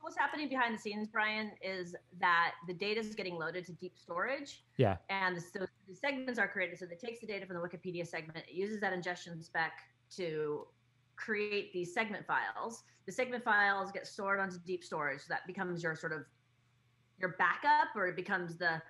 what's 0.00 0.18
happening 0.18 0.48
behind 0.48 0.74
the 0.74 0.78
scenes, 0.78 1.06
Brian, 1.06 1.52
is 1.62 1.94
that 2.18 2.54
the 2.66 2.74
data 2.74 3.00
is 3.00 3.14
getting 3.14 3.36
loaded 3.36 3.64
to 3.66 3.72
deep 3.72 3.96
storage, 3.96 4.64
Yeah, 4.76 4.96
and 5.08 5.40
so 5.40 5.64
the 5.92 5.98
segments 5.98 6.38
are 6.38 6.48
created. 6.48 6.78
So 6.78 6.86
it 6.90 6.98
takes 6.98 7.20
the 7.20 7.26
data 7.26 7.46
from 7.46 7.56
the 7.56 7.62
Wikipedia 7.62 8.06
segment, 8.06 8.44
it 8.48 8.54
uses 8.54 8.80
that 8.80 8.92
ingestion 8.92 9.42
spec 9.42 9.72
to 10.16 10.66
create 11.16 11.72
these 11.72 11.92
segment 11.92 12.26
files. 12.26 12.84
The 13.06 13.12
segment 13.12 13.44
files 13.44 13.92
get 13.92 14.06
stored 14.06 14.40
onto 14.40 14.56
deep 14.66 14.82
storage. 14.82 15.20
So 15.20 15.26
that 15.28 15.46
becomes 15.46 15.82
your 15.82 15.94
sort 15.94 16.12
of 16.12 16.22
your 17.18 17.36
backup, 17.38 17.94
or 17.94 18.06
it 18.06 18.16
becomes 18.16 18.56
the 18.56 18.80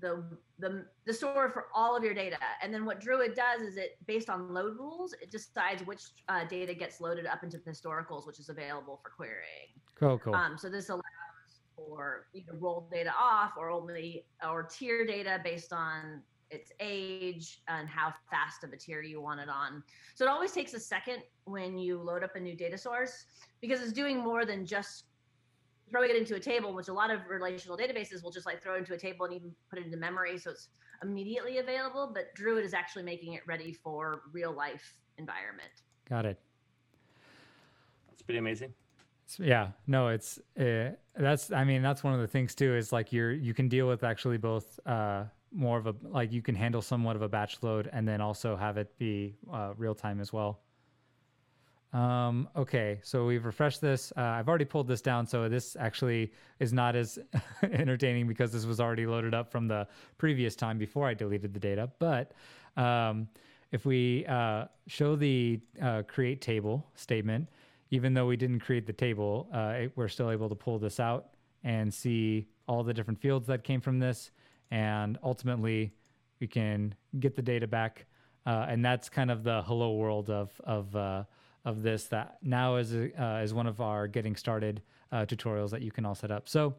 the 0.00 0.24
the 0.58 0.84
the 1.06 1.14
store 1.14 1.50
for 1.50 1.66
all 1.72 1.96
of 1.96 2.02
your 2.02 2.14
data. 2.14 2.36
And 2.60 2.74
then 2.74 2.84
what 2.84 3.00
Druid 3.00 3.34
does 3.34 3.62
is 3.62 3.76
it 3.76 3.96
based 4.06 4.28
on 4.28 4.52
load 4.52 4.76
rules, 4.76 5.14
it 5.22 5.30
decides 5.30 5.86
which 5.86 6.02
uh, 6.28 6.44
data 6.44 6.74
gets 6.74 7.00
loaded 7.00 7.26
up 7.26 7.44
into 7.44 7.58
the 7.58 7.70
historicals, 7.70 8.26
which 8.26 8.40
is 8.40 8.48
available 8.48 9.00
for 9.02 9.10
querying. 9.10 9.70
cool, 9.94 10.18
cool. 10.18 10.34
Um, 10.34 10.58
so 10.58 10.68
this 10.68 10.88
allows 10.88 11.02
for 11.76 12.26
you 12.32 12.42
to 12.42 12.52
roll 12.54 12.88
data 12.90 13.12
off 13.18 13.52
or 13.56 13.70
only 13.70 14.26
or 14.46 14.62
tier 14.64 15.06
data 15.06 15.40
based 15.42 15.72
on 15.72 16.22
its 16.50 16.72
age 16.80 17.62
and 17.68 17.88
how 17.88 18.14
fast 18.30 18.64
of 18.64 18.72
a 18.72 18.76
tier 18.76 19.02
you 19.02 19.20
want 19.20 19.40
it 19.40 19.48
on. 19.48 19.82
So 20.14 20.24
it 20.24 20.28
always 20.28 20.52
takes 20.52 20.74
a 20.74 20.80
second 20.80 21.22
when 21.44 21.78
you 21.78 21.98
load 22.00 22.22
up 22.22 22.36
a 22.36 22.40
new 22.40 22.54
data 22.54 22.78
source 22.78 23.24
because 23.60 23.80
it's 23.80 23.92
doing 23.92 24.18
more 24.18 24.44
than 24.44 24.64
just 24.64 25.04
throwing 25.90 26.10
it 26.10 26.16
into 26.16 26.34
a 26.36 26.40
table, 26.40 26.74
which 26.74 26.88
a 26.88 26.92
lot 26.92 27.10
of 27.10 27.20
relational 27.28 27.76
databases 27.76 28.22
will 28.22 28.30
just 28.30 28.46
like 28.46 28.62
throw 28.62 28.76
into 28.76 28.94
a 28.94 28.98
table 28.98 29.26
and 29.26 29.34
even 29.34 29.54
put 29.68 29.78
it 29.78 29.84
into 29.86 29.96
memory 29.96 30.38
so 30.38 30.50
it's 30.50 30.68
immediately 31.02 31.58
available. 31.58 32.10
But 32.12 32.34
Druid 32.34 32.64
is 32.64 32.74
actually 32.74 33.02
making 33.02 33.34
it 33.34 33.42
ready 33.46 33.72
for 33.72 34.22
real 34.32 34.52
life 34.52 34.94
environment. 35.18 35.82
Got 36.08 36.26
it. 36.26 36.38
That's 38.08 38.22
pretty 38.22 38.38
amazing. 38.38 38.72
Yeah, 39.38 39.68
no, 39.86 40.08
it's 40.08 40.38
uh, 40.58 40.90
that's. 41.16 41.50
I 41.50 41.64
mean, 41.64 41.82
that's 41.82 42.04
one 42.04 42.14
of 42.14 42.20
the 42.20 42.26
things 42.26 42.54
too. 42.54 42.74
Is 42.74 42.92
like 42.92 43.12
you're 43.12 43.32
you 43.32 43.54
can 43.54 43.68
deal 43.68 43.88
with 43.88 44.04
actually 44.04 44.38
both 44.38 44.78
uh, 44.86 45.24
more 45.52 45.78
of 45.78 45.86
a 45.86 45.94
like 46.02 46.32
you 46.32 46.42
can 46.42 46.54
handle 46.54 46.82
somewhat 46.82 47.16
of 47.16 47.22
a 47.22 47.28
batch 47.28 47.62
load 47.62 47.88
and 47.92 48.06
then 48.06 48.20
also 48.20 48.56
have 48.56 48.76
it 48.76 48.96
be 48.98 49.34
uh, 49.52 49.72
real 49.76 49.94
time 49.94 50.20
as 50.20 50.32
well. 50.32 50.60
Um, 51.92 52.48
okay, 52.56 52.98
so 53.04 53.24
we've 53.24 53.44
refreshed 53.44 53.80
this. 53.80 54.12
Uh, 54.16 54.20
I've 54.20 54.48
already 54.48 54.64
pulled 54.64 54.88
this 54.88 55.00
down, 55.00 55.26
so 55.26 55.48
this 55.48 55.76
actually 55.78 56.32
is 56.58 56.72
not 56.72 56.96
as 56.96 57.20
entertaining 57.62 58.26
because 58.26 58.50
this 58.50 58.66
was 58.66 58.80
already 58.80 59.06
loaded 59.06 59.32
up 59.32 59.50
from 59.50 59.68
the 59.68 59.86
previous 60.18 60.56
time 60.56 60.76
before 60.76 61.06
I 61.06 61.14
deleted 61.14 61.54
the 61.54 61.60
data. 61.60 61.88
But 62.00 62.32
um, 62.76 63.28
if 63.70 63.86
we 63.86 64.26
uh, 64.26 64.64
show 64.88 65.14
the 65.14 65.60
uh, 65.80 66.02
create 66.08 66.40
table 66.40 66.84
statement, 66.96 67.48
even 67.94 68.14
though 68.14 68.26
we 68.26 68.36
didn't 68.36 68.60
create 68.60 68.86
the 68.86 68.92
table, 68.92 69.48
uh, 69.52 69.88
we're 69.96 70.08
still 70.08 70.30
able 70.30 70.48
to 70.48 70.54
pull 70.54 70.78
this 70.78 70.98
out 70.98 71.28
and 71.62 71.92
see 71.92 72.46
all 72.68 72.82
the 72.82 72.92
different 72.92 73.20
fields 73.20 73.46
that 73.46 73.64
came 73.64 73.80
from 73.80 73.98
this. 73.98 74.30
And 74.70 75.18
ultimately, 75.22 75.92
we 76.40 76.46
can 76.46 76.94
get 77.18 77.36
the 77.36 77.42
data 77.42 77.66
back 77.66 78.06
uh, 78.46 78.66
and 78.68 78.84
that's 78.84 79.08
kind 79.08 79.30
of 79.30 79.42
the 79.42 79.62
hello 79.62 79.94
world 79.94 80.30
of 80.30 80.50
of 80.64 80.94
uh, 80.94 81.24
of 81.64 81.82
this 81.82 82.04
that 82.04 82.38
now 82.42 82.76
is 82.76 82.94
uh, 82.94 83.40
is 83.42 83.54
one 83.54 83.66
of 83.66 83.80
our 83.80 84.06
getting 84.06 84.36
started 84.36 84.82
uh, 85.12 85.24
tutorials 85.24 85.70
that 85.70 85.82
you 85.82 85.90
can 85.90 86.04
all 86.04 86.14
set 86.14 86.30
up. 86.30 86.48
So 86.48 86.74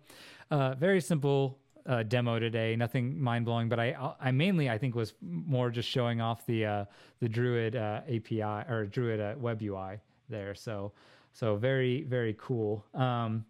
uh, 0.51 0.75
very 0.75 1.01
simple 1.01 1.59
uh, 1.87 2.03
demo 2.03 2.39
today, 2.39 2.75
nothing 2.75 3.19
mind 3.19 3.45
blowing, 3.45 3.69
but 3.69 3.79
I 3.79 4.15
I 4.19 4.31
mainly 4.31 4.69
I 4.69 4.77
think 4.77 4.95
was 4.95 5.13
more 5.21 5.69
just 5.69 5.89
showing 5.89 6.21
off 6.21 6.45
the 6.45 6.65
uh, 6.65 6.85
the 7.19 7.29
Druid 7.29 7.75
uh, 7.75 8.01
API 8.07 8.41
or 8.41 8.85
Druid 8.85 9.41
web 9.41 9.61
UI 9.61 9.99
there. 10.29 10.55
So 10.55 10.91
so 11.33 11.55
very 11.55 12.03
very 12.03 12.35
cool. 12.39 12.85
Um, 12.93 13.45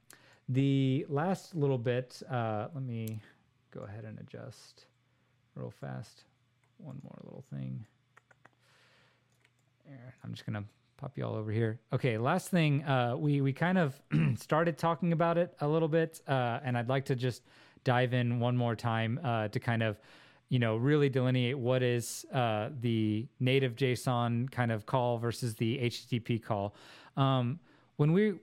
the 0.49 1.05
last 1.09 1.55
little 1.55 1.77
bit, 1.77 2.21
uh, 2.29 2.67
let 2.73 2.83
me 2.83 3.19
go 3.71 3.81
ahead 3.81 4.05
and 4.05 4.19
adjust 4.19 4.85
real 5.55 5.71
fast. 5.71 6.23
One 6.77 6.99
more 7.03 7.17
little 7.23 7.43
thing. 7.51 7.85
There, 9.87 10.15
I'm 10.23 10.33
just 10.33 10.45
gonna 10.45 10.63
pop 10.97 11.17
you 11.17 11.25
all 11.25 11.35
over 11.35 11.51
here. 11.51 11.79
Okay, 11.93 12.17
last 12.17 12.49
thing, 12.49 12.83
uh, 12.83 13.15
we 13.17 13.41
we 13.41 13.53
kind 13.53 13.77
of 13.77 13.99
started 14.35 14.77
talking 14.77 15.13
about 15.13 15.37
it 15.37 15.55
a 15.61 15.67
little 15.67 15.87
bit, 15.87 16.21
uh, 16.27 16.59
and 16.63 16.77
I'd 16.77 16.89
like 16.89 17.05
to 17.05 17.15
just 17.15 17.43
dive 17.83 18.13
in 18.13 18.39
one 18.39 18.57
more 18.57 18.75
time 18.75 19.19
uh, 19.23 19.47
to 19.49 19.59
kind 19.59 19.83
of, 19.83 19.97
you 20.49 20.59
know, 20.59 20.75
really 20.75 21.09
delineate 21.09 21.57
what 21.57 21.81
is 21.81 22.25
uh, 22.33 22.69
the 22.81 23.27
native 23.39 23.75
JSON 23.75 24.51
kind 24.51 24.71
of 24.71 24.85
call 24.85 25.17
versus 25.17 25.55
the 25.55 25.79
HTTP 25.79 26.43
call. 26.43 26.75
Um, 27.17 27.59
when 27.97 28.11
we 28.11 28.35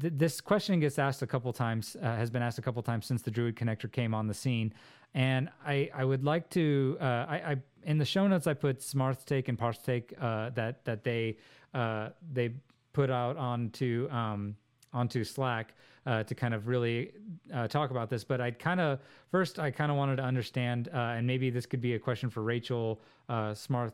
th- 0.00 0.12
this 0.16 0.40
question 0.40 0.80
gets 0.80 0.98
asked 0.98 1.22
a 1.22 1.26
couple 1.26 1.52
times, 1.52 1.96
uh, 2.00 2.16
has 2.16 2.30
been 2.30 2.42
asked 2.42 2.58
a 2.58 2.62
couple 2.62 2.82
times 2.82 3.06
since 3.06 3.22
the 3.22 3.30
Druid 3.30 3.56
connector 3.56 3.90
came 3.90 4.14
on 4.14 4.26
the 4.26 4.34
scene, 4.34 4.72
and 5.14 5.50
I 5.66 5.90
I 5.94 6.04
would 6.04 6.24
like 6.24 6.48
to 6.50 6.96
uh, 7.00 7.04
I, 7.28 7.36
I 7.36 7.56
in 7.82 7.98
the 7.98 8.04
show 8.04 8.26
notes 8.26 8.46
I 8.46 8.54
put 8.54 8.80
Smartstake 8.80 9.48
and 9.48 9.58
Parsec 9.58 10.12
uh, 10.20 10.50
that 10.50 10.84
that 10.84 11.04
they 11.04 11.36
uh, 11.74 12.10
they 12.32 12.54
put 12.92 13.10
out 13.10 13.36
onto 13.36 14.08
um, 14.10 14.56
onto 14.94 15.24
Slack 15.24 15.74
uh, 16.06 16.22
to 16.22 16.34
kind 16.34 16.54
of 16.54 16.68
really 16.68 17.12
uh, 17.52 17.68
talk 17.68 17.90
about 17.90 18.08
this. 18.08 18.24
But 18.24 18.40
I 18.40 18.50
kind 18.52 18.80
of 18.80 19.00
first 19.30 19.58
I 19.58 19.70
kind 19.70 19.90
of 19.90 19.98
wanted 19.98 20.16
to 20.16 20.22
understand, 20.22 20.88
uh, 20.94 20.98
and 21.16 21.26
maybe 21.26 21.50
this 21.50 21.66
could 21.66 21.82
be 21.82 21.94
a 21.94 21.98
question 21.98 22.30
for 22.30 22.42
Rachel 22.42 23.00
uh, 23.28 23.52
Smart 23.52 23.92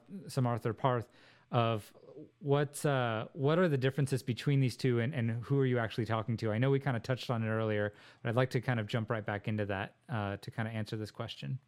Parth 0.78 1.08
of 1.50 1.92
what 2.40 2.84
uh, 2.84 3.26
what 3.32 3.58
are 3.58 3.68
the 3.68 3.78
differences 3.78 4.22
between 4.22 4.60
these 4.60 4.76
two, 4.76 5.00
and, 5.00 5.14
and 5.14 5.42
who 5.42 5.58
are 5.58 5.66
you 5.66 5.78
actually 5.78 6.06
talking 6.06 6.36
to? 6.38 6.52
I 6.52 6.58
know 6.58 6.70
we 6.70 6.78
kind 6.78 6.96
of 6.96 7.02
touched 7.02 7.30
on 7.30 7.42
it 7.42 7.48
earlier, 7.48 7.94
but 8.22 8.28
I'd 8.28 8.36
like 8.36 8.50
to 8.50 8.60
kind 8.60 8.78
of 8.78 8.86
jump 8.86 9.10
right 9.10 9.24
back 9.24 9.48
into 9.48 9.66
that 9.66 9.94
uh, 10.12 10.36
to 10.40 10.50
kind 10.50 10.68
of 10.68 10.74
answer 10.74 10.96
this 10.96 11.10
question. 11.10 11.58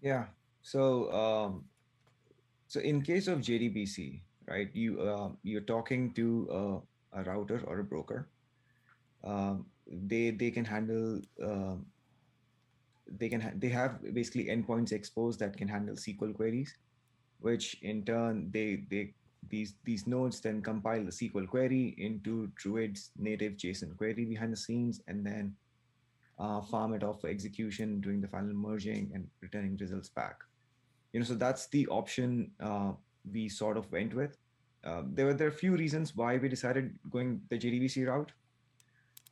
Yeah. 0.00 0.26
So, 0.62 1.12
um, 1.12 1.64
so 2.66 2.80
in 2.80 3.02
case 3.02 3.26
of 3.28 3.38
JDBC, 3.40 4.20
right, 4.56 4.70
you 4.74 5.00
uh, 5.00 5.30
you're 5.42 5.68
talking 5.68 6.12
to 6.14 6.48
uh, 6.50 7.20
a 7.20 7.24
router 7.24 7.62
or 7.66 7.80
a 7.80 7.84
broker. 7.84 8.28
Um, 9.24 9.66
they 9.86 10.30
they 10.30 10.50
can 10.50 10.64
handle. 10.64 11.20
Um, 11.42 11.86
they 13.18 13.28
can 13.28 13.40
ha- 13.40 13.56
they 13.56 13.68
have 13.68 14.02
basically 14.14 14.46
endpoints 14.46 14.92
exposed 14.92 15.40
that 15.40 15.56
can 15.56 15.68
handle 15.68 15.96
SQL 15.96 16.34
queries, 16.34 16.76
which 17.40 17.76
in 17.82 18.04
turn 18.04 18.50
they 18.52 18.84
they 18.88 19.14
these 19.48 19.74
these 19.84 20.06
nodes 20.06 20.40
then 20.40 20.62
compile 20.62 21.04
the 21.04 21.10
SQL 21.10 21.48
query 21.48 21.94
into 21.98 22.50
Druid's 22.62 23.10
native 23.16 23.56
JSON 23.56 23.96
query 23.96 24.24
behind 24.24 24.52
the 24.52 24.56
scenes, 24.56 25.00
and 25.08 25.26
then 25.26 25.56
uh, 26.38 26.60
farm 26.60 26.94
it 26.94 27.02
off 27.02 27.20
for 27.20 27.28
execution, 27.28 28.00
doing 28.00 28.20
the 28.20 28.28
final 28.28 28.54
merging 28.54 29.10
and 29.14 29.28
returning 29.40 29.76
results 29.76 30.08
back. 30.08 30.40
You 31.12 31.20
know, 31.20 31.26
so 31.26 31.34
that's 31.34 31.66
the 31.68 31.86
option 31.88 32.52
uh, 32.60 32.92
we 33.30 33.48
sort 33.48 33.76
of 33.76 33.90
went 33.92 34.14
with. 34.14 34.36
Uh, 34.84 35.02
there 35.12 35.26
were 35.26 35.34
there 35.34 35.46
are 35.46 35.50
a 35.50 35.60
few 35.62 35.76
reasons 35.76 36.16
why 36.16 36.36
we 36.38 36.48
decided 36.48 36.98
going 37.10 37.40
the 37.48 37.58
JDBC 37.58 38.06
route. 38.06 38.32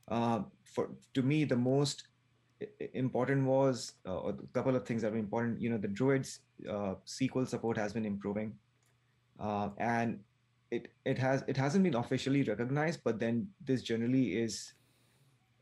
Uh, 0.09 0.41
for 0.65 0.91
to 1.15 1.23
me, 1.23 1.45
the 1.45 1.57
most 1.57 2.05
important 2.93 3.47
was 3.47 3.93
uh, 4.07 4.19
a 4.19 4.33
couple 4.53 4.75
of 4.77 4.87
things 4.87 5.03
that 5.03 5.13
were 5.13 5.19
important. 5.19 5.61
You 5.61 5.71
know, 5.71 5.79
the 5.79 5.89
Druid's 5.89 6.41
uh, 6.69 6.95
SQL 7.07 7.47
support 7.47 7.77
has 7.77 7.93
been 7.93 8.05
improving, 8.05 8.55
and 9.39 10.21
it 10.71 10.93
it 11.05 11.19
has 11.19 11.45
it 11.47 11.57
hasn't 11.57 11.85
been 11.85 11.95
officially 11.95 12.43
recognized, 12.43 13.01
but 13.05 13.19
then 13.19 13.49
this 13.65 13.83
generally 13.83 14.39
is 14.39 14.75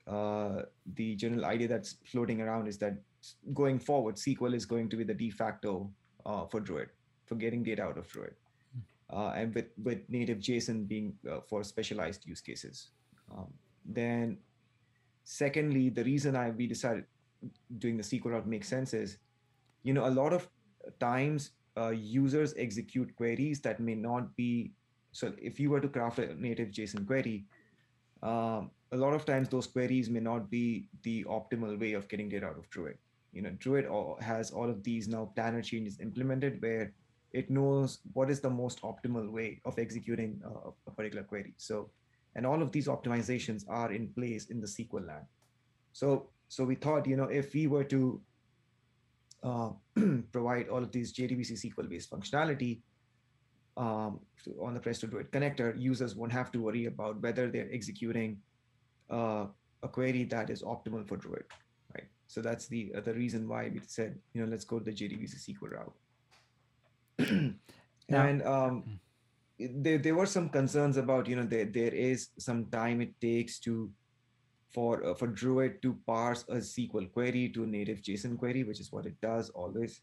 uh, 0.07 0.63
the 0.95 1.17
general 1.17 1.45
idea 1.45 1.69
that's 1.69 1.97
floating 2.05 2.41
around 2.41 2.69
is 2.69 2.79
that 2.79 2.95
going 3.55 3.79
forward, 3.79 4.17
SQL 4.17 4.55
is 4.55 4.65
going 4.65 4.89
to 4.89 4.97
be 4.97 5.05
the 5.05 5.15
de 5.15 5.31
facto 5.31 5.91
uh, 6.25 6.47
for 6.47 6.61
Druid, 6.61 6.91
for 7.27 7.35
getting 7.35 7.65
data 7.65 7.83
out 7.83 7.99
of 7.99 8.09
Druid, 8.09 8.35
uh, 8.35 8.46
and 9.35 9.55
with, 9.55 9.67
with 9.83 9.99
native 10.09 10.39
JSON 10.39 10.89
being 10.89 11.15
uh, 11.31 11.41
for 11.49 11.63
specialized 11.63 12.27
use 12.27 12.41
cases. 12.41 12.89
Um, 13.31 13.53
then, 13.85 14.39
secondly, 15.25 15.91
the 15.91 16.05
reason 16.05 16.35
I 16.37 16.51
we 16.51 16.67
decided 16.67 17.05
doing 17.79 17.97
the 17.97 18.03
SQL 18.03 18.33
route 18.33 18.47
makes 18.47 18.69
sense 18.69 18.95
is, 18.95 19.19
you 19.83 19.93
know, 19.93 20.07
a 20.07 20.11
lot 20.11 20.33
of 20.33 20.49
times 20.99 21.51
uh, 21.77 21.91
users 21.91 22.55
execute 22.57 23.15
queries 23.17 23.61
that 23.61 23.81
may 23.81 23.95
not 23.95 24.35
be. 24.37 24.73
So 25.13 25.33
if 25.41 25.61
you 25.61 25.71
were 25.71 25.81
to 25.81 25.89
craft 25.89 26.19
a 26.19 26.35
native 26.35 26.71
JSON 26.71 27.07
query, 27.07 27.47
um, 28.23 28.71
a 28.93 28.97
lot 28.97 29.15
of 29.15 29.25
times 29.25 29.49
those 29.49 29.67
queries 29.67 30.11
may 30.11 30.21
not 30.21 30.51
be 30.51 30.89
the 31.03 31.25
optimal 31.25 31.79
way 31.79 31.93
of 31.93 32.09
getting 32.09 32.29
data 32.29 32.47
out 32.47 32.59
of 32.59 32.69
Druid. 32.71 32.99
You 33.33 33.43
know, 33.43 33.51
Druid 33.59 33.87
has 34.21 34.51
all 34.51 34.69
of 34.69 34.83
these 34.83 35.09
now 35.09 35.31
planner 35.35 35.63
changes 35.63 36.01
implemented 36.01 36.61
where 36.63 36.93
it 37.33 37.51
knows 37.51 37.99
what 38.13 38.31
is 38.31 38.41
the 38.41 38.51
most 38.51 38.83
optimal 38.83 39.31
way 39.31 39.61
of 39.65 39.79
executing 39.79 40.41
a, 40.45 40.71
a 40.89 40.91
particular 40.91 41.25
query. 41.25 41.55
So, 41.57 41.91
and 42.35 42.47
all 42.47 42.63
of 42.63 42.73
these 42.73 42.87
optimizations 42.87 43.65
are 43.69 43.93
in 43.93 44.09
place 44.09 44.47
in 44.47 44.61
the 44.61 44.67
SQL 44.67 45.07
land. 45.07 45.27
So, 45.93 46.29
so 46.49 46.65
we 46.65 46.75
thought, 46.75 47.07
you 47.07 47.17
know, 47.17 47.25
if 47.25 47.55
we 47.55 47.67
were 47.67 47.85
to 47.85 48.21
uh, 49.43 49.71
provide 50.33 50.69
all 50.69 50.83
of 50.83 50.93
these 50.93 51.13
JDBC 51.13 51.65
SQL-based 51.65 52.11
functionality, 52.11 52.81
um, 53.77 54.21
on 54.61 54.75
the 54.75 54.81
Presto 54.81 55.07
Druid 55.07 55.31
connector, 55.31 55.79
users 55.79 56.15
won't 56.15 56.33
have 56.33 56.51
to 56.53 56.63
worry 56.63 56.87
about 56.87 57.21
whether 57.21 57.51
they're 57.51 57.69
executing 57.73 58.39
uh, 59.11 59.47
a 59.83 59.89
query 59.89 60.25
that 60.25 60.51
is 60.51 60.63
optimal 60.63 61.07
for 61.07 61.17
Druid, 61.17 61.45
right? 61.95 62.07
So 62.27 62.41
that's 62.41 62.67
the 62.69 62.93
uh, 62.97 63.01
the 63.01 63.13
reason 63.13 63.47
why 63.47 63.71
we 63.73 63.81
said, 63.87 64.19
you 64.33 64.43
know, 64.43 64.51
let's 64.51 64.65
go 64.65 64.79
to 64.79 64.85
the 64.85 64.93
JDBC 64.93 65.51
SQL 65.51 65.73
route. 65.73 65.93
and 68.09 68.43
um, 68.43 68.83
hmm. 69.59 69.83
there, 69.83 69.99
there 69.99 70.15
were 70.15 70.27
some 70.27 70.49
concerns 70.49 70.97
about, 70.97 71.27
you 71.27 71.37
know, 71.37 71.45
there, 71.45 71.65
there 71.65 71.95
is 71.95 72.29
some 72.39 72.67
time 72.67 73.01
it 73.01 73.21
takes 73.21 73.59
to 73.61 73.91
for 74.77 75.05
uh, 75.07 75.15
for 75.15 75.27
Druid 75.27 75.81
to 75.83 75.97
parse 76.07 76.45
a 76.49 76.57
SQL 76.57 77.11
query 77.11 77.49
to 77.51 77.65
a 77.65 77.67
native 77.67 78.03
JSON 78.03 78.39
query, 78.39 78.63
which 78.65 78.81
is 78.81 78.93
what 78.93 79.07
it 79.07 79.19
does 79.21 79.51
always. 79.51 80.03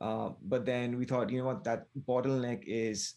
Uh, 0.00 0.30
but 0.42 0.64
then 0.64 0.98
we 0.98 1.04
thought, 1.04 1.30
you 1.30 1.38
know 1.38 1.46
what, 1.46 1.62
that 1.64 1.86
bottleneck 2.08 2.64
is 2.66 3.14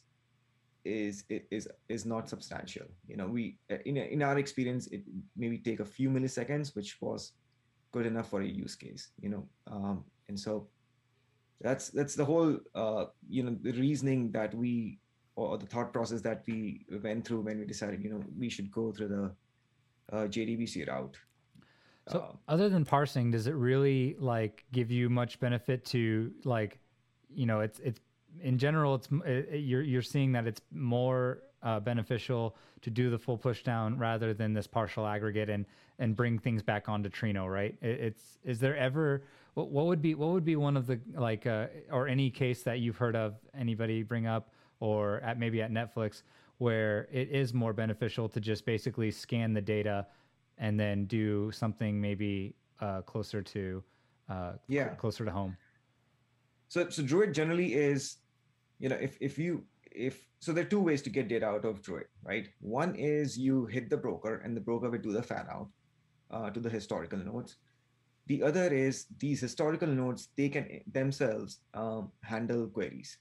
is 0.86 1.24
is 1.30 1.68
is 1.88 2.06
not 2.06 2.30
substantial. 2.30 2.86
You 3.08 3.18
know, 3.18 3.28
we 3.28 3.58
uh, 3.72 3.78
in 3.86 3.98
in 3.98 4.22
our 4.22 4.38
experience, 4.38 4.88
it 4.88 5.02
maybe 5.36 5.58
take 5.58 5.80
a 5.80 5.86
few 5.86 6.10
milliseconds, 6.10 6.76
which 6.76 6.98
was 7.02 7.32
good 7.92 8.06
enough 8.06 8.30
for 8.30 8.42
a 8.42 8.46
use 8.46 8.76
case. 8.76 9.12
You 9.22 9.30
know, 9.30 9.48
um, 9.68 10.04
and 10.28 10.40
so 10.40 10.68
that's 11.64 11.90
that's 11.90 12.16
the 12.16 12.26
whole 12.26 12.58
uh, 12.76 13.06
you 13.28 13.44
know 13.44 13.58
the 13.62 13.72
reasoning 13.72 14.32
that 14.34 14.54
we 14.54 15.00
or 15.36 15.58
the 15.58 15.66
thought 15.66 15.92
process 15.92 16.22
that 16.22 16.44
we 16.48 16.86
went 17.02 17.26
through 17.26 17.42
when 17.42 17.58
we 17.58 17.66
decided 17.66 18.04
you 18.04 18.12
know 18.12 18.22
we 18.38 18.50
should 18.50 18.72
go 18.72 18.92
through 18.92 19.08
the 19.08 19.32
uh, 20.16 20.28
JDBC 20.28 20.88
route. 20.88 21.18
So 22.10 22.20
um, 22.22 22.38
other 22.48 22.70
than 22.70 22.84
parsing, 22.84 23.32
does 23.32 23.48
it 23.48 23.56
really 23.56 24.16
like 24.20 24.66
give 24.72 24.92
you 24.92 25.10
much 25.10 25.40
benefit 25.40 25.86
to 25.86 26.34
like, 26.44 26.80
you 27.34 27.46
know, 27.46 27.62
it's 27.62 27.80
it's 27.80 28.02
in 28.42 28.58
general, 28.58 28.96
it's 28.96 29.08
it, 29.26 29.60
you're 29.60 29.84
you're 29.84 30.02
seeing 30.02 30.34
that 30.34 30.46
it's 30.46 30.62
more 30.72 31.44
uh, 31.62 31.80
beneficial 31.80 32.58
to 32.82 32.90
do 32.90 33.10
the 33.10 33.18
full 33.18 33.38
pushdown 33.38 33.98
rather 33.98 34.34
than 34.34 34.54
this 34.54 34.68
partial 34.68 35.08
aggregate 35.08 35.50
and 35.50 35.66
and 36.00 36.16
bring 36.16 36.38
things 36.38 36.62
back 36.62 36.90
onto 36.90 37.10
Trino, 37.10 37.50
right? 37.50 37.76
It, 37.82 38.00
it's 38.02 38.38
is 38.44 38.60
there 38.60 38.76
ever 38.76 39.24
what, 39.54 39.70
what 39.70 39.86
would 39.86 40.02
be 40.02 40.16
what 40.16 40.30
would 40.30 40.46
be 40.46 40.56
one 40.56 40.78
of 40.78 40.88
the 40.88 41.00
like 41.16 41.46
uh, 41.46 41.68
or 41.92 42.08
any 42.08 42.30
case 42.30 42.64
that 42.64 42.80
you've 42.80 42.98
heard 42.98 43.16
of 43.16 43.36
anybody 43.58 44.04
bring 44.04 44.28
up 44.28 44.52
or 44.80 45.20
at 45.22 45.40
maybe 45.40 45.62
at 45.62 45.72
Netflix 45.72 46.24
where 46.58 47.08
it 47.12 47.30
is 47.30 47.54
more 47.54 47.74
beneficial 47.74 48.30
to 48.30 48.40
just 48.40 48.66
basically 48.66 49.12
scan 49.12 49.54
the 49.54 49.62
data 49.62 50.06
and 50.58 50.80
then 50.80 51.06
do 51.06 51.52
something 51.52 52.00
maybe 52.00 52.56
uh, 52.82 53.02
closer 53.02 53.42
to 53.42 53.84
uh, 54.30 54.54
yeah 54.68 54.90
closer 54.96 55.26
to 55.26 55.32
home. 55.32 55.56
So 56.68 56.90
so 56.90 57.04
Druid 57.04 57.34
generally 57.34 57.74
is 57.74 58.18
you 58.84 58.90
know, 58.90 58.98
if 59.00 59.18
if 59.22 59.40
you 59.40 59.64
if 59.92 60.28
so 60.40 60.52
there 60.52 60.66
are 60.66 60.68
two 60.68 60.82
ways 60.82 61.02
to 61.04 61.10
get 61.10 61.30
data 61.30 61.46
out 61.46 61.64
of 61.64 61.82
Druid, 61.82 62.08
right? 62.24 62.50
One 62.60 62.96
is 62.96 63.38
you 63.38 63.66
hit 63.66 63.90
the 63.90 63.96
broker 63.96 64.42
and 64.44 64.58
the 64.58 64.62
broker 64.62 64.90
will 64.90 65.00
do 65.00 65.14
the 65.14 65.24
fan 65.24 65.48
out 65.50 65.70
uh, 66.32 66.50
to 66.50 66.60
the 66.60 66.70
historical 66.70 67.20
nodes. 67.20 67.56
The 68.28 68.42
other 68.44 68.68
is 68.74 69.06
these 69.20 69.42
historical 69.42 69.88
nodes, 69.88 70.30
they 70.38 70.50
can 70.50 70.82
themselves 70.92 71.60
um, 71.74 72.12
handle 72.22 72.68
queries. 72.68 73.18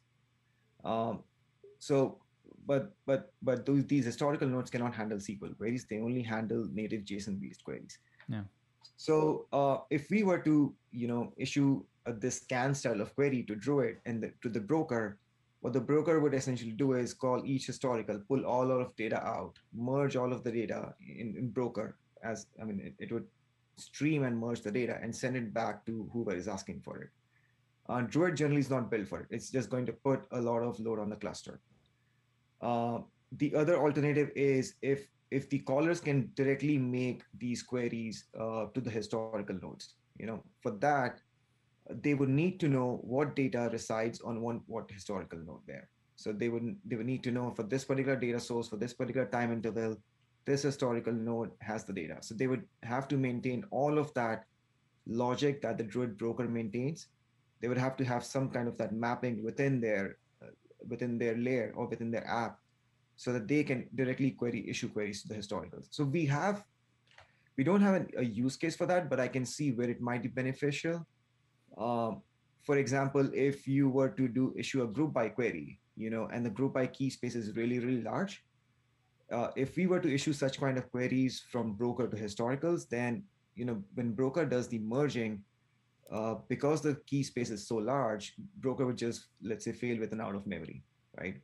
Um, 0.84 1.20
so, 1.78 2.18
but 2.66 2.94
but 3.06 3.32
but 3.42 3.66
those 3.66 3.84
these 3.86 4.04
historical 4.04 4.48
nodes 4.48 4.70
cannot 4.70 4.94
handle 4.94 5.18
SQL 5.18 5.56
queries. 5.56 5.86
They 5.90 5.98
only 5.98 6.22
handle 6.22 6.68
native 6.72 7.02
JSON-based 7.02 7.64
queries. 7.64 7.98
Yeah. 8.28 8.42
So 8.96 9.46
uh, 9.52 9.78
if 9.90 10.08
we 10.10 10.22
were 10.22 10.38
to, 10.40 10.72
you 10.92 11.08
know, 11.08 11.32
issue 11.36 11.82
uh, 12.06 12.12
this 12.16 12.36
scan 12.36 12.74
style 12.74 13.00
of 13.00 13.14
query 13.16 13.42
to 13.44 13.56
Druid 13.56 13.98
and 14.06 14.22
the, 14.22 14.32
to 14.42 14.48
the 14.48 14.60
broker, 14.60 15.18
what 15.60 15.72
the 15.72 15.80
broker 15.80 16.20
would 16.20 16.34
essentially 16.34 16.70
do 16.70 16.92
is 16.92 17.12
call 17.14 17.42
each 17.44 17.66
historical, 17.66 18.20
pull 18.28 18.44
all 18.44 18.70
of 18.70 18.94
data 18.94 19.20
out, 19.24 19.58
merge 19.74 20.14
all 20.14 20.32
of 20.32 20.44
the 20.44 20.52
data 20.52 20.94
in, 21.00 21.34
in 21.36 21.50
broker 21.50 21.96
as, 22.22 22.46
I 22.60 22.64
mean, 22.64 22.80
it, 22.80 22.94
it 22.98 23.12
would 23.12 23.26
stream 23.76 24.24
and 24.24 24.38
merge 24.38 24.60
the 24.62 24.70
data 24.70 24.98
and 25.02 25.14
send 25.14 25.36
it 25.36 25.52
back 25.52 25.84
to 25.86 26.08
whoever 26.12 26.36
is 26.36 26.48
asking 26.48 26.80
for 26.80 26.98
it. 26.98 27.10
Uh, 27.88 28.02
Druid 28.02 28.36
generally 28.36 28.60
is 28.60 28.70
not 28.70 28.90
built 28.90 29.08
for 29.08 29.20
it. 29.20 29.26
It's 29.30 29.50
just 29.50 29.70
going 29.70 29.86
to 29.86 29.92
put 29.92 30.24
a 30.30 30.40
lot 30.40 30.62
of 30.62 30.78
load 30.78 30.98
on 30.98 31.10
the 31.10 31.16
cluster. 31.16 31.60
Uh, 32.60 32.98
the 33.32 33.54
other 33.54 33.76
alternative 33.76 34.30
is 34.36 34.74
if 34.82 35.08
if 35.30 35.48
the 35.48 35.58
callers 35.60 35.98
can 35.98 36.30
directly 36.34 36.76
make 36.76 37.22
these 37.38 37.62
queries 37.62 38.26
uh, 38.38 38.66
to 38.74 38.80
the 38.80 38.90
historical 38.90 39.58
nodes. 39.62 39.94
You 40.18 40.26
know, 40.26 40.42
for 40.60 40.72
that, 40.72 41.20
they 41.88 42.14
would 42.14 42.28
need 42.28 42.60
to 42.60 42.68
know 42.68 43.00
what 43.02 43.34
data 43.34 43.68
resides 43.72 44.20
on 44.20 44.42
one 44.42 44.60
what 44.66 44.90
historical 44.90 45.38
node 45.38 45.66
there. 45.66 45.88
So 46.16 46.32
they 46.32 46.48
would 46.48 46.76
they 46.84 46.96
would 46.96 47.06
need 47.06 47.24
to 47.24 47.30
know 47.32 47.50
for 47.50 47.62
this 47.62 47.84
particular 47.84 48.16
data 48.16 48.38
source 48.38 48.68
for 48.68 48.76
this 48.76 48.92
particular 48.92 49.26
time 49.26 49.52
interval, 49.52 49.96
this 50.44 50.62
historical 50.62 51.12
node 51.12 51.50
has 51.60 51.84
the 51.84 51.92
data. 51.92 52.16
So 52.20 52.34
they 52.34 52.46
would 52.46 52.64
have 52.82 53.08
to 53.08 53.16
maintain 53.16 53.64
all 53.70 53.98
of 53.98 54.12
that 54.14 54.44
logic 55.06 55.62
that 55.62 55.78
the 55.78 55.84
Druid 55.84 56.18
broker 56.18 56.48
maintains. 56.48 57.08
They 57.60 57.68
would 57.68 57.78
have 57.78 57.96
to 57.98 58.04
have 58.04 58.24
some 58.24 58.50
kind 58.50 58.66
of 58.68 58.76
that 58.78 58.92
mapping 58.92 59.44
within 59.44 59.80
their 59.80 60.16
uh, 60.42 60.46
within 60.88 61.18
their 61.18 61.36
layer 61.36 61.72
or 61.76 61.86
within 61.86 62.10
their 62.10 62.26
app 62.26 62.58
so 63.16 63.32
that 63.32 63.46
they 63.46 63.62
can 63.62 63.88
directly 63.94 64.30
query 64.30 64.68
issue 64.68 64.88
queries 64.88 65.22
to 65.22 65.28
the 65.28 65.34
historicals. 65.34 65.86
So 65.90 66.04
we 66.04 66.26
have, 66.26 66.64
we 67.56 67.62
don't 67.62 67.80
have 67.80 67.94
an, 67.94 68.08
a 68.16 68.24
use 68.24 68.56
case 68.56 68.74
for 68.74 68.86
that, 68.86 69.08
but 69.08 69.20
I 69.20 69.28
can 69.28 69.44
see 69.44 69.72
where 69.72 69.88
it 69.88 70.00
might 70.00 70.22
be 70.22 70.28
beneficial. 70.28 71.06
Um, 71.78 72.22
for 72.62 72.78
example, 72.78 73.30
if 73.32 73.68
you 73.68 73.88
were 73.88 74.08
to 74.08 74.28
do 74.28 74.54
issue 74.56 74.82
a 74.82 74.86
group 74.86 75.12
by 75.12 75.28
query, 75.28 75.78
you 75.96 76.10
know, 76.10 76.28
and 76.32 76.44
the 76.44 76.50
group 76.50 76.74
by 76.74 76.86
key 76.86 77.10
space 77.10 77.34
is 77.34 77.54
really, 77.56 77.78
really 77.78 78.02
large. 78.02 78.42
Uh, 79.32 79.50
if 79.56 79.76
we 79.76 79.86
were 79.86 80.00
to 80.00 80.12
issue 80.12 80.32
such 80.32 80.60
kind 80.60 80.76
of 80.76 80.90
queries 80.90 81.42
from 81.50 81.72
broker 81.72 82.06
to 82.06 82.16
historicals, 82.16 82.88
then, 82.88 83.24
you 83.54 83.64
know, 83.64 83.82
when 83.94 84.12
broker 84.12 84.44
does 84.44 84.68
the 84.68 84.78
merging, 84.78 85.42
uh, 86.10 86.34
because 86.48 86.82
the 86.82 86.94
key 87.06 87.22
space 87.22 87.50
is 87.50 87.66
so 87.66 87.76
large, 87.76 88.34
broker 88.58 88.84
would 88.84 88.98
just, 88.98 89.28
let's 89.42 89.64
say, 89.64 89.72
fail 89.72 89.98
with 89.98 90.12
an 90.12 90.20
out 90.20 90.34
of 90.34 90.46
memory, 90.46 90.82
right? 91.18 91.40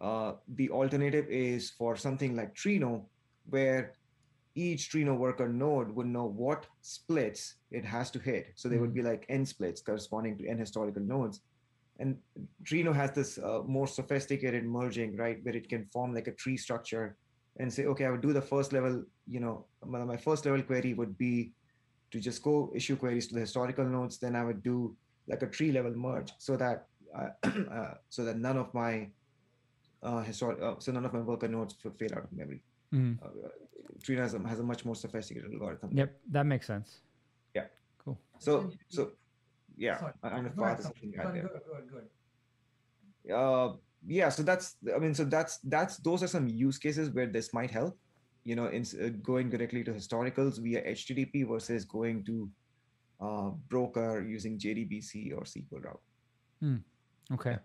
Uh, 0.00 0.32
the 0.54 0.70
alternative 0.70 1.26
is 1.28 1.70
for 1.70 1.96
something 1.96 2.34
like 2.34 2.54
Trino, 2.54 3.04
where 3.50 3.92
each 4.54 4.90
Trino 4.90 5.16
worker 5.16 5.48
node 5.48 5.94
would 5.94 6.06
know 6.06 6.24
what 6.24 6.66
splits 6.80 7.56
it 7.70 7.84
has 7.84 8.10
to 8.10 8.18
hit. 8.18 8.52
So 8.54 8.68
they 8.68 8.78
would 8.78 8.94
be 8.94 9.02
like 9.02 9.26
n 9.28 9.44
splits 9.44 9.82
corresponding 9.82 10.38
to 10.38 10.48
n 10.48 10.58
historical 10.58 11.02
nodes. 11.02 11.40
And 11.98 12.16
Trino 12.64 12.94
has 12.94 13.10
this 13.12 13.38
uh, 13.38 13.62
more 13.66 13.86
sophisticated 13.86 14.64
merging, 14.64 15.16
right, 15.16 15.38
where 15.42 15.56
it 15.56 15.68
can 15.68 15.84
form 15.86 16.14
like 16.14 16.28
a 16.28 16.32
tree 16.32 16.56
structure 16.56 17.16
and 17.58 17.72
say, 17.72 17.86
okay, 17.86 18.04
I 18.04 18.10
would 18.10 18.20
do 18.20 18.32
the 18.32 18.42
first 18.42 18.72
level, 18.72 19.04
you 19.26 19.40
know, 19.40 19.66
my, 19.84 20.16
first 20.16 20.46
level 20.46 20.62
query 20.62 20.94
would 20.94 21.18
be 21.18 21.52
to 22.12 22.20
just 22.20 22.42
go 22.42 22.72
issue 22.74 22.96
queries 22.96 23.26
to 23.28 23.34
the 23.34 23.40
historical 23.40 23.84
nodes. 23.84 24.18
Then 24.18 24.36
I 24.36 24.44
would 24.44 24.62
do 24.62 24.96
like 25.26 25.42
a 25.42 25.48
tree 25.48 25.72
level 25.72 25.92
merge 25.92 26.32
so 26.38 26.56
that 26.56 26.86
uh, 27.14 27.30
uh, 27.72 27.94
so 28.08 28.24
that 28.24 28.38
none 28.38 28.56
of 28.56 28.72
my 28.74 29.08
uh, 30.02 30.22
historic, 30.22 30.62
uh, 30.62 30.74
so 30.78 30.92
none 30.92 31.04
of 31.04 31.12
my 31.12 31.20
worker 31.20 31.48
nodes 31.48 31.74
would 31.82 31.98
fail 31.98 32.10
out 32.14 32.24
of 32.24 32.32
memory. 32.32 32.62
Trino 34.02 34.18
has 34.18 34.34
a, 34.34 34.48
has 34.48 34.60
a 34.60 34.62
much 34.62 34.84
more 34.84 34.94
sophisticated 34.94 35.52
algorithm. 35.52 35.90
Yep, 35.92 36.20
that 36.30 36.46
makes 36.46 36.66
sense. 36.66 37.00
Yeah. 37.54 37.64
Cool. 38.04 38.18
So, 38.38 38.70
so 38.88 39.10
yeah, 39.78 39.98
Sorry. 39.98 40.12
I- 40.22 40.28
I'm 40.30 40.46
a 40.46 40.50
Go 40.50 40.64
ahead, 40.64 40.76
part 40.76 40.78
of 40.78 40.84
Tom. 40.84 40.92
something 40.92 41.10
Good, 41.12 41.20
out 41.26 41.32
there. 41.34 41.42
good, 41.42 41.62
good, 41.90 42.06
good. 43.24 43.32
Uh, 43.34 43.76
yeah, 44.06 44.28
so 44.28 44.42
that's, 44.42 44.76
I 44.94 44.98
mean, 44.98 45.14
so 45.14 45.24
that's, 45.24 45.58
that's, 45.58 45.96
those 45.98 46.22
are 46.22 46.26
some 46.28 46.48
use 46.48 46.78
cases 46.78 47.10
where 47.10 47.26
this 47.26 47.52
might 47.52 47.70
help, 47.70 47.98
you 48.44 48.54
know, 48.56 48.66
in 48.68 48.82
uh, 49.02 49.08
going 49.22 49.50
directly 49.50 49.82
to 49.84 49.92
historicals 49.92 50.58
via 50.62 50.82
HTTP 50.86 51.46
versus 51.48 51.84
going 51.84 52.24
to 52.24 52.50
uh, 53.20 53.50
broker 53.68 54.24
using 54.26 54.58
JDBC 54.58 55.32
or 55.36 55.42
SQL 55.42 55.84
route. 55.84 56.80
Okay. 57.32 57.50
Yeah. 57.50 57.58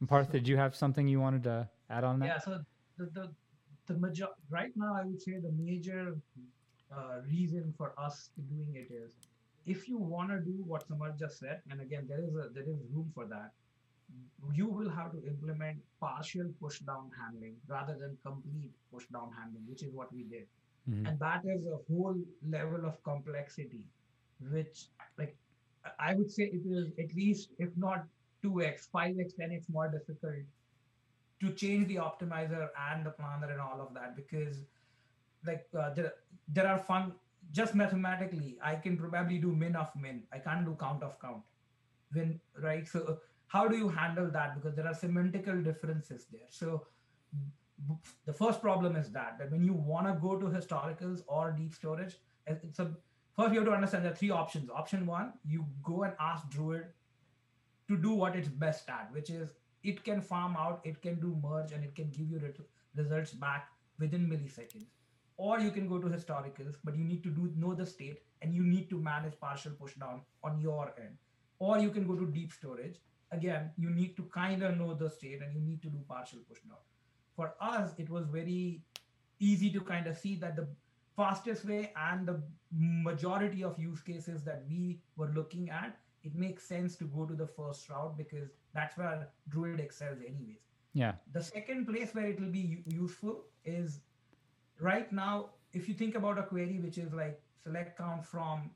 And 0.00 0.08
Parth, 0.08 0.30
did 0.30 0.46
you 0.46 0.56
have 0.56 0.76
something 0.76 1.08
you 1.08 1.20
wanted 1.20 1.42
to 1.44 1.68
add 1.90 2.04
on 2.04 2.18
that? 2.20 2.26
Yeah, 2.26 2.38
so 2.38 2.58
the 2.98 3.06
the 3.14 3.32
the 3.86 3.94
major 3.98 4.28
right 4.50 4.72
now 4.76 4.94
I 4.94 5.04
would 5.04 5.20
say 5.20 5.38
the 5.40 5.52
major 5.52 6.16
uh, 6.94 7.20
reason 7.26 7.72
for 7.76 7.92
us 7.98 8.30
doing 8.48 8.74
it 8.74 8.92
is 8.92 9.14
if 9.66 9.88
you 9.88 9.98
want 9.98 10.30
to 10.30 10.40
do 10.40 10.56
what 10.66 10.86
Samarth 10.88 11.18
just 11.18 11.38
said, 11.38 11.62
and 11.70 11.80
again 11.80 12.06
there 12.08 12.22
is 12.22 12.34
a 12.34 12.48
there 12.54 12.68
is 12.74 12.78
room 12.92 13.10
for 13.14 13.26
that, 13.26 13.52
you 14.52 14.66
will 14.68 14.90
have 14.90 15.12
to 15.12 15.24
implement 15.26 15.78
partial 16.00 16.48
push 16.60 16.78
down 16.80 17.10
handling 17.20 17.56
rather 17.68 17.96
than 17.98 18.16
complete 18.24 18.72
push 18.92 19.06
down 19.08 19.30
handling, 19.38 19.64
which 19.68 19.82
is 19.82 19.92
what 19.92 20.12
we 20.12 20.24
did. 20.24 20.46
Mhm. 20.88 21.08
And 21.08 21.18
that 21.20 21.44
is 21.54 21.66
a 21.66 21.78
whole 21.88 22.18
level 22.56 22.84
of 22.86 23.02
complexity, 23.02 23.84
which 24.56 24.88
like 25.18 25.36
I- 25.84 25.94
I 26.10 26.14
would 26.14 26.30
say 26.30 26.44
it 26.58 26.66
is 26.66 26.92
at 27.04 27.14
least 27.14 27.52
if 27.58 27.76
not 27.76 28.06
2x, 28.42 28.86
5x, 28.88 29.34
10x 29.34 29.68
more 29.68 29.88
difficult 29.88 30.44
to 31.40 31.52
change 31.54 31.88
the 31.88 31.96
optimizer 31.96 32.68
and 32.88 33.04
the 33.06 33.10
planner 33.10 33.50
and 33.50 33.60
all 33.60 33.80
of 33.80 33.92
that 33.94 34.16
because 34.16 34.64
like 35.46 35.66
uh, 35.78 35.90
there 35.94 36.12
there 36.48 36.66
are 36.68 36.78
fun 36.78 37.12
just 37.52 37.74
mathematically 37.74 38.58
i 38.62 38.74
can 38.74 38.96
probably 38.96 39.38
do 39.38 39.52
min 39.52 39.76
of 39.76 39.88
min. 39.96 40.22
I 40.32 40.38
can't 40.38 40.64
do 40.64 40.76
count 40.80 41.02
of 41.02 41.20
count. 41.20 41.42
When 42.12 42.40
right? 42.62 42.86
So 42.86 43.18
how 43.48 43.68
do 43.68 43.76
you 43.76 43.88
handle 43.88 44.30
that? 44.30 44.54
Because 44.54 44.74
there 44.74 44.86
are 44.86 44.94
semantical 44.94 45.62
differences 45.64 46.26
there. 46.32 46.48
So 46.50 46.86
the 48.24 48.32
first 48.32 48.60
problem 48.62 48.96
is 48.96 49.10
that 49.12 49.38
that 49.38 49.50
when 49.50 49.64
you 49.64 49.74
want 49.74 50.06
to 50.06 50.14
go 50.20 50.36
to 50.38 50.46
historicals 50.46 51.22
or 51.26 51.52
deep 51.52 51.74
storage 51.74 52.16
it- 52.46 52.60
it's 52.64 52.78
a 52.78 52.86
first 53.36 53.52
you 53.52 53.60
have 53.60 53.68
to 53.68 53.74
understand 53.74 54.04
there 54.04 54.12
are 54.12 54.16
three 54.16 54.30
options. 54.30 54.70
Option 54.70 55.06
one 55.06 55.32
you 55.44 55.66
go 55.82 56.04
and 56.04 56.14
ask 56.20 56.48
druid 56.48 56.86
to 57.88 57.96
do 57.96 58.14
what 58.14 58.36
it's 58.36 58.48
best 58.48 58.88
at 58.88 59.12
which 59.12 59.30
is 59.30 59.54
it 59.82 60.02
can 60.02 60.20
farm 60.22 60.56
out, 60.56 60.80
it 60.84 61.02
can 61.02 61.20
do 61.20 61.36
merge, 61.42 61.72
and 61.72 61.84
it 61.84 61.94
can 61.94 62.10
give 62.10 62.30
you 62.30 62.40
results 62.96 63.32
back 63.32 63.68
within 63.98 64.26
milliseconds. 64.28 64.93
Or 65.36 65.58
you 65.58 65.70
can 65.70 65.88
go 65.88 65.98
to 65.98 66.06
historicals, 66.06 66.76
but 66.84 66.96
you 66.96 67.04
need 67.04 67.22
to 67.24 67.30
do 67.30 67.52
know 67.56 67.74
the 67.74 67.86
state 67.86 68.20
and 68.42 68.54
you 68.54 68.62
need 68.62 68.88
to 68.90 68.98
manage 68.98 69.38
partial 69.40 69.72
pushdown 69.72 70.20
on 70.42 70.60
your 70.60 70.94
end. 70.98 71.16
Or 71.58 71.78
you 71.78 71.90
can 71.90 72.06
go 72.06 72.14
to 72.14 72.26
deep 72.26 72.52
storage. 72.52 73.00
Again, 73.32 73.70
you 73.76 73.90
need 73.90 74.16
to 74.16 74.22
kind 74.34 74.62
of 74.62 74.76
know 74.76 74.94
the 74.94 75.10
state 75.10 75.40
and 75.42 75.54
you 75.54 75.60
need 75.60 75.82
to 75.82 75.88
do 75.88 75.98
partial 76.08 76.38
pushdown. 76.40 76.78
For 77.34 77.54
us, 77.60 77.90
it 77.98 78.08
was 78.08 78.26
very 78.26 78.82
easy 79.40 79.70
to 79.70 79.80
kind 79.80 80.06
of 80.06 80.16
see 80.16 80.36
that 80.36 80.54
the 80.54 80.68
fastest 81.16 81.64
way 81.64 81.92
and 81.96 82.26
the 82.26 82.40
majority 82.70 83.64
of 83.64 83.78
use 83.78 84.00
cases 84.00 84.44
that 84.44 84.64
we 84.68 85.00
were 85.16 85.32
looking 85.34 85.70
at 85.70 85.96
it 86.24 86.34
makes 86.34 86.64
sense 86.64 86.96
to 86.96 87.04
go 87.04 87.26
to 87.26 87.34
the 87.34 87.46
first 87.46 87.88
route 87.90 88.16
because 88.16 88.48
that's 88.74 88.96
where 88.96 89.28
Druid 89.50 89.78
excels 89.78 90.18
anyways. 90.26 90.62
Yeah. 90.94 91.12
The 91.32 91.42
second 91.42 91.86
place 91.86 92.14
where 92.14 92.26
it 92.26 92.40
will 92.40 92.50
be 92.50 92.82
useful 92.86 93.44
is 93.64 94.00
right 94.80 95.10
now, 95.12 95.50
if 95.72 95.88
you 95.88 95.94
think 95.94 96.14
about 96.14 96.38
a 96.38 96.42
query 96.42 96.78
which 96.78 96.98
is 96.98 97.12
like 97.12 97.40
select 97.62 97.98
count 97.98 98.24
from 98.24 98.70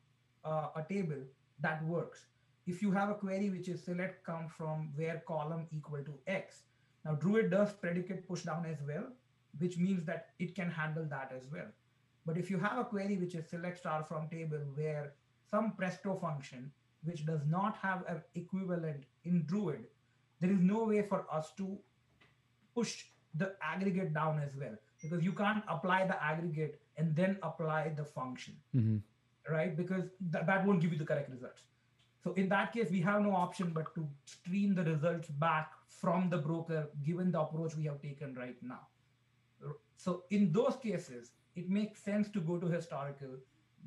uh, 0.45 0.69
a 0.77 0.83
table, 0.89 1.23
that 1.61 1.85
works. 1.85 2.27
If 2.67 2.83
you 2.83 2.91
have 2.93 3.11
a 3.11 3.15
query 3.15 3.51
which 3.51 3.69
is 3.69 3.83
select 3.83 4.25
count 4.25 4.51
from 4.51 4.93
where 4.95 5.23
column 5.27 5.67
equal 5.73 6.05
to 6.05 6.15
X, 6.27 6.63
now 7.05 7.15
Druid 7.15 7.51
does 7.51 7.73
predicate 7.73 8.29
push 8.29 8.43
down 8.43 8.67
as 8.67 8.79
well, 8.87 9.05
which 9.59 9.79
means 9.79 10.05
that 10.05 10.31
it 10.39 10.55
can 10.55 10.71
handle 10.71 11.05
that 11.05 11.33
as 11.35 11.45
well. 11.51 11.69
But 12.27 12.37
if 12.37 12.51
you 12.51 12.59
have 12.59 12.79
a 12.79 12.85
query 12.85 13.17
which 13.17 13.35
is 13.35 13.49
select 13.49 13.79
star 13.79 14.05
from 14.05 14.29
table 14.29 14.61
where 14.75 15.15
some 15.51 15.73
presto 15.73 16.17
function 16.17 16.71
which 17.05 17.25
does 17.25 17.41
not 17.47 17.77
have 17.77 18.05
an 18.09 18.23
equivalent 18.35 19.05
in 19.25 19.45
Druid, 19.47 19.87
there 20.41 20.51
is 20.51 20.61
no 20.61 20.85
way 20.85 21.03
for 21.03 21.25
us 21.33 21.53
to 21.57 21.79
push 22.75 23.05
the 23.35 23.55
aggregate 23.63 24.13
down 24.13 24.41
as 24.41 24.55
well 24.57 24.77
because 25.03 25.23
you 25.23 25.33
can't 25.33 25.65
apply 25.69 26.07
the 26.07 26.23
aggregate 26.23 26.81
and 26.97 27.15
then 27.15 27.39
apply 27.43 27.91
the 27.97 28.05
function, 28.05 28.55
hmm 28.73 28.99
right? 29.51 29.75
Because 29.77 30.03
th- 30.33 30.45
that 30.45 30.67
won't 30.67 30.81
give 30.83 30.93
you 30.93 30.99
the 30.99 31.07
correct 31.07 31.31
results. 31.31 31.63
So 32.23 32.33
in 32.35 32.51
that 32.51 32.73
case, 32.73 32.91
we 32.91 33.01
have 33.01 33.23
no 33.23 33.33
option 33.33 33.71
but 33.73 33.95
to 33.95 34.07
stream 34.27 34.75
the 34.75 34.85
results 34.85 35.29
back 35.29 35.71
from 35.89 36.29
the 36.29 36.37
broker 36.37 36.91
given 37.03 37.33
the 37.33 37.41
approach 37.41 37.75
we 37.75 37.85
have 37.85 38.03
taken 38.03 38.35
right 38.35 38.57
now. 38.61 38.89
So 39.97 40.25
in 40.31 40.53
those 40.53 40.77
cases, 40.77 41.33
it 41.57 41.69
makes 41.71 42.03
sense 42.03 42.29
to 42.31 42.41
go 42.41 42.59
to 42.59 42.67
historical 42.67 43.39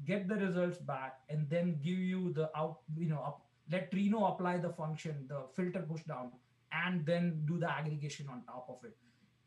get 0.05 0.27
the 0.27 0.35
results 0.35 0.77
back, 0.79 1.19
and 1.29 1.49
then 1.49 1.79
give 1.83 1.99
you 1.99 2.33
the 2.33 2.49
out, 2.57 2.79
you 2.97 3.09
know, 3.09 3.19
up, 3.19 3.45
let 3.71 3.91
Trino 3.91 4.33
apply 4.33 4.57
the 4.57 4.69
function, 4.69 5.25
the 5.27 5.43
filter 5.53 5.81
push 5.81 6.03
down, 6.03 6.31
and 6.71 7.05
then 7.05 7.43
do 7.45 7.59
the 7.59 7.69
aggregation 7.69 8.27
on 8.29 8.41
top 8.45 8.67
of 8.69 8.83
it. 8.83 8.95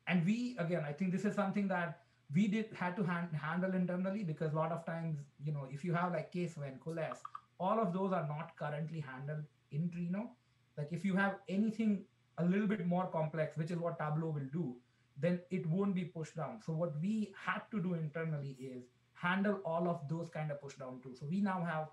And 0.07 0.25
we, 0.25 0.57
again, 0.59 0.85
I 0.87 0.93
think 0.93 1.13
this 1.13 1.25
is 1.25 1.35
something 1.35 1.69
that 1.69 2.01
we 2.35 2.49
did 2.49 2.67
had 2.75 2.97
to 2.97 3.05
hand, 3.05 3.29
handle 3.35 3.75
internally 3.75 4.25
because 4.25 4.53
a 4.53 4.57
lot 4.57 4.73
of 4.73 4.85
times, 4.85 5.19
you 5.45 5.53
know, 5.53 5.67
if 5.71 5.85
you 5.85 5.95
have 5.95 6.13
like 6.13 6.33
case 6.33 6.57
when, 6.57 6.79
Coalesce, 6.79 7.21
all 7.59 7.79
of 7.79 7.93
those 7.93 8.13
are 8.13 8.27
not 8.27 8.57
currently 8.57 9.01
handled 9.01 9.45
in 9.71 9.89
Trino. 9.91 10.29
Like 10.77 10.89
if 10.91 11.05
you 11.05 11.15
have 11.17 11.37
anything 11.49 12.05
a 12.39 12.45
little 12.45 12.67
bit 12.67 12.87
more 12.87 13.07
complex, 13.07 13.57
which 13.57 13.71
is 13.71 13.79
what 13.79 13.99
Tableau 13.99 14.31
will 14.31 14.49
do, 14.53 14.75
then 15.21 15.41
it 15.51 15.65
won't 15.67 15.95
be 15.95 16.05
pushed 16.05 16.37
down. 16.37 16.61
So 16.65 16.73
what 16.73 17.01
we 17.01 17.33
had 17.37 17.63
to 17.71 17.81
do 17.81 17.95
internally 17.95 18.57
is 18.61 18.85
handle 19.15 19.61
all 19.65 19.89
of 19.89 20.01
those 20.09 20.29
kind 20.29 20.51
of 20.51 20.61
push 20.61 20.75
down 20.75 21.01
too. 21.03 21.15
So 21.19 21.27
we 21.27 21.41
now 21.41 21.65
have 21.65 21.89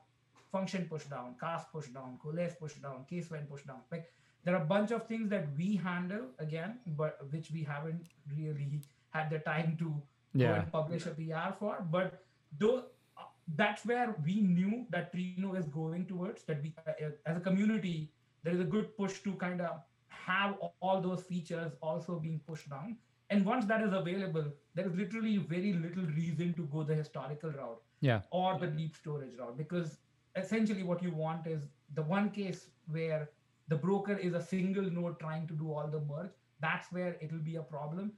function 0.52 0.86
push 0.90 1.06
down, 1.06 1.36
cast 1.40 1.72
push 1.72 1.88
down, 1.88 2.18
coalesce 2.22 2.56
push 2.60 2.74
down, 2.74 3.06
case 3.10 3.30
when 3.30 3.46
push 3.46 3.64
down. 3.64 3.82
Like 3.92 4.12
there 4.44 4.56
are 4.56 4.62
a 4.62 4.66
bunch 4.66 4.92
of 4.92 5.08
things 5.08 5.30
that 5.30 5.48
we 5.58 5.76
handle 5.76 6.26
again, 6.40 6.80
but 6.98 7.20
which 7.32 7.52
we 7.52 7.64
haven't 7.64 8.08
really 8.36 8.82
had 9.10 9.30
the 9.30 9.40
time 9.40 9.76
to 9.80 10.02
yeah. 10.34 10.48
go 10.48 10.54
and 10.54 10.72
publish 10.72 11.06
a 11.06 11.12
PR 11.12 11.54
for. 11.58 11.86
But 11.92 12.24
though 12.58 12.86
uh, 13.18 13.24
that's 13.56 13.86
where 13.86 14.16
we 14.26 14.42
knew 14.42 14.86
that 14.90 15.14
Trino 15.14 15.58
is 15.58 15.68
going 15.68 16.06
towards 16.06 16.44
that 16.44 16.62
we 16.62 16.74
uh, 16.88 16.92
as 17.26 17.38
a 17.38 17.40
community 17.40 18.12
there 18.44 18.54
is 18.54 18.60
a 18.60 18.64
good 18.64 18.96
push 18.98 19.20
to 19.20 19.34
kind 19.34 19.62
of 19.62 19.82
have 20.08 20.56
all 20.80 21.02
those 21.02 21.22
features 21.24 21.72
also 21.82 22.20
being 22.20 22.40
pushed 22.48 22.70
down 22.70 22.98
and 23.30 23.46
once 23.46 23.66
that 23.66 23.82
is 23.82 23.94
available 23.94 24.46
there 24.76 24.86
is 24.86 24.96
literally 24.96 25.38
very 25.38 25.74
little 25.74 26.04
reason 26.04 26.54
to 26.54 26.64
go 26.64 26.84
the 26.84 26.94
historical 26.94 27.52
route 27.52 27.82
yeah 28.02 28.22
or 28.32 28.58
the 28.60 28.68
deep 28.68 28.96
storage 28.96 29.38
route 29.40 29.58
because 29.58 29.98
essentially 30.36 30.84
what 30.84 31.02
you 31.02 31.12
want 31.12 31.48
is 31.48 31.68
the 31.94 32.02
one 32.02 32.30
case 32.30 32.68
where 32.88 33.30
the 33.72 33.78
broker 33.84 34.18
is 34.28 34.34
a 34.34 34.44
single 34.54 34.90
node 35.00 35.20
trying 35.20 35.48
to 35.48 35.54
do 35.54 35.72
all 35.74 35.88
the 35.88 36.02
merge. 36.02 36.32
That's 36.60 36.92
where 36.92 37.16
it'll 37.22 37.46
be 37.52 37.56
a 37.56 37.68
problem. 37.76 38.14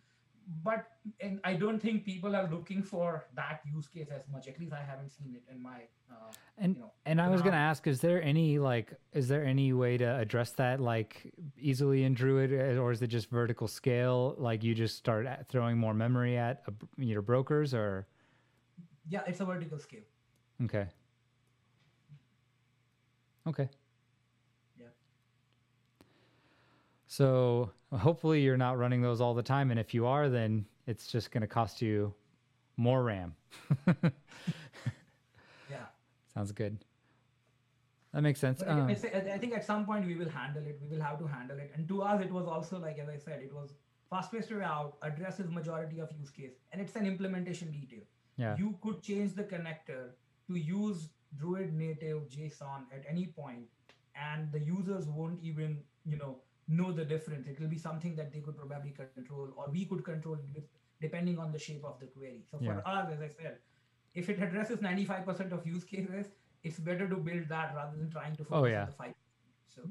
But 0.63 0.87
and 1.21 1.39
i 1.45 1.53
don't 1.53 1.81
think 1.81 2.03
people 2.03 2.35
are 2.35 2.47
looking 2.53 2.81
for 2.83 3.09
that 3.35 3.61
use 3.73 3.87
case 3.87 4.09
as 4.11 4.23
much. 4.29 4.47
At 4.47 4.59
least 4.59 4.73
i 4.73 4.83
haven't 4.91 5.11
seen 5.17 5.35
it 5.37 5.43
in 5.53 5.61
my 5.61 5.77
uh, 6.11 6.31
and 6.57 6.75
you 6.75 6.81
know, 6.81 6.91
and 7.05 7.21
i 7.21 7.29
was 7.29 7.41
going 7.41 7.53
to 7.53 7.57
ask 7.57 7.87
is 7.87 8.01
there 8.01 8.21
any 8.21 8.59
like 8.59 8.93
is 9.13 9.29
there 9.29 9.45
any 9.45 9.71
way 9.71 9.97
to 9.97 10.09
address 10.23 10.51
that 10.63 10.81
like 10.81 11.33
easily 11.57 12.03
in 12.03 12.13
druid 12.13 12.51
uh, 12.51 12.81
or 12.81 12.91
is 12.91 13.01
it 13.01 13.07
just 13.07 13.29
vertical 13.29 13.67
scale? 13.69 14.35
Like 14.37 14.63
you 14.65 14.75
just 14.75 14.97
start 14.97 15.27
throwing 15.47 15.77
more 15.77 15.93
memory 15.93 16.37
at 16.37 16.63
a, 16.67 16.73
your 17.11 17.21
brokers 17.21 17.73
or? 17.73 18.05
Yeah 19.07 19.21
it's 19.27 19.39
a 19.39 19.45
vertical 19.45 19.79
scale. 19.79 20.07
Okay. 20.65 20.87
Okay 23.47 23.69
Yeah. 24.79 24.87
So 27.17 27.69
hopefully 28.07 28.41
you're 28.41 28.57
not 28.67 28.77
running 28.83 29.01
those 29.07 29.21
all 29.21 29.35
the 29.35 29.43
time 29.55 29.69
and 29.71 29.79
if 29.79 29.93
you 29.93 30.05
are 30.07 30.29
then 30.29 30.65
it's 30.87 31.05
just 31.15 31.31
going 31.31 31.41
to 31.41 31.47
cost 31.59 31.81
you 31.81 32.11
more 32.77 33.03
ram 33.03 33.35
yeah 35.69 35.85
sounds 36.33 36.51
good 36.51 36.77
that 38.13 38.21
makes 38.21 38.39
sense 38.39 38.59
But 38.59 38.69
I- 38.69 38.77
I, 38.77 38.81
Um, 38.81 38.95
say, 38.95 39.11
I 39.35 39.37
think 39.37 39.53
at 39.59 39.65
some 39.65 39.85
point 39.85 40.05
we 40.05 40.15
will 40.15 40.29
handle 40.29 40.63
it. 40.71 40.79
We 40.81 40.87
will 40.95 41.03
have 41.03 41.17
to 41.21 41.25
handle 41.35 41.57
it. 41.57 41.71
And 41.75 41.87
to 41.87 42.03
us, 42.03 42.21
it 42.25 42.31
was 42.31 42.45
also 42.55 42.77
like 42.79 42.99
as 42.99 43.09
I 43.09 43.17
said, 43.17 43.41
it 43.41 43.51
was 43.59 43.73
fastest 44.11 44.51
way 44.51 44.61
out 44.63 44.97
addresses 45.01 45.49
majority 45.49 45.97
of 45.99 46.09
use 46.19 46.29
case, 46.29 46.53
and 46.71 46.79
it's 46.83 46.95
an 46.95 47.07
implementation 47.13 47.71
detail. 47.71 48.03
yeah 48.43 48.55
You 48.63 48.69
could 48.83 49.01
change 49.09 49.33
the 49.39 49.45
connector 49.53 50.01
to 50.47 50.53
use 50.55 51.09
Druid 51.39 51.73
native 51.73 52.19
JSON 52.35 52.79
at 52.97 53.03
any 53.13 53.25
point, 53.39 53.65
and 54.27 54.51
the 54.55 54.61
users 54.75 55.07
won't 55.19 55.39
even 55.51 55.77
you 56.13 56.17
know 56.21 56.33
know 56.67 56.91
the 56.91 57.05
difference. 57.05 57.47
It 57.47 57.59
will 57.59 57.67
be 57.67 57.77
something 57.77 58.15
that 58.15 58.31
they 58.31 58.39
could 58.39 58.57
probably 58.57 58.91
control, 58.91 59.49
or 59.55 59.69
we 59.71 59.85
could 59.85 60.03
control 60.03 60.37
depending 61.01 61.37
on 61.37 61.51
the 61.51 61.59
shape 61.59 61.83
of 61.83 61.99
the 61.99 62.05
query. 62.07 62.43
So 62.49 62.57
for 62.59 62.81
us, 62.87 63.09
as 63.11 63.19
I 63.21 63.27
said, 63.27 63.57
if 64.13 64.29
it 64.29 64.41
addresses 64.41 64.79
95% 64.79 65.51
of 65.51 65.65
use 65.67 65.83
cases, 65.83 66.27
it's 66.63 66.79
better 66.79 67.07
to 67.09 67.15
build 67.15 67.49
that 67.49 67.73
rather 67.75 67.97
than 67.97 68.09
trying 68.09 68.35
to 68.37 68.43
oh, 68.43 68.45
focus 68.45 68.61
Oh, 68.61 68.65
yeah. 68.65 68.81
on 68.81 68.85
the 68.87 68.91
five. 68.93 69.13
So 69.75 69.81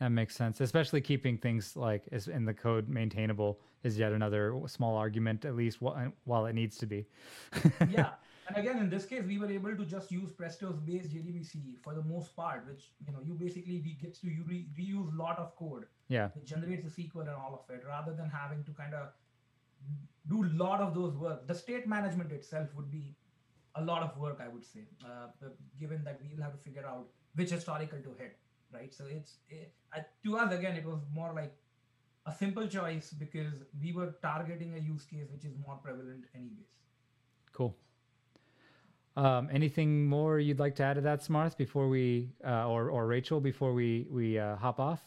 That 0.00 0.10
makes 0.10 0.34
sense, 0.36 0.60
especially 0.60 1.00
keeping 1.00 1.38
things 1.38 1.76
like 1.76 2.04
is 2.12 2.28
in 2.28 2.44
the 2.44 2.54
code 2.54 2.88
maintainable 2.88 3.60
is 3.82 3.98
yet 3.98 4.12
another 4.12 4.54
small 4.66 4.96
argument, 4.96 5.44
at 5.44 5.54
least 5.54 5.78
wh- 5.78 6.08
while 6.24 6.46
it 6.46 6.54
needs 6.54 6.76
to 6.78 6.86
be. 6.86 7.06
yeah, 7.88 8.10
and 8.48 8.56
again 8.56 8.78
in 8.78 8.88
this 8.88 9.04
case 9.04 9.22
we 9.26 9.38
were 9.38 9.50
able 9.50 9.76
to 9.76 9.84
just 9.84 10.10
use 10.10 10.30
Presto's 10.32 10.78
base 10.78 11.06
JDBC 11.06 11.78
for 11.82 11.94
the 11.94 12.02
most 12.02 12.34
part, 12.34 12.66
which 12.66 12.90
you 13.06 13.12
know 13.12 13.20
you 13.22 13.34
basically 13.34 13.82
we 13.84 13.92
gets 14.02 14.20
to 14.20 14.28
you 14.28 14.44
re- 14.46 14.66
reuse 14.78 15.12
a 15.12 15.16
lot 15.22 15.38
of 15.38 15.54
code. 15.56 15.84
Yeah, 16.08 16.28
It 16.36 16.46
generates 16.46 16.86
a 16.86 16.90
SQL 17.00 17.20
and 17.20 17.30
all 17.30 17.54
of 17.62 17.74
it, 17.74 17.82
rather 17.86 18.14
than 18.14 18.30
having 18.30 18.64
to 18.64 18.72
kind 18.72 18.94
of 18.94 19.08
do 20.28 20.44
a 20.44 20.50
lot 20.64 20.80
of 20.80 20.94
those 20.94 21.14
work. 21.16 21.46
The 21.46 21.54
state 21.54 21.86
management 21.86 22.32
itself 22.32 22.74
would 22.74 22.90
be 22.90 23.14
a 23.74 23.82
lot 23.84 24.02
of 24.02 24.16
work, 24.18 24.40
I 24.42 24.48
would 24.48 24.64
say, 24.64 24.84
uh, 25.04 25.48
given 25.78 26.02
that 26.04 26.20
we'll 26.22 26.42
have 26.42 26.52
to 26.52 26.58
figure 26.58 26.86
out 26.86 27.08
which 27.34 27.50
historical 27.50 27.98
to 27.98 28.14
hit, 28.18 28.38
right? 28.72 28.92
So 28.92 29.04
it's 29.06 29.34
it, 29.50 29.72
uh, 29.94 30.00
to 30.24 30.36
us 30.38 30.52
again, 30.52 30.76
it 30.76 30.86
was 30.86 31.00
more 31.12 31.32
like 31.34 31.54
a 32.26 32.32
simple 32.32 32.66
choice 32.66 33.10
because 33.10 33.52
we 33.82 33.92
were 33.92 34.14
targeting 34.22 34.74
a 34.74 34.78
use 34.78 35.04
case 35.04 35.28
which 35.32 35.44
is 35.44 35.52
more 35.66 35.76
prevalent 35.76 36.24
anyways. 36.34 36.72
cool. 37.52 37.76
Um, 39.16 39.48
anything 39.52 40.06
more 40.06 40.38
you'd 40.38 40.60
like 40.60 40.76
to 40.76 40.84
add 40.84 40.94
to 40.94 41.00
that, 41.02 41.20
Samarth, 41.20 41.56
before 41.56 41.88
we 41.88 42.30
uh, 42.46 42.68
or 42.68 42.90
or 42.90 43.06
Rachel 43.06 43.40
before 43.40 43.72
we 43.72 44.06
we 44.10 44.38
uh, 44.38 44.56
hop 44.56 44.78
off? 44.78 45.00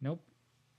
Nope. 0.00 0.22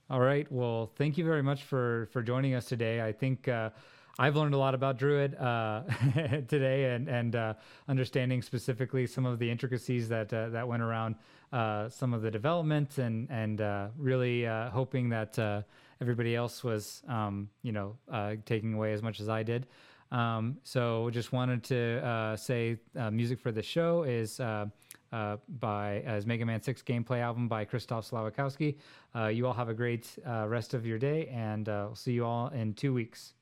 All 0.08 0.20
right. 0.20 0.50
Well, 0.50 0.90
thank 0.96 1.18
you 1.18 1.24
very 1.24 1.42
much 1.42 1.64
for 1.64 2.08
for 2.12 2.22
joining 2.22 2.54
us 2.54 2.66
today. 2.66 3.02
I 3.02 3.12
think 3.12 3.48
uh, 3.48 3.70
I've 4.18 4.36
learned 4.36 4.54
a 4.54 4.58
lot 4.58 4.74
about 4.74 4.96
Druid 4.96 5.34
uh, 5.34 5.82
today, 6.48 6.94
and 6.94 7.08
and 7.08 7.34
uh, 7.34 7.54
understanding 7.88 8.42
specifically 8.42 9.06
some 9.06 9.26
of 9.26 9.38
the 9.38 9.50
intricacies 9.50 10.08
that 10.08 10.32
uh, 10.32 10.50
that 10.50 10.68
went 10.68 10.82
around 10.82 11.16
uh, 11.52 11.88
some 11.88 12.14
of 12.14 12.22
the 12.22 12.30
development, 12.30 12.98
and 12.98 13.28
and 13.30 13.60
uh, 13.60 13.88
really 13.98 14.46
uh, 14.46 14.70
hoping 14.70 15.08
that 15.08 15.38
everybody 16.04 16.36
else 16.36 16.62
was 16.62 17.02
um, 17.08 17.48
you 17.62 17.72
know 17.72 17.96
uh, 18.12 18.34
taking 18.44 18.74
away 18.74 18.92
as 18.92 19.02
much 19.02 19.20
as 19.20 19.28
I 19.28 19.42
did. 19.42 19.66
Um, 20.12 20.58
so 20.62 21.08
just 21.10 21.32
wanted 21.32 21.64
to 21.64 21.80
uh, 22.06 22.36
say 22.36 22.76
uh, 22.96 23.10
music 23.10 23.40
for 23.40 23.52
the 23.52 23.62
show 23.62 24.02
is 24.02 24.38
uh, 24.38 24.66
uh, 25.12 25.36
by 25.60 26.02
as 26.06 26.26
Mega 26.26 26.44
Man 26.44 26.60
6 26.60 26.82
gameplay 26.82 27.20
album 27.20 27.48
by 27.48 27.64
Krzysztof 27.64 28.02
Słowikowski. 28.10 28.76
Uh, 29.16 29.28
you 29.28 29.46
all 29.46 29.54
have 29.54 29.70
a 29.70 29.74
great 29.74 30.06
uh, 30.28 30.46
rest 30.46 30.74
of 30.74 30.84
your 30.86 30.98
day, 30.98 31.28
and 31.28 31.68
uh, 31.68 31.84
we'll 31.86 31.96
see 31.96 32.12
you 32.12 32.24
all 32.24 32.48
in 32.48 32.74
two 32.74 32.92
weeks. 32.92 33.34